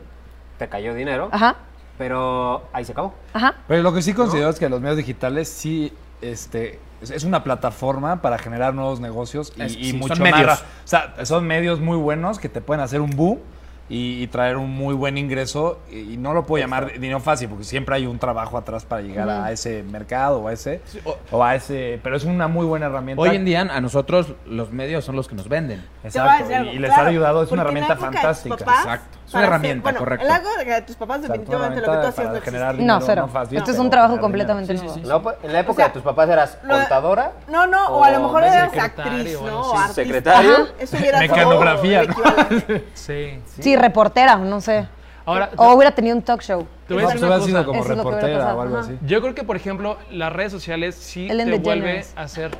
te 0.59 0.67
cayó 0.69 0.93
dinero, 0.93 1.29
Ajá, 1.31 1.55
pero 1.97 2.63
ahí 2.73 2.85
se 2.85 2.91
acabó. 2.91 3.13
ajá. 3.33 3.55
Pero 3.67 3.81
lo 3.81 3.93
que 3.93 4.01
sí 4.01 4.13
considero 4.13 4.49
es 4.49 4.59
que 4.59 4.69
los 4.69 4.81
medios 4.81 4.97
digitales 4.97 5.47
sí 5.49 5.91
este, 6.21 6.79
es, 7.05 7.11
es 7.11 7.23
una 7.23 7.43
plataforma 7.43 8.21
para 8.21 8.37
generar 8.37 8.73
nuevos 8.73 8.99
negocios 8.99 9.53
y, 9.55 9.61
Es- 9.63 9.75
y 9.75 9.83
sí, 9.85 9.89
son 9.91 9.99
mucho 9.99 10.21
medios. 10.23 10.45
más 10.45 10.61
O 10.61 10.87
sea, 10.87 11.13
son 11.25 11.45
medios 11.47 11.79
muy 11.79 11.97
buenos 11.97 12.39
que 12.39 12.49
te 12.49 12.61
pueden 12.61 12.81
hacer 12.83 13.01
un 13.01 13.11
boom 13.11 13.39
y, 13.87 14.23
y 14.23 14.27
traer 14.27 14.57
un 14.57 14.71
muy 14.71 14.95
buen 14.95 15.15
ingreso. 15.17 15.79
Y, 15.91 16.13
y 16.13 16.17
no 16.17 16.33
lo 16.33 16.43
puedo 16.47 16.59
llamar 16.63 16.93
dinero 16.99 17.19
fácil 17.19 17.49
porque 17.49 17.63
siempre 17.63 17.93
hay 17.95 18.07
un 18.07 18.17
trabajo 18.17 18.57
atrás 18.57 18.83
para 18.83 19.03
llegar 19.03 19.29
a 19.29 19.51
ese 19.51 19.83
mercado 19.83 20.39
o 20.39 20.47
a 20.47 20.53
ese, 20.53 20.81
o- 21.03 21.17
o 21.31 21.43
a 21.43 21.53
ese. 21.53 21.99
Pero 22.01 22.17
es 22.17 22.23
una 22.25 22.47
muy 22.47 22.65
buena 22.65 22.87
herramienta. 22.87 23.21
Hoy 23.21 23.35
en 23.35 23.45
día 23.45 23.61
a 23.61 23.81
nosotros 23.81 24.33
los 24.47 24.71
medios 24.71 25.05
son 25.05 25.15
los 25.15 25.27
que 25.27 25.35
nos 25.35 25.47
venden. 25.47 25.85
Exacto. 26.03 26.45
algo, 26.53 26.71
y, 26.71 26.75
y 26.75 26.79
les 26.79 26.89
claro, 26.89 27.05
ha 27.05 27.09
ayudado, 27.11 27.43
es 27.43 27.51
una 27.51 27.61
herramienta 27.61 27.95
fantástica. 27.95 28.57
papás, 28.57 28.79
Exacto. 28.85 29.17
Es 29.27 29.33
una 29.33 29.43
herramienta, 29.45 29.81
bueno, 29.83 29.99
correcto. 29.99 30.23
En 30.25 30.29
la 30.31 30.37
época 30.37 30.75
de 30.75 30.81
tus 30.83 30.95
papás, 30.95 31.21
definitivamente 31.23 31.81
lo 31.81 31.87
que 31.91 31.97
tú 31.97 32.07
hacías 32.07 32.31
no 32.31 32.41
generar 32.41 32.69
existía. 32.75 32.87
No, 32.87 32.99
dinero, 32.99 33.05
cero. 33.05 33.29
fácil, 33.33 33.57
Esto 33.57 33.71
es 33.71 33.79
un 33.79 33.89
trabajo 33.89 34.19
completamente 34.19 34.73
dinero. 34.73 34.93
nuevo. 34.93 35.01
En 35.03 35.07
la, 35.09 35.15
epo- 35.15 35.35
en 35.43 35.53
la 35.53 35.59
época 35.59 35.71
O 35.71 35.75
sea, 35.77 35.87
de 35.87 35.93
tus 35.93 36.01
papás 36.03 36.29
eras 36.29 36.57
contadora. 36.67 37.31
No, 37.47 37.65
no, 37.65 37.87
o 37.87 38.03
a 38.03 38.11
lo 38.11 38.19
mejor 38.21 38.43
eras 38.43 38.77
actriz, 38.77 39.41
¿no? 39.41 39.61
algo 39.61 39.73
O. 39.73 39.87
Secretario. 39.93 40.53
Ajá, 40.53 40.63
Eso 40.79 40.97
hubiera 40.97 41.19
Mecanografía, 41.19 42.01
el 42.01 42.07
¿no? 42.09 42.15
Sí. 42.93 43.39
Sí, 43.59 43.75
reportera, 43.75 44.35
no 44.37 44.61
sé. 44.61 44.87
Ahora, 45.25 45.49
O 45.57 45.73
hubiera 45.73 45.89
tenido 45.91 46.15
un 46.15 46.21
talk 46.21 46.41
show. 46.41 46.67
te 46.87 46.93
voy 46.93 47.01
No, 47.01 47.09
pues 47.09 47.19
sido 47.45 47.65
como 47.65 47.79
Eso 47.83 47.95
reportera 47.95 48.53
o 48.55 48.61
algo 48.61 48.77
así. 48.77 48.95
Yo 49.07 49.21
creo 49.21 49.33
que, 49.33 49.43
por 49.43 49.55
ejemplo, 49.55 49.97
las 50.11 50.31
redes 50.31 50.51
sociales 50.51 50.93
sí 50.93 51.27
Ellen 51.27 51.49
te 51.49 51.57
vuelve 51.57 52.05
a 52.15 52.21
hacer, 52.21 52.51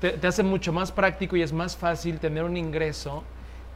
te, 0.00 0.10
te 0.10 0.26
hace 0.26 0.42
mucho 0.42 0.72
más 0.72 0.90
práctico 0.90 1.36
y 1.36 1.42
es 1.42 1.52
más 1.52 1.76
fácil 1.76 2.18
tener 2.18 2.42
un 2.42 2.56
ingreso 2.56 3.22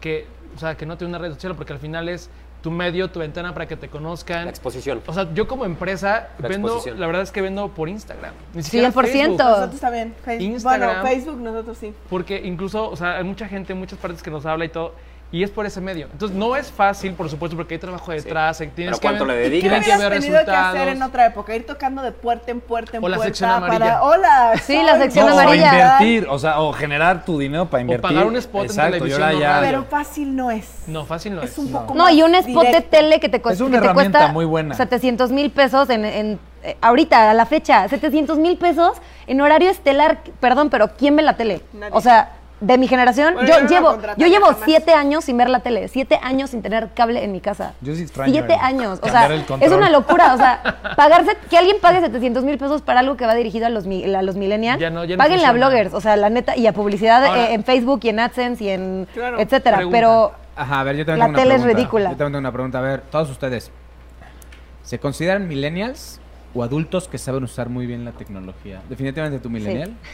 que, 0.03 0.27
o 0.55 0.59
sea, 0.59 0.77
que 0.77 0.85
no 0.85 0.99
tener 0.99 1.09
una 1.09 1.19
red 1.19 1.33
social, 1.33 1.55
porque 1.57 1.73
al 1.73 1.79
final 1.79 2.11
es 2.11 2.29
tu 2.61 2.71
medio, 2.71 3.11
tu 3.11 3.21
ventana 3.21 3.53
para 3.55 3.67
que 3.67 3.77
te 3.77 3.89
conozcan. 3.89 4.45
La 4.45 4.51
exposición. 4.51 5.01
O 5.07 5.15
sea, 5.15 5.33
yo 5.33 5.49
como 5.49 5.65
empresa 5.65 6.29
La 6.39 6.49
vendo, 6.49 6.69
exposición. 6.69 7.01
la 7.01 7.07
verdad 7.07 7.23
es 7.23 7.33
que 7.33 7.41
vendo 7.41 7.69
por 7.69 7.89
Instagram. 7.89 8.35
Ni 8.55 8.63
siquiera 8.63 8.93
100%. 8.93 8.93
Facebook. 8.93 9.39
Nosotros 9.39 9.81
también. 9.81 10.15
Facebook. 10.25 10.51
Instagram. 10.51 11.01
Bueno, 11.03 11.09
Facebook 11.09 11.41
nosotros 11.41 11.79
sí. 11.79 11.95
Porque 12.11 12.41
incluso, 12.45 12.91
o 12.91 12.97
sea, 12.97 13.17
hay 13.17 13.25
mucha 13.25 13.49
gente 13.49 13.73
en 13.73 13.79
muchas 13.79 13.99
partes 13.99 14.23
que 14.23 14.31
nos 14.31 14.45
habla 14.47 14.65
y 14.65 14.69
todo, 14.69 14.95
y 15.33 15.43
es 15.43 15.51
por 15.51 15.65
ese 15.67 15.81
medio. 15.81 16.09
Entonces, 16.13 16.37
no 16.37 16.55
es 16.57 16.71
fácil, 16.71 17.15
por 17.15 17.29
supuesto, 17.31 17.57
porque 17.57 17.75
hay 17.75 17.81
trabajo 17.81 18.13
detrás, 18.13 18.59
tienes 18.59 18.75
Pero 18.77 18.93
que 18.99 19.01
¿cuánto 19.01 19.25
ver- 19.27 19.37
le 19.37 19.43
dedicas? 19.49 19.71
¿Qué 19.71 19.81
tienen 19.81 19.83
que 19.83 20.05
ver 20.09 20.21
tenido 20.21 20.39
que 20.39 20.45
resultados. 20.45 20.77
hacer 20.77 20.89
en 20.89 21.03
otra 21.03 21.27
época? 21.27 21.57
Ir 21.57 21.67
tocando 21.67 22.03
de 22.03 22.13
puerta 22.13 22.51
en 22.51 22.61
puerta 22.61 22.99
en 22.99 23.03
O 23.05 23.09
la 23.09 23.17
puerta 23.17 23.29
sección 23.35 23.51
amarilla. 23.51 23.79
para... 23.79 24.03
Hola, 24.05 24.53
Sí, 24.63 24.75
soy 24.77 24.85
la 24.85 24.99
sección 24.99 25.27
No, 25.27 25.35
o 25.35 25.39
amarilla. 25.41 25.73
invertir, 25.73 26.29
o 26.29 26.39
sea, 26.39 26.61
o 26.61 26.73
generar 26.75 27.25
tu 27.25 27.39
dinero 27.39 27.67
para 27.67 27.81
invertir. 27.81 28.03
pagar 28.03 28.27
un 28.27 28.37
spot 28.37 28.61
en 28.65 28.67
Exacto, 28.67 28.89
y 28.97 29.01
televisión 29.01 29.23
o 29.37 29.41
ya- 29.41 29.53
radio. 29.55 29.67
Pero 29.67 29.85
fácil 29.85 30.37
no 30.37 30.51
es. 30.51 30.69
No, 30.87 31.07
fácil 31.07 31.35
no 31.35 31.43
es. 31.43 31.51
Es 31.53 31.59
un 31.59 31.73
poco 31.73 31.95
No, 31.95 32.05
más 32.05 32.13
y 32.13 32.23
un 32.23 32.35
spot 32.35 32.67
de 32.67 32.81
tele 32.83 33.19
que 33.19 33.29
te, 33.31 33.41
cuesta- 33.41 33.55
Es 33.55 33.61
una 33.63 33.79
que 33.79 33.81
te 33.81 33.85
herramienta 33.87 34.19
cuesta 34.19 34.33
muy 34.35 34.45
buena. 34.45 34.75
700 34.75 35.31
mil 35.33 35.51
pesos 35.51 35.89
en, 35.91 36.05
en- 36.05 36.39
eh, 36.63 36.77
ahorita, 36.81 37.31
a 37.31 37.35
la 37.35 37.47
fecha, 37.47 37.89
700 37.89 38.39
mil 38.39 38.57
pesos 38.59 38.99
en 39.27 39.41
horario 39.41 39.71
estelar, 39.71 40.19
perdón, 40.41 40.69
pero 40.71 40.89
¿quién 40.97 41.17
ve 41.17 41.23
la 41.23 41.37
tele? 41.37 41.63
Nadie. 41.73 41.91
O 41.97 42.01
sea, 42.01 42.33
de 42.63 42.79
mi 42.79 42.87
generación, 42.89 43.35
Bueno, 43.35 43.49
yo 43.49 43.67
llevo, 43.67 43.99
yo 44.17 44.27
llevo 44.29 44.47
siete 44.65 44.95
años 44.95 45.25
sin 45.25 45.37
ver 45.37 45.51
la 45.51 45.61
tele, 45.61 45.89
siete 45.89 46.19
años 46.23 46.51
sin 46.51 46.63
tener 46.63 46.91
cable 46.95 47.23
en 47.25 47.33
mi 47.33 47.41
casa. 47.41 47.75
Yo 47.81 47.95
sí 47.95 48.03
extraño 48.03 48.33
Siete 48.33 48.55
el- 48.55 48.61
años, 48.61 49.01
o 49.03 49.09
sea, 49.09 49.29
es 49.61 49.73
una 49.73 49.91
locura, 49.91 50.33
o 50.35 50.37
sea, 50.37 50.63
pagarse, 50.97 51.37
que 51.51 51.59
alguien 51.59 51.77
pague 51.81 52.01
700 52.01 52.45
mil 52.45 52.57
pesos 52.59 52.81
para 52.83 53.01
algo 53.01 53.17
que 53.17 53.27
va 53.27 53.35
dirigido 53.35 53.67
a 53.67 53.69
los, 53.69 53.85
a 53.87 54.23
los 54.23 54.37
millennials, 54.37 54.81
Ya 54.81 54.91
no- 54.91 55.05
ya 55.05 55.17
no 55.17 55.23
páguenle 55.23 55.45
a 55.47 55.53
bloggers, 55.53 55.93
o 55.93 56.01
sea, 56.01 56.17
la 56.17 56.31
neta, 56.31 56.57
y 56.57 56.67
a 56.67 56.73
publicidad 56.73 57.25
Ahora- 57.25 57.51
eh, 57.51 57.55
en 57.55 57.65
Facebook 57.65 58.01
y 58.05 58.09
en 58.11 58.21
AdSense 58.21 58.65
y 58.65 58.69
en 58.71 59.09
Claro. 59.13 59.39
etcétera, 59.41 59.77
Pregunta. 59.79 59.97
pero 59.99 60.33
Ajá, 60.55 60.81
a 60.81 60.85
ver, 60.85 60.97
yo 60.97 61.05
también 61.05 61.19
La 61.19 61.25
tengo 61.27 61.39
una 61.41 61.43
tele 61.43 61.55
es 61.57 61.63
ridícula. 61.77 62.11
Yo 62.11 62.17
también 62.17 62.33
tengo 62.33 62.39
una 62.39 62.53
pregunta. 62.53 62.79
A 62.79 62.83
ver, 62.83 63.01
todos 63.11 63.29
ustedes, 63.31 63.71
¿se 64.83 64.99
consideran 64.99 65.49
millennials 65.49 66.21
o 66.55 66.63
adultos 66.63 67.09
que 67.09 67.19
saben 67.19 67.45
usar 67.45 67.69
muy 67.69 67.87
bien 67.87 68.05
la 68.05 68.13
tecnología? 68.13 68.81
Definitivamente 68.89 69.39
tú, 69.41 69.49
millennial. 69.51 69.93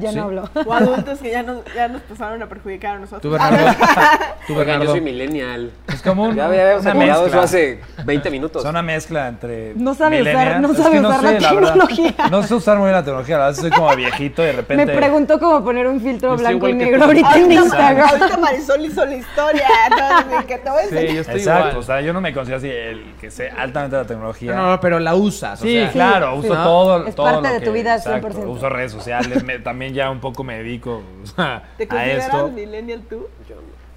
ya 0.00 0.10
Sí. 0.10 0.16
no 0.16 0.22
hablo. 0.24 0.48
O 0.66 0.72
adultos 0.72 1.18
que 1.18 1.30
ya 1.30 1.42
nos, 1.42 1.58
ya 1.74 1.88
nos 1.88 2.02
pasaron 2.02 2.42
a 2.42 2.46
perjudicar 2.48 2.96
a 2.96 2.98
nosotros. 3.00 3.22
Tú, 3.22 3.30
Bernardo. 3.30 3.56
Tú, 4.46 4.52
Oigan, 4.52 4.56
yo 4.56 4.56
Bernardo. 4.56 4.90
soy 4.92 5.00
millennial. 5.00 5.70
Es 5.88 6.02
como 6.02 6.24
un, 6.24 6.34
Ya 6.34 6.46
habíamos 6.46 6.84
mezcla. 6.84 7.26
eso 7.26 7.40
hace 7.40 7.80
20 8.04 8.30
minutos. 8.30 8.62
Son 8.62 8.70
una 8.70 8.82
mezcla 8.82 9.28
entre. 9.28 9.74
No 9.74 9.94
sabe 9.94 10.22
usar- 10.22 10.60
no 10.60 10.72
Es 10.72 10.78
sabe 10.78 11.00
no 11.00 11.08
usar 11.08 11.20
sé, 11.20 11.40
la 11.40 11.48
tecnología. 11.50 12.14
No 12.30 12.42
sé 12.42 12.54
usar 12.54 12.76
muy 12.78 12.84
bien 12.86 12.94
la 12.96 13.04
tecnología, 13.04 13.38
la 13.38 13.44
verdad 13.46 13.60
soy 13.60 13.70
como 13.70 13.94
viejito 13.96 14.42
y 14.42 14.46
de 14.46 14.52
repente. 14.52 14.86
Me 14.86 14.92
preguntó 14.94 15.38
cómo 15.38 15.64
poner 15.64 15.86
un 15.86 16.00
filtro 16.00 16.30
Yo 16.32 16.36
blanco 16.38 16.68
y 16.68 16.74
negro 16.74 16.98
tú. 16.98 17.04
ahorita 17.04 17.28
en 17.36 17.42
Ahorita, 17.44 17.62
Instagram. 17.62 18.08
ahorita 18.08 18.36
Marisol 18.38 18.84
hizo 18.84 19.04
la 19.06 19.14
historia. 19.16 19.66
entonces, 19.90 20.44
que 20.46 20.58
te 20.58 20.70
voy 20.70 20.78
a 20.78 20.82
Sí, 20.82 20.94
enseñar. 20.94 21.14
yo 21.14 21.20
estoy 21.20 21.36
Exacto, 21.40 21.68
igual. 21.68 21.76
o 21.78 21.82
sea, 21.82 22.00
yo 22.00 22.12
no 22.12 22.20
me 22.20 22.32
considero 22.34 22.58
así 22.58 22.68
el 22.68 23.14
que 23.20 23.30
sé 23.30 23.50
altamente 23.50 23.96
la 23.96 24.04
tecnología. 24.04 24.54
No, 24.54 24.70
no, 24.70 24.80
pero 24.80 24.98
la 24.98 25.14
usas. 25.14 25.60
o 25.62 25.64
Sí, 25.74 25.82
sea, 25.82 25.92
claro, 25.92 26.34
uso 26.36 26.48
sí. 26.48 26.54
todo, 26.54 27.06
Es 27.06 27.14
todo 27.14 27.26
parte 27.26 27.48
lo 27.48 27.54
de 27.54 27.60
que- 27.60 27.66
tu 27.66 27.72
vida, 27.72 27.96
exacto, 27.96 28.28
100%. 28.28 28.48
Uso 28.50 28.68
redes 28.68 28.92
sociales, 28.92 29.44
me- 29.44 29.58
también 29.58 29.94
ya 29.94 30.10
un 30.10 30.20
poco 30.20 30.44
me 30.44 30.56
dedico 30.58 31.02
o 31.22 31.26
sea, 31.26 31.62
¿Te 31.76 31.86
a 31.90 32.06
esto. 32.06 32.48
millennial 32.48 33.02
tú? 33.08 33.26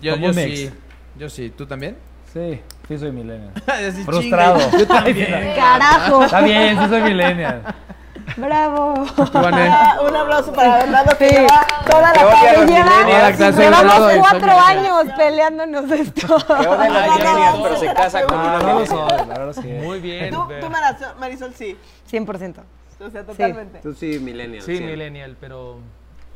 Yo, 0.01 0.15
yo 0.15 0.34
mix. 0.34 0.36
sí. 0.36 0.69
Yo 1.17 1.30
sí. 1.30 1.49
¿Tú 1.55 1.65
también? 1.65 1.97
Sí, 2.32 2.61
sí 2.88 2.97
soy 2.97 3.11
millennial. 3.11 3.51
Frustrado. 4.05 4.59
Yo 4.78 4.86
también. 4.86 5.53
Carajo. 5.55 6.23
Está 6.25 6.41
bien, 6.41 6.78
sí 6.80 6.86
soy 6.89 7.01
millennial. 7.01 7.63
Bravo. 8.36 9.05
Ah, 9.34 9.97
un 10.07 10.15
aplauso 10.15 10.51
para 10.53 10.78
Bernardo 10.78 11.17
que 11.17 11.30
Sí. 11.30 11.36
lleva 11.36 11.65
toda 11.89 12.11
Que 12.13 12.19
la 12.19 12.53
los 12.53 12.69
Lleva, 12.69 13.51
Llevamos 13.51 14.11
cuatro 14.19 14.51
años 14.51 15.05
peleándonos 15.15 15.91
esto. 15.91 16.38
Que 16.45 16.67
odia 16.67 16.89
millennials, 16.89 17.57
no, 17.57 17.63
pero 17.63 17.78
se 17.78 17.93
casa 17.93 18.23
con 18.25 18.39
una 18.39 18.59
que. 18.59 19.61
Muy 19.84 19.99
bien. 19.99 20.32
Tú, 20.32 20.47
tú 20.59 20.69
Marisol, 20.69 21.15
Marisol, 21.19 21.53
sí. 21.53 21.78
100%. 22.11 22.55
O 22.99 23.09
sea, 23.11 23.23
totalmente. 23.23 23.80
Tú 23.80 23.93
sí, 23.93 24.19
millennial. 24.19 24.63
Sí, 24.63 24.78
sí. 24.78 24.84
millennial, 24.84 25.38
pero 25.39 25.78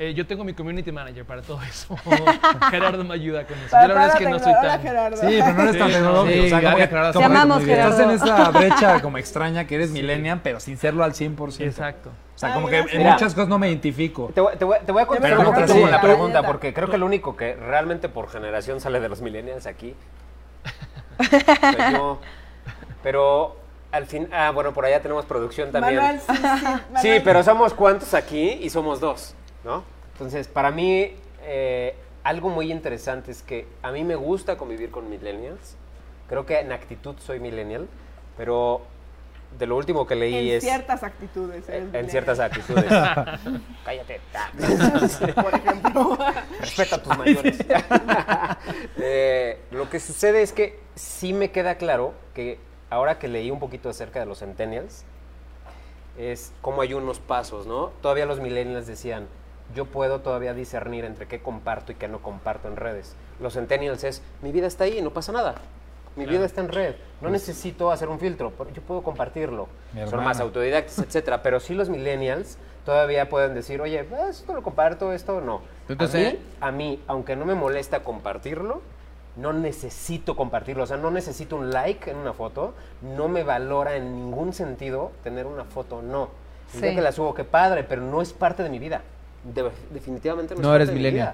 eh, 0.03 0.13
yo 0.15 0.25
tengo 0.25 0.43
mi 0.43 0.53
community 0.53 0.91
manager 0.91 1.23
para 1.25 1.41
todo 1.43 1.61
eso. 1.61 1.95
Gerardo 2.71 3.03
me 3.03 3.13
ayuda 3.13 3.45
con 3.45 3.55
eso. 3.59 3.69
Para 3.69 3.83
Yo 3.83 3.87
la 3.89 3.93
verdad 3.93 4.09
es 4.09 4.15
que 4.25 4.29
no 4.31 4.39
soy 4.39 4.53
tan... 4.53 4.81
Gerardo. 4.81 5.17
Sí, 5.17 5.39
pero 5.39 5.53
no 5.53 5.61
eres 5.63 5.77
tan 5.77 5.87
Sí, 5.87 5.93
tecnológico. 5.93 6.33
sí, 6.33 6.39
o 6.39 6.49
sea, 6.49 6.57
como 6.57 6.61
Gabriel 6.69 6.89
que, 6.89 6.95
Gerardo, 6.95 7.13
como 7.13 7.25
amamos, 7.25 7.63
que 7.63 7.71
estás 7.73 7.95
Gerardo. 7.95 8.11
en 8.11 8.15
esa 8.17 8.49
brecha 8.59 9.01
como 9.01 9.17
extraña 9.19 9.67
que 9.67 9.75
eres 9.75 9.91
millennial, 9.91 10.39
pero 10.43 10.59
sin 10.59 10.77
serlo 10.77 11.03
al 11.03 11.13
100%. 11.13 11.61
Exacto. 11.61 12.09
O 12.35 12.37
sea, 12.41 12.49
Ay, 12.49 12.55
como 12.55 12.67
que 12.69 12.79
en 12.79 12.85
Mira. 12.97 13.11
muchas 13.13 13.33
cosas 13.35 13.47
no 13.49 13.59
me 13.59 13.67
identifico. 13.69 14.31
Te 14.33 14.41
voy, 14.41 14.55
te 14.57 14.65
voy- 14.65 14.77
te 14.83 14.91
voy 14.91 15.03
a 15.03 15.05
contestar 15.05 15.37
un 15.39 15.45
poquito 15.53 15.73
con 15.79 15.91
la 15.91 16.01
pregunta, 16.01 16.41
porque 16.43 16.73
creo 16.73 16.89
que 16.89 16.95
el 16.95 17.03
único 17.03 17.35
que 17.37 17.55
realmente 17.55 18.09
por 18.09 18.27
generación 18.29 18.81
sale 18.81 18.99
de 18.99 19.07
los 19.09 19.21
millennials 19.21 19.67
aquí 19.67 19.95
yo. 21.91 22.19
Pero 23.03 23.55
al 23.91 24.05
fin, 24.05 24.27
ah, 24.31 24.51
bueno, 24.51 24.73
por 24.73 24.85
allá 24.85 25.01
tenemos 25.01 25.25
producción 25.25 25.71
también. 25.71 25.97
Manuel, 25.97 26.19
sí, 26.21 26.33
sí. 26.35 26.41
Sí, 26.41 26.83
Manuel. 26.93 27.21
pero 27.23 27.43
somos 27.43 27.73
cuántos 27.73 28.13
aquí 28.13 28.57
y 28.61 28.69
somos 28.69 28.99
dos, 28.99 29.35
¿no? 29.63 29.83
Entonces, 30.21 30.47
para 30.47 30.69
mí, 30.69 31.15
eh, 31.41 31.95
algo 32.23 32.51
muy 32.51 32.71
interesante 32.71 33.31
es 33.31 33.41
que 33.41 33.65
a 33.81 33.91
mí 33.91 34.03
me 34.03 34.13
gusta 34.13 34.55
convivir 34.55 34.91
con 34.91 35.09
millennials. 35.09 35.75
Creo 36.29 36.45
que 36.45 36.59
en 36.59 36.71
actitud 36.71 37.15
soy 37.17 37.39
millennial, 37.39 37.87
pero 38.37 38.81
de 39.57 39.65
lo 39.65 39.75
último 39.75 40.05
que 40.05 40.13
leí 40.13 40.51
En 40.51 40.57
es... 40.57 40.63
ciertas 40.63 41.01
actitudes. 41.01 41.67
eres 41.67 41.81
en 41.81 41.85
millennial. 41.87 42.11
ciertas 42.11 42.39
actitudes. 42.39 42.85
Cállate. 43.83 44.21
Por 45.41 45.55
ejemplo. 45.55 46.17
Respeta 46.59 46.97
a 46.97 47.01
tus 47.01 47.17
mayores. 47.17 47.57
Eh, 48.97 49.57
lo 49.71 49.89
que 49.89 49.99
sucede 49.99 50.43
es 50.43 50.53
que 50.53 50.79
sí 50.93 51.33
me 51.33 51.49
queda 51.49 51.75
claro 51.75 52.13
que 52.35 52.59
ahora 52.91 53.17
que 53.17 53.27
leí 53.27 53.49
un 53.49 53.59
poquito 53.59 53.89
acerca 53.89 54.19
de 54.19 54.27
los 54.27 54.37
centennials, 54.37 55.03
es 56.15 56.53
como 56.61 56.83
hay 56.83 56.93
unos 56.93 57.19
pasos, 57.19 57.65
¿no? 57.65 57.87
Todavía 58.03 58.27
los 58.27 58.39
millennials 58.39 58.85
decían, 58.85 59.27
yo 59.73 59.85
puedo 59.85 60.19
todavía 60.21 60.53
discernir 60.53 61.05
entre 61.05 61.27
qué 61.27 61.41
comparto 61.41 61.91
y 61.91 61.95
qué 61.95 62.07
no 62.07 62.19
comparto 62.21 62.67
en 62.67 62.75
redes. 62.75 63.15
Los 63.39 63.53
centennials 63.53 64.03
es, 64.03 64.21
mi 64.41 64.51
vida 64.51 64.67
está 64.67 64.83
ahí, 64.85 65.01
no 65.01 65.11
pasa 65.11 65.31
nada. 65.31 65.55
Mi 66.17 66.25
vida 66.25 66.43
está 66.45 66.59
en 66.59 66.67
red. 66.69 66.95
No 67.21 67.29
necesito 67.29 67.89
hacer 67.91 68.09
un 68.09 68.19
filtro, 68.19 68.51
pero 68.57 68.69
yo 68.71 68.81
puedo 68.81 69.01
compartirlo. 69.01 69.69
Son 70.09 70.23
más 70.23 70.41
autodidactas, 70.41 70.99
etcétera. 70.99 71.41
Pero 71.41 71.61
sí 71.61 71.73
los 71.73 71.87
millennials 71.87 72.57
todavía 72.85 73.29
pueden 73.29 73.53
decir, 73.53 73.79
oye, 73.79 74.05
ah, 74.13 74.27
esto 74.29 74.53
lo 74.53 74.61
comparto, 74.61 75.13
esto 75.13 75.39
no. 75.39 75.61
Entonces- 75.87 76.27
a, 76.27 76.31
mí, 76.33 76.39
a 76.59 76.71
mí, 76.97 77.03
aunque 77.07 77.37
no 77.37 77.45
me 77.45 77.55
molesta 77.55 78.03
compartirlo, 78.03 78.81
no 79.37 79.53
necesito 79.53 80.35
compartirlo. 80.35 80.83
O 80.83 80.87
sea, 80.87 80.97
no 80.97 81.11
necesito 81.11 81.55
un 81.55 81.71
like 81.71 82.11
en 82.11 82.17
una 82.17 82.33
foto. 82.33 82.73
No 83.01 83.29
me 83.29 83.43
valora 83.43 83.95
en 83.95 84.13
ningún 84.13 84.51
sentido 84.51 85.11
tener 85.23 85.45
una 85.45 85.63
foto, 85.63 86.01
no. 86.01 86.29
El 86.73 86.81
día 86.81 86.89
Sí. 86.89 86.95
que 86.97 87.01
la 87.01 87.13
subo, 87.13 87.33
qué 87.33 87.45
padre, 87.45 87.85
pero 87.85 88.01
no 88.01 88.21
es 88.21 88.33
parte 88.33 88.63
de 88.63 88.69
mi 88.69 88.79
vida. 88.79 89.01
De- 89.43 89.71
definitivamente 89.91 90.55
no, 90.55 90.61
No 90.61 90.69
es 90.75 90.75
eres 90.81 90.91
millennial. 90.93 91.33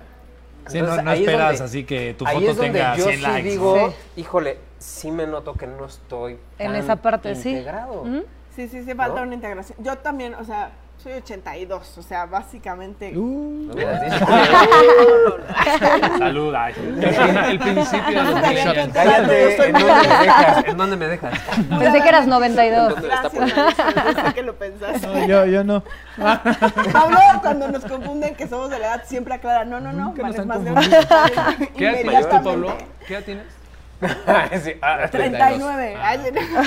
Sí, 0.67 0.77
Entonces, 0.79 0.97
no, 0.97 1.03
no 1.03 1.11
ahí 1.11 1.21
es 1.23 1.27
esperas 1.27 1.47
donde- 1.59 1.63
así 1.65 1.83
que 1.85 2.13
tu 2.17 2.27
ahí 2.27 2.35
foto 2.35 2.51
es 2.51 2.57
donde 2.57 2.71
tenga 2.73 2.95
yo 2.97 3.03
100 3.05 3.15
sí 3.15 3.21
likes. 3.21 3.49
digo, 3.49 3.89
Sí. 4.15 4.21
híjole, 4.21 4.57
sí 4.79 5.11
me 5.11 5.25
noto 5.27 5.53
que 5.53 5.67
no 5.67 5.85
estoy 5.85 6.37
En 6.57 6.67
tan 6.67 6.75
esa 6.75 6.95
parte, 6.97 7.35
sí. 7.35 7.49
integrado. 7.51 8.01
Ujú. 8.01 8.25
Sí, 8.55 8.67
sí, 8.67 8.83
sí, 8.83 8.93
falta 8.93 9.17
¿No? 9.21 9.23
una 9.27 9.35
integración. 9.35 9.77
Yo 9.81 9.97
también, 9.99 10.33
o 10.35 10.43
sea, 10.43 10.71
soy 11.07 11.17
82, 11.17 11.97
o 11.97 12.01
sea, 12.01 12.25
básicamente. 12.25 13.17
Uh, 13.17 13.67
No 13.67 13.73
me 13.75 13.85
das 13.85 14.03
dicho. 14.03 14.25
Salud, 16.17 16.53
ay. 16.55 16.73
El 17.49 17.59
principio 17.59 18.23
de 18.23 18.31
los. 18.31 18.41
Cállate, 18.91 19.67
¿en 19.67 19.73
dónde 19.77 19.87
me 20.07 20.17
dejas? 20.25 20.65
¿En 20.67 20.77
dónde 20.77 20.97
me 20.97 21.07
dejas? 21.07 21.39
Pensé 21.79 22.01
que 22.01 22.09
eras 22.09 22.27
92. 22.27 22.89
¿Dónde 22.89 23.07
está 23.07 23.29
Gracias, 23.93 24.33
que 24.33 24.41
lo 24.43 24.55
pensaste. 24.55 25.07
no, 25.07 25.27
yo, 25.27 25.45
yo 25.45 25.63
no. 25.63 25.83
Pablo, 26.91 27.19
cuando 27.41 27.69
nos 27.69 27.85
confunden 27.85 28.35
que 28.35 28.47
somos 28.47 28.69
de 28.69 28.79
la 28.79 28.87
edad, 28.87 29.03
siempre 29.05 29.33
aclara, 29.35 29.63
no, 29.63 29.79
no, 29.79 29.93
no, 29.93 30.05
Nunca 30.09 30.23
nos 30.23 30.35
Vane 30.35 30.35
es 30.35 30.39
han 30.41 30.47
más 30.47 30.63
grande. 30.63 31.69
¿Qué 31.77 31.87
edad 31.89 32.01
tienes. 32.01 32.25
Pablo? 32.27 32.77
¿Qué 33.07 33.13
edad 33.13 33.23
tienes? 33.23 33.45
Sí, 34.63 34.73
ah, 34.81 35.07
39. 35.09 35.95
Ay, 35.99 36.19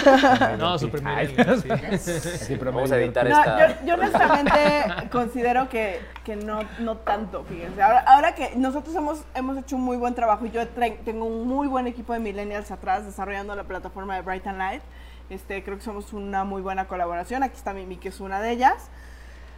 No, 0.59 0.78
super 0.78 1.03
millennial, 1.03 1.62
sí. 1.99 2.11
Sí, 2.20 2.57
pero 2.59 2.72
Vamos 2.72 2.91
a 2.91 2.99
editar 2.99 3.28
No, 3.28 3.39
esta. 3.39 3.68
yo, 3.81 3.87
yo 3.87 3.95
honestamente 3.95 5.09
considero 5.11 5.68
que, 5.68 6.01
que 6.24 6.37
no, 6.37 6.61
no 6.81 6.97
tanto, 6.97 7.45
fíjense. 7.45 7.81
Ahora, 7.83 8.01
ahora 8.01 8.35
que 8.35 8.53
nosotros 8.57 8.95
hemos, 8.97 9.24
hemos 9.35 9.57
hecho 9.59 9.76
un 9.76 9.83
muy 9.83 9.97
buen 9.97 10.14
trabajo 10.14 10.47
y 10.47 10.51
yo 10.51 10.66
tengo 10.68 11.24
un 11.24 11.47
muy 11.47 11.68
buen 11.68 11.87
equipo 11.87 12.12
de 12.12 12.18
millennials 12.18 12.70
atrás 12.70 13.07
desarrollando 13.07 13.55
la 13.55 13.64
plataforma 13.64 14.16
de 14.16 14.22
Bright 14.22 14.47
and 14.47 14.59
Light, 14.59 14.83
este, 15.28 15.62
creo 15.62 15.76
que 15.76 15.85
somos 15.85 16.12
una 16.12 16.45
muy 16.45 16.62
buena 16.62 16.89
colaboración. 16.89 17.43
Aquí 17.45 17.57
está 17.57 17.72
Mimi, 17.72 17.97
que 17.97 18.09
es 18.09 18.20
una 18.20 18.41
de 18.41 18.51
ellas. 18.51 18.91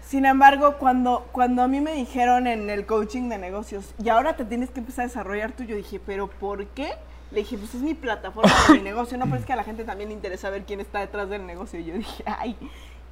Sin 0.06 0.26
embargo, 0.26 0.76
cuando, 0.78 1.26
cuando 1.32 1.62
a 1.62 1.68
mí 1.68 1.80
me 1.80 1.92
dijeron 1.92 2.46
en 2.46 2.68
el 2.68 2.84
coaching 2.84 3.28
de 3.30 3.38
negocios, 3.38 3.94
y 4.02 4.08
ahora 4.10 4.36
te 4.36 4.44
tienes 4.44 4.68
que 4.70 4.80
empezar 4.80 5.04
a 5.04 5.08
desarrollar 5.08 5.52
tú, 5.52 5.62
yo 5.62 5.76
dije, 5.76 6.00
¿pero 6.04 6.28
por 6.28 6.66
qué? 6.66 6.92
Le 7.32 7.38
dije, 7.38 7.56
pues 7.56 7.74
es 7.74 7.80
mi 7.80 7.94
plataforma 7.94 8.52
de 8.68 8.74
mi 8.74 8.80
negocio, 8.82 9.16
no, 9.16 9.24
pero 9.24 9.38
es 9.38 9.44
que 9.44 9.54
a 9.54 9.56
la 9.56 9.64
gente 9.64 9.84
también 9.84 10.10
le 10.10 10.14
interesa 10.14 10.50
ver 10.50 10.64
quién 10.64 10.80
está 10.80 11.00
detrás 11.00 11.30
del 11.30 11.46
negocio. 11.46 11.80
Y 11.80 11.84
yo 11.84 11.94
dije, 11.94 12.22
ay, 12.26 12.56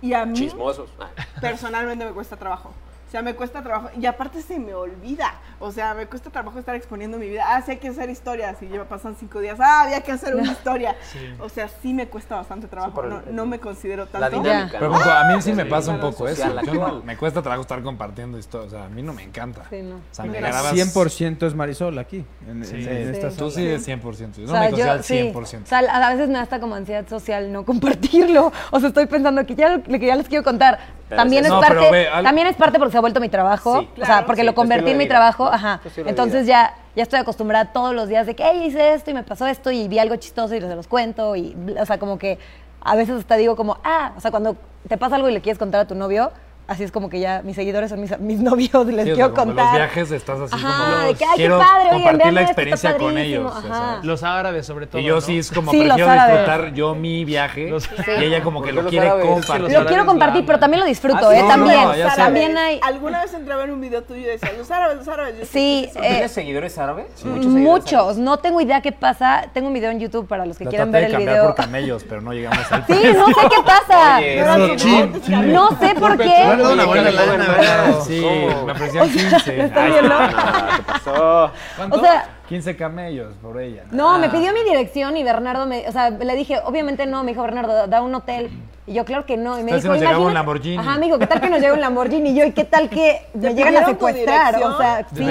y 0.02 0.12
a 0.12 0.26
mí 0.26 0.38
Chismosos. 0.38 0.90
Ah. 0.98 1.08
personalmente 1.40 2.04
me 2.04 2.12
cuesta 2.12 2.36
trabajo. 2.36 2.72
O 3.10 3.12
O 3.12 3.12
sea, 3.12 3.22
me 3.22 3.34
cuesta 3.34 3.60
trabajo. 3.60 3.88
Y 4.00 4.06
aparte 4.06 4.40
se 4.40 4.60
me 4.60 4.72
olvida. 4.72 5.34
O 5.58 5.72
sea, 5.72 5.94
me 5.94 6.06
cuesta 6.06 6.30
trabajo 6.30 6.60
estar 6.60 6.76
exponiendo 6.76 7.18
mi 7.18 7.28
vida. 7.28 7.42
Ah, 7.44 7.60
sí 7.60 7.72
hay 7.72 7.78
que 7.78 7.88
hacer 7.88 8.08
historias. 8.08 8.62
Y 8.62 8.68
ya 8.68 8.84
pasan 8.84 9.16
cinco 9.18 9.40
días. 9.40 9.58
Ah, 9.60 9.82
había 9.82 10.00
que 10.00 10.12
hacer 10.12 10.36
una 10.36 10.52
historia. 10.52 10.94
O 11.40 11.48
sea, 11.48 11.68
sí 11.82 11.92
me 11.92 12.06
cuesta 12.06 12.36
bastante 12.36 12.68
trabajo. 12.68 13.02
el- 13.02 13.10
no, 13.10 13.22
no 13.32 13.46
me 13.46 13.58
considero 13.58 14.06
tanto. 14.06 14.20
La 14.20 14.30
dinámica. 14.30 14.78
Pero 14.78 14.94
a 14.94 15.24
mí 15.24 15.42
sí 15.42 15.52
me 15.52 15.66
pasa 15.66 15.90
un 15.90 15.98
poco 15.98 16.28
eso. 16.28 16.44
Yo 16.62 16.72
no- 16.74 17.02
me 17.02 17.16
cuesta 17.16 17.42
trabajo 17.42 17.62
estar 17.62 17.82
compartiendo 17.82 18.38
esto. 18.38 18.62
O 18.62 18.70
sea, 18.70 18.84
a 18.84 18.88
mí 18.88 19.02
no 19.02 19.12
me 19.12 19.24
encanta. 19.24 19.64
Sí, 19.70 19.82
no. 19.82 19.96
O 19.96 20.00
sea, 20.12 20.24
me 20.26 20.38
grabas... 20.40 20.72
100% 20.72 21.46
es 21.48 21.54
Marisol 21.56 21.98
aquí. 21.98 22.24
En, 22.46 22.64
Sí, 22.64 22.76
en- 22.76 22.88
en 22.88 23.14
esta 23.16 23.30
tú 23.30 23.50
sí 23.50 23.66
es 23.66 23.88
100%. 23.88 24.36
Yo 24.36 24.44
O 24.44 24.46
no 24.46 24.52
sea, 24.52 24.60
me 24.60 24.66
considero 24.70 24.92
al 24.92 25.02
sí. 25.02 25.32
100%. 25.34 25.62
O 25.64 25.66
sea, 25.66 25.78
a 25.80 26.10
veces 26.12 26.28
me 26.28 26.34
da 26.34 26.42
hasta 26.42 26.60
como 26.60 26.76
ansiedad 26.76 27.08
social 27.08 27.50
no 27.52 27.64
compartirlo. 27.64 28.52
O 28.70 28.78
sea, 28.78 28.90
estoy 28.90 29.06
pensando 29.06 29.44
que 29.44 29.56
ya, 29.56 29.82
que 29.82 29.98
ya 30.06 30.14
les 30.14 30.28
quiero 30.28 30.44
contar. 30.44 30.78
Pero 31.08 31.22
También 31.22 31.44
es 31.44 31.48
es, 31.50 31.52
eso. 31.52 31.56
No, 31.56 31.60
parte, 31.60 31.76
pero 31.80 31.90
ve, 31.90 32.08
al- 32.08 32.22
también 32.22 32.46
es 32.46 32.54
parte 32.54 32.78
porque 32.78 32.92
se 32.92 32.99
ha 33.00 33.02
vuelto 33.02 33.20
mi 33.20 33.28
trabajo. 33.28 33.80
Sí, 33.80 33.88
o 34.02 34.04
sea, 34.06 34.24
porque 34.26 34.42
Sí, 34.42 34.46
lo 34.46 34.54
convertí 34.54 34.90
en 34.92 34.96
mi 34.98 35.04
vida. 35.04 35.14
trabajo. 35.16 35.46
Ajá. 35.46 35.80
Entonces 35.96 36.46
ya, 36.46 36.74
ya 36.94 37.02
estoy 37.02 37.18
acostumbrada 37.18 37.72
todos 37.72 37.94
los 37.94 38.08
días 38.08 38.26
de 38.26 38.34
que, 38.36 38.44
hey, 38.44 38.62
hice 38.66 38.94
esto 38.94 39.10
y 39.10 39.14
me 39.14 39.22
pasó 39.22 39.46
esto 39.46 39.70
y 39.70 39.88
vi 39.88 39.98
algo 39.98 40.16
chistoso 40.16 40.54
y 40.54 40.60
se 40.60 40.74
los 40.74 40.86
cuento. 40.86 41.34
Y, 41.36 41.56
o 41.80 41.84
sea, 41.86 41.98
como 41.98 42.18
que 42.18 42.38
a 42.82 42.96
veces 42.96 43.16
hasta 43.18 43.36
digo 43.36 43.56
como, 43.56 43.78
ah, 43.84 44.12
o 44.16 44.20
sea, 44.20 44.30
cuando 44.30 44.56
te 44.88 44.96
pasa 44.96 45.16
algo 45.16 45.28
y 45.28 45.32
le 45.32 45.40
quieres 45.40 45.58
contar 45.58 45.80
a 45.82 45.86
tu 45.86 45.94
novio, 45.94 46.30
así 46.70 46.84
es 46.84 46.92
como 46.92 47.10
que 47.10 47.18
ya 47.20 47.42
mis 47.42 47.56
seguidores 47.56 47.90
son 47.90 48.00
mis, 48.00 48.16
mis 48.20 48.38
novios 48.40 48.88
y 48.88 48.92
les 48.92 49.04
Sí, 49.04 49.12
o 49.12 49.14
sea, 49.16 49.26
quiero 49.26 49.34
contar. 49.34 49.64
Los 49.66 49.74
viajes 49.74 50.10
estás 50.12 50.40
así 50.40 50.54
Ajá, 50.54 50.84
como... 50.92 51.06
de 51.08 51.14
que, 51.14 51.24
ay, 51.24 51.30
qué 51.32 51.36
quiero 51.36 51.58
padre, 51.58 51.90
compartir 51.90 52.32
la 52.32 52.42
experiencia 52.42 52.96
con 52.96 53.18
ellos. 53.18 53.52
Los 54.02 54.22
árabes, 54.22 54.66
sobre 54.66 54.86
todo. 54.86 55.00
Y 55.02 55.04
yo 55.04 55.16
¿no? 55.16 55.20
sí 55.20 55.38
es 55.38 55.50
como 55.50 55.70
Sí, 55.72 55.84
los 55.84 55.96
prefiero 55.96 56.12
disfrutar 56.26 56.72
yo 56.72 56.94
mi 56.94 57.24
viaje 57.24 57.68
Los- 57.68 57.88
y 58.18 58.24
ella 58.24 58.42
como 58.42 58.62
que 58.62 58.68
¿Por 58.68 58.74
lo 58.76 58.82
los 58.82 58.90
quiere 58.90 59.06
árabes? 59.08 59.26
Compartir. 59.26 59.60
los 59.62 59.72
Lo 59.72 59.86
quiero 59.86 60.06
compartir, 60.06 60.46
pero 60.46 60.58
también 60.58 60.80
lo 60.80 60.86
disfruto, 60.86 61.28
Ah, 61.28 61.34
¿eh? 61.36 61.40
sí, 61.42 61.48
también. 61.48 61.82
no, 61.82 62.14
también 62.16 62.56
hay. 62.58 62.80
¿Alguna 62.82 63.20
vez 63.22 63.34
entré 63.34 63.52
a 63.52 63.56
ver 63.56 63.70
un 63.72 63.80
video 63.80 64.02
tuyo 64.02 64.20
y 64.20 64.24
decía, 64.24 64.50
los 64.56 64.70
árabes, 64.70 64.96
los 64.98 65.08
árabes? 65.08 65.38
Yo 65.40 65.44
Sí, 65.46 65.88
eh, 65.96 66.00
¿Tienes 66.00 66.30
seguidores 66.30 66.78
árabes? 66.78 67.06
Muchos, 67.24 68.16
no 68.16 68.36
tengo 68.38 68.60
idea 68.60 68.80
qué 68.80 68.92
pasa. 68.92 69.46
Tengo 69.52 69.66
un 69.68 69.74
video 69.74 69.90
en 69.90 69.98
YouTube 70.00 70.26
para 70.28 70.46
los 70.46 70.56
que 70.56 70.66
quieran 70.66 70.92
ver 70.92 71.04
el 71.04 71.16
video. 71.16 71.46
por 71.46 71.54
camellos, 71.56 72.04
pero 72.08 72.20
no 72.20 72.32
llegamos 72.32 72.70
al 72.70 72.86
Sí, 72.86 72.94
no 73.16 73.26
sé 73.26 73.34
qué 73.50 73.62
pasa. 73.64 74.20
¿no? 75.30 75.42
No 75.42 75.68
sé 75.78 75.94
por 75.94 76.16
qué. 76.16 76.59
Bueno, 76.60 76.74
una 76.74 76.84
buena 76.86 77.10
lana. 77.10 77.92
Sí, 78.04 78.26
me 78.66 78.72
ofrecían 78.72 79.08
15. 79.10 79.64
¿Está 79.64 79.82
Ay, 79.84 79.92
bien, 79.92 80.08
no? 80.08 80.18
¿Qué 80.76 80.82
pasó? 80.86 81.50
O 81.90 82.00
sea, 82.00 82.24
15 82.48 82.76
camellos 82.76 83.34
por 83.42 83.60
ella. 83.60 83.84
no, 83.90 84.18
me 84.18 84.28
pidió 84.28 84.52
mi 84.52 84.62
dirección 84.64 85.16
y 85.16 85.22
Bernardo 85.24 85.66
me, 85.66 85.86
o 85.88 85.92
sea, 85.92 86.10
le 86.10 86.34
dije, 86.34 86.58
obviamente 86.64 87.06
no, 87.06 87.22
me 87.24 87.30
dijo 87.32 87.42
Bernardo, 87.42 87.86
da 87.86 88.02
un 88.02 88.14
hotel. 88.14 88.50
Y 88.86 88.94
yo, 88.94 89.04
claro 89.04 89.24
que 89.24 89.36
no. 89.36 89.56
Y 89.56 89.62
me 89.62 89.74
dijo, 89.74 89.86
nos 89.88 89.98
llegaba 89.98 90.18
un. 90.18 90.34
Lamborghini? 90.34 90.78
Ajá, 90.78 90.98
me 90.98 91.06
dijo, 91.06 91.18
¿qué 91.18 91.26
tal 91.28 91.40
que 91.40 91.48
nos 91.48 91.60
llega 91.60 91.74
un 91.74 91.80
Lamborghini? 91.80 92.30
Y 92.30 92.34
yo, 92.34 92.44
¿y 92.44 92.50
qué 92.52 92.64
tal 92.64 92.88
que 92.88 93.24
me 93.34 93.54
llegan 93.54 93.76
a 93.76 93.84
secuestrar? 93.86 94.56
O 94.64 94.78
sea, 94.78 95.06
sí. 95.14 95.22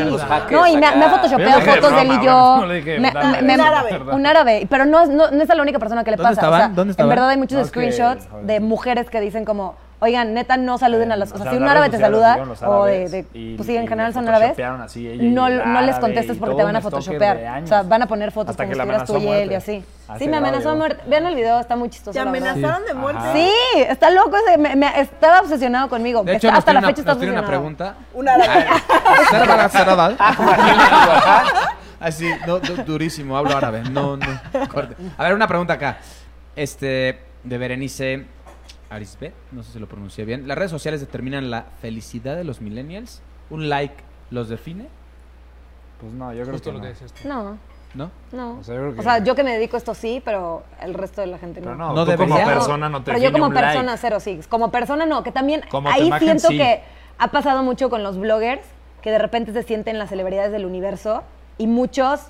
No, 0.52 0.66
y 0.68 0.76
me, 0.78 0.80
me 0.96 1.06
ha 1.06 1.10
photoshopeado 1.10 1.60
fotos 1.62 1.92
de 1.96 2.02
él 2.04 2.08
y 2.08 2.16
yo. 2.16 2.22
bueno, 2.22 2.58
no 2.62 2.66
le 2.68 2.76
dije, 2.76 3.00
Me- 3.00 3.12
dale, 3.12 3.42
me- 3.42 3.54
un 3.56 3.60
árabe. 3.62 3.92
verdad. 3.92 4.14
Un 4.14 4.26
árabe. 4.26 4.68
Pero 4.70 4.86
no, 4.86 5.02
es- 5.02 5.10
no, 5.10 5.32
no 5.32 5.44
es 5.44 5.50
la 5.54 5.62
única 5.62 5.78
persona 5.80 6.06
que 6.06 6.12
le 6.12 6.18
¿Dónde 6.18 6.30
pasa. 6.36 6.40
estaban? 6.42 6.56
O 6.62 6.64
sea, 6.64 6.68
¿Dónde 6.70 6.82
en 6.84 6.90
estaban? 6.92 7.10
verdad 7.10 7.30
hay 7.32 7.38
muchos 7.38 7.68
screenshots 7.68 8.28
joder. 8.30 8.46
de 8.46 8.60
mujeres 8.62 9.10
que 9.10 9.20
dicen 9.20 9.44
como, 9.44 9.76
oigan, 10.02 10.34
neta, 10.34 10.58
no 10.58 10.78
saluden 10.78 11.12
a 11.12 11.16
las... 11.18 11.32
O 11.32 11.38
sea, 11.38 11.52
si 11.52 11.58
un 11.58 11.68
árabe 11.68 11.89
te 11.89 11.97
saluda, 11.97 12.38
o 12.66 12.86
de, 12.86 12.91
árabes 12.95 13.12
de- 13.12 13.26
y- 13.34 13.56
pues 13.56 13.68
sí, 13.68 13.76
en 13.76 13.88
general 13.88 14.14
son 14.14 14.28
árabes, 14.28 14.58
así 14.60 15.08
ella 15.08 15.24
no, 15.24 15.82
les 15.82 15.97
contestes 16.00 16.38
porque 16.38 16.56
te 16.56 16.64
van 16.64 16.76
a 16.76 16.82
photoshopear. 16.82 17.64
O 17.64 17.68
sea, 17.68 17.84
van 17.84 18.02
a 18.04 18.08
poner 18.08 18.32
fotos 18.32 18.52
Hasta 18.52 18.64
como 18.64 18.70
que 18.70 18.76
si 18.76 18.80
estuvieras 18.82 19.08
tú 19.08 19.18
y 19.18 19.28
él 19.28 19.52
y 19.52 19.56
así. 19.56 19.84
Sí, 20.18 20.28
me 20.28 20.38
amenazó 20.38 20.72
a 20.72 20.76
muerte. 20.76 21.04
Vean 21.08 21.26
el 21.28 21.36
video, 21.36 21.60
está 21.60 21.76
muy 21.76 21.89
chistoso. 21.89 22.14
¿Te 22.14 22.20
amenazaron 22.20 22.84
de 22.86 22.93
muerte? 22.95 23.20
Ajá. 23.22 23.34
Sí, 23.34 23.52
está 23.88 24.10
loco 24.10 24.36
ese. 24.38 24.58
Me, 24.58 24.76
me- 24.76 25.00
estaba 25.00 25.41
obsesionado 25.41 25.88
conmigo. 25.88 26.24
De 26.24 26.36
hecho, 26.36 26.47
Está- 26.47 26.58
hasta 26.58 26.74
la 26.74 26.80
una, 26.80 26.88
fecha 26.88 27.02
está 27.02 27.12
nos 27.12 27.20
tiene 27.20 27.34
una 27.34 27.41
obsesionado. 27.41 27.76
pregunta. 27.76 27.95
Un 28.14 28.28
árabe. 28.28 28.66
Así, 32.00 32.30
no, 32.47 32.60
du- 32.60 32.84
durísimo, 32.84 33.38
hablo 33.38 33.56
árabe. 33.58 33.84
No, 33.91 34.16
no. 34.18 34.26
corte. 34.72 34.95
A 35.18 35.24
ver, 35.24 35.34
una 35.34 35.47
pregunta 35.47 35.74
acá. 35.74 35.97
Este, 36.56 37.20
de 37.43 37.58
Berenice 37.58 38.26
Arisbet, 38.90 39.34
no 39.52 39.64
sé 39.64 39.74
si 39.74 39.80
lo 39.80 39.88
pronuncié 39.88 40.26
bien. 40.26 40.48
¿Las 40.48 40.58
redes 40.58 40.72
sociales 40.72 41.00
determinan 41.02 41.50
la 41.52 41.66
felicidad 41.82 42.36
de 42.36 42.44
los 42.44 42.62
millennials? 42.62 43.22
¿Un 43.50 43.70
like 43.70 43.96
los 44.32 44.50
define? 44.50 44.88
Pues 46.02 46.14
no, 46.14 46.32
yo 46.34 46.42
creo 46.44 46.54
Justo 46.54 46.70
que 46.70 46.74
lo 46.74 46.78
no. 46.80 46.84
que 46.84 46.90
decías 46.90 47.14
tú. 47.14 47.28
No, 47.28 47.58
¿No? 47.94 48.12
no. 48.32 48.60
O 48.60 48.64
sea, 48.64 48.76
yo 48.76 48.94
que- 48.94 49.00
O 49.00 49.04
sea, 49.04 49.24
yo 49.24 49.36
que 49.36 49.44
me 49.44 49.54
dedico 49.54 49.76
a 49.76 49.80
esto 49.80 49.94
sí, 49.94 50.22
pero 50.24 50.64
el 50.82 50.94
resto 50.94 51.22
de 51.22 51.28
la 51.28 51.38
gente 51.38 51.60
Pero 51.60 51.76
no. 51.76 51.90
no, 51.90 51.94
No 51.94 52.06
tú 52.06 52.16
como 52.18 52.36
persona 52.38 52.88
no 52.90 53.00
te 53.04 53.12
Pero 53.12 53.20
yo 53.24 53.32
como 53.32 53.48
un 53.48 53.54
like. 53.54 53.68
persona 53.68 53.98
cero, 53.98 54.20
sí. 54.20 54.40
Como 54.50 54.72
persona 54.72 55.06
no, 55.06 55.24
que 55.24 55.32
también 55.32 55.62
Como 55.70 55.90
ahí 55.90 56.08
imagen, 56.08 56.40
siento 56.40 56.48
sí. 56.50 56.58
que 56.58 56.82
ha 57.18 57.28
pasado 57.32 57.64
mucho 57.64 57.90
con 57.90 58.02
los 58.04 58.18
bloggers, 58.18 58.62
que 59.02 59.12
de 59.12 59.18
repente 59.20 59.54
se 59.54 59.64
sienten 59.64 59.98
las 60.00 60.10
celebridades 60.10 60.52
del 60.52 60.66
universo 60.66 61.24
y 61.58 61.68
muchos, 61.68 62.22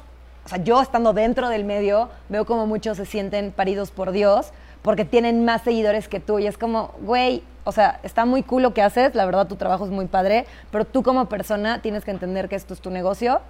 o 0.45 0.49
sea, 0.49 0.63
yo 0.63 0.81
estando 0.81 1.13
dentro 1.13 1.49
del 1.49 1.63
medio, 1.65 2.09
veo 2.29 2.45
como 2.45 2.65
muchos 2.65 2.97
se 2.97 3.05
sienten 3.05 3.51
paridos 3.51 3.91
por 3.91 4.11
Dios 4.11 4.51
porque 4.81 5.05
tienen 5.05 5.45
más 5.45 5.61
seguidores 5.61 6.07
que 6.07 6.19
tú 6.19 6.39
y 6.39 6.47
es 6.47 6.57
como, 6.57 6.93
güey, 7.01 7.43
o 7.63 7.71
sea, 7.71 7.99
está 8.03 8.25
muy 8.25 8.43
cool 8.43 8.63
lo 8.63 8.73
que 8.73 8.81
haces, 8.81 9.13
la 9.15 9.25
verdad 9.25 9.47
tu 9.47 9.55
trabajo 9.55 9.85
es 9.85 9.91
muy 9.91 10.07
padre, 10.07 10.45
pero 10.71 10.85
tú 10.85 11.03
como 11.03 11.27
persona 11.27 11.81
tienes 11.81 12.05
que 12.05 12.11
entender 12.11 12.49
que 12.49 12.55
esto 12.55 12.73
es 12.73 12.79
tu 12.79 12.89
negocio 12.89 13.41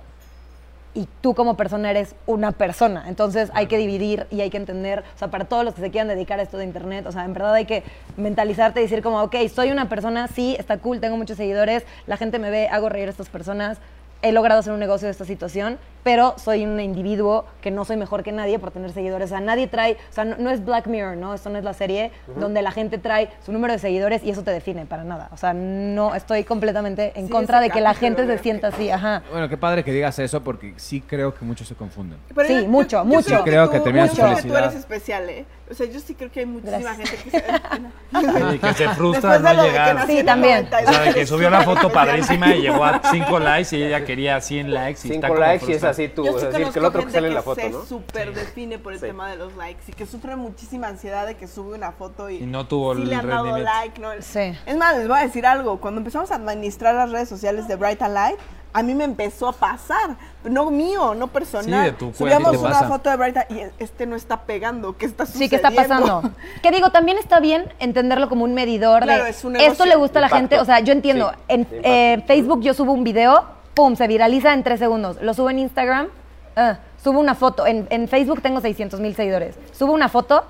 y 0.93 1.07
tú 1.21 1.35
como 1.35 1.55
persona 1.55 1.91
eres 1.91 2.15
una 2.25 2.51
persona. 2.51 3.05
Entonces 3.07 3.51
hay 3.53 3.67
que 3.67 3.77
dividir 3.77 4.25
y 4.31 4.41
hay 4.41 4.49
que 4.49 4.57
entender, 4.57 5.03
o 5.15 5.19
sea, 5.19 5.29
para 5.29 5.45
todos 5.45 5.63
los 5.63 5.73
que 5.75 5.81
se 5.81 5.91
quieran 5.91 6.07
dedicar 6.07 6.39
a 6.39 6.43
esto 6.43 6.57
de 6.57 6.65
internet, 6.65 7.05
o 7.05 7.11
sea, 7.11 7.25
en 7.25 7.33
verdad 7.33 7.53
hay 7.53 7.65
que 7.65 7.83
mentalizarte 8.17 8.79
y 8.79 8.83
decir 8.83 9.03
como, 9.03 9.21
ok, 9.21 9.35
soy 9.53 9.71
una 9.71 9.87
persona, 9.87 10.27
sí, 10.27 10.55
está 10.59 10.77
cool, 10.79 10.99
tengo 10.99 11.15
muchos 11.15 11.37
seguidores, 11.37 11.85
la 12.07 12.17
gente 12.17 12.39
me 12.39 12.49
ve, 12.49 12.67
hago 12.69 12.89
reír 12.89 13.07
a 13.07 13.11
estas 13.11 13.29
personas, 13.29 13.77
he 14.21 14.31
logrado 14.31 14.59
hacer 14.59 14.73
un 14.73 14.79
negocio 14.79 15.05
de 15.07 15.11
esta 15.11 15.25
situación, 15.25 15.77
pero 16.03 16.33
soy 16.37 16.65
un 16.65 16.79
individuo 16.79 17.45
que 17.61 17.71
no 17.71 17.83
soy 17.85 17.97
mejor 17.97 18.23
que 18.23 18.31
nadie 18.31 18.57
por 18.57 18.71
tener 18.71 18.91
seguidores. 18.91 19.25
O 19.27 19.29
sea, 19.29 19.39
nadie 19.41 19.67
trae, 19.67 19.93
o 20.09 20.13
sea, 20.13 20.23
no, 20.25 20.37
no 20.37 20.49
es 20.49 20.63
Black 20.63 20.87
Mirror, 20.87 21.17
¿no? 21.17 21.33
Esto 21.33 21.49
no 21.49 21.57
es 21.57 21.63
la 21.63 21.73
serie 21.73 22.11
donde 22.37 22.61
la 22.61 22.71
gente 22.71 22.97
trae 22.97 23.29
su 23.45 23.51
número 23.51 23.73
de 23.73 23.79
seguidores 23.79 24.23
y 24.23 24.29
eso 24.31 24.43
te 24.43 24.51
define 24.51 24.85
para 24.85 25.03
nada. 25.03 25.29
O 25.33 25.37
sea, 25.37 25.53
no 25.53 26.15
estoy 26.15 26.43
completamente 26.45 27.11
en 27.15 27.25
Sí, 27.27 27.31
contra 27.31 27.59
de 27.59 27.69
que 27.69 27.81
la 27.81 27.93
gente 27.93 28.25
se 28.25 28.37
sienta 28.39 28.67
así, 28.69 28.89
ajá. 28.89 29.23
Bueno, 29.31 29.49
qué 29.49 29.57
padre 29.57 29.83
que 29.83 29.91
digas 29.91 30.17
eso 30.19 30.41
porque 30.41 30.73
sí 30.77 31.01
creo 31.01 31.33
que 31.35 31.43
muchos 31.45 31.67
se 31.67 31.75
confunden. 31.75 32.17
Pero 32.33 32.47
Sí, 32.47 32.65
mucho, 32.67 33.03
mucho. 33.05 33.29
Sí, 33.29 33.35
creo 33.43 33.69
que 33.69 33.79
termina 33.81 34.05
yo 34.07 34.11
su 34.11 34.15
creo 34.17 34.27
que 34.29 34.35
tú 34.35 34.41
felicidad. 34.41 34.63
eres 34.65 34.79
especial, 34.79 35.29
¿eh? 35.29 35.45
O 35.69 35.73
sea, 35.75 35.85
yo 35.85 35.99
sí 35.99 36.15
creo 36.15 36.31
que 36.31 36.39
hay 36.39 36.45
muchísima 36.47 36.79
Gracias. 36.95 37.09
gente 37.09 37.23
que 37.23 37.29
se... 37.31 38.55
Y 38.55 38.59
que 38.59 38.73
se 38.73 38.89
frustra 38.89 39.33
Después 39.33 39.43
de 39.43 39.57
no 39.61 39.63
llegar. 39.63 40.07
Sí, 40.07 40.23
también. 40.23 40.63
92, 40.69 40.89
O 40.89 40.93
sea, 40.93 41.01
de 41.03 41.13
que 41.13 41.25
subió 41.27 41.49
la 41.51 41.63
súper 41.63 41.75
foto 41.77 41.89
padrísima 41.93 42.55
y 42.55 42.61
llegó 42.61 42.83
a 42.83 43.01
5 43.11 43.39
likes 43.39 43.77
y 43.77 43.83
ella 43.83 44.03
quería 44.03 44.41
100 44.41 44.73
likes. 44.73 45.01
Y 45.07 45.11
está 45.11 45.13
Cinco 45.13 45.27
como 45.27 45.39
likes 45.39 45.65
y 45.71 45.73
es 45.75 45.83
así 45.83 46.07
tú. 46.07 46.25
Yo 46.25 46.31
es 46.31 46.39
sí 46.41 46.45
decir, 46.47 46.51
conozco 46.59 46.73
que 46.73 46.79
el 46.79 46.85
otro 46.85 46.99
que 47.01 47.05
gente 47.05 47.17
sale 47.17 47.27
en 47.27 47.33
la 47.35 47.41
foto, 47.43 47.61
se 47.61 47.69
¿no? 47.69 47.85
súper 47.85 48.33
define 48.33 48.79
por 48.79 48.93
el 48.93 48.99
Sí. 48.99 49.05
tema 49.05 49.29
de 49.29 49.35
los 49.37 49.55
likes 49.57 49.83
y 49.87 49.91
que 49.93 50.05
sufre 50.07 50.35
muchísima 50.35 50.87
ansiedad 50.87 51.27
de 51.27 51.35
que 51.35 51.47
sube 51.47 51.75
una 51.75 51.91
foto 51.91 52.29
y, 52.29 52.37
Y 52.37 52.45
no 52.47 52.65
tuvo 52.67 52.95
sí 52.95 53.03
el 53.03 53.09
le 53.09 53.15
han 53.15 53.27
dado 53.29 53.57
like. 53.57 54.01
¿no? 54.01 54.09
Sí. 54.21 54.57
Es 54.65 54.75
más, 54.77 54.97
les 54.97 55.07
voy 55.07 55.19
a 55.19 55.21
decir 55.21 55.45
algo. 55.45 55.79
Cuando 55.79 55.99
empezamos 55.99 56.31
a 56.31 56.35
administrar 56.35 56.95
las 56.95 57.11
redes 57.11 57.29
sociales 57.29 57.67
de 57.67 57.75
Bright 57.75 58.01
and 58.01 58.13
Light, 58.15 58.39
a 58.71 58.83
mí 58.83 58.93
me 58.93 59.03
empezó 59.03 59.47
a 59.47 59.53
pasar. 59.53 60.15
No 60.43 60.69
mío, 60.69 61.15
no 61.15 61.27
personal. 61.27 61.65
Sí, 61.85 61.91
de 61.91 61.91
tu. 61.97 62.13
Subíamos 62.13 62.55
una 62.57 62.69
pasa. 62.69 62.87
foto 62.87 63.09
de 63.09 63.15
Bright 63.17 63.37
and 63.37 63.51
y 63.51 63.63
este 63.83 64.05
no 64.05 64.15
está 64.15 64.41
pegando. 64.41 64.95
¿Qué 64.97 65.05
está 65.05 65.25
sucediendo? 65.25 65.45
Sí, 65.45 65.49
¿qué 65.49 65.55
está 65.55 65.71
pasando? 65.71 66.31
Que 66.61 66.71
digo, 66.71 66.91
también 66.91 67.17
está 67.17 67.39
bien 67.39 67.73
entenderlo 67.79 68.29
como 68.29 68.43
un 68.43 68.53
medidor 68.53 69.03
Claro, 69.03 69.23
de 69.25 69.31
es 69.31 69.43
un 69.43 69.55
esto 69.55 69.85
le 69.85 69.95
gusta 69.95 70.19
a 70.19 70.21
la 70.21 70.27
Impacto. 70.27 70.39
gente. 70.41 70.59
O 70.59 70.65
sea, 70.65 70.79
yo 70.81 70.93
entiendo, 70.93 71.31
Sí, 71.31 71.37
en 71.49 71.67
eh, 71.83 72.23
Facebook 72.27 72.61
yo 72.61 72.73
subo 72.73 72.93
un 72.93 73.03
video, 73.03 73.43
pum, 73.73 73.95
se 73.95 74.07
viraliza 74.07 74.53
en 74.53 74.63
tres 74.63 74.79
segundos. 74.79 75.17
Lo 75.21 75.33
subo 75.33 75.49
en 75.49 75.59
Instagram, 75.59 76.07
ah, 76.55 76.77
subo 77.03 77.19
una 77.19 77.35
foto. 77.35 77.65
En, 77.67 77.87
en 77.89 78.07
Facebook 78.07 78.41
tengo 78.41 78.61
600 78.61 78.99
mil 78.99 79.15
seguidores. 79.15 79.55
Subo 79.71 79.93
una 79.93 80.09
foto, 80.09 80.43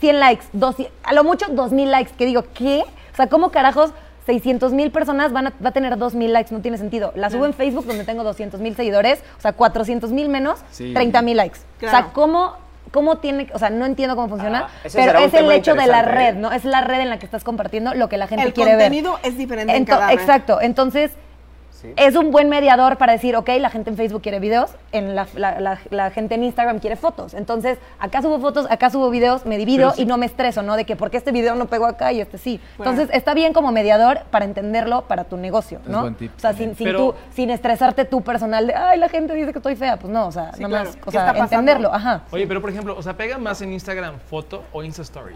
100 0.00 0.18
likes, 0.20 0.44
200 0.54 0.92
a 1.04 1.12
lo 1.12 1.24
mucho 1.24 1.46
2 1.50 1.72
mil 1.72 1.90
likes. 1.90 2.12
Que 2.16 2.26
digo, 2.26 2.44
¿qué? 2.54 2.84
O 3.12 3.16
sea, 3.16 3.28
¿cómo 3.28 3.50
carajos 3.50 3.92
600 4.26 4.72
mil 4.72 4.90
personas 4.90 5.32
van 5.32 5.46
a, 5.48 5.52
va 5.64 5.68
a 5.70 5.72
tener 5.72 5.96
2 5.96 6.14
mil 6.14 6.32
likes? 6.32 6.52
No 6.52 6.60
tiene 6.60 6.78
sentido. 6.78 7.12
La 7.14 7.30
subo 7.30 7.46
en 7.46 7.54
Facebook 7.54 7.86
donde 7.86 8.04
tengo 8.04 8.24
200 8.24 8.60
mil 8.60 8.74
seguidores, 8.76 9.20
o 9.38 9.40
sea, 9.40 9.52
400 9.52 10.10
mil 10.10 10.28
menos, 10.28 10.60
Sí. 10.70 10.92
30 10.92 11.22
mil 11.22 11.36
likes. 11.36 11.60
O 11.60 11.78
Claro. 11.78 11.96
sea, 11.98 12.12
¿cómo, 12.12 12.56
¿cómo 12.90 13.18
tiene, 13.18 13.46
o 13.54 13.58
sea, 13.58 13.70
no 13.70 13.86
entiendo 13.86 14.16
cómo 14.16 14.28
funciona, 14.28 14.66
Ah, 14.66 14.70
ese 14.84 14.98
pero 14.98 15.18
es 15.20 15.32
el 15.34 15.50
hecho 15.52 15.74
de 15.74 15.86
la 15.86 16.02
red. 16.02 16.34
¿no? 16.34 16.50
Es 16.52 16.64
la 16.64 16.80
red 16.80 17.00
en 17.00 17.08
la 17.10 17.18
que 17.18 17.24
estás 17.26 17.44
compartiendo 17.44 17.94
lo 17.94 18.08
que 18.08 18.16
la 18.16 18.26
gente 18.26 18.44
El 18.44 18.52
quiere 18.52 18.72
ver. 18.76 18.86
contenido 18.86 19.18
es 19.22 19.36
diferente 19.38 19.74
en 19.76 19.84
Ento- 19.84 19.88
cada 19.90 20.08
red. 20.08 20.14
Exacto. 20.18 20.60
Entonces, 20.60 21.12
Sí. 21.86 21.92
es 21.96 22.16
un 22.16 22.30
buen 22.30 22.48
mediador 22.48 22.96
para 22.98 23.12
decir, 23.12 23.36
ok, 23.36 23.48
la 23.60 23.70
gente 23.70 23.90
en 23.90 23.96
Facebook 23.96 24.22
quiere 24.22 24.40
videos, 24.40 24.70
en 24.92 25.14
la, 25.14 25.26
la- 25.34 25.60
la- 25.60 25.78
la 25.90 26.10
gente 26.10 26.34
en 26.34 26.44
Instagram 26.44 26.78
quiere 26.80 26.96
fotos. 26.96 27.34
Entonces, 27.34 27.78
acá 27.98 28.22
subo 28.22 28.38
fotos, 28.40 28.66
acá 28.70 28.90
subo 28.90 29.10
videos, 29.10 29.46
me 29.46 29.58
divido 29.58 29.92
sí. 29.92 30.02
y 30.02 30.06
no 30.06 30.16
me 30.18 30.26
estreso, 30.26 30.62
¿no? 30.62 30.76
De 30.76 30.84
que 30.84 30.96
porque 30.96 31.16
este 31.16 31.32
video 31.32 31.54
no 31.54 31.66
pegó 31.66 31.86
acá 31.86 32.12
y 32.12 32.20
este 32.20 32.38
sí. 32.38 32.60
Bueno. 32.76 32.92
Entonces, 32.92 33.14
está 33.16 33.34
bien 33.34 33.52
como 33.52 33.72
mediador 33.72 34.20
para 34.30 34.44
entenderlo 34.44 35.02
para 35.02 35.24
tu 35.24 35.36
negocio, 35.36 35.80
Es 35.82 35.88
¿no? 35.88 36.02
buen 36.02 36.14
tip 36.14 36.32
o 36.36 36.40
sea, 36.40 36.52
sin, 36.52 36.74
sin, 36.76 36.86
Pero- 36.86 36.98
tú- 36.98 37.14
sin 37.34 37.50
estresarte 37.50 38.04
tú 38.04 38.22
personal 38.22 38.66
de, 38.66 38.74
ay, 38.74 38.98
la 38.98 39.08
gente 39.08 39.34
dice 39.34 39.52
que 39.52 39.58
estoy 39.58 39.76
fea. 39.76 39.96
Pues 39.98 40.12
no, 40.12 40.26
o 40.28 40.32
sea, 40.32 40.52
Sí, 40.54 40.62
nada 40.62 40.68
claro. 40.68 40.84
más, 40.86 40.96
¿Qué 40.96 41.08
o 41.08 41.12
sea, 41.12 41.30
entenderlo, 41.36 41.92
ajá. 41.92 42.22
Oye, 42.30 42.46
pero 42.46 42.60
por 42.60 42.70
ejemplo, 42.70 42.96
o 42.96 43.02
sea, 43.02 43.16
pega 43.16 43.38
más 43.38 43.60
en 43.62 43.72
Instagram 43.72 44.18
foto 44.18 44.64
o 44.72 44.82
Insta 44.82 45.02
Story. 45.02 45.34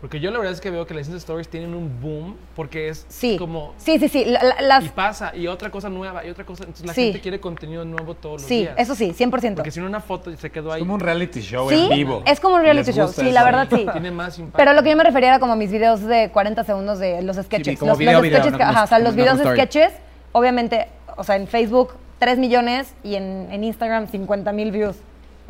Porque 0.00 0.18
yo 0.18 0.30
la 0.30 0.38
verdad 0.38 0.54
es 0.54 0.62
que 0.62 0.70
veo 0.70 0.86
que 0.86 0.94
las 0.94 1.06
Insta 1.06 1.18
Stories 1.18 1.48
tienen 1.48 1.74
un 1.74 2.00
boom 2.00 2.34
porque 2.56 2.88
es 2.88 3.04
Sí. 3.08 3.36
como... 3.36 3.74
Sí, 3.76 3.98
sí, 3.98 4.08
sí. 4.08 4.24
la- 4.24 4.42
la- 4.42 4.60
las, 4.62 4.84
Y 4.86 4.88
pasa, 4.88 5.36
y 5.36 5.46
otra 5.46 5.70
cosa 5.70 5.90
nueva, 5.90 6.24
y 6.24 6.30
otra 6.30 6.46
cosa. 6.46 6.64
Entonces 6.64 6.86
la 6.86 6.94
Sí. 6.94 7.04
gente 7.04 7.20
quiere 7.20 7.38
contenido 7.38 7.84
nuevo 7.84 8.14
todos 8.14 8.40
los 8.40 8.48
sí, 8.48 8.60
días. 8.60 8.74
eso 8.78 8.94
sí, 8.94 9.12
100%. 9.12 9.56
Porque 9.56 9.70
si 9.70 9.78
no 9.80 9.86
una 9.86 10.00
foto 10.00 10.34
se 10.34 10.50
quedó 10.50 10.70
Es 10.70 10.76
ahí. 10.76 10.80
como 10.80 10.94
un 10.94 11.00
reality 11.00 11.40
show 11.42 11.68
Sí, 11.68 11.88
en 11.90 11.90
vivo. 11.90 12.22
es 12.26 12.40
como 12.40 12.54
un 12.56 12.62
reality 12.62 12.92
show, 12.92 13.08
sí, 13.08 13.20
eso. 13.20 13.30
la 13.30 13.44
verdad 13.44 13.68
sí. 13.70 13.86
Tiene 13.92 14.10
más 14.10 14.38
impacto. 14.38 14.56
Pero 14.56 14.72
lo 14.72 14.82
que 14.82 14.88
yo 14.90 14.96
me 14.96 15.04
refería 15.04 15.28
era 15.28 15.38
como 15.38 15.54
mis 15.54 15.70
videos 15.70 16.00
de 16.00 16.30
40 16.32 16.64
segundos 16.64 16.98
de 16.98 17.20
los 17.22 17.36
sketches. 17.36 17.78
como 17.78 17.90
los, 17.90 17.98
video, 17.98 18.12
los 18.14 18.22
video, 18.22 18.38
sketches 18.38 18.52
no 18.52 18.58
que- 18.58 18.64
como- 18.64 18.76
ajá, 18.76 18.84
o 18.84 18.86
sea, 18.86 18.98
los 19.00 19.14
videos 19.14 19.38
de 19.38 19.44
sketches, 19.52 19.92
obviamente, 20.32 20.88
o 21.18 21.24
sea, 21.24 21.36
en 21.36 21.46
Facebook 21.46 21.90
3 22.18 22.38
millones 22.38 22.94
y 23.04 23.16
en, 23.16 23.48
en 23.50 23.64
Instagram 23.64 24.06
50 24.08 24.52
mil 24.52 24.70
views. 24.72 24.96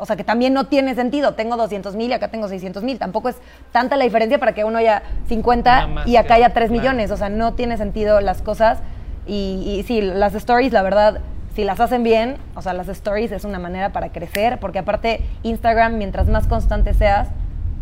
O 0.01 0.05
sea, 0.07 0.15
que 0.15 0.23
también 0.23 0.51
no 0.53 0.65
tiene 0.65 0.95
sentido. 0.95 1.35
Tengo 1.35 1.57
200 1.57 1.95
mil 1.95 2.09
y 2.09 2.13
acá 2.13 2.29
tengo 2.29 2.47
600 2.47 2.81
mil. 2.81 2.97
Tampoco 2.97 3.29
es 3.29 3.35
tanta 3.71 3.97
la 3.97 4.03
diferencia 4.03 4.39
para 4.39 4.53
que 4.53 4.63
uno 4.63 4.79
haya 4.79 5.03
50 5.27 5.71
Nada 5.75 5.87
más 5.87 6.07
y 6.07 6.17
acá 6.17 6.29
que- 6.29 6.33
haya 6.33 6.53
3 6.53 6.69
claro. 6.69 6.81
millones. 6.81 7.11
O 7.11 7.17
sea, 7.17 7.29
no 7.29 7.53
tiene 7.53 7.77
sentido 7.77 8.19
las 8.19 8.41
cosas. 8.41 8.79
Y, 9.27 9.63
y 9.79 9.83
sí, 9.83 10.01
las 10.01 10.33
stories, 10.33 10.73
la 10.73 10.81
verdad, 10.81 11.19
si 11.55 11.63
las 11.65 11.79
hacen 11.79 12.01
bien, 12.01 12.37
o 12.55 12.63
sea, 12.63 12.73
las 12.73 12.87
stories 12.89 13.31
es 13.31 13.43
una 13.45 13.59
manera 13.59 13.91
para 13.93 14.09
crecer, 14.11 14.57
porque 14.59 14.79
aparte 14.79 15.21
Instagram, 15.43 15.99
mientras 15.99 16.27
más 16.27 16.47
constante 16.47 16.95
seas, 16.95 17.27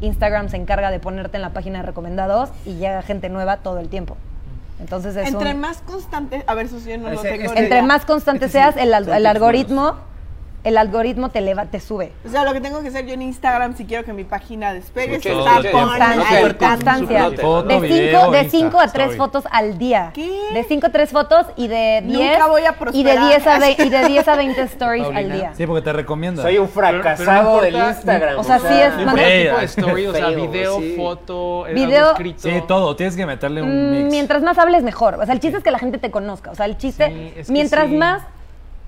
Instagram 0.02 0.50
se 0.50 0.58
encarga 0.58 0.92
de 0.92 1.00
ponerte 1.00 1.38
en 1.38 1.42
la 1.42 1.52
página 1.52 1.80
de 1.80 1.86
recomendados 1.86 2.50
y 2.66 2.74
llega 2.76 3.02
gente 3.02 3.30
nueva 3.30 3.58
todo 3.58 3.80
el 3.80 3.88
tiempo. 3.88 4.18
Entonces 4.82 5.16
es 5.16 5.28
Entre 5.28 5.54
un- 5.54 5.60
más 5.62 5.78
constante, 5.82 6.44
a 6.48 6.54
ver, 6.54 6.66
eso 6.66 6.80
sí, 6.80 6.90
yo 6.90 6.98
no 6.98 7.10
lo 7.10 7.22
tengo. 7.22 7.54
entre 7.56 7.82
más 7.82 8.06
constante 8.06 8.46
Este 8.46 8.58
sí, 8.60 8.64
seas, 8.64 8.76
el, 8.78 8.92
son 9.06 9.14
el 9.14 9.26
algoritmo, 9.26 9.96
el 10.64 10.78
algoritmo 10.78 11.30
te 11.30 11.40
eleva, 11.40 11.66
te 11.66 11.80
sube. 11.80 12.12
O 12.26 12.30
sea, 12.30 12.44
lo 12.44 12.54
que 12.54 12.60
tengo 12.62 12.82
que 12.82 12.90
hacer 12.90 13.06
yo 13.06 13.14
en 13.14 13.22
Instagram 13.22 13.76
si 13.78 13.86
quiero 13.86 14.04
que 14.04 14.12
mi 14.14 14.24
página 14.26 14.74
despegue 14.74 15.16
es 15.16 15.26
estar 15.26 15.64
Constancia, 15.72 17.30
De 17.30 17.80
video, 17.80 18.22
5 18.22 18.32
de 18.32 18.40
Insta, 18.42 18.58
cinco 18.58 18.80
a 18.80 18.88
3 18.88 19.04
story. 19.12 19.18
fotos 19.18 19.44
al 19.52 19.78
día. 19.78 20.12
¿Qué? 20.14 20.30
De 20.54 20.64
5 20.64 20.88
a 20.88 20.90
3 20.90 21.10
fotos 21.10 21.46
y 21.56 21.68
de 21.68 22.02
10 22.06 22.32
Nunca 22.32 22.48
voy 22.48 22.62
a 22.64 22.70
y 22.70 22.72
de 22.72 22.78
prosperar. 23.14 23.28
10 23.28 23.48
a, 23.48 23.60
ve- 23.60 23.76
y 23.80 23.90
de 23.90 24.08
10 24.08 24.28
a 24.28 24.36
20 24.36 24.62
stories 24.64 25.08
al 25.16 25.32
día. 25.32 25.52
Sí, 25.56 25.66
porque 25.66 25.82
te 25.82 25.94
recomienda. 25.94 26.44
Soy 26.44 26.58
un 26.58 26.70
fracasado 26.70 27.56
no 27.58 27.62
del 27.62 27.76
Instagram. 27.76 28.40
o 28.40 28.44
sea, 28.44 28.60
sí 28.60 28.66
es 28.74 28.94
No 29.06 29.14
tipo 29.14 29.16
de 29.16 29.64
story, 29.66 30.08
o 30.08 30.14
sea, 30.14 30.28
video, 30.30 30.80
sí. 30.80 30.94
foto, 30.98 31.68
eh, 31.68 31.74
Video- 31.74 32.12
escrito. 32.12 32.40
Sí, 32.42 32.62
todo. 32.68 32.96
Tienes 32.96 33.16
que 33.16 33.26
meterle 33.26 33.62
un 33.62 33.70
Mm, 33.70 33.92
mix. 34.04 34.12
Mientras 34.12 34.42
más 34.44 34.58
hables, 34.58 34.84
mejor. 34.84 35.16
O 35.16 35.26
sea, 35.26 35.34
el 35.34 35.40
chiste 35.40 35.58
es 35.58 35.64
que 35.64 35.72
la 35.72 35.80
gente 35.80 35.98
te 35.98 36.12
conozca. 36.12 36.52
O 36.52 36.56
sea, 36.56 36.66
el 36.66 36.78
chiste, 36.78 37.08
Sí, 37.08 37.34
es 37.40 37.48
que 37.48 37.54
mientras 37.54 37.88
sí. 37.90 37.96
más, 37.96 38.24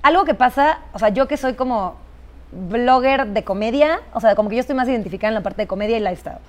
algo 0.03 0.25
que 0.25 0.33
pasa, 0.33 0.79
o 0.93 0.99
sea, 0.99 1.09
yo 1.09 1.27
que 1.27 1.37
soy 1.37 1.53
como 1.53 1.95
blogger 2.51 3.27
de 3.27 3.43
comedia, 3.43 3.99
o 4.13 4.19
sea, 4.19 4.35
como 4.35 4.49
que 4.49 4.55
yo 4.55 4.61
estoy 4.61 4.75
más 4.75 4.87
identificada 4.87 5.29
en 5.29 5.35
la 5.35 5.41
parte 5.41 5.61
de 5.63 5.67
comedia 5.67 5.97
y 5.97 5.99
lifestyle. 5.99 6.39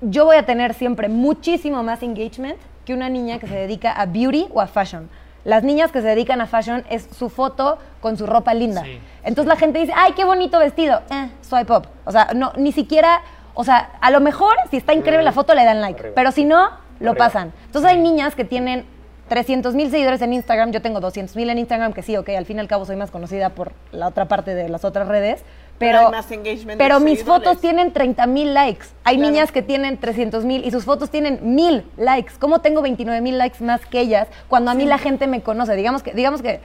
Yo 0.00 0.24
voy 0.24 0.36
a 0.36 0.46
tener 0.46 0.74
siempre 0.74 1.08
muchísimo 1.08 1.82
más 1.82 2.02
engagement 2.02 2.56
que 2.84 2.94
una 2.94 3.08
niña 3.08 3.38
que 3.38 3.46
se 3.48 3.54
dedica 3.54 3.92
a 3.92 4.06
beauty 4.06 4.46
o 4.52 4.60
a 4.60 4.66
fashion. 4.66 5.08
Las 5.44 5.62
niñas 5.62 5.90
que 5.92 6.00
se 6.00 6.06
dedican 6.08 6.40
a 6.40 6.46
fashion 6.46 6.84
es 6.88 7.08
su 7.16 7.28
foto 7.28 7.78
con 8.00 8.16
su 8.16 8.26
ropa 8.26 8.54
linda. 8.54 8.82
Sí, 8.82 8.98
Entonces 9.24 9.48
la 9.48 9.56
gente 9.56 9.78
dice, 9.78 9.92
ay, 9.96 10.12
qué 10.12 10.24
bonito 10.24 10.58
vestido. 10.58 11.02
Eh, 11.10 11.30
swipe 11.42 11.72
up. 11.72 11.86
O 12.04 12.12
sea, 12.12 12.28
no, 12.34 12.52
ni 12.56 12.70
siquiera, 12.72 13.20
o 13.54 13.64
sea, 13.64 13.90
a 14.00 14.10
lo 14.10 14.20
mejor 14.20 14.54
si 14.70 14.76
está 14.76 14.94
increíble 14.94 15.24
la 15.24 15.32
foto 15.32 15.54
le 15.54 15.64
dan 15.64 15.80
like, 15.80 15.98
Arriba. 16.00 16.14
pero 16.14 16.32
si 16.32 16.44
no, 16.44 16.70
lo 17.00 17.10
Arriba. 17.10 17.26
pasan. 17.26 17.52
Entonces 17.66 17.90
hay 17.90 17.98
niñas 18.00 18.34
que 18.34 18.44
tienen 18.44 18.84
300 19.28 19.74
mil 19.74 19.90
seguidores 19.90 20.20
en 20.22 20.32
Instagram, 20.32 20.72
yo 20.72 20.82
tengo 20.82 21.00
200 21.00 21.36
mil 21.36 21.48
en 21.50 21.58
Instagram, 21.58 21.92
que 21.92 22.02
sí, 22.02 22.16
ok, 22.16 22.30
al 22.30 22.46
fin 22.46 22.56
y 22.56 22.60
al 22.60 22.68
cabo 22.68 22.84
soy 22.84 22.96
más 22.96 23.10
conocida 23.10 23.50
por 23.50 23.72
la 23.92 24.08
otra 24.08 24.26
parte 24.26 24.54
de 24.54 24.68
las 24.68 24.84
otras 24.84 25.06
redes, 25.08 25.42
Pero 25.78 25.98
pero, 25.98 26.06
hay 26.06 26.12
más 26.12 26.30
engagement 26.32 26.70
de 26.70 26.76
pero 26.84 26.98
mis 27.00 27.18
seguidores. 27.20 27.44
fotos 27.46 27.60
tienen 27.60 27.92
30 27.92 28.26
mil 28.26 28.52
likes. 28.54 28.86
Hay 29.04 29.16
Claro. 29.16 29.30
niñas 29.30 29.52
que 29.52 29.62
tienen 29.62 29.96
300 29.98 30.44
mil 30.44 30.64
y 30.64 30.70
sus 30.72 30.84
fotos 30.84 31.10
tienen 31.10 31.38
mil 31.54 31.84
likes. 31.96 32.32
¿Cómo 32.40 32.60
tengo 32.60 32.82
29 32.82 33.20
mil 33.20 33.38
likes 33.38 33.62
más 33.62 33.86
que 33.86 34.00
ellas 34.00 34.26
cuando 34.48 34.70
a 34.72 34.74
mí 34.74 34.84
la 34.86 34.98
gente 34.98 35.26
me 35.28 35.40
conoce? 35.40 35.76
Digamos 35.76 36.02
que, 36.02 36.12
digamos 36.14 36.42
que 36.42 36.60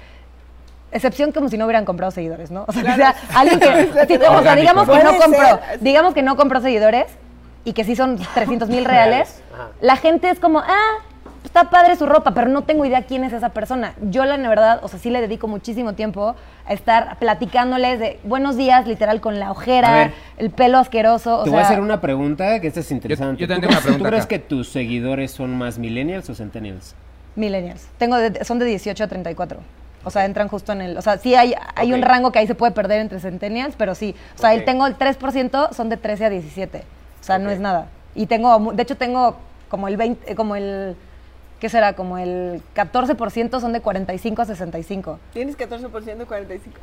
Excepción 0.92 1.32
como 1.32 1.50
si 1.50 1.58
no 1.58 1.66
hubieran 1.66 1.86
comprado 1.86 2.12
seguidores, 2.12 2.52
¿no? 2.52 2.66
O 2.68 2.72
sea, 2.72 3.16
alguien 3.34 3.60
que, 3.60 3.66
sí, 4.08 4.16
o 4.16 4.44
sea, 4.44 4.56
digamos 4.56 4.88
que 4.88 5.04
¿no? 5.04 5.18
compró, 5.18 5.60
digamos 5.82 6.14
que 6.14 6.22
no 6.22 6.36
compró 6.36 6.62
seguidores 6.62 7.08
y 7.66 7.74
que 7.74 7.84
sí 7.84 7.96
son 7.96 8.18
300 8.36 8.70
mil 8.70 8.86
reales. 8.86 9.42
La 9.82 9.96
gente 9.96 10.30
es 10.30 10.40
como, 10.40 10.60
ah, 10.60 10.98
está 11.44 11.70
padre 11.70 11.96
su 11.96 12.06
ropa, 12.06 12.34
pero 12.34 12.48
no 12.50 12.64
tengo 12.64 12.86
idea 12.86 13.04
quién 13.04 13.24
es 13.24 13.34
esa 13.34 13.50
persona. 13.50 13.94
Yo 14.02 14.26
la 14.26 14.38
verdad, 14.38 14.80
o 14.84 14.88
sea, 14.88 14.98
sí 15.00 15.10
le 15.10 15.22
dedico 15.22 15.48
muchísimo 15.48 15.94
tiempo 15.94 16.36
a 16.66 16.74
estar 16.74 17.18
platicándoles 17.20 18.00
de 18.00 18.20
buenos 18.24 18.56
días, 18.58 18.88
literal 18.88 19.22
con 19.22 19.40
la 19.40 19.52
ojera, 19.52 19.92
ver. 19.92 20.14
el 20.38 20.50
pelo 20.50 20.78
asqueroso. 20.80 21.40
O 21.40 21.44
Te 21.44 21.50
sea, 21.50 21.54
voy 21.60 21.64
a 21.64 21.66
hacer 21.68 21.80
una 21.82 22.02
pregunta 22.02 22.60
que 22.60 22.68
esta 22.68 22.80
es 22.80 22.92
interesante. 22.92 23.42
yo 23.42 23.48
también 23.48 23.62
¿Tú 23.62 23.68
tengo 23.70 23.72
una 23.74 23.82
crees- 23.82 23.84
pregunta 23.84 24.06
¿Tú 24.10 24.10
crees 24.12 24.26
que 24.26 24.40
tus 24.40 24.70
seguidores 24.70 25.32
son 25.32 25.56
más 25.58 25.78
millennials 25.78 26.30
o 26.30 26.36
centennials? 26.36 26.96
Millennials. 27.36 27.88
Tengo 27.98 28.18
de- 28.18 28.44
son 28.46 28.60
de 28.60 28.66
18 28.66 29.04
a 29.04 29.08
34. 29.08 29.60
O 30.06 30.10
sea, 30.12 30.26
entran 30.26 30.48
justo 30.50 30.72
en 30.74 30.82
el. 30.82 30.98
O 30.98 31.02
sea, 31.02 31.18
sí 31.18 31.34
hay, 31.36 31.56
hay 31.76 31.94
un 31.94 32.02
rango 32.02 32.32
que 32.32 32.40
ahí 32.40 32.48
se 32.48 32.56
puede 32.56 32.74
perder 32.74 33.00
entre 33.00 33.20
centennials, 33.20 33.76
pero 33.78 33.96
sí. 33.96 34.16
O 34.36 34.40
sea, 34.42 34.54
el 34.54 34.60
Ok. 34.62 34.66
tengo 34.66 34.86
el 34.88 34.98
3% 34.98 35.70
son 35.74 35.88
de 35.90 35.96
13 35.98 36.26
a 36.26 36.30
17. 36.30 36.84
O 37.22 37.24
sea, 37.24 37.40
no 37.40 37.50
es 37.50 37.60
nada. 37.60 37.88
Y 38.14 38.26
tengo. 38.26 38.74
De 38.74 38.84
hecho, 38.84 38.98
tengo 38.98 39.38
como 39.70 39.88
el 39.88 39.96
20. 39.98 40.32
eh, 40.32 40.36
Como 40.36 40.56
el. 40.58 40.96
¿Qué 41.64 41.70
será? 41.70 41.94
Como 41.94 42.18
el 42.18 42.62
14% 42.76 43.62
son 43.62 43.72
de 43.72 43.80
45 43.80 44.42
a 44.42 44.46
65. 44.46 45.18
Tienes 45.32 45.58
14% 45.58 46.18
de 46.18 46.26
45. 46.26 46.78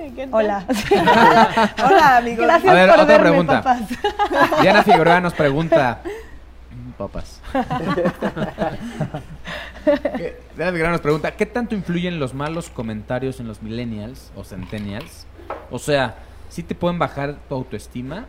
Ay, 0.00 0.10
¿qué 0.16 0.26
tal? 0.26 0.34
Hola. 0.34 0.66
Hola, 1.86 2.16
amigos. 2.16 2.44
Gracias 2.44 2.72
A 2.72 2.74
ver, 2.74 2.90
por 2.90 2.98
otra 2.98 3.18
verme, 3.18 3.28
pregunta. 3.28 3.62
papás. 3.62 3.82
Diana 4.62 4.82
Figueroa 4.82 5.20
nos 5.20 5.32
pregunta. 5.32 6.00
Papas. 6.98 7.40
Diana 10.56 10.72
Figueroa 10.72 10.90
nos 10.90 11.00
pregunta: 11.02 11.30
¿Qué 11.30 11.46
tanto 11.46 11.76
influyen 11.76 12.18
los 12.18 12.34
malos 12.34 12.68
comentarios 12.68 13.38
en 13.38 13.46
los 13.46 13.62
millennials 13.62 14.32
o 14.34 14.42
centennials? 14.42 15.28
O 15.70 15.78
sea, 15.78 16.16
¿sí 16.48 16.64
te 16.64 16.74
pueden 16.74 16.98
bajar 16.98 17.36
tu 17.48 17.54
autoestima 17.54 18.26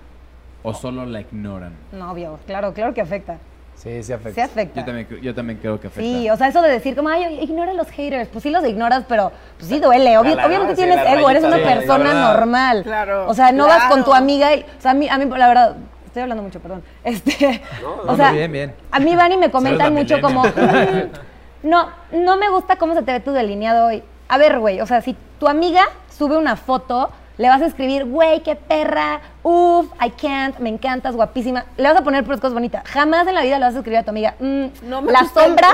o 0.61 0.75
solo 0.75 1.07
la 1.07 1.21
ignoran? 1.21 1.73
No, 1.91 2.11
obvio. 2.11 2.37
Claro, 2.45 2.75
claro 2.75 2.93
que 2.93 3.01
afecta. 3.01 3.39
Sí, 3.77 4.01
sí 4.03 4.11
afecta. 4.11 4.33
Se 4.33 4.41
afecta. 4.41 4.79
Yo 4.81 4.85
también, 4.85 5.07
yo 5.21 5.35
también 5.35 5.59
creo 5.59 5.79
que 5.79 5.87
afecta. 5.87 6.01
Sí, 6.01 6.29
o 6.31 6.35
sea, 6.35 6.47
eso 6.47 6.61
de 6.63 6.69
decir 6.71 6.95
como, 6.95 7.09
ay, 7.09 7.39
ignora 7.41 7.71
a 7.71 7.73
los 7.75 7.87
haters, 7.89 8.27
pues 8.29 8.41
sí 8.43 8.49
los 8.49 8.65
ignoras, 8.65 9.03
pero 9.07 9.31
pues 9.57 9.69
sí 9.69 9.79
duele. 9.79 10.17
Obvio- 10.17 10.33
Claro, 10.33 10.47
obviamente 10.47 10.75
sí, 10.75 10.81
tienes 10.81 11.05
ego, 11.07 11.29
eres 11.29 11.43
una 11.43 11.57
persona 11.57 12.13
normal. 12.33 12.81
Claro, 12.83 13.27
O 13.29 13.33
sea, 13.35 13.51
no 13.51 13.67
vas 13.67 13.85
con 13.85 14.03
tu 14.03 14.13
amiga 14.13 14.55
y, 14.55 14.61
o 14.61 14.81
sea, 14.81 14.91
a 14.91 14.93
mí, 14.95 15.07
a 15.07 15.17
mí 15.19 15.25
la 15.25 15.47
verdad, 15.47 15.75
estoy 16.07 16.23
hablando 16.23 16.41
mucho, 16.43 16.59
perdón. 16.59 16.81
Este, 17.03 17.61
No, 17.81 18.11
o 18.11 18.15
sea, 18.15 18.31
bien, 18.31 18.51
bien. 18.51 18.73
a 18.91 18.99
mí 18.99 19.15
van 19.15 19.31
y 19.31 19.37
me 19.37 19.51
comentan 19.51 19.93
mucho 19.93 20.19
como. 20.21 20.43
"Mm, 20.43 21.69
no, 21.69 21.89
no 22.13 22.37
me 22.37 22.49
gusta 22.49 22.77
cómo 22.77 22.95
se 22.95 23.03
te 23.03 23.11
ve 23.11 23.19
tu 23.19 23.31
delineado 23.31 23.87
hoy. 23.87 24.03
A 24.27 24.37
ver, 24.39 24.59
güey, 24.59 24.81
o 24.81 24.85
sea, 24.87 25.01
si 25.01 25.15
tu 25.39 25.47
amiga 25.47 25.83
sube 26.09 26.35
una 26.35 26.55
foto, 26.55 27.11
le 27.37 27.47
vas 27.49 27.61
a 27.61 27.65
escribir, 27.67 28.05
güey, 28.05 28.41
qué 28.41 28.55
perra, 28.55 29.21
uff, 29.43 29.85
I 30.03 30.09
can't, 30.09 30.57
me 30.59 30.69
encantas, 30.69 31.15
guapísima. 31.15 31.65
Le 31.77 31.83
vas 31.87 31.95
a 31.97 32.03
poner 32.03 32.23
puras 32.23 32.39
cosas 32.39 32.53
bonitas. 32.53 32.83
Jamás 32.87 33.27
en 33.27 33.35
la 33.35 33.43
vida 33.43 33.59
le 33.59 33.65
vas 33.65 33.75
a 33.75 33.77
escribir 33.77 33.99
a 33.99 34.03
tu 34.03 34.09
amiga, 34.09 34.35
"Mm, 34.39 34.65
No 34.83 35.01
me 35.03 35.11
la 35.11 35.19
sombra, 35.25 35.67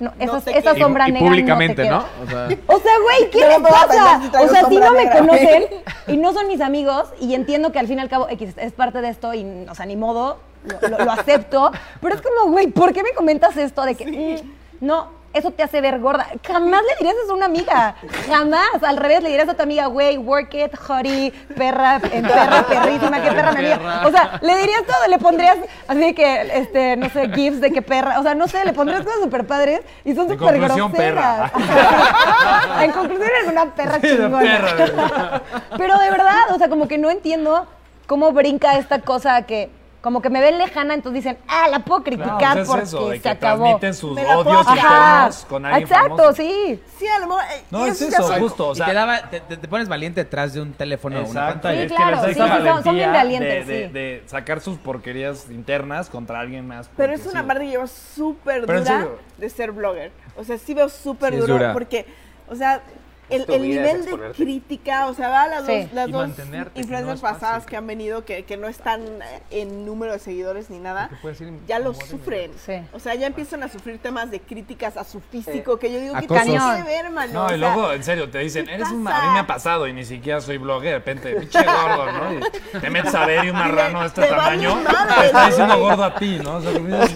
no, 0.00 0.12
No 0.18 0.36
esa, 0.38 0.74
sombra 0.76 1.06
y, 1.06 1.10
y 1.10 1.12
negra 1.12 1.28
públicamente, 1.28 1.88
no 1.88 1.98
O 1.98 2.26
sea, 2.26 2.48
queda. 2.48 2.58
O 2.66 2.78
sea, 2.80 2.92
güey, 3.02 3.30
¿qué 3.30 3.38
les 3.46 3.58
pasa? 3.60 4.20
O 4.40 4.48
sea, 4.48 4.64
si 4.68 4.76
no 4.78 4.90
me 4.92 5.04
negra, 5.04 5.18
conocen 5.18 5.66
güey. 5.70 5.82
y 6.08 6.16
no 6.16 6.32
son 6.32 6.48
mis 6.48 6.60
amigos 6.60 7.12
y 7.20 7.34
entiendo 7.34 7.70
que 7.70 7.78
al 7.78 7.86
fin 7.86 7.98
y 7.98 8.00
al 8.02 8.08
cabo 8.08 8.28
X 8.28 8.54
es 8.56 8.72
parte 8.72 9.00
de 9.00 9.08
esto 9.10 9.32
y, 9.34 9.66
o 9.70 9.74
sea, 9.74 9.86
ni 9.86 9.96
modo, 9.96 10.38
lo, 10.64 10.88
lo- 10.88 11.04
lo 11.04 11.12
acepto, 11.12 11.70
pero 12.00 12.14
es 12.16 12.22
como, 12.22 12.50
güey, 12.50 12.66
¿por 12.68 12.92
qué 12.92 13.02
me 13.04 13.12
comentas 13.12 13.56
esto 13.56 13.84
de 13.84 13.94
que, 13.94 14.40
mm, 14.42 14.84
no, 14.84 15.08
eso 15.34 15.50
te 15.50 15.62
hace 15.62 15.80
ver 15.80 15.98
gorda? 16.00 16.26
Jamás 16.46 16.80
le 16.82 16.96
dirías 16.98 17.16
eso 17.24 17.32
a 17.32 17.36
una 17.36 17.46
amiga, 17.46 17.96
jamás, 18.28 18.82
al 18.82 18.96
revés, 18.96 19.22
le 19.22 19.28
dirías 19.30 19.48
a 19.48 19.54
tu 19.54 19.62
amiga, 19.62 19.86
güey, 19.86 20.16
work 20.16 20.54
it, 20.54 20.72
hottie, 20.88 21.32
perra, 21.56 22.00
en 22.10 22.22
perra, 22.26 22.62
perrísima, 22.66 23.20
qué 23.20 23.32
perra, 23.32 23.52
mi 23.52 23.58
amiga. 23.58 24.02
O 24.06 24.10
sea, 24.10 24.38
le 24.40 24.56
dirías 24.56 24.82
todo, 24.86 25.06
le 25.08 25.18
pondrías 25.18 25.58
así 25.88 26.14
que, 26.14 26.40
este, 26.54 26.96
no 26.96 27.08
sé, 27.10 27.28
gifs 27.34 27.60
de 27.60 27.70
que 27.72 27.82
perra, 27.82 28.18
o 28.20 28.22
sea, 28.22 28.34
no 28.34 28.48
sé, 28.48 28.64
le 28.64 28.72
pondrías 28.72 29.02
cosas 29.02 29.20
súper 29.22 29.46
padres 29.46 29.80
y 30.04 30.14
son 30.14 30.30
En 30.30 30.38
súper 30.38 30.58
conclusión, 30.58 30.92
groseras. 30.92 31.52
en 32.82 32.90
conclusión, 32.92 33.28
eres 33.28 33.50
una 33.52 33.74
perra 33.74 34.00
Sí, 34.00 34.08
chingona. 34.08 34.38
perra, 34.40 35.42
Pero 35.76 35.98
de 35.98 36.10
verdad, 36.10 36.40
o 36.54 36.58
sea, 36.58 36.68
como 36.68 36.88
que 36.88 36.98
no 36.98 37.10
entiendo 37.10 37.66
cómo 38.06 38.32
brinca 38.32 38.76
esta 38.78 39.00
cosa 39.00 39.42
que 39.42 39.70
como 40.04 40.20
que 40.20 40.28
me 40.28 40.42
ven 40.42 40.58
lejana, 40.58 40.92
entonces 40.92 41.24
dicen, 41.24 41.38
ah, 41.48 41.66
la 41.70 41.78
puedo 41.78 42.02
criticar 42.02 42.28
No, 42.28 42.38
pues 42.38 42.58
es 42.60 42.66
porque 42.68 42.82
eso, 42.84 43.08
de 43.08 43.16
se 43.16 43.22
que 43.22 43.28
acabó. 43.30 43.62
transmiten 43.64 43.94
sus 43.94 44.12
Me 44.14 44.34
odios 44.34 44.68
internos 44.68 45.46
con 45.48 45.64
alguien 45.64 45.82
Exacto, 45.84 46.08
famoso. 46.18 46.34
sí. 46.34 46.78
Sí, 46.98 47.06
a 47.06 47.18
lo 47.20 47.26
mejor. 47.28 47.42
eh, 47.44 47.64
No, 47.70 47.86
y 47.86 47.88
es 47.88 48.02
eso, 48.02 48.22
soy- 48.22 48.38
justo. 48.40 48.68
O 48.68 48.72
y 48.72 48.76
sea, 48.76 48.84
te, 48.86 48.92
daba, 48.92 49.30
te, 49.30 49.40
te- 49.40 49.66
pones 49.66 49.88
valiente 49.88 50.22
detrás 50.22 50.52
de 50.52 50.60
un 50.60 50.74
teléfono 50.74 51.16
o 51.16 51.20
una 51.22 51.28
Exacto, 51.30 51.52
pantalla. 51.52 51.74
y 51.74 51.78
Sí, 51.78 51.84
es 51.86 51.90
que 51.92 51.96
claro, 51.96 52.18
sí, 52.26 52.34
sí, 52.34 52.68
son- 52.68 52.84
son 52.84 52.94
bien 52.96 53.12
valientes, 53.14 53.66
de, 53.66 53.72
de- 53.74 53.86
sí. 53.86 53.92
de 53.94 54.22
sacar 54.26 54.60
sus 54.60 54.76
porquerías 54.76 55.48
internas 55.50 56.10
contra 56.10 56.38
alguien 56.38 56.68
más. 56.68 56.90
Pero 56.98 57.14
es 57.14 57.24
una 57.24 57.40
sí. 57.40 57.46
parte 57.46 57.64
que 57.64 57.70
lleva 57.70 57.86
súper 57.86 58.66
dura 58.66 59.08
de 59.38 59.48
ser 59.48 59.72
blogger. 59.72 60.12
O 60.36 60.44
sea, 60.44 60.58
sí 60.58 60.74
veo 60.74 60.90
súper 60.90 61.32
Sí, 61.32 61.38
duro 61.40 61.54
dura. 61.54 61.72
porque, 61.72 62.04
o 62.46 62.54
sea, 62.54 62.82
el, 63.30 63.46
nivel 63.62 64.04
de 64.04 64.32
crítica, 64.36 65.06
o 65.06 65.14
sea, 65.14 65.28
va 65.28 65.42
a 65.42 65.48
las 65.48 65.66
Sí. 65.66 65.82
dos, 65.82 65.92
las 65.92 66.10
dos 66.10 66.30
que 66.34 66.80
influencers 66.80 67.22
no 67.22 67.28
pasadas 67.28 67.64
que- 67.64 67.70
que 67.70 67.76
han 67.76 67.86
venido, 67.86 68.24
que, 68.24 68.44
que 68.44 68.56
no 68.56 68.68
están 68.68 69.02
en 69.50 69.84
número 69.86 70.12
de 70.12 70.18
seguidores 70.18 70.70
ni 70.70 70.78
nada, 70.78 71.10
Que 71.22 71.34
ya 71.66 71.78
lo 71.78 71.94
sufren. 71.94 72.52
Sí. 72.64 72.74
O 72.92 73.00
sea, 73.00 73.14
ya 73.14 73.26
empiezan 73.26 73.62
a 73.62 73.68
sufrir 73.68 73.98
temas 73.98 74.30
de 74.30 74.40
críticas 74.40 74.96
a 74.96 75.04
su 75.04 75.20
físico, 75.20 75.78
que 75.78 75.92
yo 75.92 75.98
digo, 76.00 76.14
¿qué 76.18 76.24
Acosos. 76.26 76.44
tiene 76.44 76.58
que 76.76 76.82
ver, 76.84 77.10
mano? 77.10 77.32
No, 77.32 77.46
O 77.46 77.52
y 77.54 77.58
luego, 77.58 77.92
en 77.92 78.04
serio, 78.04 78.30
te 78.30 78.38
dicen, 78.38 78.66
¿qué 78.66 78.74
eres 78.74 78.90
un... 78.90 79.02
pasa? 79.04 79.22
A 79.22 79.26
mí 79.26 79.32
me 79.32 79.38
ha 79.40 79.46
pasado 79.46 79.88
y 79.88 79.92
ni 79.92 80.04
siquiera 80.04 80.40
soy 80.40 80.58
blogger, 80.58 80.90
de 80.90 80.98
repente, 80.98 81.34
pinche 81.34 81.64
gordo, 81.64 82.12
¿no? 82.12 82.34
Y 82.34 82.78
te 82.80 82.90
metes 82.90 83.14
a 83.14 83.26
ver 83.26 83.44
y 83.44 83.50
un 83.50 83.56
marrano 83.56 84.00
de 84.02 84.06
este 84.06 84.22
te 84.22 84.28
tamaño 84.28 84.76
madre, 84.76 84.94
te 85.20 85.26
está 85.26 85.46
diciendo 85.46 85.78
gordo 85.78 86.04
a 86.04 86.14
ti, 86.14 86.38
¿no? 86.42 86.56
O 86.56 86.60
sea, 86.60 86.72
que 86.72 86.78
dices, 86.78 87.14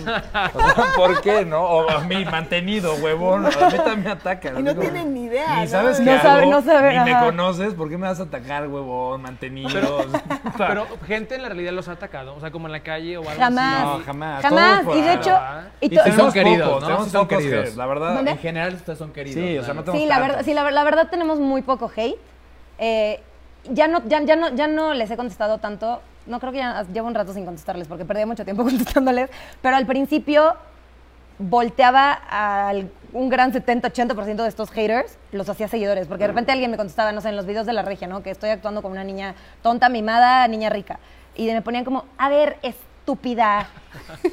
o 0.54 0.60
sea, 0.60 0.84
¿por 0.96 1.20
qué, 1.20 1.44
no? 1.44 1.62
O 1.62 1.90
a 1.90 2.00
mí, 2.00 2.24
mantenido, 2.24 2.94
huevón, 2.96 3.46
a 3.46 3.50
mí 3.50 3.54
también 3.76 4.02
me 4.04 4.10
atacan. 4.10 4.58
Y 4.58 4.62
no 4.62 4.74
tienen 4.76 5.12
ni 5.14 5.24
idea, 5.24 5.56
Ni 5.56 5.62
¿no? 5.64 5.68
sabes 5.68 5.97
No 6.00 6.12
qué 6.12 6.18
sabe- 6.20 6.42
hago, 6.42 6.50
no 6.50 6.62
sabe, 6.62 6.98
ni 6.98 7.04
me 7.04 7.12
ajá. 7.12 7.24
conoces, 7.26 7.74
¿por 7.74 7.88
qué 7.88 7.98
me 7.98 8.06
vas 8.06 8.20
a 8.20 8.24
atacar, 8.24 8.66
huevón, 8.68 9.22
mantenido? 9.22 9.68
O 10.54 10.56
sea, 10.58 10.68
Pero 10.68 10.86
gente 11.06 11.34
en 11.36 11.42
la 11.42 11.48
realidad 11.48 11.72
los 11.72 11.88
ha 11.88 11.92
atacado, 11.92 12.34
o 12.34 12.40
sea, 12.40 12.50
como 12.50 12.66
en 12.66 12.72
la 12.72 12.80
calle 12.80 13.16
o 13.16 13.28
algo 13.28 13.40
Jamás. 13.40 13.84
No, 13.98 14.04
jamás. 14.04 14.42
Jamás. 14.42 14.82
Y 14.96 15.00
de 15.00 15.12
hecho, 15.12 15.38
y 15.80 15.96
son 16.12 16.32
queridos, 16.32 16.68
pocos, 16.68 16.88
¿no? 16.88 17.04
son 17.06 17.28
queridos. 17.28 17.76
la 17.76 17.86
verdad. 17.86 18.14
¿Dónde? 18.14 18.30
En 18.32 18.38
general 18.38 18.74
ustedes 18.74 18.98
son 18.98 19.12
queridos. 19.12 19.40
Sí, 19.42 19.58
o 19.58 19.62
sea, 19.64 19.74
no 19.74 19.82
tenemos 19.84 20.00
Sí, 20.02 20.08
la 20.08 20.20
verdad, 20.20 20.42
sí, 20.44 20.54
la, 20.54 20.70
la 20.70 20.84
verdad 20.84 21.08
tenemos 21.10 21.38
muy 21.38 21.62
poco 21.62 21.90
hate. 21.94 22.16
Eh, 22.78 23.20
ya, 23.70 23.88
no, 23.88 24.02
ya, 24.06 24.22
ya, 24.22 24.36
no, 24.36 24.48
ya 24.54 24.66
no 24.66 24.94
les 24.94 25.10
he 25.10 25.16
contestado 25.16 25.58
tanto. 25.58 26.00
No 26.26 26.40
creo 26.40 26.52
que 26.52 26.58
ya 26.58 26.84
llevo 26.92 27.08
un 27.08 27.14
rato 27.14 27.32
sin 27.32 27.44
contestarles 27.44 27.88
porque 27.88 28.04
perdí 28.04 28.24
mucho 28.24 28.44
tiempo 28.44 28.62
contestándoles. 28.64 29.30
Pero 29.62 29.76
al 29.76 29.86
principio 29.86 30.54
volteaba 31.38 32.12
al 32.12 32.90
un 33.12 33.28
gran 33.28 33.52
70-80% 33.52 34.42
de 34.42 34.48
estos 34.48 34.70
haters, 34.70 35.16
los 35.32 35.48
hacía 35.48 35.68
seguidores. 35.68 36.06
Porque 36.06 36.24
de 36.24 36.28
repente 36.28 36.52
alguien 36.52 36.70
me 36.70 36.76
contestaba, 36.76 37.12
no 37.12 37.20
sé, 37.20 37.30
en 37.30 37.36
los 37.36 37.46
videos 37.46 37.66
de 37.66 37.72
la 37.72 37.82
regia, 37.82 38.06
¿no? 38.06 38.22
Que 38.22 38.30
estoy 38.30 38.50
actuando 38.50 38.82
como 38.82 38.92
una 38.92 39.04
niña 39.04 39.34
tonta, 39.62 39.88
mimada, 39.88 40.46
niña 40.48 40.68
rica. 40.70 40.98
Y 41.34 41.46
me 41.46 41.62
ponían 41.62 41.84
como, 41.84 42.04
a 42.18 42.28
ver, 42.28 42.58
estúpida, 42.62 43.68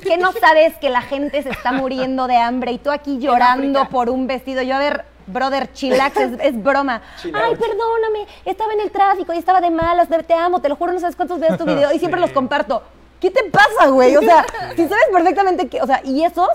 que 0.04 0.18
no 0.18 0.34
sabes 0.34 0.76
que 0.78 0.90
la 0.90 1.02
gente 1.02 1.42
se 1.42 1.50
está 1.50 1.72
muriendo 1.72 2.28
de 2.28 2.36
hambre 2.36 2.72
y 2.74 2.78
tú 2.78 2.92
aquí 2.92 3.20
llorando 3.20 3.88
por 3.90 4.10
un 4.10 4.28
vestido. 4.28 4.62
Yo, 4.64 4.76
a 4.76 4.80
ver, 4.80 5.06
brother, 5.28 5.72
chillax, 5.72 6.18
es, 6.18 6.32
es 6.42 6.62
broma. 6.62 7.02
Ay, 7.24 7.56
perdóname, 7.56 8.28
estaba 8.44 8.74
en 8.74 8.82
el 8.82 8.92
tráfico 8.92 9.34
y 9.34 9.38
estaba 9.38 9.62
de 9.62 9.70
malas, 9.70 10.10
te 10.28 10.34
amo, 10.34 10.60
te 10.60 10.70
lo 10.70 10.76
juro, 10.76 10.94
no 10.94 11.00
sabes 11.00 11.16
cuántos 11.16 11.40
videos 11.40 11.58
tu 11.58 11.66
video 11.66 11.94
y 11.94 12.00
siempre 12.00 12.20
los 12.20 12.32
comparto. 12.32 12.84
¿Qué 13.20 13.32
te 13.32 13.44
pasa, 13.50 13.88
güey? 13.88 14.16
O 14.18 14.22
sea, 14.22 14.46
si 14.76 14.88
sabes 14.88 15.06
perfectamente 15.12 15.68
que, 15.68 15.82
o 15.82 15.88
sea, 15.88 16.02
y 16.04 16.24
esos, 16.24 16.50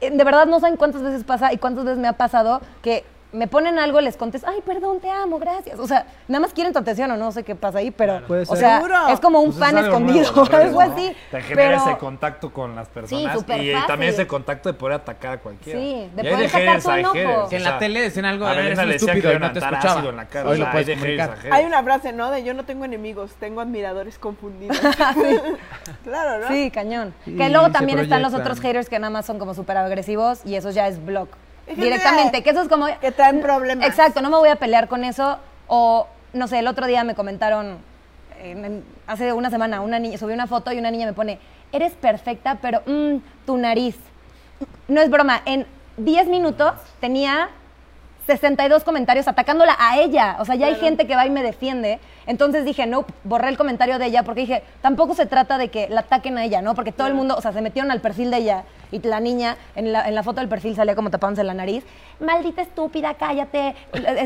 de 0.00 0.24
verdad 0.24 0.46
no 0.46 0.60
saben 0.60 0.76
cuántas 0.76 1.02
veces 1.02 1.24
pasa 1.24 1.52
y 1.52 1.58
cuántas 1.58 1.84
veces 1.84 1.98
me 1.98 2.08
ha 2.08 2.12
pasado 2.14 2.60
que 2.82 3.04
me 3.32 3.46
ponen 3.48 3.78
algo, 3.78 4.00
les 4.00 4.16
contesto, 4.16 4.48
ay, 4.48 4.62
perdón, 4.64 5.00
te 5.00 5.10
amo, 5.10 5.38
gracias. 5.38 5.78
O 5.78 5.86
sea, 5.86 6.06
nada 6.28 6.40
más 6.40 6.52
quieren 6.54 6.72
tu 6.72 6.78
atención 6.78 7.10
o 7.10 7.16
no 7.16 7.32
sé 7.32 7.42
qué 7.42 7.54
pasa 7.54 7.78
ahí, 7.78 7.90
pero, 7.90 8.24
Puede 8.26 8.42
o 8.42 8.46
ser. 8.46 8.58
sea, 8.58 8.76
Seguro. 8.76 9.08
es 9.08 9.20
como 9.20 9.40
un 9.40 9.46
Pues 9.52 9.56
es 9.56 9.62
algo 9.74 9.80
escondido, 9.88 10.32
nuevo, 10.32 10.44
redes, 10.44 10.64
algo 10.68 10.80
así. 10.80 11.16
Te 11.30 11.42
genera 11.42 11.78
pero- 11.78 11.90
ese 11.90 11.98
contacto 11.98 12.52
con 12.52 12.74
las 12.76 12.88
personas 12.88 13.36
y 13.48 13.72
también 13.86 14.12
ese 14.14 14.26
contacto 14.26 14.68
de 14.68 14.74
poder 14.74 14.96
atacar 15.00 15.34
a 15.34 15.38
cualquiera. 15.38 15.78
Sí, 15.78 16.08
de 16.14 16.22
Y 16.28 16.32
poder 16.32 16.48
sacar 16.50 16.82
tu 16.82 16.90
hay 16.90 17.00
enojo. 17.00 17.16
en 17.50 17.60
o 17.60 17.64
la 17.64 17.78
tele 17.78 18.00
decían 18.00 18.24
algo, 18.24 18.46
a 18.46 18.52
eres 18.52 18.64
Belinda 18.64 18.82
un 18.84 18.90
estúpido 18.92 19.32
y 19.32 19.38
no 19.38 19.52
te 19.52 19.58
escuchaba. 19.58 19.92
ácido 19.94 20.10
en 20.10 20.16
la 20.16 20.24
cara. 20.28 20.48
Hoy 20.48 20.54
o 20.54 20.58
lo 20.58 20.64
sea, 20.64 20.72
puedes 20.72 20.88
hay 20.88 20.94
comunicar. 20.96 21.64
una 21.66 21.82
frase, 21.82 22.12
¿no? 22.12 22.30
De 22.30 22.44
yo 22.44 22.54
no 22.54 22.64
tengo 22.64 22.84
enemigos, 22.84 23.32
tengo 23.40 23.60
admiradores 23.60 24.18
confundidos. 24.18 24.78
claro, 26.04 26.40
¿no? 26.42 26.48
Sí, 26.48 26.70
cañón. 26.70 27.14
Sí, 27.24 27.36
que 27.36 27.48
luego 27.48 27.70
también 27.70 27.98
están 27.98 28.22
los 28.22 28.34
otros 28.34 28.60
haters 28.60 28.88
que 28.88 28.98
nada 28.98 29.10
más 29.10 29.26
son 29.26 29.38
como 29.38 29.54
súper 29.54 29.76
agresivos 29.76 30.40
y 30.44 30.54
eso 30.54 30.70
ya 30.70 30.88
es 30.88 31.04
blog. 31.04 31.28
Directamente, 31.74 32.42
que 32.42 32.50
eso 32.50 32.62
es 32.62 32.68
como... 32.68 32.86
que 33.00 33.12
traen 33.12 33.40
problemas. 33.40 33.86
Exacto, 33.88 34.20
no 34.20 34.30
me 34.30 34.36
voy 34.36 34.48
a 34.48 34.56
pelear 34.56 34.88
con 34.88 35.04
eso. 35.04 35.38
O, 35.66 36.06
no 36.32 36.46
sé, 36.46 36.60
el 36.60 36.66
otro 36.68 36.86
día 36.86 37.02
me 37.04 37.14
comentaron, 37.14 37.78
en- 38.40 38.64
en- 38.64 38.84
hace 39.06 39.32
una 39.32 39.50
semana, 39.50 39.80
una 39.80 39.98
niña, 39.98 40.16
subí 40.18 40.32
una 40.32 40.46
foto 40.46 40.72
y 40.72 40.78
una 40.78 40.90
niña 40.90 41.06
me 41.06 41.12
pone, 41.12 41.38
eres 41.72 41.92
perfecta, 41.94 42.58
pero 42.62 42.82
mm, 42.86 43.16
tu 43.46 43.56
nariz. 43.56 43.96
No 44.88 45.00
es 45.00 45.10
broma, 45.10 45.42
en 45.44 45.66
10 45.96 46.28
minutos 46.28 46.74
tenía 47.00 47.48
62 48.26 48.82
comentarios 48.82 49.28
atacándola 49.28 49.76
a 49.78 49.98
ella. 49.98 50.36
O 50.40 50.44
sea, 50.44 50.54
ya 50.56 50.66
hay 50.66 50.74
gente 50.76 51.06
que 51.06 51.14
va 51.14 51.26
y 51.26 51.30
me 51.30 51.42
defiende. 51.42 52.00
Entonces 52.26 52.64
dije, 52.64 52.86
no, 52.86 53.04
borré 53.24 53.48
el 53.48 53.56
comentario 53.56 53.98
de 53.98 54.06
ella 54.06 54.24
porque 54.24 54.40
dije, 54.40 54.62
tampoco 54.82 55.14
se 55.14 55.26
trata 55.26 55.58
de 55.58 55.68
que 55.68 55.88
la 55.88 56.00
ataquen 56.00 56.36
a 56.38 56.44
ella, 56.44 56.60
¿no? 56.60 56.74
Porque 56.74 56.90
todo 56.92 57.06
el 57.06 57.14
mundo, 57.14 57.36
o 57.36 57.40
sea, 57.40 57.52
se 57.52 57.60
metieron 57.60 57.90
al 57.92 58.00
perfil 58.00 58.30
de 58.32 58.38
ella 58.38 58.64
y 58.96 59.08
la 59.08 59.20
niña 59.20 59.56
en 59.74 59.92
la, 59.92 60.08
en 60.08 60.14
la 60.14 60.22
foto 60.22 60.40
del 60.40 60.48
perfil 60.48 60.74
salía 60.74 60.94
como 60.94 61.10
tapándose 61.10 61.44
la 61.44 61.54
nariz. 61.54 61.84
Maldita 62.20 62.62
estúpida, 62.62 63.14
cállate. 63.14 63.74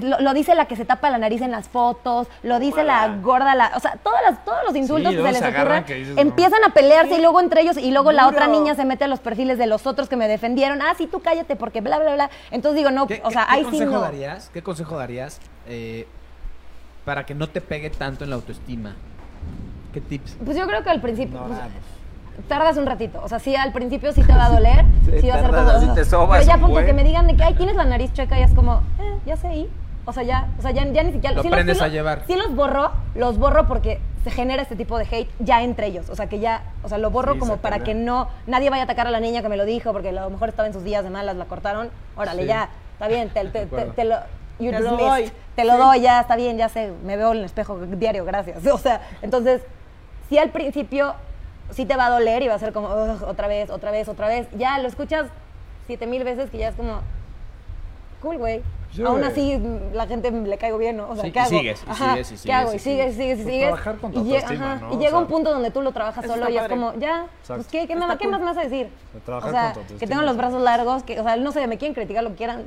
Lo, 0.03 0.21
lo 0.21 0.33
dice 0.33 0.55
la 0.55 0.67
que 0.67 0.77
se 0.77 0.85
tapa 0.85 1.11
la 1.11 1.19
nariz 1.19 1.43
en 1.43 1.51
las 1.51 1.69
fotos, 1.69 2.29
lo 2.43 2.59
dice 2.59 2.85
la 2.85 3.09
gorda, 3.21 3.55
la, 3.55 3.73
o 3.77 3.81
sea, 3.81 3.97
todas 4.03 4.23
las, 4.23 4.45
todos 4.45 4.59
los 4.67 4.77
insultos 4.77 5.11
Sí, 5.13 5.19
que 5.19 5.33
se 5.33 5.33
les 5.33 5.55
ocurran 5.55 5.85
empiezan 6.17 6.63
a 6.65 6.73
pelearse 6.73 7.17
y 7.17 7.21
luego 7.21 7.41
entre 7.41 7.63
ellos 7.63 7.77
y 7.77 7.91
luego 7.91 8.13
la 8.13 8.29
otra 8.29 8.47
niña 8.47 8.75
se 8.75 8.85
mete 8.85 9.05
a 9.05 9.09
los 9.09 9.21
perfiles 9.21 9.59
de 9.59 9.67
los 9.67 9.87
otros 9.87 10.09
que 10.09 10.17
me 10.17 10.29
defendieron. 10.29 10.81
Ah, 10.83 10.95
sí, 10.97 11.07
tú 11.07 11.21
cállate 11.21 11.57
porque 11.57 11.81
bla, 11.81 11.99
bla, 11.99 12.15
bla. 12.15 12.31
Entonces 12.51 12.77
digo, 12.79 12.91
no, 12.91 13.07
¿Qué, 13.07 13.21
o 13.25 13.31
sea, 13.31 13.47
ahí 13.49 13.61
sí 13.65 13.71
consejo 13.71 13.93
no. 13.93 14.01
darías? 14.01 14.51
¿Qué 14.53 14.63
consejo 14.63 14.97
darías 14.97 15.41
eh, 15.67 16.07
para 17.05 17.27
que 17.27 17.35
no 17.35 17.49
te 17.49 17.61
pegue 17.61 17.91
tanto 17.91 18.25
en 18.25 18.31
la 18.31 18.37
autoestima? 18.37 18.95
¿Qué 19.93 20.01
tips? 20.01 20.37
Pues 20.45 20.57
yo 20.57 20.67
creo 20.67 20.83
que 20.85 20.91
al 20.91 21.01
principio 21.01 21.41
No, 21.41 21.47
pues, 21.47 21.59
pues. 21.59 22.00
Tardas 22.49 22.77
un 22.77 22.87
ratito. 22.87 23.21
O 23.23 23.29
sea, 23.29 23.39
sí, 23.39 23.55
al 23.57 23.73
principio 23.73 24.13
sí 24.13 24.23
te 24.23 24.33
va 24.33 24.47
a 24.47 24.51
doler. 24.51 24.85
Sí, 25.11 25.21
sí 25.23 25.29
va 25.29 25.35
a 25.37 25.41
ser 25.41 25.51
tardas, 25.51 25.65
como. 25.75 25.79
así 25.79 25.95
te 25.95 26.01
"Ugh". 26.03 26.07
sobas 26.07 26.45
Pero 26.45 26.59
ya 26.59 26.67
buen. 26.67 26.87
que 26.87 26.93
me 26.93 27.03
digan 27.05 27.27
de 27.27 27.37
que, 27.37 27.43
ay, 27.43 27.55
tienes 27.55 27.75
la 27.75 27.85
nariz 27.85 28.13
chueca, 28.13 28.39
y 28.39 28.43
es 28.43 28.53
como, 28.55 28.83
eh, 29.01 29.19
ya 29.27 29.37
sé. 29.37 29.67
O 30.07 30.13
sea, 30.13 30.23
ya, 30.23 30.49
o 30.59 30.63
sea, 30.63 30.71
ya, 30.71 30.85
ya 30.87 31.03
ni 31.03 31.13
siquiera. 31.13 31.35
Lo 31.37 31.43
sí 31.43 31.49
aprendes 31.49 31.79
sí 31.79 31.85
a 31.85 31.89
llevar. 31.89 32.23
Sí 32.27 32.35
los 32.37 32.55
borro, 32.55 32.91
los 33.15 33.39
borro 33.39 33.67
porque 33.67 34.01
se 34.25 34.31
genera 34.31 34.63
este 34.63 34.75
tipo 34.77 34.99
de 34.99 35.05
hate 35.05 35.29
ya 35.41 35.63
entre 35.63 35.87
ellos. 35.87 36.09
O 36.11 36.15
sea, 36.17 36.27
que 36.29 36.39
ya, 36.39 36.63
o 36.83 36.89
sea, 36.89 36.99
lo 36.99 37.11
borro 37.11 37.35
Sí, 37.35 37.39
como 37.41 37.57
para 37.59 37.81
que 37.81 37.95
no, 37.95 38.29
nadie 38.47 38.71
vaya 38.71 38.83
a 38.83 38.85
atacar 38.85 39.07
a 39.07 39.11
la 39.11 39.21
niña 39.21 39.43
que 39.43 39.49
me 39.49 39.57
lo 39.57 39.65
dijo 39.65 39.93
porque 39.93 40.09
a 40.11 40.13
lo 40.13 40.31
mejor 40.31 40.49
estaba 40.49 40.67
en 40.67 40.73
sus 40.75 40.85
días 40.85 41.05
de 41.05 41.11
malas, 41.11 41.37
la 41.37 41.45
cortaron. 41.45 41.91
Órale, 42.17 42.43
Sí. 42.43 42.49
ya, 42.49 42.71
está 42.95 43.09
bien, 43.09 43.29
te, 43.31 43.41
te- 43.45 43.49
te- 43.51 43.59
acuerdo. 43.65 43.93
te 43.93 44.05
lo. 44.05 44.17
you're 44.59 44.77
Te 44.77 44.83
lo 44.83 44.91
dismissed. 44.97 45.07
doy. 45.25 45.33
Te 45.57 45.65
lo 45.65 45.73
Sí. 45.73 45.79
doy, 45.79 46.01
ya 46.01 46.21
está 46.21 46.37
bien, 46.37 46.57
ya 46.57 46.69
sé, 46.69 46.93
me 47.05 47.17
veo 47.17 47.33
en 47.33 47.39
el 47.39 47.45
espejo 47.45 47.77
diario, 47.79 48.25
gracias. 48.25 48.65
O 48.73 48.79
sea, 48.79 49.01
entonces, 49.23 49.63
si 50.29 50.39
al 50.39 50.51
principio 50.51 51.15
sí 51.73 51.87
te 51.87 51.97
va 51.97 52.07
a 52.07 52.11
doler 52.11 52.43
y 52.43 52.49
va 52.49 52.55
a 52.55 52.59
ser 52.59 52.73
como, 52.73 52.89
"Ugh, 52.89 53.23
otra 53.27 53.49
vez, 53.49 53.71
otra 53.71 53.91
vez, 53.91 54.09
otra 54.09 54.29
vez, 54.29 54.47
ya 54.57 54.79
lo 54.79 54.89
escuchas 54.89 55.27
siete 55.87 56.07
mil 56.07 56.25
veces 56.25 56.51
que 56.51 56.59
ya 56.59 56.69
es 56.69 56.75
como, 56.75 57.01
cool, 58.23 58.39
güey. 58.39 58.63
Sí, 58.93 59.05
Aún 59.05 59.23
así 59.23 59.57
mm, 59.57 59.95
la 59.95 60.07
gente 60.09 60.33
le 60.33 60.59
caigo 60.59 60.77
bien, 60.77 60.97
¿no? 60.97 61.09
O 61.11 61.15
sea, 61.15 61.25
Sí, 61.25 61.31
¿qué 61.33 61.39
y 61.39 61.43
hago? 61.43 61.59
sigues, 61.59 61.85
y 61.87 61.91
Ajá, 61.91 62.11
sigues, 62.11 62.27
y 62.33 62.35
¿Qué 62.35 62.39
sigues, 62.39 62.57
hago? 62.57 62.73
y 62.73 62.77
Y 62.77 62.79
sigues, 62.81 63.15
sigues, 63.15 63.39
y 63.39 63.43
Pues 63.43 63.53
sigues. 63.55 63.69
trabajar 63.69 63.99
con 63.99 64.13
tu 64.13 64.19
y, 64.19 64.35
autoestima, 64.35 64.73
ajá, 64.73 64.81
¿no? 64.81 64.93
y 64.93 64.97
O 64.97 64.99
llega 64.99 65.11
sea, 65.11 65.19
un 65.21 65.27
punto 65.27 65.53
donde 65.53 65.71
tú 65.71 65.81
lo 65.83 65.93
trabajas 65.93 66.27
solo 66.27 66.49
y 66.49 66.57
es 66.59 66.69
como, 66.69 66.95
ya, 66.95 67.27
pues, 67.47 67.67
¿qué, 67.69 67.87
qué, 67.87 67.95
¿qué 67.95 67.95
cool. 67.95 68.31
más 68.31 68.41
me 68.41 68.47
vas 68.47 68.59
a 68.59 68.63
decir? 68.63 68.91
O 69.27 69.51
sea, 69.51 69.73
con 69.75 69.85
tu 69.87 69.97
que 69.99 70.07
tengo 70.09 70.23
los 70.23 70.37
brazos 70.37 70.61
largos, 70.61 71.05
que, 71.05 71.21
o 71.21 71.23
sea, 71.23 71.37
no 71.37 71.53
sé, 71.53 71.67
me 71.69 71.79
quieren 71.79 71.95
criticar 71.95 72.25
lo 72.25 72.31
que 72.31 72.37
quieran, 72.37 72.65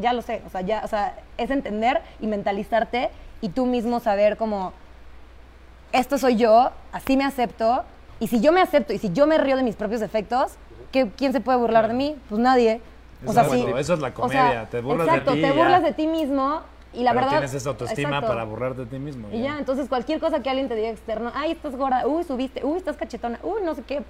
ya 0.00 0.12
lo 0.12 0.22
sé. 0.22 0.42
O 0.44 0.50
sea, 0.50 0.60
ya, 0.62 0.82
o 0.84 0.88
sea, 0.88 1.16
es 1.38 1.50
entender 1.50 2.02
y 2.20 2.26
mentalizarte 2.26 3.10
y 3.40 3.50
tú 3.50 3.66
mismo 3.66 4.00
saber 4.00 4.36
como, 4.36 4.72
esto 5.92 6.18
soy 6.18 6.34
yo, 6.36 6.70
así 6.92 7.16
me 7.16 7.24
acepto, 7.24 7.84
y 8.20 8.28
si 8.28 8.40
yo 8.40 8.52
me 8.52 8.60
acepto 8.60 8.92
y 8.92 8.98
si 8.98 9.10
yo 9.12 9.26
me 9.26 9.38
río 9.38 9.56
de 9.56 9.62
mis 9.62 9.74
propios 9.76 10.00
defectos, 10.00 10.52
¿qué- 10.92 11.08
¿quién 11.16 11.32
se 11.32 11.40
puede 11.40 11.58
burlar 11.58 11.88
de 11.88 11.94
mí? 11.94 12.16
Pues 12.28 12.40
nadie. 12.40 12.80
O 13.26 13.32
sea, 13.32 13.42
Exacto, 13.44 13.66
sí. 13.66 13.72
eso 13.80 13.94
es 13.94 14.00
la 14.00 14.08
O 14.08 14.28
sea, 14.28 14.42
comedia, 14.42 14.68
te 14.70 14.80
burlas 14.80 15.06
de 15.06 15.12
exacto, 15.12 15.32
ti 15.32 15.40
te 15.42 15.46
ya. 15.48 15.52
burlas 15.52 15.82
de 15.82 15.92
ti 15.92 16.06
mismo 16.06 16.60
y 16.92 17.02
la 17.02 17.10
Pero 17.10 17.14
verdad. 17.26 17.30
tienes 17.38 17.54
esa 17.54 17.68
autoestima 17.70 18.08
exacto. 18.08 18.28
para 18.28 18.44
burlarte 18.44 18.80
de 18.82 18.86
ti 18.86 18.98
mismo. 18.98 19.28
Y 19.32 19.42
ya, 19.42 19.58
entonces 19.58 19.88
cualquier 19.88 20.20
cosa 20.20 20.40
que 20.42 20.48
alguien 20.50 20.68
te 20.68 20.74
diga 20.74 20.88
externo, 20.88 21.30
ay, 21.34 21.52
estás 21.52 21.76
gorda, 21.76 22.06
uy, 22.06 22.24
subiste, 22.24 22.64
uy, 22.64 22.78
estás 22.78 22.96
cachetona, 22.96 23.38
uy, 23.42 23.60
no 23.62 23.74
sé 23.74 23.82
qué. 23.82 24.02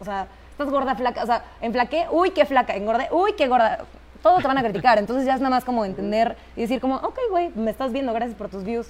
O 0.00 0.04
sea, 0.04 0.26
estás 0.50 0.68
gorda, 0.70 0.94
flaca, 0.96 1.22
o 1.22 1.26
sea, 1.26 1.44
enflaqué, 1.60 2.06
uy, 2.10 2.30
qué 2.30 2.44
flaca, 2.46 2.74
engordé, 2.74 3.08
uy, 3.12 3.32
qué 3.36 3.46
gorda. 3.48 3.84
Todo 4.22 4.38
te 4.38 4.48
van 4.48 4.58
a 4.58 4.62
criticar, 4.64 4.98
entonces 4.98 5.24
ya 5.24 5.34
es 5.34 5.40
nada 5.40 5.50
más 5.54 5.64
como 5.64 5.84
entender 5.84 6.36
y 6.56 6.62
decir 6.62 6.80
como, 6.80 6.96
ok, 6.96 7.18
güey, 7.30 7.50
me 7.54 7.70
estás 7.70 7.92
viendo, 7.92 8.12
gracias 8.12 8.36
por 8.36 8.48
tus 8.48 8.64
views. 8.64 8.88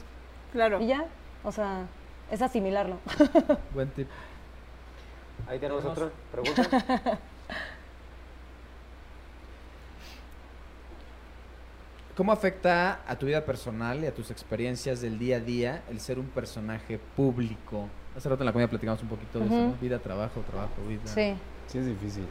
Claro. 0.52 0.80
Y 0.80 0.86
ya, 0.86 1.04
o 1.44 1.52
sea, 1.52 1.82
es 2.30 2.40
asimilarlo. 2.40 2.96
Buen 3.74 3.90
tip. 3.90 4.08
Ahí 5.48 5.58
tenemos 5.58 5.84
otra 5.84 6.10
pregunta. 6.30 7.18
¿Cómo 12.16 12.32
afecta 12.32 13.00
a 13.06 13.16
tu 13.16 13.26
vida 13.26 13.44
personal 13.44 14.02
y 14.02 14.06
a 14.06 14.12
tus 14.14 14.30
experiencias 14.32 15.00
del 15.00 15.18
día 15.20 15.36
a 15.36 15.40
día 15.40 15.82
el 15.88 16.00
ser 16.00 16.18
un 16.18 16.26
personaje 16.26 16.98
público? 17.16 17.88
Hace 18.16 18.28
rato 18.28 18.42
en 18.42 18.46
la 18.46 18.52
comida 18.52 18.66
platicamos 18.66 19.00
un 19.02 19.08
poquito 19.08 19.38
de 19.38 19.46
eso. 19.46 19.54
¿no? 19.54 19.74
Vida, 19.80 20.00
trabajo, 20.00 20.40
trabajo, 20.50 20.74
vida. 20.88 21.02
Sí. 21.04 21.34
Sí 21.68 21.78
es 21.78 21.86
difícil. 21.86 22.26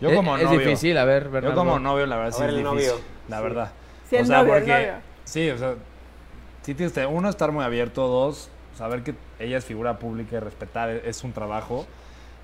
Yo 0.00 0.10
Es- 0.10 0.16
como 0.16 0.36
es, 0.36 0.42
novio. 0.44 0.58
difícil, 0.58 0.98
a 0.98 1.04
ver, 1.04 1.24
Yo 1.26 1.30
Bernardo. 1.30 1.56
como 1.56 1.78
novio, 1.78 2.04
la 2.06 2.16
verdad, 2.16 2.30
A 2.34 2.36
sí 2.36 2.40
ver, 2.42 2.50
es 2.50 2.56
el 2.56 2.64
difícil. 2.64 2.90
novio. 2.90 3.04
La 3.28 3.36
Sí. 3.36 3.42
verdad. 3.44 3.72
Sí, 4.10 4.16
el 4.16 4.22
o 4.22 4.26
sea, 4.26 4.38
novio, 4.38 4.54
el 4.54 4.60
porque. 4.64 4.72
novio. 4.86 4.92
Sí, 5.24 5.50
o 5.50 5.58
sea. 5.58 5.74
Sí 6.62 6.74
tienes 6.74 6.92
que, 6.92 7.06
uno, 7.06 7.28
estar 7.28 7.52
muy 7.52 7.62
abierto. 7.64 8.08
Dos, 8.08 8.50
saber 8.76 9.04
que 9.04 9.14
ella 9.38 9.56
es 9.58 9.64
figura 9.64 10.00
pública 10.00 10.36
y 10.36 10.40
respetar 10.40 10.90
es 10.90 11.22
un 11.22 11.32
trabajo. 11.32 11.86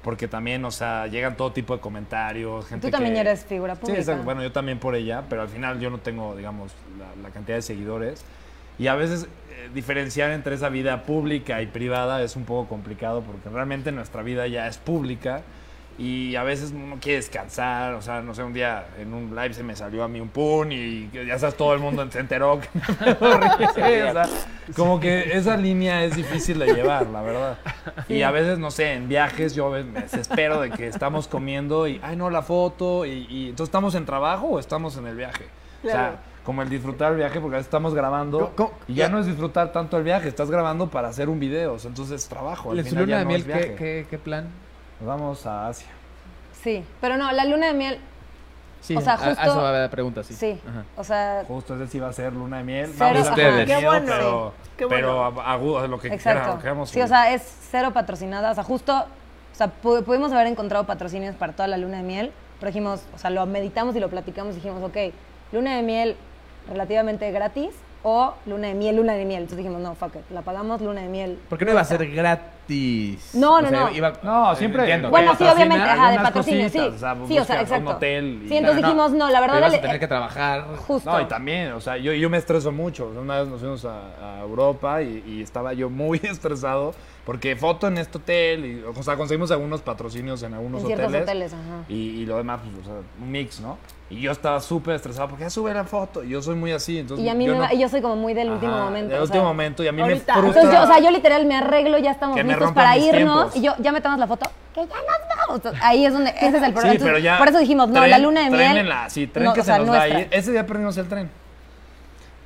Porque 0.02 0.26
también, 0.28 0.64
o 0.64 0.70
sea, 0.70 1.06
llegan 1.06 1.36
todo 1.36 1.52
tipo 1.52 1.74
de 1.74 1.80
comentarios, 1.80 2.66
gente 2.66 2.86
Tú 2.88 2.90
también 2.90 3.14
que- 3.14 3.20
eres 3.20 3.44
figura 3.44 3.74
Sí, 3.76 3.80
pública. 3.82 4.00
exacto. 4.00 4.24
Bueno, 4.24 4.42
yo 4.42 4.50
también 4.52 4.78
por 4.78 4.94
ella, 4.94 5.22
pero 5.28 5.42
al 5.42 5.48
final 5.48 5.78
yo 5.80 5.90
no 5.90 5.98
tengo, 5.98 6.34
digamos, 6.36 6.72
la, 6.98 7.22
la 7.22 7.30
cantidad 7.30 7.56
de 7.56 7.62
seguidores. 7.62 8.24
Y 8.78 8.86
a 8.88 8.94
veces 8.94 9.24
eh, 9.50 9.70
diferenciar 9.74 10.30
entre 10.30 10.54
esa 10.56 10.68
vida 10.70 11.04
pública 11.04 11.62
y 11.62 11.66
privada 11.66 12.22
es 12.22 12.36
un 12.36 12.44
poco 12.44 12.68
complicado 12.68 13.22
porque 13.22 13.48
realmente 13.48 13.92
nuestra 13.92 14.22
vida 14.22 14.46
ya 14.48 14.66
es 14.66 14.78
pública 14.78 15.42
y 15.98 16.34
a 16.36 16.42
veces 16.42 16.72
uno 16.74 16.96
quiere 17.00 17.16
descansar. 17.18 17.92
O 17.94 18.00
sea, 18.02 18.22
no 18.22 18.34
sé, 18.34 18.42
un 18.42 18.54
día 18.54 18.86
en 18.98 19.12
un 19.12 19.36
live 19.36 19.52
se 19.54 19.62
me 19.62 19.76
salió 19.76 20.02
a 20.02 20.08
mí 20.08 20.20
un 20.20 20.30
pun 20.30 20.72
y 20.72 21.08
que 21.12 21.26
ya 21.26 21.38
sabes, 21.38 21.54
todo 21.56 21.74
el 21.74 21.80
mundo 21.80 22.10
se 22.10 22.18
enteró 22.18 22.60
que 22.60 22.68
me 23.04 23.14
dormí. 23.20 23.64
O 23.66 23.72
sea, 23.74 24.24
como 24.76 25.00
que 25.00 25.36
esa 25.36 25.56
línea 25.56 26.04
es 26.04 26.16
difícil 26.16 26.58
de 26.58 26.72
llevar, 26.74 27.06
la 27.06 27.22
verdad. 27.22 27.58
Y 28.08 28.22
a 28.22 28.30
veces, 28.30 28.58
no 28.58 28.70
sé, 28.70 28.94
en 28.94 29.08
viajes 29.08 29.54
yo 29.54 29.70
me 29.70 29.82
desespero 29.82 30.60
de 30.60 30.70
que 30.70 30.86
estamos 30.86 31.28
comiendo 31.28 31.86
y, 31.88 32.00
ay, 32.02 32.16
no, 32.16 32.30
la 32.30 32.42
foto. 32.42 33.04
Y, 33.06 33.26
y 33.28 33.48
entonces, 33.50 33.68
¿estamos 33.68 33.94
en 33.94 34.04
trabajo 34.06 34.46
o 34.46 34.58
estamos 34.58 34.96
en 34.96 35.06
el 35.06 35.16
viaje? 35.16 35.46
O 35.84 35.88
sea, 35.88 36.16
como 36.44 36.62
el 36.62 36.68
disfrutar 36.68 37.12
el 37.12 37.18
viaje, 37.18 37.40
porque 37.40 37.56
a 37.56 37.58
veces 37.58 37.66
estamos 37.68 37.94
grabando 37.94 38.38
¿Cómo- 38.38 38.70
cómo? 38.70 38.72
y 38.88 38.94
ya 38.94 39.08
no 39.08 39.18
es 39.18 39.26
disfrutar 39.26 39.70
tanto 39.72 39.96
el 39.96 40.04
viaje, 40.04 40.28
estás 40.28 40.50
grabando 40.50 40.88
para 40.90 41.08
hacer 41.08 41.28
un 41.28 41.38
video, 41.40 41.74
o 41.74 41.78
sea, 41.78 41.88
entonces 41.88 42.22
es 42.22 42.28
trabajo. 42.28 42.72
Al 42.72 42.78
¿En 42.80 42.84
su 42.84 42.90
final 42.90 43.04
luna 43.04 43.12
ya 43.14 43.18
de 43.18 43.24
no 43.24 43.30
miel 43.30 43.40
es 43.40 43.46
¿qué, 43.66 43.74
qué, 43.74 44.06
qué 44.10 44.18
plan? 44.18 44.48
Nos 45.00 45.08
vamos 45.08 45.46
a 45.46 45.68
Asia. 45.68 45.86
Sí, 46.62 46.84
pero 47.00 47.16
no, 47.16 47.30
la 47.32 47.44
luna 47.44 47.66
de 47.68 47.74
miel, 47.74 47.98
Sí, 48.82 48.96
O 48.96 49.00
sea, 49.00 49.12
a- 49.12 49.16
a 49.16 49.18
justo- 49.28 49.42
eso 49.42 49.62
va 49.62 49.72
la 49.72 49.88
pregunta, 49.90 50.22
sí. 50.24 50.34
sí. 50.34 50.60
Ajá. 50.68 50.84
O 50.96 51.04
sea, 51.04 51.44
Justo 51.48 51.76
ese 51.76 51.86
sí 51.86 51.98
va 52.00 52.08
a 52.08 52.12
ser 52.12 52.32
luna 52.32 52.58
de 52.58 52.64
miel. 52.64 52.90
Cero, 52.98 53.10
Vamos 53.14 53.28
a 53.28 53.34
Qué 53.36 53.64
miedo, 53.64 53.80
bueno. 53.90 54.06
pero, 54.06 54.52
Qué 54.76 54.86
pero 54.88 55.22
bueno. 55.24 55.40
a- 55.40 55.52
agudo, 55.52 55.86
lo 55.86 55.98
que 56.00 56.08
exacto. 56.08 56.40
queramos, 56.40 56.62
queramos 56.62 56.90
Sí, 56.90 57.00
o 57.00 57.06
sea, 57.06 57.32
es 57.32 57.42
cero 57.70 57.92
patrocinada. 57.94 58.50
O 58.50 58.54
sea, 58.54 58.64
justo, 58.64 58.92
o 58.98 59.54
sea, 59.54 59.70
pu- 59.82 60.02
pudimos 60.02 60.32
haber 60.32 60.48
encontrado 60.48 60.84
patrocinios 60.84 61.36
para 61.36 61.52
toda 61.52 61.68
la 61.68 61.76
luna 61.78 61.98
de 61.98 62.02
miel, 62.02 62.32
pero 62.58 62.68
dijimos, 62.70 63.02
o 63.14 63.18
sea, 63.18 63.30
lo 63.30 63.46
meditamos 63.46 63.94
y 63.96 64.00
lo 64.00 64.10
platicamos 64.10 64.52
y 64.54 64.56
dijimos, 64.56 64.82
ok, 64.82 64.96
luna 65.52 65.76
de 65.76 65.82
miel 65.82 66.16
relativamente 66.68 67.30
gratis 67.30 67.70
o 68.04 68.34
luna 68.46 68.68
de 68.68 68.74
miel, 68.74 68.96
luna 68.96 69.12
de 69.14 69.24
miel. 69.24 69.42
Entonces 69.42 69.58
dijimos, 69.58 69.80
no, 69.80 69.94
fuck 69.94 70.16
it, 70.16 70.22
la 70.30 70.42
pagamos 70.42 70.80
luna 70.80 71.02
de 71.02 71.08
miel. 71.08 71.38
¿Por 71.48 71.58
qué 71.58 71.64
no 71.64 71.70
iba 71.72 71.80
a 71.80 71.84
ser 71.84 72.04
gratis? 72.10 73.30
No, 73.34 73.60
no, 73.60 73.70
no. 73.70 73.90
iba- 73.90 74.12
No, 74.22 74.54
siempre- 74.56 74.82
entiendo, 74.82 75.10
Bueno, 75.10 75.34
sí, 75.36 75.44
obviamente, 75.44 75.84
ajá, 75.84 76.10
de 76.12 76.18
patrocinio, 76.18 76.68
sí. 76.68 76.78
o 76.78 76.98
sea, 76.98 77.14
sí, 77.26 77.38
o 77.38 77.44
sea, 77.44 77.56
buscas 77.56 77.56
un 77.56 77.56
exacto. 77.62 77.90
hotel 77.90 78.42
y- 78.44 78.48
sí, 78.48 78.56
entonces 78.56 78.82
No, 78.82 78.88
dijimos, 78.88 79.12
no, 79.12 79.30
la 79.30 79.40
verdad, 79.40 79.54
Pero 79.56 79.66
vas 79.66 79.74
a 79.78 79.80
tener 79.80 80.00
que 80.00 80.08
trabajar. 80.08 80.64
justo. 80.86 81.10
No, 81.10 81.20
y 81.20 81.24
también, 81.26 81.72
o 81.72 81.80
sea, 81.80 81.96
yo, 81.96 82.12
yo 82.12 82.30
me 82.30 82.38
estreso 82.38 82.72
mucho. 82.72 83.08
O 83.08 83.12
sea, 83.12 83.20
Una 83.20 83.40
vez 83.40 83.48
nos 83.48 83.60
fuimos 83.60 83.84
a, 83.84 84.38
a 84.38 84.40
Europa 84.42 85.02
y, 85.02 85.22
y 85.26 85.42
estaba 85.42 85.72
yo 85.72 85.90
muy 85.90 86.18
estresado 86.22 86.94
porque 87.24 87.54
foto 87.56 87.86
en 87.86 87.98
este 87.98 88.18
hotel, 88.18 88.64
y, 88.66 88.82
o 88.84 89.02
sea, 89.02 89.16
conseguimos 89.16 89.50
algunos 89.52 89.80
patrocinios 89.82 90.42
en 90.42 90.54
algunos 90.54 90.82
en 90.84 90.92
hoteles. 90.92 91.22
hoteles, 91.22 91.52
ajá. 91.52 91.84
Y, 91.88 91.94
y 91.94 92.26
lo 92.26 92.36
demás, 92.38 92.60
pues, 92.64 92.86
o 92.86 92.90
sea, 92.90 93.00
un 93.20 93.30
mix, 93.30 93.60
¿no? 93.60 93.78
Y 94.10 94.20
yo 94.20 94.32
estaba 94.32 94.60
súper 94.60 94.96
estresado 94.96 95.28
porque 95.28 95.44
ya 95.44 95.50
sube 95.50 95.72
la 95.72 95.84
foto. 95.84 96.22
Y 96.24 96.30
yo 96.30 96.42
soy 96.42 96.54
muy 96.56 96.72
así, 96.72 96.98
entonces 96.98 97.24
Y 97.24 97.28
a 97.30 97.34
mí 97.34 97.46
yo 97.46 97.52
me 97.52 97.58
no- 97.60 97.64
va- 97.64 97.72
yo 97.72 97.88
soy 97.88 98.02
como 98.02 98.16
muy 98.16 98.34
del 98.34 98.50
último 98.50 98.72
momento. 98.76 99.08
Del 99.08 99.16
sea, 99.18 99.22
último 99.22 99.44
momento 99.44 99.82
y 99.84 99.88
a 99.88 99.92
mí 99.92 100.02
ahorita. 100.02 100.34
me 100.34 100.40
frustra. 100.40 100.60
Entonces 100.62 100.80
yo, 100.80 100.84
o 100.84 100.94
sea, 100.94 101.02
yo 101.04 101.10
literal 101.10 101.46
me 101.46 101.56
arreglo, 101.56 101.96
ya 101.98 102.10
estamos 102.10 102.36
listos 102.42 102.72
para 102.72 102.96
irnos 102.98 103.52
tiempos. 103.52 103.56
y 103.56 103.62
yo, 103.62 103.72
ya 103.78 103.92
me 103.92 104.00
tomas 104.02 104.18
la 104.18 104.26
foto, 104.26 104.50
que 104.74 104.80
ya 104.80 104.86
nos 104.86 105.62
vamos. 105.62 105.80
Ahí 105.82 106.04
es 106.04 106.12
donde, 106.12 106.30
ese 106.30 106.46
es 106.48 106.54
el 106.54 106.72
problema. 106.72 106.80
Sí, 106.82 106.88
Entonces, 106.88 107.02
pero 107.04 107.18
ya. 107.18 107.38
por 107.38 107.48
eso 107.48 107.58
dijimos, 107.58 107.88
no, 107.88 108.06
la 108.06 108.18
luna 108.18 108.42
de 108.44 108.50
miel. 108.50 108.76
en 108.78 108.88
la- 108.88 109.08
sí, 109.08 109.26
tren 109.28 109.44
no, 109.46 109.54
que 109.54 109.62
sea, 109.62 109.76
se 109.76 109.84
nos 109.84 109.94
va 109.96 110.02
a 110.02 110.08
ir. 110.08 110.28
Ese 110.30 110.52
día 110.52 110.66
perdimos 110.66 110.96
el 110.98 111.08
tren. 111.08 111.30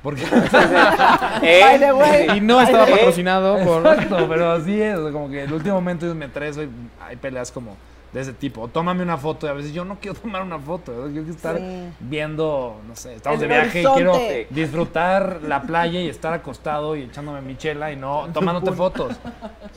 Porque. 0.07 0.23
Way. 1.93 2.37
Y 2.37 2.39
no 2.39 2.61
estaba 2.61 2.85
patrocinado 2.85 3.61
por... 3.61 3.85
Exacto, 3.85 4.25
pero 4.29 4.53
así 4.53 4.81
es. 4.81 4.97
Como 4.97 5.29
que 5.29 5.43
el 5.43 5.51
último 5.51 5.75
momento 5.75 6.05
yo 6.05 6.15
me 6.15 6.27
estreso 6.27 6.63
y 6.63 6.69
hay 7.05 7.17
peleas 7.17 7.51
como 7.51 7.75
de 8.13 8.21
ese 8.21 8.33
tipo. 8.33 8.61
O 8.61 8.67
tómame 8.69 9.03
una 9.03 9.17
foto 9.17 9.45
y 9.47 9.49
a 9.49 9.53
veces 9.53 9.73
yo 9.73 9.83
no 9.85 9.97
quiero 9.99 10.17
tomar 10.21 10.41
una 10.41 10.57
foto. 10.59 11.07
Yo 11.07 11.11
quiero 11.23 11.29
estar 11.31 11.57
Sí. 11.57 11.89
viendo, 11.99 12.79
no 12.87 12.95
sé, 12.95 13.15
estamos 13.15 13.41
El 13.41 13.47
de 13.49 13.55
viaje 13.55 13.81
y 13.81 13.85
quiero 13.85 14.13
disfrutar 14.49 15.39
la 15.43 15.61
playa 15.61 15.99
y 16.01 16.09
estar 16.09 16.33
acostado 16.33 16.95
y 16.95 17.03
echándome 17.03 17.41
mi 17.41 17.55
chela 17.57 17.91
y 17.91 17.95
no 17.95 18.27
tomándote 18.33 18.71
fotos. 18.71 19.15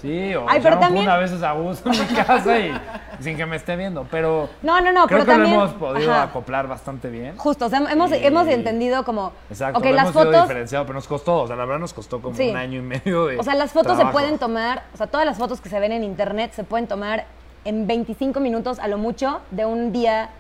Sí, 0.00 0.34
o 0.34 0.46
Ay, 0.48 0.60
pero 0.62 0.76
un 0.76 0.80
también- 0.80 1.08
a 1.08 1.16
veces 1.18 1.42
a 1.42 1.52
gusto 1.52 1.90
en 1.92 2.00
mi 2.00 2.06
casa 2.14 2.58
y 2.58 2.72
sin 3.20 3.36
que 3.36 3.46
me 3.46 3.56
esté 3.56 3.76
viendo. 3.76 4.06
Pero 4.10 4.48
No, 4.62 4.80
no, 4.80 4.92
no, 4.92 5.06
creo 5.06 5.20
pero 5.20 5.24
que 5.24 5.30
también. 5.32 5.56
lo 5.56 5.64
hemos 5.64 5.74
podido 5.76 6.12
ajá, 6.12 6.22
acoplar 6.24 6.66
bastante 6.68 7.10
bien. 7.10 7.36
Justo, 7.36 7.66
o 7.66 7.68
sea, 7.68 7.78
hemos, 7.90 8.10
Y- 8.10 8.24
hemos 8.24 8.46
entendido 8.48 9.04
como. 9.04 9.32
Exacto, 9.50 9.78
ok, 9.78 9.84
lo 9.86 9.92
las 9.92 10.02
hemos 10.10 10.14
fotos. 10.24 10.42
diferenciado, 10.42 10.86
pero 10.86 10.94
nos 10.94 11.08
costó, 11.08 11.42
o 11.42 11.46
sea, 11.46 11.56
la 11.56 11.64
verdad 11.64 11.80
nos 11.80 11.92
costó 11.92 12.20
como 12.20 12.36
Sí. 12.36 12.48
un 12.50 12.56
año 12.56 12.78
y 12.78 12.82
medio 12.82 13.26
de 13.26 13.38
O 13.38 13.42
sea, 13.42 13.54
las 13.54 13.72
fotos 13.72 13.96
se 13.98 14.06
pueden 14.06 14.38
tomar, 14.38 14.84
o 14.94 14.96
sea, 14.96 15.06
todas 15.06 15.26
las 15.26 15.36
fotos 15.38 15.60
que 15.60 15.68
se 15.68 15.78
ven 15.80 15.92
en 15.92 16.04
internet 16.04 16.52
se 16.54 16.64
pueden 16.64 16.86
tomar 16.86 17.24
en 17.64 17.86
25 17.86 18.40
minutos 18.40 18.78
a 18.78 18.88
lo 18.88 18.98
mucho 18.98 19.40
de 19.50 19.64
un 19.66 19.92
día 19.92 20.30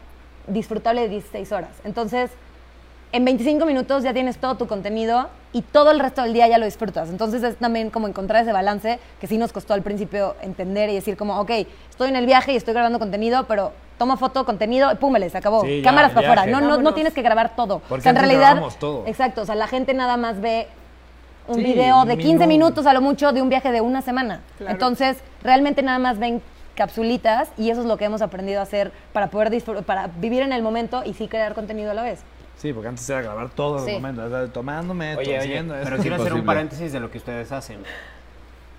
disfrutable 0.46 1.02
de 1.02 1.08
16 1.08 1.52
horas. 1.52 1.70
Entonces, 1.84 2.30
en 3.12 3.24
25 3.24 3.66
minutos 3.66 4.02
ya 4.02 4.12
tienes 4.12 4.38
todo 4.38 4.56
tu 4.56 4.66
contenido 4.66 5.28
y 5.52 5.62
todo 5.62 5.90
el 5.90 5.98
resto 5.98 6.22
del 6.22 6.32
día 6.32 6.46
ya 6.48 6.58
lo 6.58 6.64
disfrutas. 6.64 7.08
Entonces 7.10 7.42
es 7.42 7.56
también 7.56 7.90
como 7.90 8.06
encontrar 8.06 8.42
ese 8.42 8.52
balance 8.52 9.00
que 9.20 9.26
sí 9.26 9.36
nos 9.36 9.52
costó 9.52 9.74
al 9.74 9.82
principio 9.82 10.36
entender 10.42 10.88
y 10.90 10.94
decir 10.94 11.16
como, 11.16 11.40
ok, 11.40 11.50
estoy 11.90 12.08
en 12.08 12.16
el 12.16 12.26
viaje 12.26 12.52
y 12.52 12.56
estoy 12.56 12.72
grabando 12.72 12.98
contenido, 12.98 13.44
pero 13.48 13.72
tomo 13.98 14.16
foto, 14.16 14.46
contenido, 14.46 14.90
y 14.92 14.94
púmele, 14.94 15.28
se 15.28 15.38
acabó. 15.38 15.62
Sí, 15.62 15.78
ya, 15.82 15.90
Cámaras 15.90 16.12
para 16.12 16.32
afuera. 16.32 16.46
No, 16.46 16.60
no, 16.60 16.78
no 16.78 16.94
tienes 16.94 17.12
que 17.12 17.20
grabar 17.22 17.54
todo. 17.56 17.80
Porque 17.80 18.00
o 18.00 18.02
sea, 18.02 18.10
en 18.10 18.16
realidad... 18.16 18.52
grabamos 18.52 18.78
todo. 18.78 19.04
Exacto, 19.06 19.42
o 19.42 19.44
sea, 19.46 19.56
la 19.56 19.66
gente 19.66 19.92
nada 19.92 20.16
más 20.16 20.40
ve 20.40 20.68
un 21.48 21.56
Sí, 21.56 21.62
video 21.64 22.04
de 22.04 22.16
15 22.16 22.46
mínimo. 22.46 22.46
minutos 22.46 22.86
a 22.86 22.94
lo 22.94 23.00
mucho 23.00 23.32
de 23.32 23.42
un 23.42 23.48
viaje 23.48 23.72
de 23.72 23.80
una 23.80 24.02
semana. 24.02 24.40
Claro. 24.56 24.72
Entonces, 24.72 25.18
realmente 25.42 25.82
nada 25.82 25.98
más 25.98 26.18
ven 26.18 26.40
capsulitas 26.80 27.50
y 27.58 27.68
eso 27.68 27.82
es 27.82 27.86
lo 27.86 27.98
que 27.98 28.06
hemos 28.06 28.22
aprendido 28.22 28.60
a 28.60 28.62
hacer 28.62 28.90
para 29.12 29.26
poder 29.28 29.50
para 29.84 30.06
vivir 30.06 30.40
en 30.40 30.54
el 30.54 30.62
momento 30.62 31.02
y 31.04 31.12
sí 31.12 31.28
crear 31.28 31.52
contenido 31.52 31.90
a 31.90 31.94
la 31.94 32.02
vez. 32.02 32.20
Sí, 32.56 32.72
porque 32.72 32.88
antes 32.88 33.08
era 33.10 33.20
grabar 33.20 33.50
todo 33.50 33.84
Sí. 33.84 33.90
el 33.90 34.00
momento, 34.00 34.24
o 34.24 34.30
sea, 34.30 34.46
tomándome, 34.50 35.14
Oye, 35.16 35.38
oye, 35.38 35.62
Pero 35.84 35.98
quiero 35.98 36.16
hacer 36.16 36.32
un 36.32 36.46
paréntesis 36.46 36.90
de 36.90 37.00
lo 37.00 37.10
que 37.10 37.18
ustedes 37.18 37.52
hacen. 37.52 37.82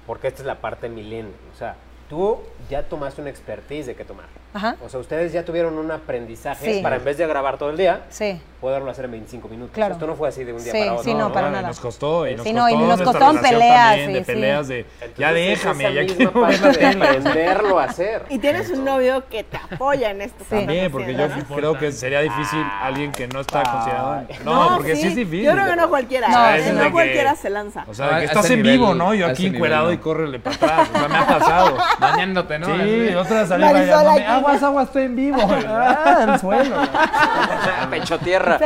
Porque 0.08 0.30
esta 0.30 0.42
es 0.42 0.48
la 0.48 0.56
parte 0.56 0.90
milenio. 0.90 1.32
O 1.54 1.58
sea, 1.58 1.76
tú 2.10 2.40
ya 2.72 2.84
tomaste 2.84 3.20
una 3.22 3.30
expertise 3.30 3.86
de 3.86 3.96
qué 3.96 4.06
tomar. 4.06 4.26
Ajá. 4.54 4.76
O 4.84 4.90
sea, 4.90 5.00
ustedes 5.00 5.32
ya 5.34 5.46
tuvieron 5.46 5.78
un 5.78 5.92
aprendizaje 5.92 6.76
Sí. 6.76 6.82
para 6.82 6.96
en 6.98 7.04
vez 7.06 7.18
de 7.18 7.28
grabar 7.28 7.58
todo 7.58 7.70
el 7.70 7.78
día, 7.78 8.02
Sí. 8.10 8.42
poderlo 8.60 8.90
hacer 8.92 9.06
en 9.06 9.12
25 9.12 9.48
minutos. 9.48 9.74
Claro. 9.74 9.94
Esto 9.94 10.08
no 10.08 10.16
fue 10.16 10.28
así 10.30 10.44
de 10.44 10.52
un 10.54 10.64
día 10.64 10.72
Sí, 10.74 10.80
para 10.80 10.92
otro. 10.94 11.04
sí, 11.04 11.14
no, 11.14 11.32
para 11.32 11.50
y 11.50 11.52
nada. 11.52 11.68
Nos 11.68 11.80
costó, 11.80 12.28
y 12.28 12.36
nos 12.36 12.46
Sí, 12.46 12.54
costó 12.54 12.70
no, 12.70 12.70
y 12.70 12.88
nos 12.88 13.02
costaron 13.02 13.36
relación 13.38 13.60
peleas, 13.60 13.88
también, 13.88 14.08
sí, 14.08 14.14
de 14.14 14.20
sí. 14.20 14.26
peleas 14.26 14.68
de, 14.68 14.80
Entonces, 14.80 15.18
ya 15.18 15.34
déjame, 15.34 15.94
ya 15.94 16.06
quiero 16.06 16.32
ver 16.32 16.52
la 16.54 16.62
parte 16.62 16.68
de 16.80 16.92
tele. 16.92 17.06
aprenderlo 17.08 17.80
a 17.80 17.84
hacer. 17.86 18.26
Y 18.30 18.40
tienes 18.40 18.70
un 18.72 18.86
novio 18.86 19.24
que 19.30 19.44
te 19.44 19.58
apoya 19.58 20.12
en 20.12 20.22
esto. 20.22 20.44
También, 20.50 20.92
porque 20.92 21.14
yo 21.14 21.28
¿no? 21.28 21.56
creo 21.56 21.78
que 21.78 21.92
sería 21.92 22.20
difícil 22.22 22.64
alguien 22.82 23.12
que 23.12 23.28
no 23.28 23.42
está 23.42 23.64
considerado. 23.64 24.26
en- 24.28 24.46
No, 24.46 24.70
No, 24.70 24.76
porque 24.78 24.96
sí. 24.96 25.08
es 25.08 25.16
difícil. 25.16 25.44
Yo 25.46 25.52
creo 25.54 25.66
que 25.66 25.76
no 25.76 25.90
cualquiera. 25.90 26.28
No, 26.30 26.50
¿eh? 26.56 26.72
no 26.74 26.92
cualquiera 26.92 27.36
se 27.36 27.50
lanza. 27.50 27.86
O 27.88 27.94
sea, 27.94 28.12
No, 28.12 28.20
que 28.20 28.26
estás 28.26 28.50
en 28.50 28.64
vivo, 28.64 28.94
¿no? 28.96 29.14
Yo 29.14 29.28
aquí 29.28 29.48
encuerado 29.48 29.92
y 29.92 29.98
no. 29.98 30.02
córrele 30.04 30.40
para 30.40 30.56
atrás. 30.56 30.90
O 30.94 30.98
sea, 31.00 31.08
me 31.08 31.18
ha 31.18 31.28
pasado. 31.28 31.78
Bañándote, 32.00 32.60
¿no? 32.62 32.84
Sí, 32.84 33.16
otra 33.16 33.46
salió 33.46 33.66
Marisol 33.66 33.90
bailando. 33.90 34.12
aquí. 34.12 34.24
Aguas, 34.24 34.64
aguas, 34.64 34.86
estoy 34.88 35.04
en 35.04 35.16
vivo. 35.16 35.38
Ah, 35.68 36.26
al 36.34 36.40
suelo. 36.40 36.76
Pecho 37.90 38.18
tierra. 38.20 38.60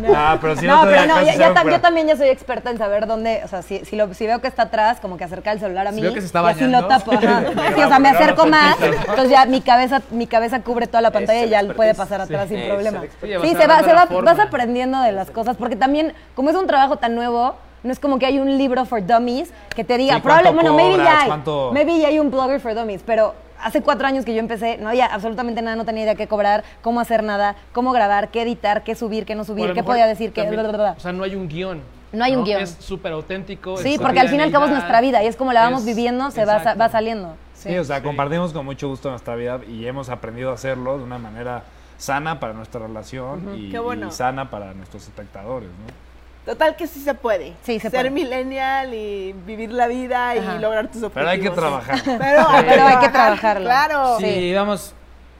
No. 0.00 0.12
Ah, 0.16 0.38
pero 0.40 0.56
si 0.56 0.66
no, 0.66 0.82
pero 0.84 1.06
no, 1.06 1.22
ya, 1.22 1.34
ya 1.34 1.64
yo 1.64 1.80
también 1.80 2.06
ya 2.06 2.16
soy 2.16 2.28
experta 2.28 2.70
en 2.70 2.78
saber 2.78 3.06
dónde, 3.06 3.42
o 3.44 3.48
sea, 3.48 3.62
si, 3.62 3.84
si, 3.84 3.96
lo, 3.96 4.12
si 4.14 4.26
veo 4.26 4.40
que 4.40 4.48
está 4.48 4.62
atrás, 4.64 4.98
como 5.00 5.16
que 5.16 5.24
acercar 5.24 5.54
el 5.54 5.60
celular 5.60 5.86
a 5.86 5.90
Si 5.90 5.96
mí. 5.96 6.02
veo 6.02 6.14
que 6.14 6.20
se 6.20 6.26
está 6.26 6.42
y 6.42 6.46
así 6.46 6.66
lo 6.66 6.86
tapo. 6.86 7.12
ajá. 7.12 7.42
Sí, 7.74 7.82
o 7.82 7.88
sea, 7.88 7.98
me 7.98 8.08
acerco 8.10 8.46
más, 8.46 8.76
entonces 8.80 9.30
ya 9.30 9.46
mi 9.46 9.60
cabeza, 9.60 10.00
mi 10.10 10.26
cabeza 10.26 10.60
cubre 10.60 10.86
toda 10.86 11.00
la 11.00 11.10
pantalla 11.10 11.40
Es 11.40 11.46
y 11.46 11.50
ya 11.50 11.62
puede 11.74 11.94
pasar 11.94 12.20
atrás 12.20 12.48
sin 12.48 12.66
problema. 12.66 13.02
Sí, 13.20 13.54
se 13.54 13.66
va, 13.66 13.82
se 13.82 13.92
va, 13.92 14.06
vas 14.06 14.38
aprendiendo 14.38 15.00
de 15.00 15.12
las 15.12 15.30
cosas, 15.30 15.56
porque 15.56 15.76
también, 15.76 16.12
como 16.34 16.50
es 16.50 16.56
un 16.56 16.66
trabajo 16.66 16.96
tan 16.96 17.14
nuevo, 17.14 17.56
no 17.84 17.92
es 17.92 18.00
como 18.00 18.18
que 18.18 18.26
hay 18.26 18.38
un 18.40 18.58
libro 18.58 18.84
for 18.86 19.06
dummies 19.06 19.52
que 19.76 19.84
te 19.84 19.96
diga, 19.96 20.16
Sí, 20.16 20.20
¿cuánto 20.22 20.42
probablemente, 20.42 20.70
bueno, 20.70 20.88
maybe 20.90 21.04
ya 21.04 21.20
hay, 21.20 21.26
¿Cuánto? 21.28 21.70
maybe 21.72 21.98
ya 22.00 22.08
hay 22.08 22.18
un 22.18 22.30
blogger 22.30 22.58
for 22.58 22.74
dummies, 22.74 23.02
pero 23.06 23.34
hace 23.62 23.80
cuatro 23.82 24.06
años 24.06 24.24
que 24.24 24.34
yo 24.34 24.40
empecé, 24.40 24.78
no 24.78 24.88
había 24.88 25.06
absolutamente 25.06 25.62
nada, 25.62 25.76
no 25.76 25.84
tenía 25.84 26.02
idea 26.02 26.14
qué 26.16 26.26
cobrar, 26.26 26.64
cómo 26.82 26.98
hacer 27.00 27.22
nada, 27.22 27.54
cómo 27.72 27.92
grabar, 27.92 28.28
qué 28.30 28.42
editar, 28.42 28.82
qué 28.82 28.94
subir, 28.94 29.24
qué 29.24 29.34
no 29.34 29.44
subir, 29.44 29.68
qué 29.68 29.74
mejor 29.74 29.86
podía 29.86 30.06
decir, 30.06 30.32
qué... 30.32 30.42
también, 30.42 30.62
bla, 30.62 30.70
bla, 30.72 30.78
bla. 30.90 30.94
O 30.96 31.00
sea, 31.00 31.12
no 31.12 31.22
hay 31.24 31.34
un 31.36 31.46
guion. 31.48 31.80
No 32.12 32.24
hay 32.24 32.36
un 32.36 32.44
guion. 32.44 32.62
Es 32.62 32.76
súper 32.78 33.12
auténtico. 33.12 33.76
Sí, 33.76 33.94
es 33.94 34.00
porque 34.00 34.20
al 34.20 34.28
fin 34.28 34.38
y 34.40 34.42
al 34.44 34.52
cabo 34.52 34.66
es 34.66 34.70
nuestra 34.70 35.00
vida 35.00 35.22
y 35.22 35.26
es 35.26 35.36
como 35.36 35.52
la 35.52 35.62
vamos 35.62 35.80
es- 35.80 35.86
viviendo, 35.86 36.30
se 36.30 36.44
va, 36.44 36.58
exacto. 36.58 36.78
va 36.78 36.88
saliendo. 36.88 37.34
Sí, 37.54 37.76
o 37.76 37.84
sea, 37.84 38.02
compartimos 38.02 38.52
con 38.52 38.64
mucho 38.64 38.88
gusto 38.88 39.10
nuestra 39.10 39.34
vida 39.36 39.60
y 39.68 39.86
hemos 39.86 40.10
aprendido 40.10 40.50
a 40.50 40.54
hacerlo 40.54 40.98
de 40.98 41.04
una 41.04 41.18
manera 41.18 41.64
sana 41.96 42.38
para 42.40 42.52
nuestra 42.52 42.80
relación 42.80 43.56
y, 43.56 43.76
bueno. 43.76 44.08
y 44.08 44.10
sana 44.12 44.50
para 44.50 44.74
nuestros 44.74 45.02
espectadores, 45.04 45.68
¿no? 45.70 46.03
Total 46.44 46.76
que 46.76 46.86
sí 46.86 47.00
se 47.00 47.14
puede. 47.14 47.54
Sí, 47.62 47.80
se 47.80 47.88
Ser 47.90 48.00
puede. 48.00 48.10
millennial 48.10 48.92
y 48.92 49.32
vivir 49.46 49.72
la 49.72 49.86
vida 49.86 50.36
y 50.36 50.40
lograr 50.60 50.88
tus 50.90 51.02
objetivos. 51.02 51.12
Pero 51.14 51.28
hay 51.28 51.40
que 51.40 51.50
trabajar. 51.50 52.00
Pero 52.04 52.48
hay 52.48 52.64
que, 52.64 52.70
Pero 52.70 52.86
hay 52.86 52.98
que 52.98 53.08
trabajar, 53.08 53.58
trabajarlo. 53.62 53.64
Claro. 53.64 54.16
Sí, 54.20 54.52
vamos, 54.54 54.92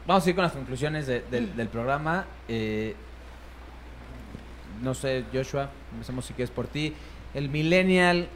vamos 0.06 0.26
a 0.26 0.28
ir 0.31 0.35
con 0.35 0.44
las 0.44 0.52
conclusiones 0.52 1.06
de- 1.06 1.20
del, 1.31 1.55
del 1.55 1.68
programa. 1.68 2.24
Eh, 2.48 2.97
no 4.82 4.94
sé, 4.94 5.24
Joshua, 5.32 5.68
empecemos 5.93 6.24
si 6.24 6.32
quieres 6.35 6.51
por 6.51 6.66
ti. 6.66 6.94
El 7.35 7.48
millennial 7.48 8.28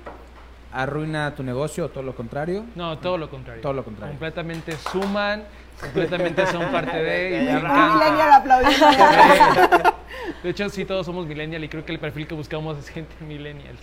arruina 0.73 1.35
tu 1.35 1.43
negocio 1.43 1.87
o 1.87 1.89
todo 1.89 2.03
lo 2.03 2.15
contrario? 2.15 2.65
No, 2.75 2.99
todo 2.99 3.17
lo 3.17 3.31
contrario. 3.31 3.63
Todo 3.63 3.73
lo 3.73 3.85
contrario. 3.85 4.13
Completamente 4.13 4.77
suman, 4.93 5.45
completamente 5.81 6.47
son 6.47 6.65
parte 6.73 6.97
de 7.03 7.29
y 7.29 7.45
me 7.45 7.51
encanta. 7.53 7.95
millennial 7.95 8.33
aplaudiendo. 8.33 9.95
De 10.43 10.51
hecho, 10.51 10.69
sí, 10.69 10.85
todos 10.85 11.05
somos 11.07 11.27
millennial 11.27 11.63
y 11.65 11.69
creo 11.69 11.85
que 11.85 11.93
el 11.93 11.99
perfil 11.99 12.27
que 12.27 12.35
buscamos 12.35 12.79
es 12.79 12.89
gente 12.89 13.15
millennial. 13.25 13.77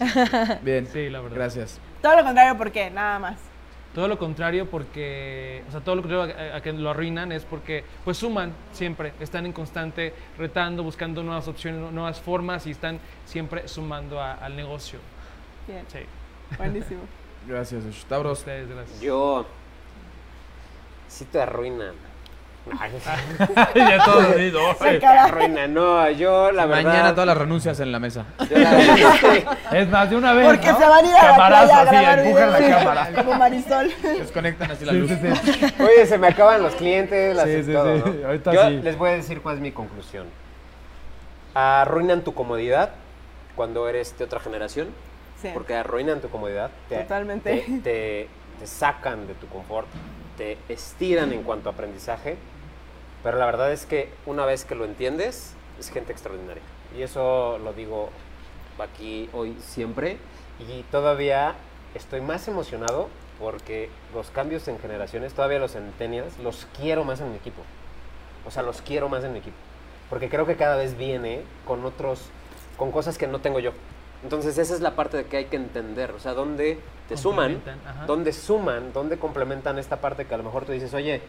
Bien. 0.61 0.87
Sí, 0.87 1.09
la 1.09 1.19
verdad. 1.21 1.35
Gracias. 1.37 1.79
Todo 2.01 2.15
lo 2.17 2.23
contrario, 2.23 2.57
¿por 2.57 2.71
qué? 2.71 2.89
Nada 2.91 3.19
más. 3.19 3.37
Todo 3.93 4.07
lo 4.09 4.17
contrario 4.17 4.69
porque, 4.69 5.63
o 5.69 5.71
sea, 5.71 5.79
todo 5.79 5.95
lo 5.95 6.01
contrario 6.01 6.35
a, 6.53 6.57
a 6.57 6.61
que 6.61 6.73
lo 6.73 6.89
arruinan 6.89 7.31
es 7.31 7.45
porque, 7.45 7.85
pues 8.03 8.17
suman 8.17 8.51
siempre, 8.73 9.13
están 9.21 9.45
en 9.45 9.53
constante 9.53 10.13
retando, 10.37 10.83
buscando 10.83 11.23
nuevas 11.23 11.47
opciones, 11.47 11.79
nu- 11.79 11.91
nuevas 11.91 12.19
formas 12.19 12.67
y 12.67 12.71
están 12.71 12.99
siempre 13.25 13.69
sumando 13.69 14.19
a- 14.21 14.33
al 14.33 14.55
negocio. 14.57 14.99
Bien, 15.65 15.85
Sí, 15.87 15.99
buenísimo. 16.57 17.01
Gracias, 17.47 17.83
Stavros. 17.95 18.39
ustedes, 18.39 18.67
gracias. 18.69 18.99
Yo. 19.01 19.45
Sí 21.15 21.23
te 21.25 21.41
arruinan. 21.41 21.93
Ay, 22.79 22.91
ya 23.75 24.03
todo 24.03 24.21
dicho. 24.33 24.59
Se 24.81 24.99
te 24.99 25.05
arruinan. 25.05 25.73
No, 25.73 26.09
yo 26.09 26.51
la 26.51 26.65
verdad. 26.65 26.83
Mañana 26.83 27.11
todas 27.11 27.27
las 27.27 27.37
renuncias 27.37 27.79
en 27.79 27.91
la 27.93 27.99
mesa. 27.99 28.25
yo 28.49 28.57
la 28.57 28.71
verdad- 28.71 29.57
Es 29.71 29.87
más, 29.87 30.09
de 30.09 30.15
una 30.17 30.33
vez. 30.33 30.45
Porque 30.47 30.71
¿no? 30.71 30.77
se 30.79 30.85
van 30.85 31.05
a 31.05 31.07
ir 31.07 31.15
a 31.15 31.23
la 31.23 31.29
Camarazo, 31.29 31.65
playa 31.67 31.77
a 31.77 31.81
así, 31.83 31.95
grabar 31.95 32.19
empujan 32.19 32.51
la 32.51 32.59
cámara. 32.77 33.09
Como 33.15 33.33
Marisol. 33.35 33.93
Desconectan 34.01 34.71
así 34.71 34.83
la 34.83 34.91
Sí, 34.91 34.97
luz. 34.97 35.09
sí, 35.11 35.17
sí. 35.53 35.73
Oye, 35.81 36.05
se 36.05 36.17
me 36.17 36.27
acaban 36.27 36.61
los 36.63 36.75
clientes, 36.75 37.33
las 37.35 37.45
Sí, 37.45 37.63
sí, 37.63 37.71
todo, 37.71 37.95
sí. 37.97 38.03
¿no? 38.21 38.27
Ahorita 38.27 38.53
Yo 38.53 38.67
sí. 38.67 38.79
les 38.81 38.97
voy 38.97 39.09
a 39.11 39.13
decir 39.13 39.41
cuál 39.41 39.55
es 39.55 39.61
mi 39.61 39.71
conclusión. 39.71 40.25
Arruinan 41.53 42.23
tu 42.23 42.33
comodidad 42.33 42.89
cuando 43.55 43.87
eres 43.87 44.17
de 44.17 44.25
otra 44.25 44.39
generación, 44.41 44.89
Sí. 45.41 45.49
porque 45.53 45.75
arruinan 45.75 46.19
tu 46.19 46.29
comodidad. 46.29 46.71
te- 46.89 46.97
Totalmente. 46.97 47.57
Te, 47.65 47.71
te- 47.79 48.29
te 48.59 48.67
sacan 48.67 49.27
de 49.27 49.33
tu 49.35 49.47
confort, 49.47 49.87
te 50.37 50.57
estiran 50.69 51.31
en 51.33 51.43
cuanto 51.43 51.69
a 51.69 51.73
aprendizaje, 51.73 52.37
pero 53.23 53.37
la 53.37 53.45
verdad 53.45 53.71
es 53.71 53.85
que 53.85 54.09
una 54.25 54.45
vez 54.45 54.65
que 54.65 54.75
lo 54.75 54.85
entiendes, 54.85 55.53
es 55.79 55.89
gente 55.89 56.11
extraordinaria. 56.11 56.63
Y 56.97 57.01
eso 57.01 57.57
lo 57.59 57.73
digo 57.73 58.09
aquí 58.79 59.29
hoy 59.33 59.57
siempre, 59.61 60.17
y 60.59 60.83
todavía 60.83 61.55
estoy 61.95 62.21
más 62.21 62.47
emocionado 62.47 63.09
porque 63.39 63.89
los 64.13 64.29
cambios 64.29 64.67
en 64.67 64.79
generaciones, 64.79 65.33
todavía 65.33 65.59
los 65.59 65.73
centennials, 65.73 66.37
los 66.39 66.67
quiero 66.77 67.03
más 67.03 67.19
en 67.19 67.31
mi 67.31 67.37
equipo. 67.37 67.61
O 68.45 68.51
sea, 68.51 68.63
los 68.63 68.81
quiero 68.81 69.09
más 69.09 69.23
en 69.23 69.33
mi 69.33 69.39
equipo. 69.39 69.57
Porque 70.09 70.29
creo 70.29 70.45
que 70.45 70.55
cada 70.55 70.77
vez 70.77 70.97
viene 70.97 71.41
con 71.65 71.83
otros, 71.83 72.29
con 72.77 72.91
cosas 72.91 73.17
que 73.17 73.27
no 73.27 73.39
tengo 73.39 73.59
yo. 73.59 73.71
Entonces 74.25 74.57
esa 74.57 74.73
es 74.73 74.81
la 74.81 74.95
parte 74.95 75.17
de 75.17 75.25
que 75.25 75.37
hay 75.37 75.45
que 75.45 75.55
entender. 75.55 76.09
O 76.09 76.19
sea, 76.19 76.33
dónde 76.33 76.79
te 77.07 77.15
suman, 77.15 77.61
ajá. 77.85 78.05
dónde 78.07 78.33
suman, 78.33 78.91
dónde 78.91 79.19
complementan 79.19 79.77
esta 79.77 79.97
parte 79.97 80.25
que 80.25 80.33
a 80.33 80.37
lo 80.37 80.43
mejor 80.43 80.65
tú 80.65 80.71
dices, 80.71 80.91
oye, 80.95 81.21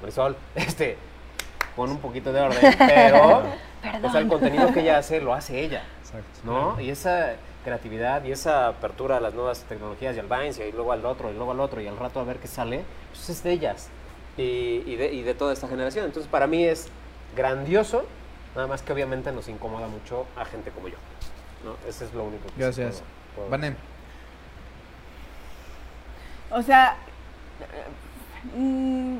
Marisol, 0.00 0.36
este, 0.56 0.96
pon 1.76 1.92
un 1.92 1.98
poquito 1.98 2.32
de 2.32 2.40
orden, 2.40 2.74
pero 2.78 3.44
o 4.02 4.10
sea, 4.10 4.20
el 4.20 4.26
contenido 4.26 4.72
que 4.72 4.80
ella 4.80 4.98
hace, 4.98 5.20
lo 5.20 5.32
hace 5.32 5.60
ella. 5.60 5.84
Exacto. 6.00 6.40
¿no? 6.42 6.80
Y 6.80 6.90
esa 6.90 7.34
creatividad 7.62 8.24
y 8.24 8.32
esa 8.32 8.66
apertura 8.66 9.18
a 9.18 9.20
las 9.20 9.34
nuevas 9.34 9.62
tecnologías 9.68 10.16
y 10.16 10.18
al 10.18 10.26
Vines 10.26 10.58
y 10.58 10.72
luego 10.72 10.90
al 10.90 11.06
otro 11.06 11.30
y 11.30 11.34
luego 11.34 11.52
al 11.52 11.60
otro 11.60 11.80
y 11.80 11.86
al 11.86 11.96
rato 11.96 12.18
a 12.18 12.24
ver 12.24 12.38
qué 12.38 12.48
sale, 12.48 12.82
pues 13.12 13.30
es 13.30 13.44
de 13.44 13.52
ellas 13.52 13.90
y, 14.36 14.82
y 14.86 14.96
de, 14.96 15.12
y 15.12 15.22
de 15.22 15.34
toda 15.34 15.52
esta 15.52 15.68
generación. 15.68 16.04
Entonces 16.04 16.28
para 16.28 16.48
mí 16.48 16.64
es 16.64 16.88
grandioso, 17.36 18.04
nada 18.56 18.66
más 18.66 18.82
que 18.82 18.92
obviamente 18.92 19.30
nos 19.30 19.46
incomoda 19.46 19.86
mucho 19.86 20.26
a 20.36 20.44
gente 20.44 20.72
como 20.72 20.88
yo. 20.88 20.96
¿No? 21.64 21.76
Ese 21.88 22.04
es 22.06 22.14
lo 22.14 22.24
único 22.24 22.44
que 22.44 22.50
sí 22.50 22.54
Gracias. 22.60 22.96
puedo- 22.96 23.04
puedo 23.36 23.50
Vanem. 23.50 23.74
O 26.50 26.62
sea, 26.62 26.96
mm, 28.56 29.16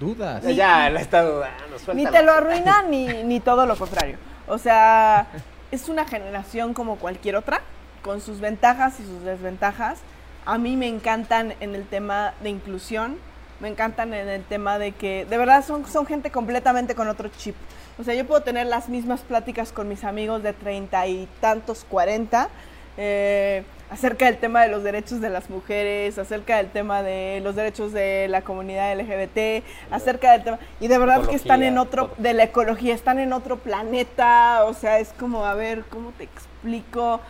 Dudas. 0.00 0.42
Ya, 0.56 0.90
la 0.90 1.00
está 1.00 1.22
dudando. 1.22 1.76
ni 1.94 2.06
te 2.06 2.22
lo 2.24 2.32
arruina 2.32 2.82
ni, 2.82 3.06
ni 3.22 3.38
todo 3.40 3.66
lo 3.66 3.76
contrario. 3.76 4.16
O 4.48 4.58
sea, 4.58 5.28
es 5.70 5.88
una 5.88 6.04
generación 6.04 6.74
como 6.74 6.96
cualquier 6.96 7.36
otra, 7.36 7.60
con 8.02 8.20
sus 8.20 8.40
ventajas 8.40 8.98
y 8.98 9.04
sus 9.04 9.22
desventajas. 9.22 10.00
A 10.44 10.58
mí 10.58 10.76
me 10.76 10.88
encantan 10.88 11.54
en 11.60 11.76
el 11.76 11.86
tema 11.86 12.34
de 12.42 12.48
inclusión, 12.50 13.16
me 13.60 13.68
encantan 13.68 14.12
en 14.12 14.28
el 14.28 14.42
tema 14.42 14.80
de 14.80 14.90
que 14.90 15.24
de 15.24 15.38
verdad 15.38 15.64
son, 15.64 15.86
son 15.86 16.04
gente 16.04 16.32
completamente 16.32 16.96
con 16.96 17.06
otro 17.06 17.28
chip. 17.38 17.54
O 17.98 18.04
sea, 18.04 18.14
yo 18.14 18.26
puedo 18.26 18.42
tener 18.42 18.66
las 18.66 18.88
mismas 18.88 19.20
pláticas 19.20 19.72
con 19.72 19.88
mis 19.88 20.04
amigos 20.04 20.42
de 20.42 20.52
treinta 20.52 21.06
y 21.06 21.28
tantos, 21.40 21.84
cuarenta, 21.88 22.48
eh, 22.96 23.64
acerca 23.90 24.24
del 24.26 24.38
tema 24.38 24.62
de 24.62 24.68
los 24.68 24.82
derechos 24.82 25.20
de 25.20 25.28
las 25.28 25.50
mujeres, 25.50 26.18
acerca 26.18 26.56
del 26.56 26.70
tema 26.70 27.02
de 27.02 27.40
los 27.42 27.54
derechos 27.54 27.92
de 27.92 28.26
la 28.28 28.40
comunidad 28.40 28.98
LGBT, 28.98 29.62
acerca 29.90 30.32
del 30.32 30.44
tema... 30.44 30.58
Y 30.80 30.88
de 30.88 30.96
verdad 30.96 31.26
que 31.26 31.36
están 31.36 31.62
en 31.62 31.76
otro, 31.76 32.10
de 32.16 32.32
la 32.32 32.44
ecología, 32.44 32.94
están 32.94 33.18
en 33.18 33.34
otro 33.34 33.58
planeta, 33.58 34.64
o 34.64 34.72
sea, 34.72 34.98
es 34.98 35.10
como, 35.18 35.44
a 35.44 35.54
ver, 35.54 35.84
¿cómo 35.90 36.12
te 36.12 36.24
explico? 36.24 37.20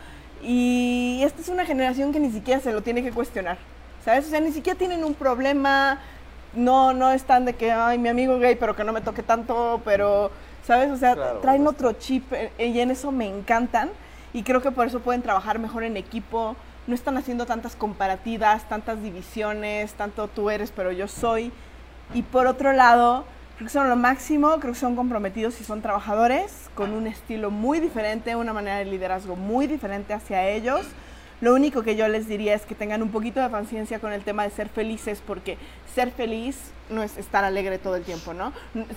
Y 0.40 1.20
esta 1.24 1.40
es 1.40 1.48
una 1.48 1.66
generación 1.66 2.12
que 2.12 2.20
ni 2.20 2.30
siquiera 2.30 2.60
se 2.60 2.72
lo 2.72 2.82
tiene 2.82 3.02
que 3.02 3.10
cuestionar, 3.10 3.59
¿sabes? 4.05 4.26
O 4.26 4.30
sea, 4.30 4.40
ni 4.40 4.52
siquiera 4.52 4.78
tienen 4.78 5.02
un 5.02 5.14
problema, 5.14 5.98
no, 6.55 6.93
no 6.93 7.10
están 7.10 7.44
de 7.44 7.55
que, 7.55 7.72
ay, 7.72 7.98
mi 7.98 8.09
amigo 8.09 8.39
gay, 8.39 8.55
pero 8.55 8.76
que 8.76 8.84
no 8.84 8.93
me 8.93 9.01
toque 9.01 9.24
tanto, 9.24 9.82
pero, 9.84 10.30
¿sabes? 10.66 10.90
O 10.90 10.97
sea, 10.97 11.14
Claro, 11.14 11.39
traen 11.39 11.66
otro 11.66 11.93
chip 11.93 12.32
eh, 12.32 12.52
y 12.59 12.80
en 12.80 12.90
eso 12.90 13.12
me 13.12 13.28
encantan 13.28 13.90
y 14.32 14.43
creo 14.43 14.62
que 14.62 14.70
por 14.70 14.86
eso 14.86 15.01
pueden 15.01 15.22
trabajar 15.22 15.59
mejor 15.59 15.84
en 15.84 15.97
equipo, 15.97 16.56
no 16.86 16.94
están 16.94 17.16
haciendo 17.16 17.47
tantas 17.47 17.76
comparativas, 17.76 18.68
tantas 18.68 19.02
divisiones, 19.02 19.93
tanto 19.94 20.28
tú 20.28 20.51
eres, 20.51 20.72
pero 20.72 20.90
yo 20.90 21.06
soy. 21.06 21.52
Y 22.14 22.22
por 22.22 22.47
otro 22.47 22.72
lado, 22.72 23.24
creo 23.56 23.66
que 23.66 23.72
son 23.72 23.89
lo 23.89 23.97
máximo, 23.97 24.59
creo 24.59 24.72
que 24.72 24.78
son 24.78 24.97
comprometidos 24.97 25.60
y 25.60 25.64
son 25.64 25.82
trabajadores 25.82 26.70
con 26.74 26.93
un 26.93 27.06
estilo 27.06 27.51
muy 27.51 27.78
diferente, 27.78 28.34
una 28.36 28.52
manera 28.52 28.78
de 28.78 28.86
liderazgo 28.86 29.36
muy 29.36 29.66
diferente 29.66 30.14
hacia 30.14 30.48
ellos. 30.48 30.86
Lo 31.43 31.55
único 31.55 31.82
que 31.82 31.97
yo 31.97 32.06
les 32.06 32.28
diría 32.28 32.55
es 32.55 32.62
que 32.62 32.77
tengan 32.77 33.02
un 33.02 33.10
poquito 33.10 33.40
de 33.40 33.48
paciencia 33.48 33.98
con 33.98 34.12
el 34.12 34.23
tema 34.23 34.44
de 34.44 34.51
ser 34.51 34.69
felices, 34.69 35.20
porque 35.27 35.59
ser 35.93 36.12
feliz 36.12 36.70
no 36.89 37.02
es 37.02 37.19
estar 37.19 37.43
alegre 37.43 37.78
todo 37.78 37.97
el 37.97 38.05
tiempo, 38.05 38.32
¿no? 38.32 38.52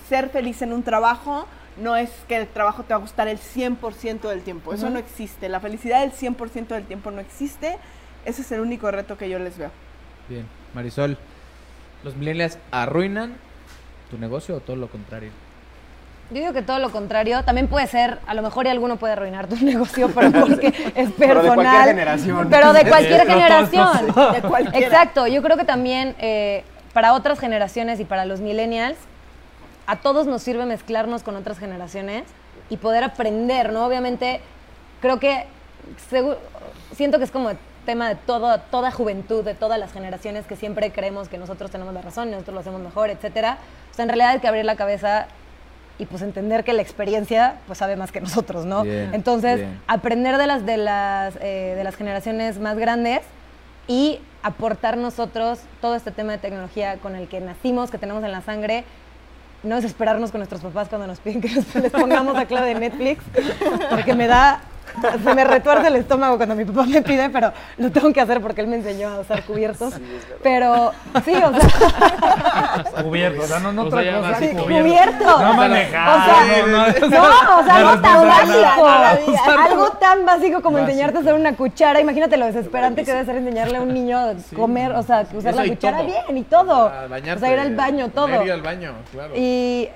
Ser 0.08 0.28
feliz 0.30 0.62
en 0.62 0.72
un 0.72 0.84
trabajo 0.84 1.48
no 1.76 1.96
es 1.96 2.08
que 2.28 2.36
el 2.36 2.46
trabajo 2.46 2.84
te 2.84 2.94
va 2.94 2.98
a 2.98 3.00
gustar 3.00 3.26
el 3.26 3.38
100% 3.38 4.28
del 4.28 4.42
tiempo, 4.42 4.72
eso 4.72 4.88
no 4.90 5.00
existe. 5.00 5.48
La 5.48 5.58
felicidad 5.58 6.02
del 6.02 6.12
100% 6.12 6.68
del 6.68 6.84
tiempo 6.84 7.10
no 7.10 7.20
existe. 7.20 7.78
Ese 8.24 8.42
es 8.42 8.52
el 8.52 8.60
único 8.60 8.92
reto 8.92 9.18
que 9.18 9.28
yo 9.28 9.40
les 9.40 9.58
veo. 9.58 9.72
Bien. 10.28 10.46
Marisol, 10.72 11.18
¿los 12.04 12.14
millennials 12.14 12.58
arruinan 12.70 13.34
tu 14.08 14.18
negocio 14.18 14.54
o 14.54 14.60
todo 14.60 14.76
lo 14.76 14.88
contrario? 14.88 15.32
Yo 16.30 16.40
digo 16.40 16.52
que 16.52 16.62
todo 16.62 16.78
lo 16.80 16.90
contrario. 16.90 17.44
También 17.44 17.68
puede 17.68 17.86
ser, 17.86 18.18
a 18.26 18.34
lo 18.34 18.42
mejor 18.42 18.66
y 18.66 18.68
alguno 18.68 18.96
puede 18.96 19.12
arruinar 19.12 19.46
tu 19.46 19.56
negocio, 19.64 20.10
pero 20.14 20.32
porque 20.32 20.68
es 20.94 21.10
Pero 21.18 21.42
de 21.42 21.48
personal. 21.48 21.54
cualquier 21.54 21.84
generación. 21.84 22.48
Pero 22.50 22.72
de 22.72 22.88
cualquier 22.88 23.26
generación. 23.26 24.06
De. 24.06 24.78
Exacto. 24.78 25.26
Yo 25.26 25.42
creo 25.42 25.56
que 25.56 25.64
también 25.64 26.16
eh, 26.18 26.64
para 26.92 27.12
otras 27.12 27.38
generaciones 27.38 28.00
y 28.00 28.04
para 28.04 28.24
los 28.24 28.40
millennials, 28.40 28.96
a 29.86 29.96
todos 29.96 30.26
nos 30.26 30.42
sirve 30.42 30.66
mezclarnos 30.66 31.22
con 31.22 31.36
otras 31.36 31.58
generaciones 31.58 32.24
y 32.70 32.78
poder 32.78 33.04
aprender, 33.04 33.72
¿no? 33.72 33.86
Obviamente, 33.86 34.40
creo 35.00 35.20
que 35.20 35.44
siento 36.92 37.18
que 37.18 37.24
es 37.24 37.30
como 37.30 37.50
tema 37.84 38.08
de 38.08 38.16
todo, 38.16 38.58
toda 38.58 38.90
juventud, 38.90 39.44
de 39.44 39.54
todas 39.54 39.78
las 39.78 39.92
generaciones 39.92 40.44
que 40.46 40.56
siempre 40.56 40.90
creemos 40.90 41.28
que 41.28 41.38
nosotros 41.38 41.70
tenemos 41.70 41.94
la 41.94 42.02
razón, 42.02 42.32
nosotros 42.32 42.54
lo 42.54 42.60
hacemos 42.60 42.80
mejor, 42.80 43.10
etcétera. 43.10 43.58
O 43.92 43.94
sea, 43.94 44.02
en 44.02 44.08
realidad 44.08 44.30
hay 44.30 44.40
que 44.40 44.48
abrir 44.48 44.64
la 44.64 44.74
cabeza 44.74 45.28
y 45.98 46.06
pues 46.06 46.22
entender 46.22 46.64
que 46.64 46.72
la 46.72 46.82
experiencia 46.82 47.56
pues 47.66 47.78
sabe 47.78 47.96
más 47.96 48.12
que 48.12 48.20
nosotros, 48.20 48.66
¿no? 48.66 48.82
Bien, 48.82 49.10
Entonces, 49.14 49.58
bien. 49.60 49.80
aprender 49.86 50.36
de 50.38 50.46
las 50.46 50.66
de 50.66 50.76
las 50.76 51.36
eh, 51.40 51.74
de 51.76 51.84
las 51.84 51.96
generaciones 51.96 52.58
más 52.58 52.76
grandes 52.76 53.20
y 53.88 54.20
aportar 54.42 54.96
nosotros 54.96 55.60
todo 55.80 55.94
este 55.94 56.10
tema 56.10 56.32
de 56.32 56.38
tecnología 56.38 56.96
con 56.98 57.16
el 57.16 57.28
que 57.28 57.40
nacimos, 57.40 57.90
que 57.90 57.98
tenemos 57.98 58.22
en 58.24 58.32
la 58.32 58.42
sangre. 58.42 58.84
No 59.62 59.76
desesperarnos 59.76 60.30
con 60.30 60.40
nuestros 60.40 60.60
papás 60.60 60.88
cuando 60.88 61.06
nos 61.06 61.18
piden 61.18 61.40
que 61.40 61.48
les, 61.48 61.74
les 61.74 61.90
pongamos 61.90 62.34
la 62.34 62.46
clave 62.46 62.74
de 62.74 62.80
Netflix, 62.80 63.24
porque 63.90 64.14
me 64.14 64.26
da, 64.28 64.60
se 65.22 65.34
me 65.34 65.44
retuerce 65.44 65.88
el 65.88 65.96
estómago 65.96 66.36
cuando 66.36 66.54
mi 66.54 66.64
papá 66.64 66.84
me 66.84 67.02
pide, 67.02 67.28
pero 67.30 67.52
lo 67.78 67.90
tengo 67.90 68.12
que 68.12 68.20
hacer 68.20 68.40
porque 68.40 68.60
él 68.62 68.66
me 68.66 68.76
enseñó 68.76 69.08
a 69.08 69.20
usar 69.20 69.42
cubiertos. 69.44 69.94
pero 70.42 70.92
sí, 71.24 71.34
o 71.34 71.52
sea, 71.60 73.02
Cubierto, 73.02 73.42
o 73.42 73.46
sea, 73.46 73.58
no, 73.60 73.72
no 73.72 73.82
O 73.84 73.90
sea, 73.90 74.00
otra 74.18 74.28
cosa. 74.28 74.38
sí, 74.38 74.48
cubierto. 74.54 74.82
cubierto. 74.82 75.24
No 75.40 75.50
O 75.50 75.54
manejar. 75.54 76.24
sea, 76.24 76.66
no, 76.66 76.76
no, 77.08 77.58
o 77.60 77.64
sea, 77.64 77.76
algo 77.76 78.00
tan 78.02 78.28
básico. 78.28 78.86
Algo 79.60 79.90
tan 79.92 80.26
básico 80.26 80.62
como 80.62 80.76
Básico. 80.78 80.90
enseñarte 80.90 81.18
a 81.18 81.20
hacer 81.20 81.34
una 81.34 81.54
cuchara. 81.56 82.00
Imagínate 82.00 82.36
lo 82.36 82.46
desesperante 82.46 83.04
que 83.04 83.12
debe 83.12 83.24
ser 83.24 83.36
enseñarle 83.36 83.78
a 83.78 83.82
un 83.82 83.92
niño 83.92 84.18
a 84.18 84.34
comer, 84.54 84.92
o 84.92 85.02
sea, 85.02 85.26
usar 85.32 85.52
Eso 85.54 85.62
la 85.62 85.68
cuchara 85.68 85.98
todo. 85.98 86.06
bien 86.06 86.36
y 86.38 86.42
todo. 86.42 86.88
A 86.88 87.06
bañarte, 87.06 87.44
o 87.44 87.46
sea, 87.46 87.52
ir 87.54 87.60
al 87.60 87.74
baño, 87.76 88.08
todo. 88.10 88.44
ir 88.44 88.52
al 88.52 88.62
baño, 88.62 88.92
claro. 89.12 89.32
Y 89.36 89.88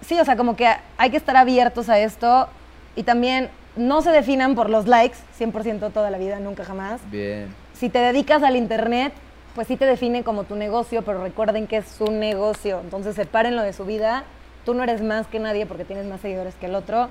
sí, 0.00 0.18
o 0.18 0.24
sea, 0.24 0.36
como 0.36 0.56
que 0.56 0.68
hay 0.98 1.10
que 1.10 1.16
estar 1.16 1.36
abiertos 1.36 1.88
a 1.88 1.98
esto 1.98 2.48
y 2.94 3.02
también 3.02 3.50
no 3.76 4.02
se 4.02 4.10
definan 4.10 4.54
por 4.54 4.70
los 4.70 4.86
likes 4.86 5.16
100% 5.38 5.92
toda 5.92 6.10
la 6.10 6.18
vida, 6.18 6.38
nunca 6.40 6.64
jamás. 6.64 7.00
Bien. 7.10 7.54
si 7.74 7.88
te 7.90 7.98
dedicas 7.98 8.42
al 8.42 8.56
internet, 8.56 9.12
pues 9.54 9.68
sí 9.68 9.76
te 9.76 9.84
define 9.86 10.22
como 10.24 10.44
tu 10.44 10.54
negocio, 10.56 11.02
pero 11.02 11.22
recuerden 11.22 11.66
que 11.66 11.78
es 11.78 12.00
un 12.00 12.18
negocio. 12.20 12.80
Entonces 12.80 13.14
sepárenlo 13.14 13.62
de 13.62 13.72
su 13.72 13.84
vida. 13.84 14.24
Tú 14.64 14.74
no 14.74 14.82
eres 14.82 15.02
más 15.02 15.26
que 15.26 15.38
nadie 15.38 15.64
porque 15.66 15.84
tienes 15.84 16.06
más 16.06 16.20
seguidores 16.20 16.54
que 16.56 16.66
el 16.66 16.74
otro. 16.74 17.08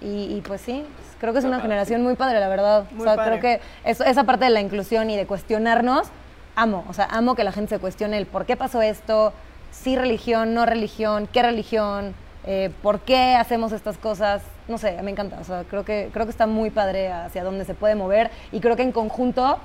Y, 0.00 0.24
y 0.34 0.42
pues 0.46 0.60
sí, 0.60 0.84
creo 1.20 1.32
que 1.32 1.38
es 1.38 1.44
una 1.46 1.60
generación 1.60 2.02
muy 2.02 2.16
padre, 2.16 2.38
la 2.40 2.48
verdad. 2.48 2.84
Muy 2.90 3.00
o 3.00 3.04
sea, 3.04 3.16
padre. 3.16 3.38
creo 3.38 3.40
que 3.58 3.90
eso- 3.90 4.04
esa 4.04 4.24
parte 4.24 4.44
de 4.44 4.50
la 4.50 4.60
inclusión 4.60 5.08
y 5.08 5.16
de 5.16 5.26
cuestionarnos, 5.26 6.08
amo. 6.54 6.84
O 6.88 6.92
sea, 6.92 7.06
amo 7.06 7.34
que 7.34 7.44
la 7.44 7.52
gente 7.52 7.74
se 7.76 7.78
cuestione 7.80 8.18
el 8.18 8.26
por 8.26 8.44
qué 8.44 8.56
pasó 8.56 8.82
esto, 8.82 9.32
sí 9.70 9.96
religión, 9.96 10.52
no 10.52 10.66
religión, 10.66 11.28
qué 11.32 11.42
religión, 11.42 12.14
eh, 12.46 12.70
por 12.82 13.00
qué 13.00 13.34
hacemos 13.34 13.72
estas 13.72 13.98
cosas. 13.98 14.42
No 14.68 14.78
sé, 14.78 15.00
me 15.02 15.10
encanta. 15.10 15.38
O 15.40 15.44
sea, 15.44 15.64
creo 15.64 15.84
que, 15.84 16.10
creo 16.12 16.26
que 16.26 16.30
está 16.30 16.46
muy 16.46 16.70
padre 16.70 17.10
hacia 17.10 17.44
dónde 17.44 17.64
se 17.64 17.74
puede 17.74 17.94
mover. 17.94 18.30
Y 18.52 18.60
creo 18.60 18.76
que 18.76 18.82
en 18.82 18.92
conjunto 18.92 19.58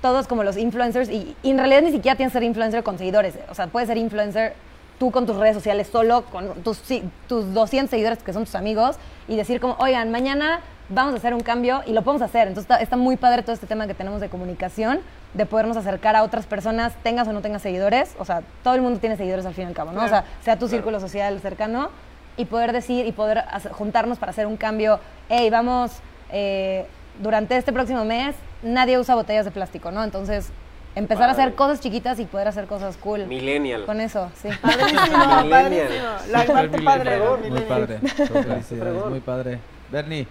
todos 0.00 0.26
como 0.26 0.42
los 0.42 0.56
influencers, 0.56 1.08
y, 1.08 1.36
y 1.44 1.50
en 1.50 1.58
realidad 1.58 1.82
ni 1.82 1.92
siquiera 1.92 2.16
tienes 2.16 2.32
que 2.32 2.38
ser 2.38 2.42
influencer 2.42 2.82
con 2.82 2.98
seguidores. 2.98 3.38
O 3.48 3.54
sea, 3.54 3.68
puedes 3.68 3.88
ser 3.88 3.96
influencer 3.98 4.54
tú 4.98 5.10
con 5.10 5.26
tus 5.26 5.36
redes 5.36 5.54
sociales 5.54 5.88
solo, 5.90 6.24
con 6.26 6.62
tus, 6.62 6.80
tus 7.28 7.54
200 7.54 7.90
seguidores 7.90 8.22
que 8.22 8.32
son 8.32 8.44
tus 8.44 8.54
amigos, 8.54 8.96
y 9.28 9.36
decir 9.36 9.60
como, 9.60 9.76
oigan, 9.78 10.10
mañana 10.10 10.60
vamos 10.94 11.14
a 11.14 11.16
hacer 11.18 11.34
un 11.34 11.40
cambio 11.40 11.82
y 11.86 11.92
lo 11.92 12.02
podemos 12.02 12.22
hacer. 12.22 12.48
Entonces 12.48 12.70
está, 12.70 12.82
está 12.82 12.96
muy 12.96 13.16
padre 13.16 13.42
todo 13.42 13.52
este 13.52 13.66
tema 13.66 13.86
que 13.86 13.94
tenemos 13.94 14.20
de 14.20 14.28
comunicación, 14.28 15.00
de 15.34 15.46
podernos 15.46 15.76
acercar 15.76 16.16
a 16.16 16.22
otras 16.22 16.46
personas, 16.46 16.94
tengas 17.02 17.26
o 17.28 17.32
no 17.32 17.40
tengas 17.40 17.62
seguidores. 17.62 18.14
O 18.18 18.24
sea, 18.24 18.42
todo 18.62 18.74
el 18.74 18.82
mundo 18.82 18.98
tiene 19.00 19.16
seguidores 19.16 19.46
al 19.46 19.54
fin 19.54 19.64
y 19.64 19.66
al 19.68 19.74
cabo, 19.74 19.92
¿no? 19.92 20.04
O 20.04 20.08
sea, 20.08 20.24
sea 20.44 20.58
tu 20.58 20.68
círculo 20.68 21.00
social 21.00 21.38
cercano 21.40 21.90
y 22.36 22.44
poder 22.46 22.72
decir 22.72 23.06
y 23.06 23.12
poder 23.12 23.38
hacer- 23.38 23.72
juntarnos 23.72 24.18
para 24.18 24.30
hacer 24.30 24.46
un 24.46 24.56
cambio. 24.56 25.00
Hey, 25.28 25.50
vamos, 25.50 25.92
eh, 26.30 26.86
durante 27.22 27.56
este 27.56 27.72
próximo 27.72 28.04
mes 28.04 28.34
nadie 28.62 28.98
usa 28.98 29.14
botellas 29.14 29.44
de 29.44 29.50
plástico, 29.50 29.90
¿no? 29.90 30.02
Entonces, 30.04 30.50
empezar 30.94 31.24
a 31.28 31.32
hacer 31.32 31.44
Padre. 31.46 31.56
cosas 31.56 31.80
chiquitas 31.80 32.18
y 32.20 32.24
poder 32.26 32.48
hacer 32.48 32.66
cosas 32.66 32.96
cool. 32.98 33.26
Millennial. 33.26 33.84
Con 33.86 34.00
eso, 34.00 34.30
sí. 34.42 34.48
Padrísimo, 34.62 35.50
padrísimo. 35.50 36.08
La 36.30 36.44
parte 36.44 36.82
padre 36.82 37.10
de 37.12 37.18
los 37.18 37.40
Muy 37.50 37.60
padre. 37.62 37.98
Muy 39.10 39.20
padre. 39.20 39.58
Bernie, 39.90 40.26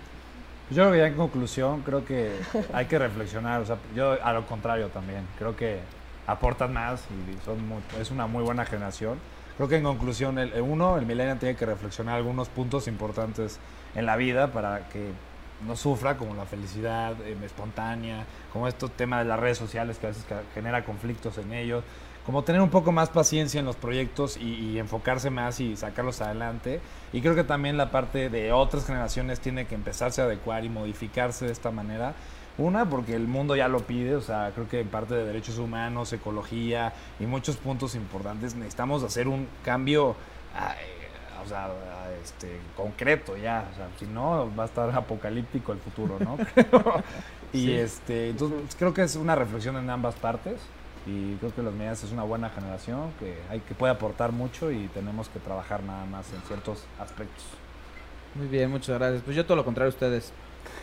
Yo 0.72 0.84
creo 0.84 0.92
que 0.94 0.98
ya 1.00 1.08
en 1.08 1.16
conclusión, 1.16 1.82
creo 1.82 2.06
que 2.06 2.32
hay 2.74 2.86
que 2.86 2.98
reflexionar. 2.98 3.62
O 3.62 3.66
sea, 3.66 3.78
yo 3.96 4.18
a 4.24 4.34
lo 4.34 4.46
contrario 4.46 4.88
también. 4.88 5.28
Creo 5.38 5.56
que 5.56 5.80
aportan 6.28 6.74
más 6.74 7.04
y 7.12 7.46
son 7.46 7.68
muy- 7.68 7.82
es 8.00 8.10
una 8.10 8.26
muy 8.28 8.44
buena 8.44 8.66
generación. 8.66 9.20
Creo 9.58 9.68
que 9.68 9.76
en 9.78 9.84
conclusión, 9.84 10.40
el, 10.40 10.54
uno, 10.62 10.98
el 10.98 11.06
millennial 11.06 11.38
tiene 11.40 11.56
que 11.56 11.66
reflexionar 11.66 12.16
algunos 12.16 12.48
puntos 12.50 12.88
importantes 12.88 13.60
en 13.96 14.06
la 14.06 14.16
vida 14.16 14.48
para 14.54 14.88
que 14.90 15.12
no 15.68 15.76
sufra, 15.76 16.18
como 16.18 16.34
la 16.36 16.46
felicidad 16.46 17.14
eh, 17.22 17.36
espontánea, 17.44 18.26
como 18.54 18.68
estos 18.68 18.92
temas 18.92 19.20
de 19.24 19.26
las 19.26 19.40
redes 19.40 19.58
sociales 19.58 19.98
que 20.00 20.08
a 20.08 20.10
veces 20.10 20.26
genera 20.56 20.84
conflictos 20.86 21.38
en 21.38 21.54
ellos, 21.54 21.84
como 22.26 22.44
tener 22.44 22.62
un 22.62 22.70
poco 22.70 22.92
más 22.92 23.10
paciencia 23.10 23.60
en 23.60 23.66
los 23.66 23.76
proyectos 23.76 24.38
y, 24.38 24.54
y 24.54 24.80
enfocarse 24.80 25.30
más 25.30 25.60
y 25.60 25.76
sacarlos 25.76 26.22
adelante. 26.22 26.80
Y 27.14 27.22
creo 27.22 27.36
que 27.36 27.44
también 27.44 27.78
la 27.78 27.92
parte 27.92 28.30
de 28.30 28.52
otras 28.52 28.86
generaciones 28.86 29.40
tiene 29.40 29.66
que 29.66 29.76
empezarse 29.76 30.22
a 30.22 30.26
adecuar 30.26 30.64
y 30.66 30.70
modificarse 30.70 31.46
de 31.46 31.52
esta 31.52 31.72
manera. 31.72 32.14
Una, 32.58 32.90
porque 32.90 33.16
el 33.16 33.28
mundo 33.28 33.56
ya 33.56 33.68
lo 33.68 33.80
pide, 33.80 34.16
o 34.16 34.22
sea, 34.22 34.52
creo 34.54 34.68
que 34.68 34.82
en 34.82 34.90
parte 34.90 35.16
de 35.16 35.26
derechos 35.26 35.58
humanos, 35.58 36.12
ecología 36.12 36.94
y 37.20 37.26
muchos 37.26 37.56
puntos 37.56 37.96
importantes 37.96 38.56
necesitamos 38.56 39.04
hacer 39.04 39.28
un 39.28 39.48
cambio, 39.64 40.10
o 40.10 41.48
sea, 41.48 41.70
este, 42.24 42.60
concreto 42.76 43.38
ya, 43.38 43.68
o 43.72 43.76
sea, 43.76 43.88
si 43.98 44.06
no 44.06 44.52
va 44.58 44.64
a 44.64 44.66
estar 44.68 44.94
apocalíptico 44.94 45.72
el 45.72 45.80
futuro, 45.80 46.18
¿no? 46.20 46.38
Creo. 46.54 47.04
y 47.54 47.72
este, 47.72 48.30
entonces 48.30 48.60
pues, 48.62 48.76
creo 48.76 48.94
que 48.94 49.04
es 49.04 49.16
una 49.16 49.36
reflexión 49.36 49.78
en 49.78 49.90
ambas 49.90 50.16
partes 50.16 50.60
y 51.06 51.36
creo 51.36 51.54
que 51.54 51.62
los 51.62 51.74
medias 51.74 52.04
es 52.04 52.12
una 52.12 52.24
buena 52.24 52.50
generación 52.50 53.12
que 53.20 53.38
hay 53.50 53.60
que 53.62 53.74
puede 53.74 53.92
aportar 53.92 54.32
mucho 54.32 54.72
y 54.72 54.88
tenemos 54.94 55.30
que 55.30 55.40
trabajar 55.40 55.84
nada 55.84 56.06
más 56.06 56.32
en 56.34 56.42
ciertos 56.42 56.84
aspectos. 57.00 57.44
muy 58.36 58.48
bien, 58.48 58.70
muchas 58.70 58.98
gracias. 59.00 59.24
Pues 59.24 59.36
yo 59.36 59.46
todo 59.46 59.58
lo 59.58 59.66
contrario 59.66 59.92
a 59.92 59.94
ustedes. 59.94 60.32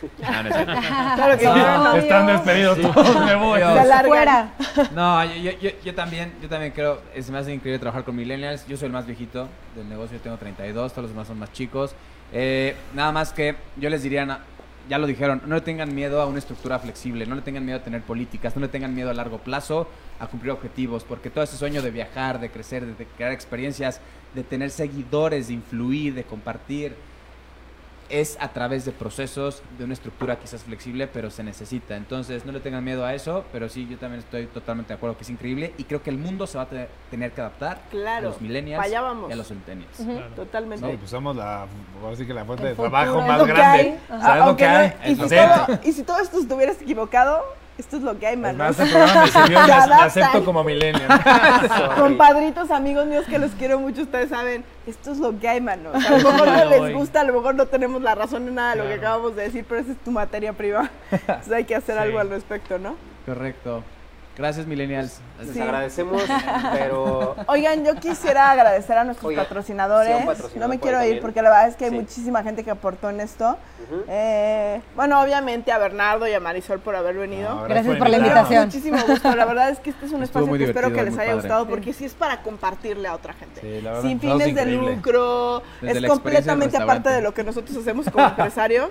Claro 0.17 1.37
que 1.37 1.45
No, 1.45 1.83
no. 1.83 1.95
Están 1.95 2.27
despedidos 2.27 2.81
todos, 2.81 3.25
me 3.25 3.35
voy. 3.35 3.61
Fuera. 4.05 4.53
No, 4.93 5.23
yo, 5.23 5.35
yo, 5.35 5.51
yo, 5.59 5.69
yo 5.83 5.95
también, 5.95 6.33
yo 6.41 6.49
también 6.49 6.73
creo, 6.73 7.01
es 7.15 7.29
hace 7.29 7.53
increíble 7.53 7.79
trabajar 7.79 8.03
con 8.03 8.15
millennials. 8.15 8.67
Yo 8.67 8.77
soy 8.77 8.87
el 8.87 8.91
más 8.91 9.05
viejito 9.05 9.47
del 9.75 9.87
negocio, 9.87 10.17
yo 10.17 10.23
tengo 10.23 10.37
32, 10.37 10.91
todos 10.91 11.03
los 11.03 11.11
demás 11.11 11.27
son 11.27 11.39
más 11.39 11.51
chicos. 11.53 11.95
Eh, 12.31 12.75
nada 12.93 13.11
más 13.11 13.33
que 13.33 13.55
yo 13.77 13.89
les 13.89 14.03
diría, 14.03 14.39
ya 14.89 14.97
lo 14.97 15.05
dijeron, 15.05 15.43
no 15.45 15.53
le 15.53 15.61
tengan 15.61 15.93
miedo 15.93 16.19
a 16.19 16.25
una 16.25 16.39
estructura 16.39 16.79
flexible, 16.79 17.27
no 17.27 17.35
le 17.35 17.43
tengan 17.43 17.63
miedo 17.63 17.77
a 17.77 17.83
tener 17.83 18.01
políticas, 18.01 18.55
no 18.55 18.61
le 18.61 18.67
tengan 18.69 18.95
miedo 18.95 19.11
a 19.11 19.13
largo 19.13 19.37
plazo 19.37 19.87
a 20.19 20.25
cumplir 20.25 20.51
objetivos, 20.51 21.03
porque 21.03 21.29
todo 21.29 21.43
ese 21.43 21.57
sueño 21.57 21.83
de 21.83 21.91
viajar, 21.91 22.39
de 22.39 22.49
crecer, 22.49 22.83
de, 22.97 23.05
crear 23.05 23.31
experiencias, 23.31 24.01
de 24.33 24.43
tener 24.43 24.71
seguidores, 24.71 25.47
de 25.47 25.53
influir, 25.53 26.15
de 26.15 26.23
compartir, 26.23 26.95
es 28.09 28.37
a 28.39 28.49
través 28.49 28.85
de 28.85 28.91
procesos, 28.91 29.61
de 29.77 29.83
una 29.85 29.93
estructura 29.93 30.37
quizás 30.39 30.63
flexible, 30.63 31.07
pero 31.07 31.29
se 31.29 31.43
necesita. 31.43 31.95
Entonces, 31.95 32.45
no 32.45 32.51
le 32.51 32.59
tengan 32.59 32.83
miedo 32.83 33.05
a 33.05 33.13
eso, 33.13 33.45
pero 33.51 33.69
sí, 33.69 33.87
yo 33.89 33.97
también 33.97 34.19
estoy 34.19 34.47
totalmente 34.47 34.89
de 34.89 34.95
acuerdo 34.95 35.15
que 35.15 35.23
es 35.23 35.29
increíble 35.29 35.73
y 35.77 35.83
creo 35.83 36.01
que 36.01 36.09
el 36.09 36.17
mundo 36.17 36.47
se 36.47 36.57
va 36.57 36.63
a 36.63 36.67
te- 36.67 36.89
tener 37.11 37.31
que 37.31 37.41
adaptar 37.41 37.81
Claro, 37.91 38.27
a 38.27 38.31
los 38.31 38.41
millennials 38.41 38.87
y 38.89 38.93
a 38.95 39.35
los 39.35 39.47
centennials. 39.47 39.99
Ujú. 39.99 40.19
Totalmente. 40.35 40.85
No, 40.91 40.97
pues 40.97 41.09
somos 41.09 41.35
la, 41.35 41.67
ahora 42.03 42.15
sí 42.15 42.25
que 42.25 42.33
la 42.33 42.45
fuente 42.45 42.63
El 42.63 42.69
de 42.69 42.75
trabajo 42.75 43.21
más 43.21 43.45
grande. 43.45 43.63
hay. 43.63 43.99
¿Sabes 44.07 44.35
lo 44.37 44.43
aunque 44.43 44.63
que 44.63 44.69
no- 44.71 44.77
hay? 44.77 44.93
y, 45.05 45.15
si 45.15 45.21
Acepta. 45.21 45.65
todo, 45.65 45.79
y 45.83 45.91
si 45.93 46.03
todo 46.03 46.19
esto 46.19 46.39
estuvieras 46.39 46.81
equivocado, 46.81 47.43
esto 47.79 47.97
es 47.97 48.03
lo 48.03 48.19
que 48.19 48.27
hay, 48.27 48.33
Es 48.33 48.39
mano. 48.39 48.57
más, 48.57 48.77
este 48.77 48.91
programa 48.91 49.21
me 49.23 49.31
sirvió, 49.31 49.59
me, 49.59 49.93
acepto 50.03 50.45
como 50.45 50.63
millennial. 50.63 51.07
Compadritos, 51.97 52.71
amigos 52.71 53.05
míos 53.07 53.25
que 53.29 53.39
los 53.39 53.51
quiero 53.51 53.79
mucho, 53.79 54.01
ustedes 54.01 54.29
saben, 54.29 54.65
esto 54.85 55.11
es 55.11 55.17
lo 55.19 55.39
que 55.39 55.47
hay, 55.47 55.61
sea, 55.61 55.73
a 55.73 55.77
lo 55.77 56.31
mejor 56.31 56.47
no 56.57 56.65
les 56.65 56.93
gusta, 56.93 57.21
a 57.21 57.23
lo 57.23 57.33
mejor 57.33 57.55
no 57.55 57.65
tenemos 57.67 58.01
la 58.01 58.15
razón 58.15 58.47
en 58.47 58.55
nada 58.55 58.75
de 58.75 58.81
lo 58.83 58.87
que 58.87 58.93
acabamos 58.95 59.35
de 59.35 59.43
decir, 59.43 59.65
pero 59.67 59.81
esa 59.81 59.91
es 59.93 59.97
tu 59.99 60.11
materia 60.11 60.53
privada. 60.53 60.91
Entonces 61.11 61.53
hay 61.53 61.63
que 61.63 61.75
hacer 61.75 61.95
Sí. 61.95 62.01
algo 62.01 62.19
al 62.19 62.29
respecto, 62.29 62.77
¿no? 62.79 62.95
Correcto. 63.25 63.83
Gracias, 64.39 64.65
millennials. 64.65 65.19
Les 65.41 65.49
Sí. 65.51 65.59
agradecemos, 65.61 66.23
pero 66.73 67.35
Oigan, 67.47 67.83
yo 67.85 67.95
quisiera 67.95 68.51
agradecer 68.51 68.97
a 68.97 69.03
nuestros 69.03 69.27
Oiga, 69.29 69.43
patrocinadores. 69.43 70.11
sí, 70.15 70.17
un 70.21 70.25
patrocinador 70.25 70.61
no 70.61 70.67
me 70.73 70.79
quiero 70.79 71.03
ir 71.03 71.19
porque 71.21 71.41
la 71.41 71.49
verdad 71.49 71.67
es 71.67 71.75
que 71.75 71.85
hay 71.85 71.91
Sí. 71.91 71.97
muchísima 71.97 72.41
gente 72.41 72.63
que 72.63 72.71
aportó 72.71 73.09
en 73.09 73.19
esto. 73.19 73.57
Eh, 74.07 74.81
bueno, 74.95 75.21
obviamente 75.21 75.71
a 75.73 75.77
Bernardo 75.77 76.25
y 76.27 76.33
a 76.33 76.39
Marisol 76.39 76.79
por 76.79 76.95
haber 76.95 77.15
venido. 77.17 77.53
No, 77.53 77.63
Gracias 77.63 77.97
por 77.97 78.09
la 78.09 78.17
invitación. 78.17 78.65
Muchísimo 78.65 78.97
gusto. 79.05 79.35
La 79.35 79.45
verdad 79.45 79.69
es 79.71 79.79
que 79.79 79.89
este 79.89 80.05
es 80.05 80.11
un 80.13 80.23
Estuvo 80.23 80.43
espacio 80.43 80.57
que 80.57 80.63
espero 80.71 80.93
que 80.93 81.03
les 81.03 81.13
haya 81.15 81.17
padre. 81.31 81.33
gustado 81.35 81.67
porque 81.67 81.91
sí 81.91 82.05
es 82.05 82.13
para 82.13 82.41
compartirle 82.41 83.07
a 83.09 83.15
otra 83.15 83.33
gente. 83.33 83.59
Sí, 83.59 83.81
la 83.81 83.89
verdad, 83.91 84.03
Sin 84.07 84.19
fines 84.21 84.55
de 84.55 84.65
lucro. 84.67 85.63
Desde 85.81 85.99
es 85.99 86.07
completamente 86.07 86.77
aparte 86.77 87.09
de 87.09 87.21
lo 87.21 87.33
que 87.33 87.43
nosotros 87.43 87.75
hacemos 87.77 88.09
como 88.09 88.25
empresarios 88.27 88.89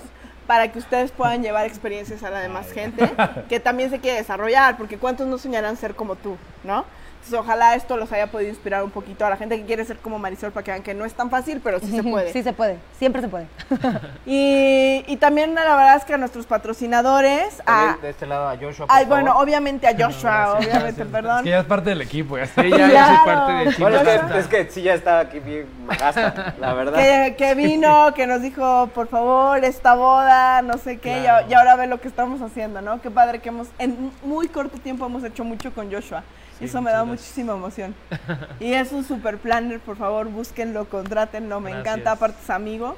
para 0.48 0.72
que 0.72 0.78
ustedes 0.78 1.12
puedan 1.12 1.42
llevar 1.42 1.66
experiencias 1.66 2.22
a 2.22 2.30
la 2.30 2.40
demás 2.40 2.72
gente 2.72 3.12
que 3.50 3.60
también 3.60 3.90
se 3.90 4.00
quiere 4.00 4.16
desarrollar, 4.16 4.78
porque 4.78 4.96
cuántos 4.96 5.26
no 5.26 5.36
soñarán 5.36 5.76
ser 5.76 5.94
como 5.94 6.16
tú, 6.16 6.38
¿no? 6.64 6.86
Entonces, 7.28 7.44
ojalá 7.46 7.74
esto 7.74 7.98
los 7.98 8.10
haya 8.10 8.28
podido 8.28 8.48
inspirar 8.48 8.82
un 8.82 8.90
poquito 8.90 9.26
a 9.26 9.28
la 9.28 9.36
gente 9.36 9.58
que 9.58 9.66
quiere 9.66 9.84
ser 9.84 9.98
como 9.98 10.18
Marisol 10.18 10.50
para 10.50 10.64
que 10.64 10.70
vean 10.70 10.82
que 10.82 10.94
no 10.94 11.04
es 11.04 11.12
tan 11.12 11.28
fácil, 11.28 11.60
pero 11.62 11.78
sí 11.78 11.94
se 11.94 12.02
puede. 12.02 12.32
Sí 12.32 12.42
se 12.42 12.54
puede, 12.54 12.78
siempre 12.98 13.20
se 13.20 13.28
puede. 13.28 13.46
Y, 14.24 15.04
y 15.06 15.16
también 15.18 15.54
la 15.54 15.62
verdad 15.76 15.96
es 15.96 16.04
que 16.04 16.14
a 16.14 16.18
nuestros 16.18 16.46
patrocinadores, 16.46 17.62
a, 17.66 17.96
de 18.00 18.10
este 18.10 18.26
lado 18.26 18.48
a 18.48 18.56
Joshua. 18.56 18.86
por 18.86 18.96
ay, 18.96 19.04
bueno, 19.06 19.38
obviamente 19.38 19.86
a 19.86 19.90
Joshua, 19.98 20.30
gracias, 20.30 20.54
obviamente, 20.56 21.04
gracias. 21.04 21.08
perdón. 21.08 21.36
Es 21.38 21.42
que 21.44 21.50
ya 21.50 21.58
es 21.60 21.66
parte 21.66 21.90
del 21.90 22.00
equipo. 22.00 22.36
Ya 22.38 22.44
está. 22.44 22.62
Sí, 22.62 22.70
ya, 22.70 22.76
ya 22.78 22.88
Claro. 22.88 23.16
soy 23.16 23.26
parte 23.26 23.52
del 23.52 23.68
equipo. 23.68 23.82
Bueno, 23.82 23.98
es 23.98 24.08
que, 24.32 24.38
es 24.38 24.46
que 24.66 24.70
sí 24.72 24.82
ya 24.82 24.94
está 24.94 25.18
aquí 25.20 25.38
bien 25.40 25.66
magasta, 25.86 26.54
la 26.58 26.72
verdad. 26.74 26.98
que, 26.98 27.36
que 27.36 27.54
vino, 27.54 28.12
que 28.14 28.26
nos 28.26 28.40
dijo, 28.42 28.88
por 28.94 29.08
favor, 29.08 29.62
esta 29.64 29.94
boda, 29.94 30.62
no 30.62 30.78
sé 30.78 30.98
qué, 30.98 31.18
y 31.18 31.22
Claro. 31.22 31.46
y, 31.50 31.54
ahora 31.54 31.76
ve 31.76 31.86
lo 31.88 32.00
que 32.00 32.08
estamos 32.08 32.40
haciendo, 32.40 32.80
¿no? 32.80 33.00
Qué 33.02 33.10
padre 33.10 33.40
que 33.40 33.50
hemos, 33.50 33.68
en 33.78 34.10
muy 34.24 34.48
corto 34.48 34.78
tiempo 34.78 35.04
hemos 35.06 35.24
hecho 35.24 35.44
mucho 35.44 35.72
con 35.74 35.92
Joshua. 35.92 36.22
Sí, 36.58 36.64
Eso 36.64 36.80
me 36.82 36.90
da 36.90 36.98
gracias. 37.04 37.20
muchísima 37.20 37.52
emoción. 37.54 37.94
y 38.60 38.72
es 38.72 38.90
un 38.92 39.04
super 39.04 39.38
planner, 39.38 39.78
por 39.80 39.96
favor, 39.96 40.26
búsquenlo, 40.28 40.86
contrátenlo, 40.86 41.60
me 41.60 41.70
Gracias. 41.70 41.86
encanta, 41.94 42.12
aparte 42.12 42.38
es 42.42 42.50
amigo. 42.50 42.96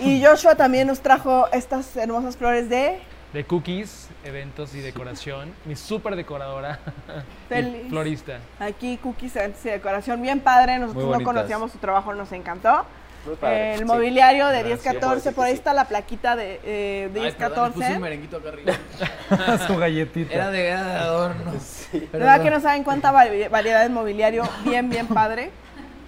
Y 0.00 0.22
Joshua 0.24 0.54
también 0.54 0.86
nos 0.88 1.00
trajo 1.00 1.46
estas 1.52 1.96
hermosas 1.96 2.36
flores 2.36 2.68
de 2.68 2.98
De 3.32 3.44
cookies, 3.44 4.08
eventos 4.24 4.74
y 4.74 4.80
decoración. 4.80 5.52
Mi 5.64 5.76
súper 5.76 6.16
decoradora. 6.16 6.78
y 7.50 7.88
florista. 7.88 8.38
aquí 8.58 8.96
cookies, 8.98 9.36
eventos 9.36 9.64
y 9.64 9.68
decoración, 9.70 10.20
bien 10.22 10.40
padre, 10.40 10.78
nosotros 10.78 11.18
no 11.18 11.24
conocíamos 11.24 11.72
su 11.72 11.78
trabajo, 11.78 12.14
nos 12.14 12.32
encantó. 12.32 12.84
Padre, 13.40 13.74
el 13.74 13.78
sí. 13.80 13.84
mobiliario 13.84 14.46
de 14.46 14.62
Gracias. 14.62 14.94
10-14, 14.96 15.34
por 15.34 15.44
ahí 15.44 15.52
Sí. 15.52 15.58
está 15.58 15.74
la 15.74 15.84
plaquita 15.86 16.34
de, 16.34 16.60
eh, 16.64 17.10
de 17.12 17.20
Ay, 17.20 17.32
perdón, 17.32 17.72
puse 17.72 17.86
un 17.88 17.92
10-14. 17.96 18.00
merenguito 18.00 18.36
acá 18.38 18.48
arriba. 18.48 18.72
Su 19.66 19.76
galletita. 19.76 20.32
Era 20.34 20.50
de, 20.50 20.66
era 20.68 20.84
de 20.84 20.92
adorno. 20.96 21.37
¿Verdad 22.12 22.42
que 22.42 22.50
no 22.50 22.60
saben 22.60 22.84
cuánta 22.84 23.12
vari- 23.12 23.48
variedad 23.50 23.82
de 23.82 23.88
mobiliario? 23.88 24.42
Bien, 24.64 24.88
bien 24.90 25.06
padre. 25.06 25.50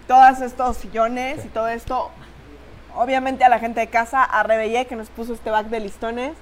Todos 0.06 0.40
estos 0.40 0.76
sillones 0.76 1.44
y 1.44 1.48
todo 1.48 1.68
esto. 1.68 2.10
Obviamente 2.96 3.44
a 3.44 3.48
la 3.48 3.58
gente 3.60 3.80
de 3.80 3.86
casa, 3.86 4.24
a 4.24 4.42
Rebellé 4.42 4.86
que 4.86 4.96
nos 4.96 5.08
puso 5.08 5.32
este 5.32 5.50
back 5.50 5.66
de 5.66 5.80
listones. 5.80 6.32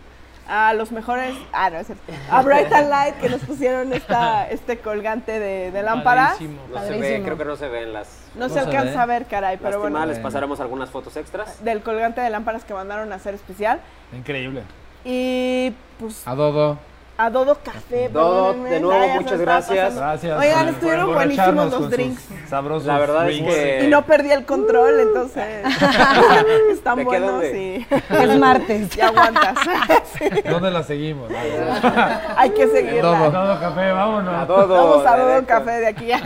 a 0.51 0.73
los 0.73 0.93
mejores, 0.93 1.35
ah, 1.53 1.69
no 1.69 1.77
es 1.77 1.87
cierto, 1.89 2.11
a 2.31 2.41
Bright 2.41 2.73
and 2.73 2.89
Light 2.89 3.17
que 3.17 3.29
nos 3.29 3.43
pusieron 3.43 3.93
esta, 3.93 4.49
este 4.49 4.79
colgante 4.79 5.39
de, 5.39 5.71
de 5.71 5.83
lámpara. 5.83 6.29
Padrísimo. 6.29 6.59
No 6.73 6.81
se 6.83 6.99
ve, 6.99 7.21
creo 7.23 7.37
que 7.37 7.45
no 7.45 7.55
se 7.57 7.69
ven 7.69 7.93
las... 7.93 8.09
No 8.35 8.49
se 8.49 8.55
No 8.55 8.63
se 8.63 8.67
alcanza 8.71 8.93
ve. 8.95 8.99
a 9.03 9.05
ver, 9.05 9.27
caray, 9.27 9.59
pero 9.59 9.79
bueno, 9.79 10.07
les 10.07 10.19
pasaremos 10.19 10.59
algunas 10.61 10.89
fotos 10.89 11.15
extras. 11.19 11.63
del 11.63 11.83
colgante 11.83 12.23
de 12.23 12.31
lámparas 12.31 12.65
que 12.65 12.73
mandaron 12.73 13.13
a 13.13 13.17
hacer 13.17 13.35
especial. 13.35 13.81
Increíble. 14.17 14.63
Y 15.05 15.75
pues 16.01 16.27
A 16.27 16.35
Dodo. 16.35 16.79
A 17.19 17.31
Dodo 17.31 17.59
Café, 17.65 18.09
Dodo, 18.09 18.55
de 18.63 18.79
nuevo, 18.79 19.03
Ay, 19.03 19.19
muchas 19.19 19.41
gracias. 19.41 19.97
Gracias. 19.97 20.39
Oigan, 20.41 20.69
estuvieron 20.69 21.13
buenísimos 21.13 21.73
los 21.73 21.91
drinks. 21.91 22.23
Sabrosos. 22.49 22.87
La 22.87 22.99
verdad 22.99 23.29
es 23.29 23.43
que... 23.43 23.85
Y 23.85 23.89
no 23.89 24.07
perdí 24.07 24.31
el 24.31 24.45
control, 24.45 25.01
entonces 25.01 25.45
están 26.73 26.97
¿De 26.97 27.03
qué, 27.03 27.09
buenos 27.09 27.45
y 27.45 27.87
Es 27.91 28.39
martes. 28.39 28.91
ya 28.97 29.09
aguantas. 29.09 29.59
Sí, 30.17 30.29
¿Dónde 30.49 30.71
la 30.71 30.85
seguimos? 30.85 31.29
Hay 32.37 32.51
que 32.51 32.69
seguirla. 32.69 33.19
Dodo. 33.19 33.33
Todo 33.33 33.61
café, 33.61 33.91
vámonos. 33.91 34.35
A 34.35 34.47
Dodo, 34.47 34.75
Vamos 34.75 35.07
a 35.07 35.17
Dodo. 35.17 35.45
Café 35.45 35.73
de 35.73 35.87
aquí 35.89 36.07
ya. 36.07 36.23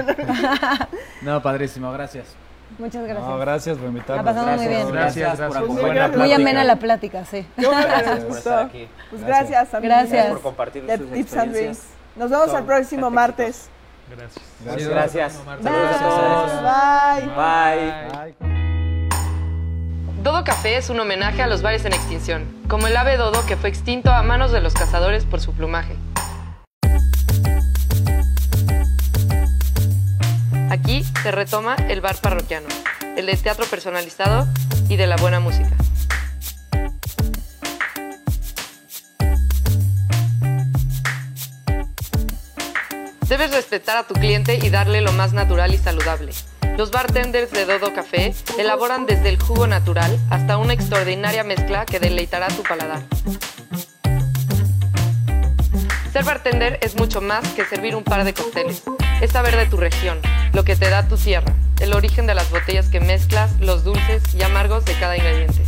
No, 1.23 1.40
padrísimo, 1.40 1.90
gracias. 1.90 2.36
Muchas 2.83 3.05
gracias. 3.05 3.29
No, 3.29 3.39
gracias 3.39 3.79
por 3.79 3.87
invitarnos. 3.87 4.25
La 4.25 4.33
pasamos 4.33 4.57
muy 4.57 4.67
Gracias. 4.67 4.85
bien. 4.85 4.93
Gracias, 4.93 5.31
por 5.31 5.39
gracias. 5.39 5.63
Acompañarnos. 5.63 6.19
muy 6.19 6.33
amena 6.33 6.65
la 6.65 6.77
plática, 6.77 7.25
sí. 7.25 7.47
Gracias 7.57 8.03
por 8.03 8.27
gustó. 8.27 8.39
estar 8.39 8.67
aquí. 8.67 8.89
Pues 9.09 9.23
gracias, 9.25 9.75
amigos. 9.75 9.97
Gracias. 9.97 10.27
por 10.27 10.41
compartir 10.41 10.83
De 10.83 10.99
sus 10.99 11.11
Tips 11.13 11.37
and 11.37 11.43
experiencias. 11.51 11.87
Nos 12.17 12.31
vemos 12.31 12.47
Son 12.51 12.59
el 12.59 12.65
próximo 12.65 13.09
martes. 13.11 13.69
Gracias. 14.11 14.45
Muchas 14.65 14.89
gracias. 14.89 15.47
Bye. 15.47 15.63
Saludos 15.63 15.97
a 15.97 16.01
todos. 16.09 16.53
Bye. 17.37 18.35
Bye. 18.35 18.53
Dodo 20.25 20.43
Café 20.43 20.77
es 20.77 20.91
un 20.91 20.99
homenaje 20.99 21.41
a 21.41 21.47
los 21.47 21.63
bares 21.63 21.85
en 21.85 21.93
extinción, 21.93 22.47
como 22.69 22.89
el 22.89 22.97
ave 22.97 23.17
dodo 23.17 23.47
que 23.47 23.57
fue 23.57 23.69
extinto 23.69 24.11
a 24.11 24.25
manos 24.25 24.51
de 24.51 24.61
los 24.61 24.75
cazadores 24.75 25.25
por 25.25 25.41
su 25.41 25.53
plumaje. 25.53 25.97
Aquí 30.73 31.05
se 31.23 31.31
retoma 31.31 31.77
el 31.90 32.01
bar 32.01 32.16
parroquiano, 32.23 32.66
el 33.15 33.27
de 33.27 33.36
teatro 33.36 33.66
personalizado 33.66 34.49
y 34.89 34.97
de 34.97 35.07
la 35.07 35.16
buena 35.16 35.39
música. 35.39 35.69
Debes 43.28 43.51
respetar 43.51 43.99
a 43.99 44.07
tu 44.07 44.15
cliente 44.15 44.59
y 44.62 44.70
darle 44.70 45.03
lo 45.03 45.12
más 45.12 45.35
natural 45.35 45.74
y 45.74 45.77
saludable. 45.77 46.32
Los 46.78 46.90
bartenders 46.90 47.51
de 47.51 47.66
Dodo 47.66 47.93
Café 47.93 48.35
elaboran 48.59 49.05
desde 49.05 49.28
el 49.28 49.39
jugo 49.39 49.66
natural 49.66 50.19
hasta 50.31 50.57
una 50.57 50.73
extraordinaria 50.73 51.44
mezcla 51.44 51.85
que 51.85 52.01
deleitará 52.01 52.49
tu 52.49 52.62
paladar. 52.62 53.03
Ser 56.13 56.25
bartender 56.25 56.79
es 56.83 56.95
mucho 56.95 57.23
más 57.23 57.49
que 57.55 57.65
servir 57.65 57.97
un 57.97 58.05
par 58.05 58.23
de 58.25 58.35
cócteles. 58.35 58.83
Es 59.23 59.31
saber 59.31 59.57
de 59.57 59.65
tu 59.65 59.79
región, 59.79 60.21
lo 60.53 60.63
que 60.63 60.77
te 60.77 60.91
da 60.91 61.09
tu 61.09 61.17
tierra, 61.17 61.55
el 61.81 61.95
origen 61.95 62.27
de 62.27 62.35
las 62.35 62.51
botellas 62.51 62.89
que 62.89 63.01
mezclas, 63.01 63.59
los 63.61 63.83
dulces 63.83 64.23
y 64.35 64.43
amargos 64.43 64.85
de 64.85 64.93
cada 64.99 65.17
ingrediente. 65.17 65.63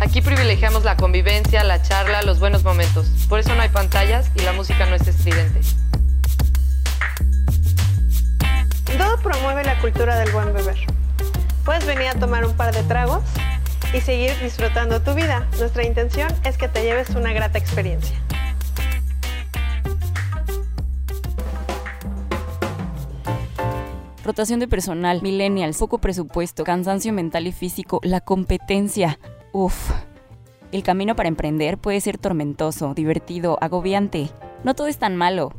Aquí 0.00 0.22
privilegiamos 0.22 0.84
la 0.84 0.96
convivencia, 0.96 1.64
la 1.64 1.82
charla, 1.82 2.22
los 2.22 2.38
buenos 2.38 2.62
momentos. 2.62 3.08
Por 3.28 3.40
eso 3.40 3.52
no 3.56 3.62
hay 3.62 3.70
pantallas 3.70 4.30
y 4.36 4.42
la 4.42 4.52
música 4.52 4.86
no 4.86 4.94
es 4.94 5.08
estridente. 5.08 5.60
Dodo 8.96 9.18
promueve 9.20 9.64
la 9.64 9.76
cultura 9.80 10.20
del 10.20 10.30
buen 10.30 10.54
beber. 10.54 10.76
Puedes 11.64 11.84
venir 11.84 12.06
a 12.06 12.14
tomar 12.14 12.44
un 12.44 12.54
par 12.54 12.72
de 12.72 12.84
tragos 12.84 13.24
y 13.94 14.00
seguir 14.00 14.32
disfrutando 14.42 15.00
tu 15.00 15.14
vida. 15.14 15.48
Nuestra 15.58 15.86
intención 15.86 16.28
es 16.44 16.58
que 16.58 16.68
te 16.68 16.82
lleves 16.82 17.10
una 17.10 17.32
grata 17.32 17.58
experiencia. 17.58 18.20
Rotación 24.24 24.58
de 24.58 24.68
personal, 24.68 25.20
millennials, 25.22 25.78
poco 25.78 25.98
presupuesto, 25.98 26.64
cansancio 26.64 27.12
mental 27.12 27.46
y 27.46 27.52
físico, 27.52 28.00
la 28.02 28.20
competencia. 28.20 29.18
Uf. 29.52 29.90
El 30.72 30.82
camino 30.82 31.14
para 31.14 31.28
emprender 31.28 31.78
puede 31.78 32.00
ser 32.00 32.18
tormentoso, 32.18 32.94
divertido, 32.94 33.58
agobiante. 33.60 34.30
No 34.64 34.74
todo 34.74 34.88
es 34.88 34.98
tan 34.98 35.14
malo. 35.14 35.52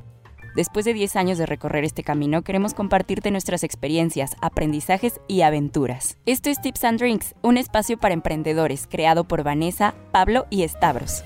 Después 0.56 0.86
de 0.86 0.94
10 0.94 1.18
años 1.18 1.38
de 1.38 1.45
recorrer 1.45 1.84
este 1.84 2.02
camino, 2.02 2.41
queremos 2.41 2.73
compartirte 2.73 3.30
nuestras 3.30 3.64
experiencias, 3.64 4.38
aprendizajes 4.41 5.19
y 5.27 5.41
aventuras. 5.41 6.18
Esto 6.26 6.49
es 6.49 6.61
Tips 6.61 6.86
and 6.86 6.99
Drinks, 6.99 7.36
un 7.41 7.57
espacio 7.57 7.99
para 7.99 8.14
emprendedores 8.14 8.88
creado 8.90 9.26
por 9.26 9.44
Vanessa, 9.44 9.95
Pablo 10.14 10.45
y 10.49 10.65
Stavros. 10.65 11.26